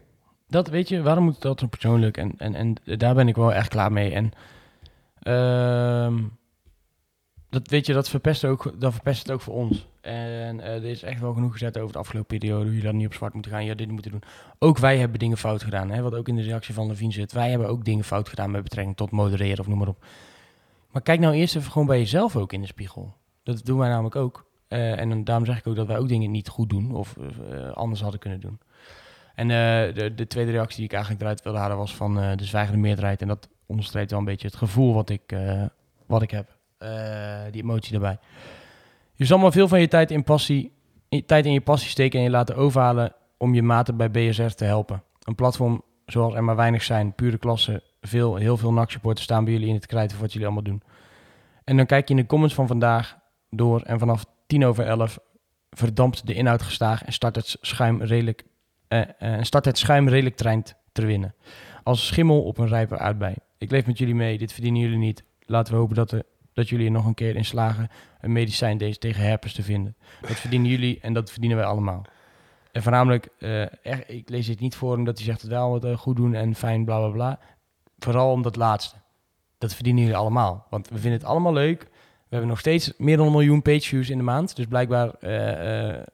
Dat 0.48 0.68
weet 0.68 0.88
je, 0.88 1.02
waarom 1.02 1.24
moet 1.24 1.42
dat 1.42 1.70
persoonlijk? 1.70 2.16
En, 2.16 2.34
en, 2.38 2.54
en 2.54 2.76
daar 2.98 3.14
ben 3.14 3.28
ik 3.28 3.36
wel 3.36 3.52
echt 3.52 3.68
klaar 3.68 3.92
mee. 3.92 4.12
En 4.12 4.32
Um, 5.22 6.38
dat 7.50 7.68
weet 7.68 7.86
je, 7.86 7.92
dat 7.92 8.08
verpest, 8.08 8.44
ook, 8.44 8.80
dat 8.80 8.92
verpest 8.92 9.22
het 9.22 9.30
ook 9.30 9.40
voor 9.40 9.54
ons. 9.54 9.86
En 10.00 10.58
uh, 10.58 10.64
er 10.64 10.84
is 10.84 11.02
echt 11.02 11.20
wel 11.20 11.32
genoeg 11.32 11.52
gezet 11.52 11.78
over 11.78 11.92
de 11.92 11.98
afgelopen 11.98 12.38
periode. 12.38 12.64
Hoe 12.64 12.76
je 12.76 12.82
dat 12.82 12.92
niet 12.92 13.06
op 13.06 13.14
zwart 13.14 13.34
moet 13.34 13.46
gaan. 13.46 13.64
Ja, 13.64 13.74
dit 13.74 13.90
moeten 13.90 14.10
doen. 14.10 14.22
Ook 14.58 14.78
wij 14.78 14.98
hebben 14.98 15.18
dingen 15.18 15.36
fout 15.36 15.62
gedaan. 15.62 15.90
Hè, 15.90 16.02
wat 16.02 16.14
ook 16.14 16.28
in 16.28 16.36
de 16.36 16.42
reactie 16.42 16.74
van 16.74 16.86
Levine 16.86 17.12
zit. 17.12 17.32
Wij 17.32 17.50
hebben 17.50 17.68
ook 17.68 17.84
dingen 17.84 18.04
fout 18.04 18.28
gedaan 18.28 18.50
met 18.50 18.62
betrekking 18.62 18.96
tot 18.96 19.10
modereren 19.10 19.58
of 19.58 19.66
noem 19.66 19.78
maar 19.78 19.88
op. 19.88 20.04
Maar 20.90 21.02
kijk 21.02 21.20
nou 21.20 21.34
eerst 21.34 21.56
even 21.56 21.72
gewoon 21.72 21.86
bij 21.86 21.98
jezelf 21.98 22.36
ook 22.36 22.52
in 22.52 22.60
de 22.60 22.66
spiegel. 22.66 23.14
Dat 23.42 23.64
doen 23.64 23.78
wij 23.78 23.88
namelijk 23.88 24.16
ook. 24.16 24.48
Uh, 24.68 24.98
en 25.00 25.24
daarom 25.24 25.44
zeg 25.44 25.58
ik 25.58 25.66
ook 25.66 25.76
dat 25.76 25.86
wij 25.86 25.98
ook 25.98 26.08
dingen 26.08 26.30
niet 26.30 26.48
goed 26.48 26.70
doen. 26.70 26.94
Of 26.94 27.16
uh, 27.16 27.70
anders 27.70 28.00
hadden 28.00 28.20
kunnen 28.20 28.40
doen. 28.40 28.60
En 29.34 29.48
de, 29.48 30.12
de, 30.14 30.26
tweede 30.26 30.50
reactie 30.50 30.76
die 30.76 30.84
ik 30.84 30.92
eigenlijk 30.92 31.22
eruit 31.22 31.42
wilde 31.42 31.58
halen 31.58 31.76
was 31.76 31.94
van 31.94 32.14
de 32.14 32.44
zwijgende 32.44 32.80
meerderheid. 32.80 33.22
En 33.22 33.28
dat 33.28 33.48
onderstreept 33.70 34.10
wel 34.10 34.18
een 34.18 34.24
beetje 34.24 34.46
het 34.46 34.56
gevoel 34.56 34.94
wat 34.94 35.10
ik, 35.10 35.32
uh, 35.32 35.62
wat 36.06 36.22
ik 36.22 36.30
heb. 36.30 36.56
Uh, 36.78 36.88
die 37.50 37.62
emotie 37.62 37.92
daarbij. 37.92 38.18
Je 39.14 39.24
zal 39.24 39.38
maar 39.38 39.52
veel 39.52 39.68
van 39.68 39.80
je 39.80 39.88
tijd 39.88 40.10
in, 40.10 40.24
passie, 40.24 40.72
tijd 41.26 41.46
in 41.46 41.52
je 41.52 41.60
passie 41.60 41.90
steken 41.90 42.18
en 42.18 42.24
je 42.24 42.30
laten 42.30 42.56
overhalen 42.56 43.14
om 43.36 43.54
je 43.54 43.62
maten 43.62 43.96
bij 43.96 44.10
BSR 44.10 44.46
te 44.46 44.64
helpen. 44.64 45.02
Een 45.22 45.34
platform 45.34 45.82
zoals 46.06 46.34
er 46.34 46.44
maar 46.44 46.56
weinig 46.56 46.82
zijn, 46.82 47.14
pure 47.14 47.38
klasse, 47.38 47.82
veel, 48.00 48.36
heel 48.36 48.56
veel 48.56 48.72
NAC-supporters 48.72 49.24
staan 49.24 49.44
bij 49.44 49.52
jullie 49.52 49.68
in 49.68 49.74
het 49.74 49.86
krijt 49.86 50.12
voor 50.12 50.20
wat 50.20 50.32
jullie 50.32 50.46
allemaal 50.46 50.64
doen. 50.64 50.82
En 51.64 51.76
dan 51.76 51.86
kijk 51.86 52.08
je 52.08 52.14
in 52.14 52.20
de 52.20 52.26
comments 52.26 52.54
van 52.54 52.66
vandaag 52.66 53.18
door 53.50 53.80
en 53.80 53.98
vanaf 53.98 54.24
10 54.46 54.64
over 54.64 54.86
11 54.86 55.18
verdampt 55.70 56.26
de 56.26 56.34
inhoud 56.34 56.62
gestaag 56.62 57.04
en 57.04 57.12
start 57.12 57.36
het 57.36 57.56
schuim 57.60 58.02
redelijk, 58.02 58.44
uh, 58.88 59.00
uh, 59.20 59.36
start 59.40 59.64
het 59.64 59.78
schuim 59.78 60.08
redelijk 60.08 60.36
trein 60.36 60.62
te 60.62 60.74
winnen. 61.07 61.34
Als 61.82 62.07
schimmel 62.07 62.42
op 62.42 62.59
een 62.59 62.68
rijpe 62.68 62.98
aardbei. 62.98 63.34
Ik 63.59 63.70
leef 63.70 63.86
met 63.86 63.98
jullie 63.98 64.14
mee, 64.14 64.38
dit 64.38 64.53
verdienen 64.53 64.80
jullie 64.80 64.98
niet. 64.98 65.24
Laten 65.46 65.72
we 65.72 65.78
hopen 65.78 65.96
dat, 65.96 66.12
er, 66.12 66.22
dat 66.53 66.68
jullie 66.68 66.86
er 66.86 66.92
nog 66.92 67.07
een 67.07 67.14
keer 67.14 67.36
in 67.36 67.44
slagen 67.44 67.88
een 68.20 68.32
medicijn 68.32 68.78
deze 68.78 68.98
tegen 68.98 69.22
herpes 69.22 69.53
te 69.53 69.62
vinden. 69.62 69.96
Dat 70.20 70.30
verdienen 70.36 70.70
jullie 70.70 70.98
en 71.01 71.12
dat 71.12 71.30
verdienen 71.30 71.59
wij 71.59 71.66
allemaal. 71.66 72.03
En 72.72 72.82
voornamelijk, 72.82 73.28
echt, 73.82 74.11
ik 74.11 74.28
lees 74.28 74.46
dit 74.46 74.61
niet 74.61 74.74
voor 74.74 74.96
omdat 74.96 75.16
hij 75.16 75.26
zegt 75.26 75.40
het 75.40 75.51
wel 75.51 75.70
wat 75.70 75.84
eh, 75.84 75.96
goed 75.96 76.16
doen 76.16 76.34
en 76.34 76.55
fijn, 76.55 76.84
bla 76.84 76.98
bla 76.98 77.09
bla. 77.09 77.38
Vooral 77.98 78.32
om 78.32 78.42
dat 78.42 78.57
laatste. 78.57 78.96
Dat 79.59 79.74
verdienen 79.74 80.03
jullie 80.03 80.18
allemaal. 80.18 80.66
Want 80.70 80.88
we 80.88 80.98
vinden 80.98 81.18
het 81.20 81.28
allemaal 81.28 81.53
leuk. 81.53 81.82
We 81.90 82.36
hebben 82.36 82.48
nog 82.48 82.59
steeds 82.59 82.92
meer 82.96 83.16
dan 83.16 83.26
een 83.26 83.32
miljoen 83.32 83.62
page 83.62 83.80
views 83.80 84.11
in 84.11 84.16
de 84.16 84.24
maand. 84.24 84.57
Dus 84.57 84.66
blijkbaar 84.66 85.09
eh, 85.09 85.30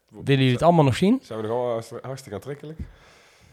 willen 0.09 0.25
jullie 0.25 0.53
het 0.53 0.63
allemaal 0.63 0.85
nog 0.85 0.97
zien. 0.97 1.19
Zijn 1.23 1.41
we 1.41 1.47
nog 1.47 1.73
hartst- 1.73 2.01
hartstikke 2.03 2.35
aantrekkelijk? 2.35 2.79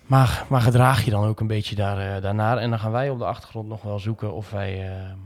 Maar, 0.05 0.45
maar 0.49 0.61
gedraag 0.61 1.05
je 1.05 1.11
dan 1.11 1.25
ook 1.25 1.39
een 1.39 1.47
beetje 1.47 1.75
daar, 1.75 2.15
eh, 2.15 2.21
daarnaar. 2.21 2.57
En 2.57 2.69
dan 2.69 2.79
gaan 2.79 2.91
wij 2.91 3.09
op 3.09 3.17
de 3.19 3.25
achtergrond 3.25 3.67
nog 3.67 3.81
wel 3.81 3.99
zoeken 3.99 4.33
of 4.33 4.49
wij... 4.49 4.73
eh, 4.73 5.09
En 5.09 5.17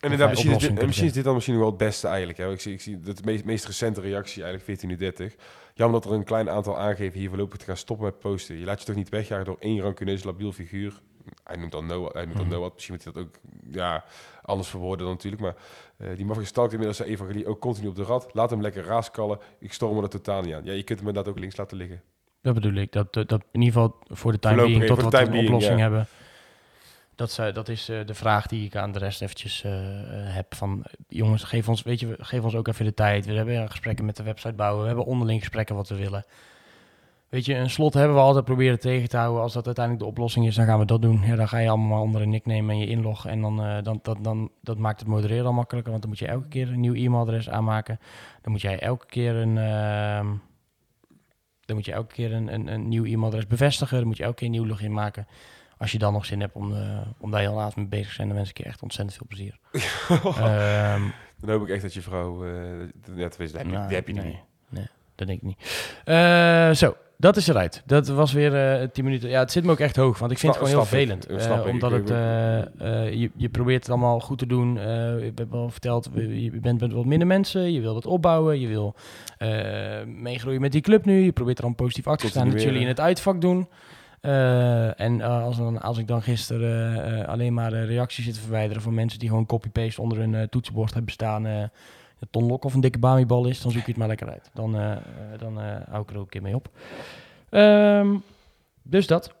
inderdaad, 0.00 0.30
misschien, 0.30 0.50
is 0.50 0.56
dit, 0.58 0.62
en 0.62 0.66
kunnen 0.68 0.86
misschien 0.86 1.06
is 1.08 1.12
dit 1.12 1.24
dan 1.24 1.34
misschien 1.34 1.58
wel 1.58 1.66
het 1.66 1.76
beste 1.76 2.08
eigenlijk. 2.08 2.38
Hè? 2.38 2.52
Ik 2.52 2.60
zie, 2.60 2.72
ik 2.72 2.80
zie 2.80 3.00
dat 3.00 3.16
de 3.16 3.22
meest, 3.24 3.44
meest 3.44 3.64
recente 3.66 4.00
reactie 4.00 4.42
eigenlijk 4.42 4.64
14 4.64 4.90
uur 4.90 4.98
30. 4.98 5.34
Jammer 5.74 6.00
dat 6.00 6.10
er 6.10 6.16
een 6.16 6.24
klein 6.24 6.50
aantal 6.50 6.78
aangeven 6.78 7.18
hier 7.18 7.28
voorlopig 7.28 7.58
te 7.58 7.64
gaan 7.64 7.76
stoppen 7.76 8.06
met 8.06 8.18
posten. 8.18 8.58
Je 8.58 8.64
laat 8.64 8.80
je 8.80 8.86
toch 8.86 8.94
niet 8.96 9.08
wegjagen 9.08 9.44
door 9.44 9.56
één 9.58 9.80
rancuneus 9.80 10.24
labiel 10.24 10.52
figuur. 10.52 11.00
Hij 11.44 11.56
noemt 11.56 11.72
dan 11.72 11.86
Noah, 11.86 12.12
hij 12.14 12.24
noemt 12.24 12.36
dan 12.36 12.46
Mhm. 12.46 12.54
Noah. 12.54 12.72
Misschien 12.74 12.94
moet 12.94 13.04
hij 13.04 13.12
dat 13.12 13.22
ook 13.22 13.34
ja, 13.70 14.04
anders 14.42 14.68
verwoorden 14.68 15.06
dan 15.06 15.14
natuurlijk. 15.14 15.42
Maar 15.42 15.54
eh, 15.96 16.16
die 16.16 16.24
mag 16.24 16.36
gestalkt 16.36 16.70
inmiddels 16.70 16.98
zijn 16.98 17.08
evangelie 17.08 17.46
ook 17.46 17.60
continu 17.60 17.88
op 17.88 17.96
de 17.96 18.02
rad. 18.04 18.28
Laat 18.32 18.50
hem 18.50 18.60
lekker 18.60 18.84
raaskallen. 18.84 19.38
Ik 19.58 19.72
storm 19.72 20.02
er 20.02 20.08
totaal 20.08 20.40
niet 20.42 20.54
aan. 20.54 20.64
Ja, 20.64 20.72
je 20.72 20.82
kunt 20.82 20.98
hem 20.98 21.08
inderdaad 21.08 21.32
ook 21.32 21.38
links 21.38 21.56
laten 21.56 21.76
liggen. 21.76 22.02
Dat 22.42 22.54
bedoel 22.54 22.74
ik. 22.74 22.92
Dat, 22.92 23.12
dat, 23.12 23.28
dat 23.28 23.42
in 23.52 23.60
ieder 23.60 23.80
geval 23.80 23.98
voor 24.08 24.32
de 24.32 24.38
time 24.38 24.54
Voorlopig 24.54 24.78
being, 24.78 24.92
even, 24.92 25.02
tot 25.02 25.12
wat 25.12 25.22
een 25.22 25.30
being, 25.30 25.46
oplossing 25.46 25.76
ja. 25.76 25.82
hebben. 25.82 26.06
Dat, 27.14 27.40
dat 27.54 27.68
is 27.68 27.88
eh, 27.88 28.06
de 28.06 28.14
vraag 28.14 28.46
die 28.46 28.66
ik 28.66 28.76
aan 28.76 28.92
de 28.92 28.98
rest 28.98 29.22
eventjes 29.22 29.64
eh, 29.64 29.72
eh, 29.72 30.34
heb. 30.34 30.54
Van, 30.54 30.84
jongens, 31.08 31.44
geef 31.44 31.68
ons, 31.68 31.82
weet 31.82 32.00
je, 32.00 32.16
geef 32.18 32.42
ons 32.42 32.54
ook 32.54 32.68
even 32.68 32.84
de 32.84 32.94
tijd. 32.94 33.26
We 33.26 33.32
hebben 33.32 33.70
gesprekken 33.70 34.04
met 34.04 34.16
de 34.16 34.22
website 34.22 34.52
bouwen. 34.52 34.80
We 34.80 34.86
hebben 34.86 35.04
onderling 35.04 35.40
gesprekken 35.40 35.74
wat 35.74 35.88
we 35.88 35.96
willen. 35.96 36.24
Weet 37.28 37.44
je, 37.44 37.54
een 37.54 37.70
slot 37.70 37.94
hebben 37.94 38.16
we 38.16 38.22
altijd 38.22 38.44
proberen 38.44 38.80
tegen 38.80 39.08
te 39.08 39.16
houden. 39.16 39.42
Als 39.42 39.52
dat 39.52 39.66
uiteindelijk 39.66 40.04
de 40.04 40.10
oplossing 40.10 40.46
is, 40.46 40.54
dan 40.54 40.66
gaan 40.66 40.78
we 40.78 40.84
dat 40.84 41.02
doen. 41.02 41.20
Ja, 41.24 41.36
dan 41.36 41.48
ga 41.48 41.58
je 41.58 41.68
allemaal 41.68 42.02
onder 42.02 42.22
een 42.22 42.30
nickname 42.30 42.72
en 42.72 42.78
je 42.78 42.86
inlog. 42.86 43.26
En 43.26 43.40
dan, 43.40 43.82
dan, 43.82 43.98
dat, 44.02 44.18
dan 44.20 44.50
dat 44.60 44.78
maakt 44.78 45.00
het 45.00 45.08
modereren 45.08 45.46
al 45.46 45.52
makkelijker. 45.52 45.90
Want 45.90 46.02
dan 46.02 46.12
moet 46.12 46.20
je 46.20 46.28
elke 46.28 46.48
keer 46.48 46.68
een 46.68 46.80
nieuw 46.80 46.94
e-mailadres 46.94 47.48
aanmaken. 47.50 47.98
Dan 48.42 48.52
moet 48.52 48.60
jij 48.60 48.78
elke 48.78 49.06
keer 49.06 49.34
een... 49.34 49.58
ehm, 49.58 50.26
dan 51.64 51.76
moet 51.76 51.84
je 51.84 51.92
elke 51.92 52.14
keer 52.14 52.32
een, 52.32 52.52
een, 52.54 52.66
een 52.66 52.88
nieuw 52.88 53.04
e-mailadres 53.04 53.46
bevestigen. 53.46 53.98
Dan 53.98 54.06
moet 54.06 54.16
je 54.16 54.22
elke 54.22 54.36
keer 54.36 54.46
een 54.46 54.52
nieuw 54.52 54.66
login 54.66 54.92
maken. 54.92 55.26
Als 55.78 55.92
je 55.92 55.98
dan 55.98 56.12
nog 56.12 56.24
zin 56.24 56.40
hebt 56.40 56.54
om, 56.54 56.74
eh, 56.74 57.00
om 57.18 57.30
daar 57.30 57.40
heel 57.40 57.54
laat 57.54 57.76
mee 57.76 57.86
bezig 57.86 58.08
te 58.08 58.14
zijn, 58.14 58.28
dan 58.28 58.36
wens 58.36 58.50
ik 58.50 58.58
je 58.58 58.64
echt 58.64 58.82
ontzettend 58.82 59.16
veel 59.16 59.26
plezier. 59.28 59.58
Ehm, 60.42 61.02
Dan 61.38 61.50
hoop 61.50 61.62
ik 61.62 61.68
echt 61.68 61.82
dat 61.82 61.94
je 61.94 62.02
vrouw... 62.02 62.44
eh 62.46 62.78
wist, 63.36 63.38
dat 63.38 63.38
heb 63.38 63.66
je, 63.66 63.72
nou, 63.72 63.86
die 63.86 63.96
heb 63.96 64.06
je 64.06 64.12
nee, 64.14 64.24
niet. 64.24 64.40
Nee, 64.68 64.86
dat 65.14 65.26
denk 65.26 65.40
ik 65.40 65.46
niet. 65.46 65.94
Eh, 66.04 66.70
zo, 66.70 66.96
dat 67.22 67.36
is 67.36 67.48
eruit. 67.48 67.82
Dat 67.86 68.08
was 68.08 68.32
weer 68.32 68.80
eh 68.80 68.88
10 68.92 69.04
minuten. 69.04 69.28
Ja, 69.28 69.38
het 69.38 69.52
zit 69.52 69.64
me 69.64 69.70
ook 69.70 69.78
echt 69.78 69.96
hoog, 69.96 70.18
want 70.18 70.32
ik 70.32 70.38
vind 70.38 70.54
het 70.54 70.62
gewoon 70.62 70.78
heel 70.78 70.86
vervelend. 70.86 71.26
Eh, 71.26 71.56
ik. 71.56 71.66
omdat 71.66 71.90
het, 71.90 72.10
eh, 72.10 72.58
eh, 72.58 73.12
je, 73.12 73.30
je 73.36 73.48
probeert 73.48 73.82
het 73.82 73.90
allemaal 73.90 74.20
goed 74.20 74.38
te 74.38 74.46
doen. 74.46 74.78
Eh 74.78 75.16
ik 75.24 75.38
heb 75.38 75.54
al 75.54 75.70
verteld, 75.70 76.08
je 76.14 76.50
bent 76.62 76.80
met 76.80 76.92
wat 76.92 77.04
minder 77.04 77.26
mensen. 77.26 77.72
Je 77.72 77.80
wil 77.80 77.94
het 77.94 78.06
opbouwen. 78.06 78.60
Je 78.60 78.68
wil 78.68 78.94
eh, 79.38 79.50
meegroeien 80.06 80.60
met 80.60 80.72
die 80.72 80.80
club 80.80 81.04
nu. 81.04 81.24
Je 81.24 81.32
probeert 81.32 81.58
er 81.58 81.64
dan 81.64 81.74
positief 81.74 82.06
achter 82.06 82.26
te 82.26 82.32
staan 82.32 82.50
dat 82.50 82.62
jullie 82.62 82.80
in 82.80 82.86
het 82.88 83.00
uitvak 83.00 83.40
doen. 83.40 83.68
Eh, 84.20 85.00
en 85.00 85.20
eh, 85.20 85.42
als, 85.44 85.56
dan, 85.56 85.80
als 85.80 85.98
ik 85.98 86.06
dan 86.06 86.22
gisteren 86.22 87.04
eh, 87.04 87.20
eh, 87.20 87.28
alleen 87.28 87.54
maar 87.54 87.72
eh, 87.72 87.84
reacties 87.86 88.24
zit 88.24 88.34
te 88.34 88.40
verwijderen 88.40 88.82
van 88.82 88.94
mensen 88.94 89.18
die 89.18 89.28
gewoon 89.28 89.46
copy-paste 89.46 90.00
onder 90.02 90.18
hun 90.18 90.34
eh, 90.34 90.42
toetsenbord 90.42 90.94
hebben 90.94 91.12
staan. 91.12 91.70
Een 92.22 92.28
tonlok 92.30 92.64
of 92.64 92.74
een 92.74 92.80
dikke 92.80 92.98
bamibal 92.98 93.46
is, 93.46 93.60
dan 93.60 93.70
zoek 93.72 93.82
je 93.82 93.88
het 93.88 93.96
maar 93.96 94.08
lekker 94.08 94.28
uit. 94.30 94.50
Dan, 94.54 94.76
eh, 94.76 94.92
eh, 94.92 94.98
dan 95.38 95.60
eh, 95.60 95.76
hou 95.88 96.02
ik 96.02 96.10
er 96.10 96.16
ook 96.16 96.22
een 96.22 96.28
keer 96.28 96.42
mee 96.42 96.54
op. 96.54 96.68
Ehm, 97.48 98.16
dus 98.82 99.06
dat. 99.06 99.34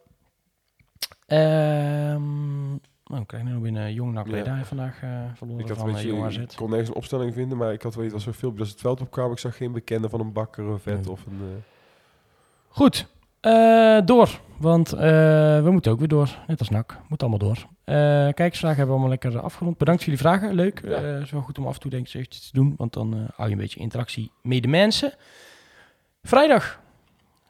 Ehm 1.26 2.70
nou, 3.04 3.20
ik 3.20 3.26
krijg 3.26 3.44
nu 3.44 3.52
nog 3.52 3.62
binnen 3.62 3.92
Jong 3.92 4.12
NAC 4.12 4.26
Ja. 4.26 4.64
Vandaag 4.64 4.98
verloren 5.34 5.62
Ik, 5.62 5.68
had 5.68 5.78
van 5.78 5.88
een 5.88 5.94
beetje, 5.94 6.08
Jong 6.08 6.24
AZ. 6.24 6.36
ik 6.36 6.52
kon 6.56 6.68
nergens 6.68 6.88
een 6.88 6.94
opstelling 6.94 7.34
vinden, 7.34 7.58
maar 7.58 7.72
ik 7.72 7.82
had 7.82 7.94
weet 7.94 8.12
was 8.12 8.22
zo'n 8.22 8.32
filmpje 8.32 8.58
dat 8.58 8.66
ze 8.66 8.72
het 8.72 8.82
veld 8.82 9.00
opkwamen. 9.00 9.32
Ik 9.32 9.38
zag 9.38 9.56
geen 9.56 9.72
bekende 9.72 10.08
van 10.08 10.20
een 10.20 10.32
bakker, 10.32 10.64
een 10.64 10.78
vet 10.78 11.00
Nee. 11.04 11.10
of 11.10 11.26
een... 11.26 11.62
Goed, 12.68 13.06
eh, 13.42 13.98
door. 14.04 14.40
Want 14.56 14.92
eh, 14.92 15.00
we 15.62 15.68
moeten 15.70 15.92
ook 15.92 15.98
weer 15.98 16.08
door. 16.08 16.38
Net 16.46 16.58
als 16.58 16.68
NAC. 16.68 16.98
Moet 17.08 17.20
allemaal 17.20 17.38
door. 17.38 17.66
Eh 17.84 17.94
kijkersvragen 18.34 18.76
hebben 18.76 18.86
we 18.86 19.00
allemaal 19.00 19.08
lekker 19.08 19.40
afgerond. 19.40 19.78
Bedankt 19.78 20.04
voor 20.04 20.12
jullie 20.12 20.26
vragen. 20.26 20.54
Leuk. 20.54 20.80
Ja. 20.84 21.00
Het 21.00 21.22
is 21.22 21.30
wel 21.30 21.40
goed 21.40 21.58
om 21.58 21.66
af 21.66 21.74
en 21.74 21.80
toe 21.80 21.90
denk 21.90 22.06
ik 22.06 22.14
eventjes 22.14 22.50
te 22.50 22.56
doen. 22.56 22.74
Want 22.76 22.92
dan 22.92 23.12
hou 23.34 23.48
je 23.48 23.54
een 23.54 23.60
beetje 23.60 23.80
interactie 23.80 24.30
met 24.42 24.62
de 24.62 24.68
mensen. 24.68 25.12
Vrijdag. 26.22 26.80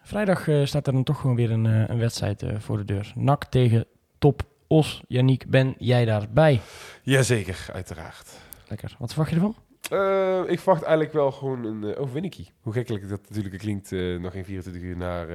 Vrijdag 0.02 0.48
staat 0.64 0.86
er 0.86 0.92
dan 0.92 1.04
toch 1.04 1.20
gewoon 1.20 1.36
weer 1.36 1.50
een, 1.50 1.64
een 1.64 1.98
wedstrijd 1.98 2.44
voor 2.58 2.76
de 2.76 2.84
deur. 2.84 3.12
NAC 3.14 3.44
tegen 3.44 3.86
Top 4.18 4.42
Os. 4.66 5.02
Yannick, 5.08 5.46
ben 5.50 5.74
jij 5.78 6.04
daarbij? 6.04 6.60
Jazeker, 7.02 7.66
uiteraard. 7.72 8.30
Lekker. 8.68 8.96
Wat 8.98 9.08
verwacht 9.08 9.30
je 9.30 9.36
ervan? 9.36 9.56
Eh, 9.92 10.42
ik 10.46 10.58
verwacht 10.58 10.82
eigenlijk 10.82 11.12
wel 11.12 11.32
gewoon 11.32 11.64
een 11.64 11.82
uh, 11.82 12.00
overwinning. 12.00 12.34
Hoe 12.60 12.72
gekkelijk 12.72 13.08
dat 13.08 13.20
natuurlijk 13.28 13.58
klinkt, 13.58 13.92
eh, 13.92 14.18
nog 14.18 14.32
geen 14.32 14.44
24 14.44 14.82
uur 14.82 14.96
na 14.96 15.22
eh, 15.22 15.26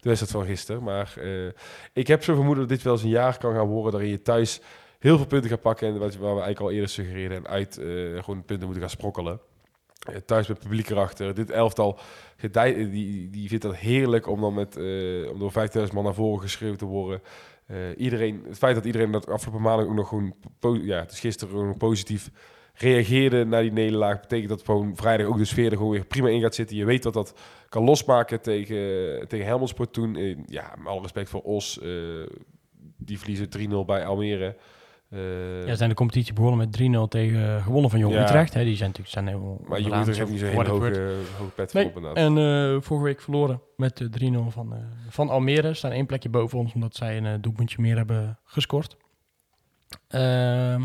de 0.00 0.08
wedstrijd 0.08 0.32
van 0.32 0.44
gisteren. 0.44 0.82
Maar 0.82 1.14
eh, 1.16 1.46
ik 1.92 2.06
heb 2.06 2.24
zo 2.24 2.34
vermoeden 2.34 2.68
dat 2.68 2.76
dit 2.76 2.82
wel 2.82 2.92
eens 2.92 3.02
een 3.02 3.08
jaar 3.08 3.38
kan 3.38 3.54
gaan 3.54 3.66
worden... 3.66 3.92
waarin 3.92 4.10
je 4.10 4.22
thuis 4.22 4.60
heel 4.98 5.16
veel 5.16 5.26
punten 5.26 5.50
gaat 5.50 5.60
pakken... 5.60 5.88
en 5.88 5.98
wat, 5.98 6.16
waar 6.16 6.34
we 6.34 6.40
eigenlijk 6.40 6.60
al 6.60 6.70
eerder 6.70 6.88
suggereerden... 6.88 7.36
en 7.36 7.46
uit 7.46 7.78
eh, 7.78 7.86
gewoon 8.22 8.44
punten 8.44 8.64
moeten 8.64 8.80
gaan 8.80 8.90
sprokkelen. 8.90 9.40
Eh, 10.06 10.16
thuis 10.16 10.46
met 10.46 10.58
publiek 10.58 10.90
erachter. 10.90 11.34
Dit 11.34 11.50
elftal, 11.50 11.98
gedij, 12.36 12.90
die, 12.90 13.30
die 13.30 13.48
vindt 13.48 13.64
dat 13.64 13.76
heerlijk 13.76 14.28
om 14.28 14.40
dan 14.40 14.54
met, 14.54 14.76
eh, 14.76 15.30
om 15.30 15.38
door 15.38 15.52
5000 15.52 15.94
man 15.94 16.04
naar 16.04 16.14
voren 16.14 16.40
geschreeuwd 16.40 16.78
te 16.78 16.84
worden... 16.84 17.22
Eh, 17.66 17.76
iedereen, 17.96 18.44
het 18.48 18.58
feit 18.58 18.74
dat 18.74 18.84
iedereen 18.84 19.10
dat 19.10 19.28
afgelopen 19.28 19.62
maandag 19.62 19.86
ook 19.86 19.94
nog 19.94 20.08
gewoon... 20.08 20.34
Ja, 20.82 21.06
is 21.08 21.20
gisteren 21.20 21.54
gewoon 21.54 21.76
positief 21.76 22.30
reageerde 22.78 23.44
naar 23.44 23.62
die 23.62 23.72
nederlaag, 23.72 24.20
betekent 24.20 24.48
dat 24.48 24.62
gewoon 24.64 24.96
vrijdag 24.96 25.26
ook 25.26 25.38
de 25.38 25.44
sfeer 25.44 25.70
er 25.70 25.76
gewoon 25.76 25.92
weer 25.92 26.04
prima 26.04 26.28
in 26.28 26.40
gaat 26.40 26.54
zitten. 26.54 26.76
Je 26.76 26.84
weet 26.84 27.02
dat 27.02 27.14
dat 27.14 27.34
kan 27.68 27.84
losmaken 27.84 28.40
tegen, 28.40 29.28
tegen 29.28 29.46
Helmelsport 29.46 29.92
toen. 29.92 30.16
Eh, 30.16 30.36
ja, 30.46 30.74
met 30.78 30.86
alle 30.86 31.00
respect 31.00 31.28
voor 31.28 31.42
Os, 31.42 31.80
eh, 31.80 31.88
die 32.96 33.18
verliezen 33.18 33.48
3-0 33.48 33.84
bij 33.84 34.06
Almere. 34.06 34.56
Eh, 35.10 35.60
Ja, 35.64 35.70
ze 35.70 35.76
zijn 35.76 35.88
de 35.88 35.94
competitie 35.94 36.32
begonnen 36.32 36.58
met 36.58 36.72
3-0 36.72 37.08
tegen 37.08 37.62
gewonnen 37.62 37.90
van 37.90 37.98
Jong 37.98 38.14
Ja. 38.14 38.22
Utrecht. 38.22 38.54
Hè. 38.54 38.64
Die 38.64 38.76
zijn 38.76 38.88
natuurlijk 38.88 39.14
zijn 39.14 39.26
heel 39.26 39.60
maar 39.68 39.78
je 39.78 39.84
onderaan, 39.84 40.06
moet 40.06 40.18
er 40.18 40.30
niet 40.30 40.40
zo'n 40.40 40.48
hele 40.48 40.68
hoge, 40.68 41.14
hoge 41.38 41.50
pet 41.50 41.72
Nee, 41.72 41.90
voor 41.92 42.10
op. 42.10 42.16
En 42.16 42.32
vorige 42.82 43.04
week 43.04 43.20
verloren 43.20 43.60
met 43.76 43.96
de 43.96 44.08
3-0 44.08 44.50
van, 44.50 44.74
van 45.08 45.28
Almere. 45.28 45.74
Staan 45.74 45.90
één 45.90 46.06
plekje 46.06 46.28
boven 46.28 46.58
ons, 46.58 46.72
omdat 46.74 46.94
zij 46.94 47.16
een 47.16 47.40
doelpuntje 47.40 47.80
meer 47.80 47.96
hebben 47.96 48.38
gescoord. 48.44 48.96
Ehm, 50.08 50.82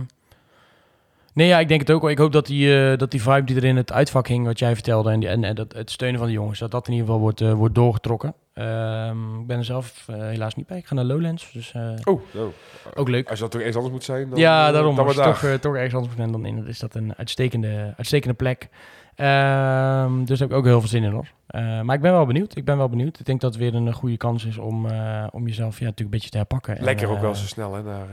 nee, 1.33 1.47
ja, 1.47 1.59
ik 1.59 1.67
denk 1.67 1.79
het 1.79 1.91
ook 1.91 2.01
wel. 2.01 2.09
Ik 2.09 2.17
hoop 2.17 2.31
dat 2.31 2.45
die, 2.45 2.91
eh, 2.91 2.97
dat 2.97 3.11
die 3.11 3.21
vibe 3.21 3.43
die 3.43 3.55
er 3.55 3.63
in 3.63 3.75
het 3.75 3.91
uitvak 3.91 4.27
hing, 4.27 4.45
wat 4.45 4.59
jij 4.59 4.73
vertelde, 4.73 5.11
en, 5.11 5.19
die, 5.19 5.29
en, 5.29 5.43
en 5.43 5.55
dat, 5.55 5.73
het 5.73 5.91
steunen 5.91 6.19
van 6.19 6.27
de 6.27 6.33
jongens, 6.33 6.59
dat 6.59 6.71
dat 6.71 6.87
in 6.87 6.93
ieder 6.93 7.07
geval 7.07 7.21
wordt, 7.21 7.41
eh, 7.41 7.53
wordt 7.53 7.75
doorgetrokken. 7.75 8.33
Ehm, 8.53 9.39
ik 9.39 9.47
ben 9.47 9.57
er 9.57 9.65
zelf 9.65 10.05
eh, 10.07 10.15
helaas 10.15 10.55
niet 10.55 10.67
bij. 10.67 10.77
Ik 10.77 10.85
ga 10.85 10.95
naar 10.95 11.05
Lowlands, 11.05 11.51
dus 11.51 11.73
Oh, 12.03 12.21
oh. 12.35 12.53
ook 12.95 13.09
leuk. 13.09 13.29
Als 13.29 13.39
dat 13.39 13.51
toch 13.51 13.59
ergens 13.59 13.77
anders 13.77 13.95
moet 13.95 14.03
zijn, 14.03 14.29
dan, 14.29 14.39
ja, 14.39 14.71
daarom. 14.71 14.95
dan 14.95 15.05
Als 15.05 15.15
je 15.15 15.21
toch, 15.21 15.59
toch 15.59 15.75
ergens 15.75 15.93
anders 15.93 16.15
moet 16.15 16.21
zijn 16.21 16.31
dan 16.31 16.45
in, 16.45 16.55
dan 16.55 16.67
is 16.67 16.79
dat 16.79 16.95
een 16.95 17.13
uitstekende, 17.17 17.93
uitstekende 17.97 18.35
plek. 18.35 18.69
Ehm, 19.15 20.17
dus 20.17 20.39
daar 20.39 20.47
heb 20.47 20.49
ik 20.49 20.55
ook 20.55 20.65
heel 20.65 20.79
veel 20.79 20.89
zin 20.89 21.03
in 21.03 21.11
hoor. 21.11 21.27
Eh, 21.47 21.81
maar 21.81 21.95
ik 21.95 22.01
ben 22.01 22.11
wel 22.11 22.25
benieuwd. 22.25 22.55
Ik 22.55 22.65
ben 22.65 22.77
wel 22.77 22.89
benieuwd. 22.89 23.19
Ik 23.19 23.25
denk 23.25 23.41
dat 23.41 23.53
het 23.53 23.61
weer 23.61 23.75
een 23.75 23.87
eh, 23.87 23.93
goede 23.93 24.17
kans 24.17 24.45
is 24.45 24.57
om, 24.57 24.85
eh, 24.85 25.27
om 25.31 25.47
jezelf 25.47 25.79
ja, 25.79 25.85
natuurlijk 25.85 25.99
een 25.99 26.09
beetje 26.09 26.29
te 26.29 26.37
herpakken. 26.37 26.77
En, 26.77 26.83
Lekker 26.83 27.09
ook 27.09 27.21
wel 27.21 27.35
zo 27.35 27.45
snel 27.45 27.73
hè, 27.73 27.83
naar, 27.83 28.07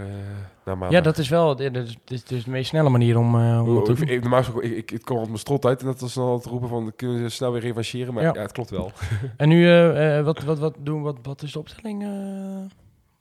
naar 0.64 0.78
maandag. 0.78 0.90
Ja, 0.90 1.00
dat 1.00 1.18
is 1.18 1.28
wel 1.28 1.56
dat 1.56 1.74
is, 1.74 1.96
is 2.06 2.24
dus 2.24 2.44
de 2.44 2.50
meest 2.50 2.68
snelle 2.68 2.88
manier 2.88 3.18
om, 3.18 3.34
om 3.60 3.84
te 3.84 3.92
ik, 3.92 4.08
ik, 4.08 4.20
normaal 4.20 4.38
gesproken, 4.38 4.70
ik, 4.70 4.76
ik, 4.76 4.90
het 4.90 5.04
kwam 5.04 5.18
op 5.18 5.26
mijn 5.26 5.38
strot 5.38 5.64
uit 5.64 5.80
en 5.80 5.86
dat 5.86 6.00
was 6.00 6.14
dan 6.14 6.24
al 6.24 6.40
te 6.40 6.48
roepen 6.48 6.68
van, 6.68 6.92
kunnen 6.96 7.18
ze 7.30 7.36
snel 7.36 7.52
weer 7.52 7.60
revancheren? 7.60 8.14
Maar 8.14 8.22
Ja. 8.22 8.32
ja, 8.34 8.40
het 8.40 8.52
klopt 8.52 8.70
wel. 8.70 8.92
En 9.36 9.48
nu, 9.48 9.68
wat, 10.22 10.42
wat, 10.42 10.58
wat, 10.58 10.74
doen, 10.78 11.02
wat, 11.02 11.16
wat 11.22 11.42
is 11.42 11.52
de 11.52 11.58
opstelling? 11.58 12.02
gaan 12.02 12.70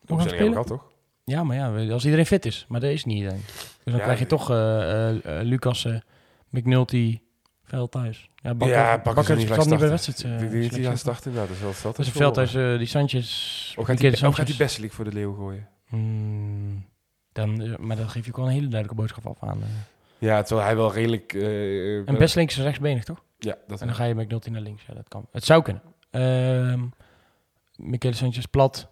Opstelling 0.08 0.40
hebben 0.40 0.64
we 0.64 0.70
toch? 0.70 0.86
Ja, 1.24 1.44
maar 1.44 1.56
ja, 1.56 1.92
als 1.92 2.04
iedereen 2.04 2.26
fit 2.26 2.46
is. 2.46 2.66
Maar 2.70 2.80
dat 2.80 2.90
is 2.90 3.06
niet 3.06 3.18
iedereen. 3.18 3.44
Dus 3.46 3.78
dan 3.84 3.96
Ja, 3.96 4.04
krijg 4.04 4.20
je 4.20 4.26
toch 4.26 4.50
eh, 4.52 5.10
Lucas, 5.42 5.86
eh, 5.86 5.96
McNulty, 6.50 7.20
Veldhuis. 7.68 8.30
Ja, 8.36 8.54
Bakker, 8.54 8.78
ja, 8.78 8.84
Bakker, 8.96 9.04
Bakker 9.04 9.24
zat 9.24 9.38
is 9.38 9.50
niet 9.50 9.70
niet 9.70 9.80
bij 9.80 9.90
wedstrijd. 9.90 10.22
dat 10.22 10.30
hij 10.40 10.50
selectie. 10.50 10.84
gaat 10.84 10.98
starten. 11.00 11.32
Dus 11.34 11.60
dat, 11.62 11.80
dat 11.84 11.96
Dus 11.96 12.08
is 12.08 12.14
een 12.14 12.20
Veldhuis, 12.20 12.54
eh, 12.54 12.78
die 12.78 12.88
Sanchez... 12.88 13.74
Of 13.78 13.86
gaat 13.86 13.96
of 13.96 14.02
gaat 14.10 14.18
Sanchez. 14.18 14.48
hij 14.48 14.58
Besselik 14.58 14.92
voor 14.94 15.06
de 15.06 15.12
leeuw 15.14 15.34
gooien? 15.34 15.68
Hmm, 15.88 16.86
dan, 17.32 17.62
eh, 17.62 17.78
maar 17.78 17.96
dan 17.96 18.10
geef 18.10 18.24
je 18.24 18.30
ook 18.32 18.38
wel 18.38 18.46
een 18.46 18.52
hele 18.52 18.68
duidelijke 18.68 19.02
boodschap 19.02 19.28
af 19.28 19.50
aan. 19.50 19.62
eh. 19.62 19.68
Ja, 20.18 20.42
terwijl 20.42 20.68
hij 20.68 20.76
wel 20.76 20.94
redelijk... 20.94 21.34
En 21.34 22.06
wel- 22.06 22.16
best 22.18 22.36
links 22.36 22.58
is 22.58 22.64
rechtsbenig, 22.64 23.04
toch? 23.04 23.24
Ja, 23.40 23.56
dat 23.68 23.82
En 23.82 23.88
dan 23.88 23.96
ga 23.96 24.04
je 24.04 24.14
McNulty 24.14 24.50
naar 24.50 24.62
links. 24.62 24.86
Ja, 24.86 24.94
dat 24.94 25.08
kan. 25.08 25.28
Het 25.32 25.44
zou 25.46 25.62
kunnen. 25.62 25.82
Ehm 26.10 26.84
Michele 27.76 28.14
Sanchez 28.16 28.46
plat. 28.46 28.90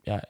Ja, 0.00 0.24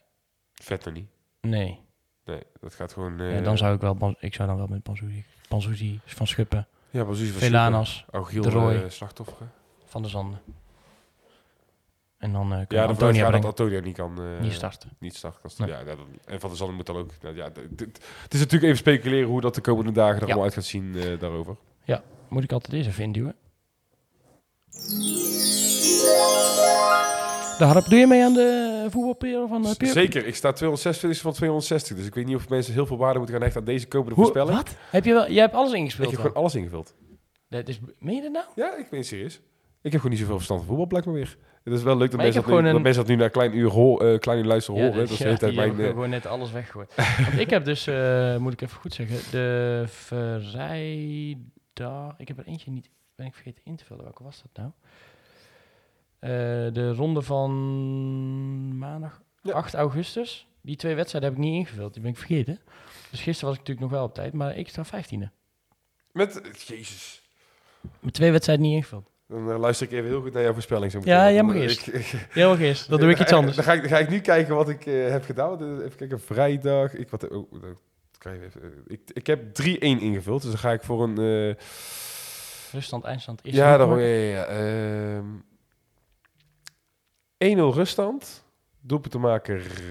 Vet 0.52 0.84
nog 0.84 0.94
niet. 0.94 1.06
nee. 1.40 1.80
Nee, 2.24 2.42
dat 2.60 2.74
gaat 2.74 2.92
gewoon... 2.92 3.18
Ja, 3.18 3.40
dan 3.40 3.58
zou 3.58 3.74
ik 3.74 3.80
wel... 3.80 4.14
Ik 4.20 4.34
zou 4.34 4.48
dan 4.48 4.56
wel 4.56 4.66
met 4.66 4.82
Panzuzi... 4.82 5.24
Panzuzi 5.48 6.00
van 6.04 6.26
Schuppen. 6.26 6.66
Ja, 6.92 7.04
precies. 7.04 7.30
Velanas. 7.30 8.04
Augiel 8.10 8.42
De 8.42 8.50
Roy. 8.50 8.74
eh, 8.74 8.80
slachtoffer. 8.88 9.46
Van 9.84 10.02
de 10.02 10.08
Zanden. 10.08 10.40
En 12.18 12.32
dan 12.32 12.52
eh 12.52 12.58
Ja, 12.58 12.64
kunnen 12.64 12.86
de 12.86 12.92
we 12.92 12.98
vanuit 12.98 13.14
Antonia 13.18 13.30
dat. 13.30 13.44
Antonio 13.44 13.80
niet 13.80 13.96
kan... 13.96 14.18
eh, 14.18 14.40
Niet 14.40 14.52
starten. 14.52 14.90
Niet 14.98 15.16
starten. 15.16 15.50
Nee. 15.56 15.68
Ja, 15.68 15.84
dat- 15.84 15.96
en 16.24 16.40
Van 16.40 16.48
der 16.48 16.58
Zanden 16.58 16.76
moet 16.76 16.86
dan 16.86 16.96
ook... 16.96 17.10
nou 17.22 17.36
ja, 17.36 17.44
het 17.44 18.34
is 18.34 18.38
natuurlijk 18.38 18.62
even 18.62 18.76
speculeren 18.76 19.28
hoe 19.28 19.40
dat 19.40 19.54
de 19.54 19.60
komende 19.60 19.92
dagen 19.92 20.14
er 20.14 20.20
Ja. 20.20 20.24
allemaal 20.26 20.44
uit 20.44 20.54
gaat 20.54 20.64
zien 20.64 20.94
eh, 20.96 21.18
daarover. 21.20 21.56
Moet 22.28 22.44
ik 22.44 22.52
altijd 22.52 22.72
eens 22.72 22.86
even 22.86 23.04
induwen. 23.04 23.34
De 27.58 27.64
harp, 27.64 27.84
doe 27.84 27.98
je 27.98 28.06
mee 28.06 28.24
aan 28.24 28.32
de 28.32 28.71
voetbalperen 28.90 29.48
van 29.48 29.62
uh, 29.64 29.70
Zeker, 29.78 30.26
ik 30.26 30.34
sta 30.34 30.52
226 30.52 31.22
van 31.22 31.32
260. 31.32 31.96
Dus 31.96 32.06
ik 32.06 32.14
weet 32.14 32.26
niet 32.26 32.36
of 32.36 32.48
mensen 32.48 32.72
heel 32.72 32.86
veel 32.86 32.96
waarde 32.96 33.16
moeten 33.18 33.34
gaan 33.34 33.44
hechten 33.44 33.60
aan 33.60 33.66
deze 33.72 33.88
komende 33.88 34.14
Hoe, 34.14 34.24
voorspelling. 34.24 34.56
wat? 34.56 34.76
Heb 34.90 35.04
je 35.04 35.12
wel, 35.12 35.30
jij 35.30 35.42
hebt 35.42 35.54
alles 35.54 35.72
Ik 35.72 35.78
ingespeeld 35.78 36.06
heb 36.10 36.16
dan? 36.16 36.26
gewoon 36.26 36.42
alles 36.42 36.54
ingevuld. 36.54 36.94
Dat 37.48 37.68
is, 37.68 37.80
meen 37.98 38.14
je 38.14 38.22
dat 38.22 38.32
nou? 38.32 38.44
Ja, 38.54 38.76
ik 38.76 38.90
ben 38.90 39.04
serieus. 39.04 39.40
Ik 39.82 39.92
heb 39.92 40.00
gewoon 40.00 40.10
niet 40.10 40.18
zoveel 40.20 40.34
verstand 40.36 40.60
van 40.60 40.68
voetbal, 40.68 40.86
blijkbaar 40.86 41.14
weer. 41.14 41.36
Het 41.64 41.72
is 41.72 41.82
wel 41.82 41.96
leuk 41.96 42.10
dat 42.10 42.20
ik 42.20 42.26
mensen 42.26 42.42
dat, 42.50 42.62
nu, 42.62 42.72
dat 42.72 42.82
mensen 42.82 43.02
dat 43.02 43.10
nu 43.10 43.16
naar 43.16 43.30
klein 43.30 43.56
uur, 43.56 43.70
hoor, 43.70 44.04
eh, 44.06 44.18
klein 44.18 44.38
uur 44.38 44.44
luisteren 44.44 44.80
horen. 44.80 44.96
dat- 44.98 45.08
Dat 45.08 45.20
is 45.20 45.40
ja, 45.40 45.46
mijn... 45.46 45.56
hebben 45.68 45.84
eh, 45.84 45.90
gewoon 45.90 46.10
net 46.10 46.26
alles 46.26 46.52
weggegooid. 46.52 46.94
Want 46.96 47.38
ik 47.38 47.50
heb 47.50 47.64
dus, 47.64 47.86
eh, 47.86 48.36
moet 48.36 48.52
ik 48.52 48.60
even 48.60 48.76
goed 48.76 48.94
zeggen, 48.94 49.16
de 49.30 49.84
vrijdag... 50.72 52.14
Ik 52.18 52.28
heb 52.28 52.38
er 52.38 52.46
eentje 52.46 52.70
niet, 52.70 52.90
ben 53.14 53.26
ik 53.26 53.34
vergeten 53.34 53.62
in 53.64 53.76
te 53.76 53.84
vullen. 53.84 54.02
Welke 54.04 54.22
was 54.22 54.42
dat 54.42 54.50
nou? 54.54 54.70
Eh, 56.22 56.30
de 56.72 56.92
ronde 56.94 57.22
van 57.22 58.78
maandag 58.78 59.22
Ja. 59.40 59.52
8 59.52 59.74
augustus. 59.74 60.46
Die 60.60 60.76
twee 60.76 60.94
wedstrijden 60.94 61.30
heb 61.30 61.38
ik 61.38 61.44
niet 61.44 61.54
ingevuld, 61.54 61.92
die 61.92 62.02
ben 62.02 62.10
ik 62.10 62.16
vergeten. 62.18 62.58
Dus 63.10 63.20
gisteren 63.20 63.48
was 63.48 63.58
ik 63.58 63.58
natuurlijk 63.68 63.80
nog 63.90 63.90
wel 63.98 64.04
op 64.08 64.14
tijd, 64.14 64.32
maar 64.32 64.56
ik 64.56 64.68
sta 64.68 64.84
15e. 64.84 65.28
met... 66.12 66.40
Jezus. 66.66 67.22
Met 68.00 68.14
twee 68.14 68.30
wedstrijden 68.32 68.64
niet 68.66 68.74
ingevuld. 68.74 69.10
Dan 69.28 69.50
eh, 69.50 69.58
luister 69.58 69.86
ik 69.86 69.92
even 69.92 70.06
heel 70.08 70.20
goed 70.20 70.32
naar 70.32 70.42
jouw 70.42 70.52
voorspelling. 70.52 70.92
Zo 70.92 71.00
Ja, 71.04 71.32
jij 71.32 71.42
mag 71.42 71.54
eerst. 71.54 71.86
ik- 71.86 72.26
Heel 72.30 72.56
geest, 72.56 72.88
dan 72.88 73.00
doe 73.00 73.10
ik 73.10 73.18
iets 73.20 73.32
anders. 73.32 73.56
Dan 73.56 73.64
ga 73.64 73.72
ik, 73.72 73.80
dan 73.80 73.90
ga 73.90 73.98
ik 73.98 74.08
nu 74.08 74.20
kijken 74.20 74.54
wat 74.54 74.68
ik 74.68 74.86
eh, 74.86 75.10
heb 75.10 75.24
gedaan. 75.24 75.60
Eh, 75.78 75.84
Even 75.84 75.96
kijken, 75.96 76.20
vrijdag. 76.20 76.94
Ik, 76.94 77.08
wat, 77.10 77.28
oh, 77.28 77.52
je 78.20 78.28
even. 78.44 78.62
eh, 78.62 78.68
Ik, 78.86 79.00
ik 79.12 79.26
heb 79.26 79.42
3-1 79.62 79.78
ingevuld. 79.78 80.42
Dus 80.42 80.50
dan 80.50 80.60
ga 80.60 80.72
ik 80.72 80.82
voor 80.82 81.02
een... 81.02 81.18
eh, 81.18 81.54
Ruststand, 82.72 83.04
eindstand. 83.04 83.40
Is 83.44 83.54
ja, 83.54 83.76
dan, 83.76 83.88
nog? 83.88 83.98
ja, 83.98 84.04
ja, 84.04 84.52
ja. 84.52 85.22
Ehm, 87.42 87.58
1-0 87.58 87.74
ruststand. 87.74 88.44
Doelpuntenmaker 88.80 89.82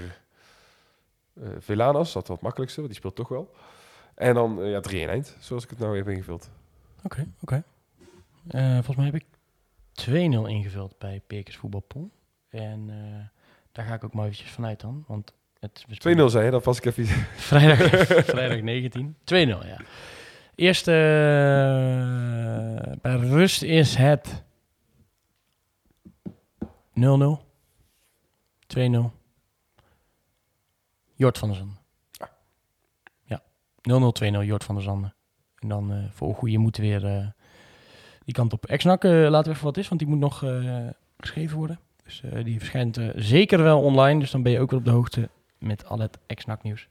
eh 1.34 1.50
Velanas. 1.60 2.14
Dat 2.14 2.28
was 2.28 2.36
het 2.36 2.46
makkelijkste, 2.46 2.80
want 2.80 2.92
die 2.92 3.02
speelt 3.02 3.16
toch 3.16 3.28
wel. 3.28 3.54
En 4.16 4.34
dan 4.34 4.62
eh, 4.62 4.72
ja, 4.72 4.80
3-1 4.80 5.10
eind, 5.10 5.38
zoals 5.40 5.64
ik 5.64 5.70
het 5.70 5.80
nou 5.80 5.98
heb 5.98 6.08
ingevuld. 6.08 6.50
Oké, 7.04 7.28
oké. 7.42 7.64
Eh, 8.48 8.74
volgens 8.74 8.96
mij 8.96 9.06
heb 9.06 9.16
ik 9.16 9.26
2-0 9.92 10.48
ingevuld 10.48 10.98
bij 10.98 11.22
Pekers 11.28 11.58
Voetbalpol. 11.58 12.10
En 12.50 12.88
daar 13.72 13.86
ga 13.86 13.94
ik 13.94 14.04
ook 14.04 14.14
maar 14.14 14.26
eventjes 14.26 14.52
vanuit 14.52 14.80
dan. 14.80 15.04
Want 15.08 15.34
het 15.60 15.86
we 15.88 15.94
2-0 15.94 15.96
spelen 15.96 16.30
zei 16.30 16.46
je, 16.46 16.52
dan 16.52 16.62
was 16.64 16.78
ik 16.78 16.86
even... 16.86 17.06
Vrijdag, 17.52 17.78
vrijdag 18.26 18.62
19. 18.62 19.16
2-0, 19.16 19.34
ja. 19.34 19.78
Eerste 20.56 20.92
eh, 20.92 20.98
bij 23.02 23.16
rust 23.16 23.62
is 23.62 23.96
het 23.96 24.44
0-0. 27.02 27.50
2-0. 28.78 29.12
Jort 31.14 31.38
van 31.38 31.50
der 31.50 31.58
Zanden. 31.58 31.78
Ja. 33.24 33.42
0-0, 33.82 34.44
2-0, 34.44 34.46
Jort 34.46 34.64
van 34.64 34.76
der 34.76 34.84
Zanden. 34.84 35.14
En 35.60 35.68
dan 35.68 35.92
eh, 35.92 35.98
voor 36.12 36.36
goede 36.36 36.58
moeten 36.58 36.82
weer 36.84 37.06
eh, 37.06 37.28
die 38.26 38.34
kant 38.34 38.54
op. 38.54 38.66
Exnak, 38.66 39.04
eh 39.04 39.12
laten 39.12 39.44
we 39.44 39.56
even 39.56 39.66
wat 39.66 39.78
is, 39.78 39.88
want 39.88 40.00
die 40.00 40.10
moet 40.10 40.20
nog 40.20 40.44
geschreven 41.18 41.58
worden. 41.58 41.80
Dus 42.04 42.24
die 42.44 42.58
verschijnt 42.58 43.00
zeker 43.16 43.64
wel 43.64 43.82
online. 43.82 44.20
Dus 44.20 44.32
dan 44.32 44.44
ben 44.44 44.52
je 44.52 44.60
ook 44.60 44.70
weer 44.70 44.80
op 44.80 44.86
de 44.86 44.92
hoogte 44.92 45.30
met 45.58 45.86
al 45.86 46.00
het 46.00 46.18
Exnak 46.26 46.64
nieuws. 46.64 46.88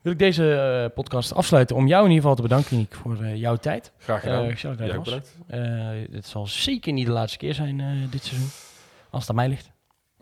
Wil 0.00 0.12
ik 0.12 0.18
deze 0.18 0.92
podcast 0.94 1.34
afsluiten 1.34 1.76
om 1.76 1.86
jou 1.86 2.04
in 2.04 2.10
ieder 2.10 2.22
geval 2.22 2.36
te 2.36 2.42
bedanken, 2.42 2.76
Nick, 2.76 2.94
voor 2.94 3.26
jouw 3.26 3.56
tijd. 3.56 3.92
Graag 3.98 4.20
gedaan. 4.20 4.76
Bedankt. 4.76 5.36
Eh, 5.46 5.88
dit 6.10 6.26
zal 6.26 6.46
zeker 6.46 6.92
niet 6.92 7.06
de 7.06 7.12
laatste 7.12 7.38
keer 7.38 7.54
zijn 7.54 8.08
dit 8.10 8.24
seizoen. 8.24 8.67
Als 9.10 9.20
het 9.20 9.30
aan 9.30 9.36
mij 9.36 9.48
ligt. 9.48 9.70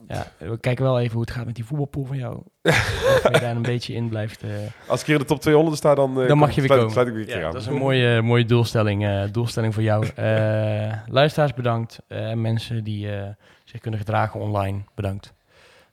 Ja, 0.08 0.26
we 0.38 0.58
kijken 0.60 0.84
wel 0.84 1.00
even 1.00 1.12
hoe 1.12 1.20
het 1.20 1.30
gaat 1.30 1.46
met 1.46 1.54
die 1.54 1.64
voetbalpool 1.64 2.04
van 2.04 2.16
jou. 2.16 2.34
of 2.62 3.20
je 3.32 3.38
daar 3.40 3.56
een 3.56 3.62
beetje 3.62 3.94
in 3.94 4.08
blijft. 4.08 4.42
eh. 4.42 4.50
Als 4.88 5.00
ik 5.00 5.06
hier 5.06 5.14
in 5.14 5.20
de 5.20 5.26
top 5.26 5.40
200 5.40 5.76
sta, 5.76 5.94
dan, 5.94 6.20
eh, 6.22 6.28
Dan 6.28 6.38
mag 6.38 6.48
je 6.50 6.54
weer 6.56 6.64
sluit, 6.64 6.80
komen. 6.80 6.92
sluit 6.92 7.08
ik 7.08 7.14
weer 7.14 7.22
een 7.22 7.28
keer 7.28 7.38
Ja, 7.40 7.46
aan. 7.46 7.52
dat 7.52 7.60
is 7.60 7.66
een 7.66 7.74
mooie, 7.74 8.22
mooie 8.22 8.44
doelstelling, 8.44 9.04
eh, 9.06 9.22
doelstelling 9.32 9.74
voor 9.74 9.82
jou. 9.82 10.06
Eh, 10.06 10.92
luisteraars 11.18 11.54
bedankt. 11.54 11.98
Eh, 12.08 12.32
mensen 12.32 12.84
die 12.84 13.12
eh, 13.16 13.28
zich 13.64 13.80
kunnen 13.80 14.00
gedragen 14.00 14.40
online, 14.40 14.80
bedankt. 14.94 15.34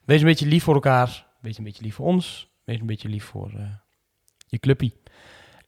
Wees 0.06 0.20
een 0.20 0.28
beetje 0.28 0.46
lief 0.48 0.64
voor 0.64 0.74
elkaar. 0.74 1.26
Wees 1.40 1.58
een 1.58 1.64
beetje 1.64 1.84
lief 1.84 1.96
voor 1.96 2.06
ons. 2.06 2.50
Wees 2.64 2.80
een 2.80 2.86
beetje 2.86 3.10
lief 3.10 3.24
voor 3.26 3.52
eh, 3.58 3.66
je 4.48 4.60
clubpie. 4.60 4.94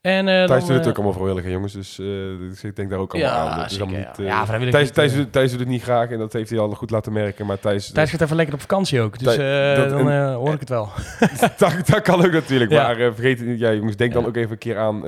En, 0.05 0.27
eh, 0.27 0.33
Thijs 0.45 0.47
dan, 0.47 0.59
doet 0.59 0.69
het 0.69 0.81
eh, 0.83 0.87
ook 0.89 0.95
allemaal 0.95 1.13
vrijwillig, 1.13 1.43
hè, 1.43 1.49
jongens. 1.49 1.73
Dus, 1.73 1.99
eh, 1.99 2.05
dus 2.39 2.63
ik 2.63 2.75
denk 2.75 2.89
daar 2.89 2.99
ook 2.99 3.13
allemaal 3.13 3.31
Ja, 3.31 3.49
aan. 3.49 3.65
Is 3.65 3.81
allemaal 3.81 3.99
ja. 3.99 4.07
niet, 4.07 4.19
eh, 4.19 4.25
Ja, 4.25 4.45
vrijwillig 4.45 4.73
Thijs, 4.73 4.91
Thijs, 4.91 5.13
doet, 5.13 5.31
Thijs 5.31 5.51
doet 5.51 5.59
het 5.59 5.69
niet 5.69 5.81
graag 5.83 6.09
en 6.09 6.17
dat 6.17 6.33
heeft 6.33 6.49
hij 6.49 6.59
al 6.59 6.69
goed 6.71 6.89
laten 6.89 7.13
merken. 7.13 7.45
Maar 7.45 7.59
Thijs, 7.59 7.91
Thijs 7.91 8.09
gaat 8.11 8.21
even 8.21 8.35
lekker 8.35 8.53
op 8.55 8.61
vakantie 8.61 9.01
ook. 9.01 9.19
Dus 9.19 9.35
Thij- 9.35 9.71
eh, 9.73 9.77
dat- 9.81 9.89
dan 9.89 10.09
en- 10.09 10.27
eh, 10.29 10.35
hoor 10.35 10.53
ik 10.53 10.59
het 10.59 10.69
wel. 10.69 10.89
dat, 11.57 11.87
dat 11.87 12.01
kan 12.01 12.25
ook 12.25 12.31
natuurlijk. 12.31 12.71
Ja. 12.71 12.83
Maar 12.83 12.97
eh, 12.99 13.13
vergeet 13.13 13.45
niet. 13.45 13.59
Ja, 13.59 13.73
jongens, 13.73 13.95
denk 13.95 14.13
dan 14.13 14.25
ook 14.25 14.35
even 14.35 14.51
een 14.51 14.57
keer 14.57 14.77
aan 14.77 14.95
eh, 14.97 15.03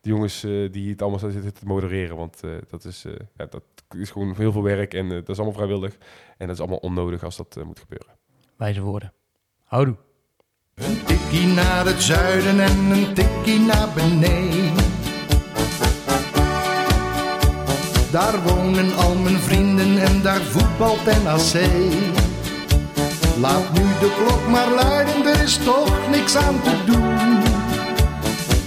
de 0.00 0.08
jongens 0.08 0.44
eh, 0.44 0.50
die 0.72 0.90
het 0.90 1.02
allemaal 1.02 1.18
zitten 1.30 1.54
te 1.54 1.66
modereren. 1.66 2.16
Want 2.16 2.40
eh, 2.44 2.50
dat, 2.70 2.84
is, 2.84 3.04
eh, 3.04 3.12
ja, 3.36 3.46
dat 3.50 3.62
is 3.98 4.10
gewoon 4.10 4.34
heel 4.36 4.52
veel 4.52 4.62
werk 4.62 4.94
en 4.94 5.08
dat 5.08 5.28
is 5.28 5.36
allemaal 5.36 5.54
vrijwillig. 5.56 5.96
En 6.38 6.46
dat 6.46 6.54
is 6.56 6.60
allemaal 6.60 6.78
onnodig 6.78 7.24
als 7.24 7.36
dat 7.36 7.58
moet 7.64 7.78
gebeuren. 7.78 8.08
Wijze 8.56 8.80
woorden. 8.80 9.12
Houdoe. 9.64 9.96
Een 10.74 11.04
tikkie 11.04 11.46
naar 11.46 11.86
het 11.86 12.02
zuiden 12.02 12.60
en 12.60 12.90
een 12.90 13.14
tikkie 13.14 13.60
naar 13.60 13.88
beneden. 13.94 14.72
Daar 18.10 18.42
wonen 18.42 18.96
al 18.96 19.14
mijn 19.14 19.38
vrienden 19.38 19.98
en 19.98 20.22
daar 20.22 20.40
voetbalt 20.40 21.04
NAC. 21.04 21.62
Laat 23.40 23.72
nu 23.72 23.82
de 24.00 24.14
klok 24.16 24.48
maar 24.48 24.70
luiden, 24.70 25.26
er 25.26 25.42
is 25.42 25.56
toch 25.56 26.08
niks 26.10 26.36
aan 26.36 26.62
te 26.62 26.84
doen. 26.84 27.40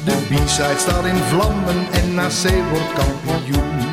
De 0.06 0.16
B-side 0.30 0.78
staat 0.78 1.06
in 1.06 1.16
vlammen 1.16 1.92
en 1.92 2.14
NAC 2.14 2.70
wordt 2.70 2.94
kampioen. 2.94 3.87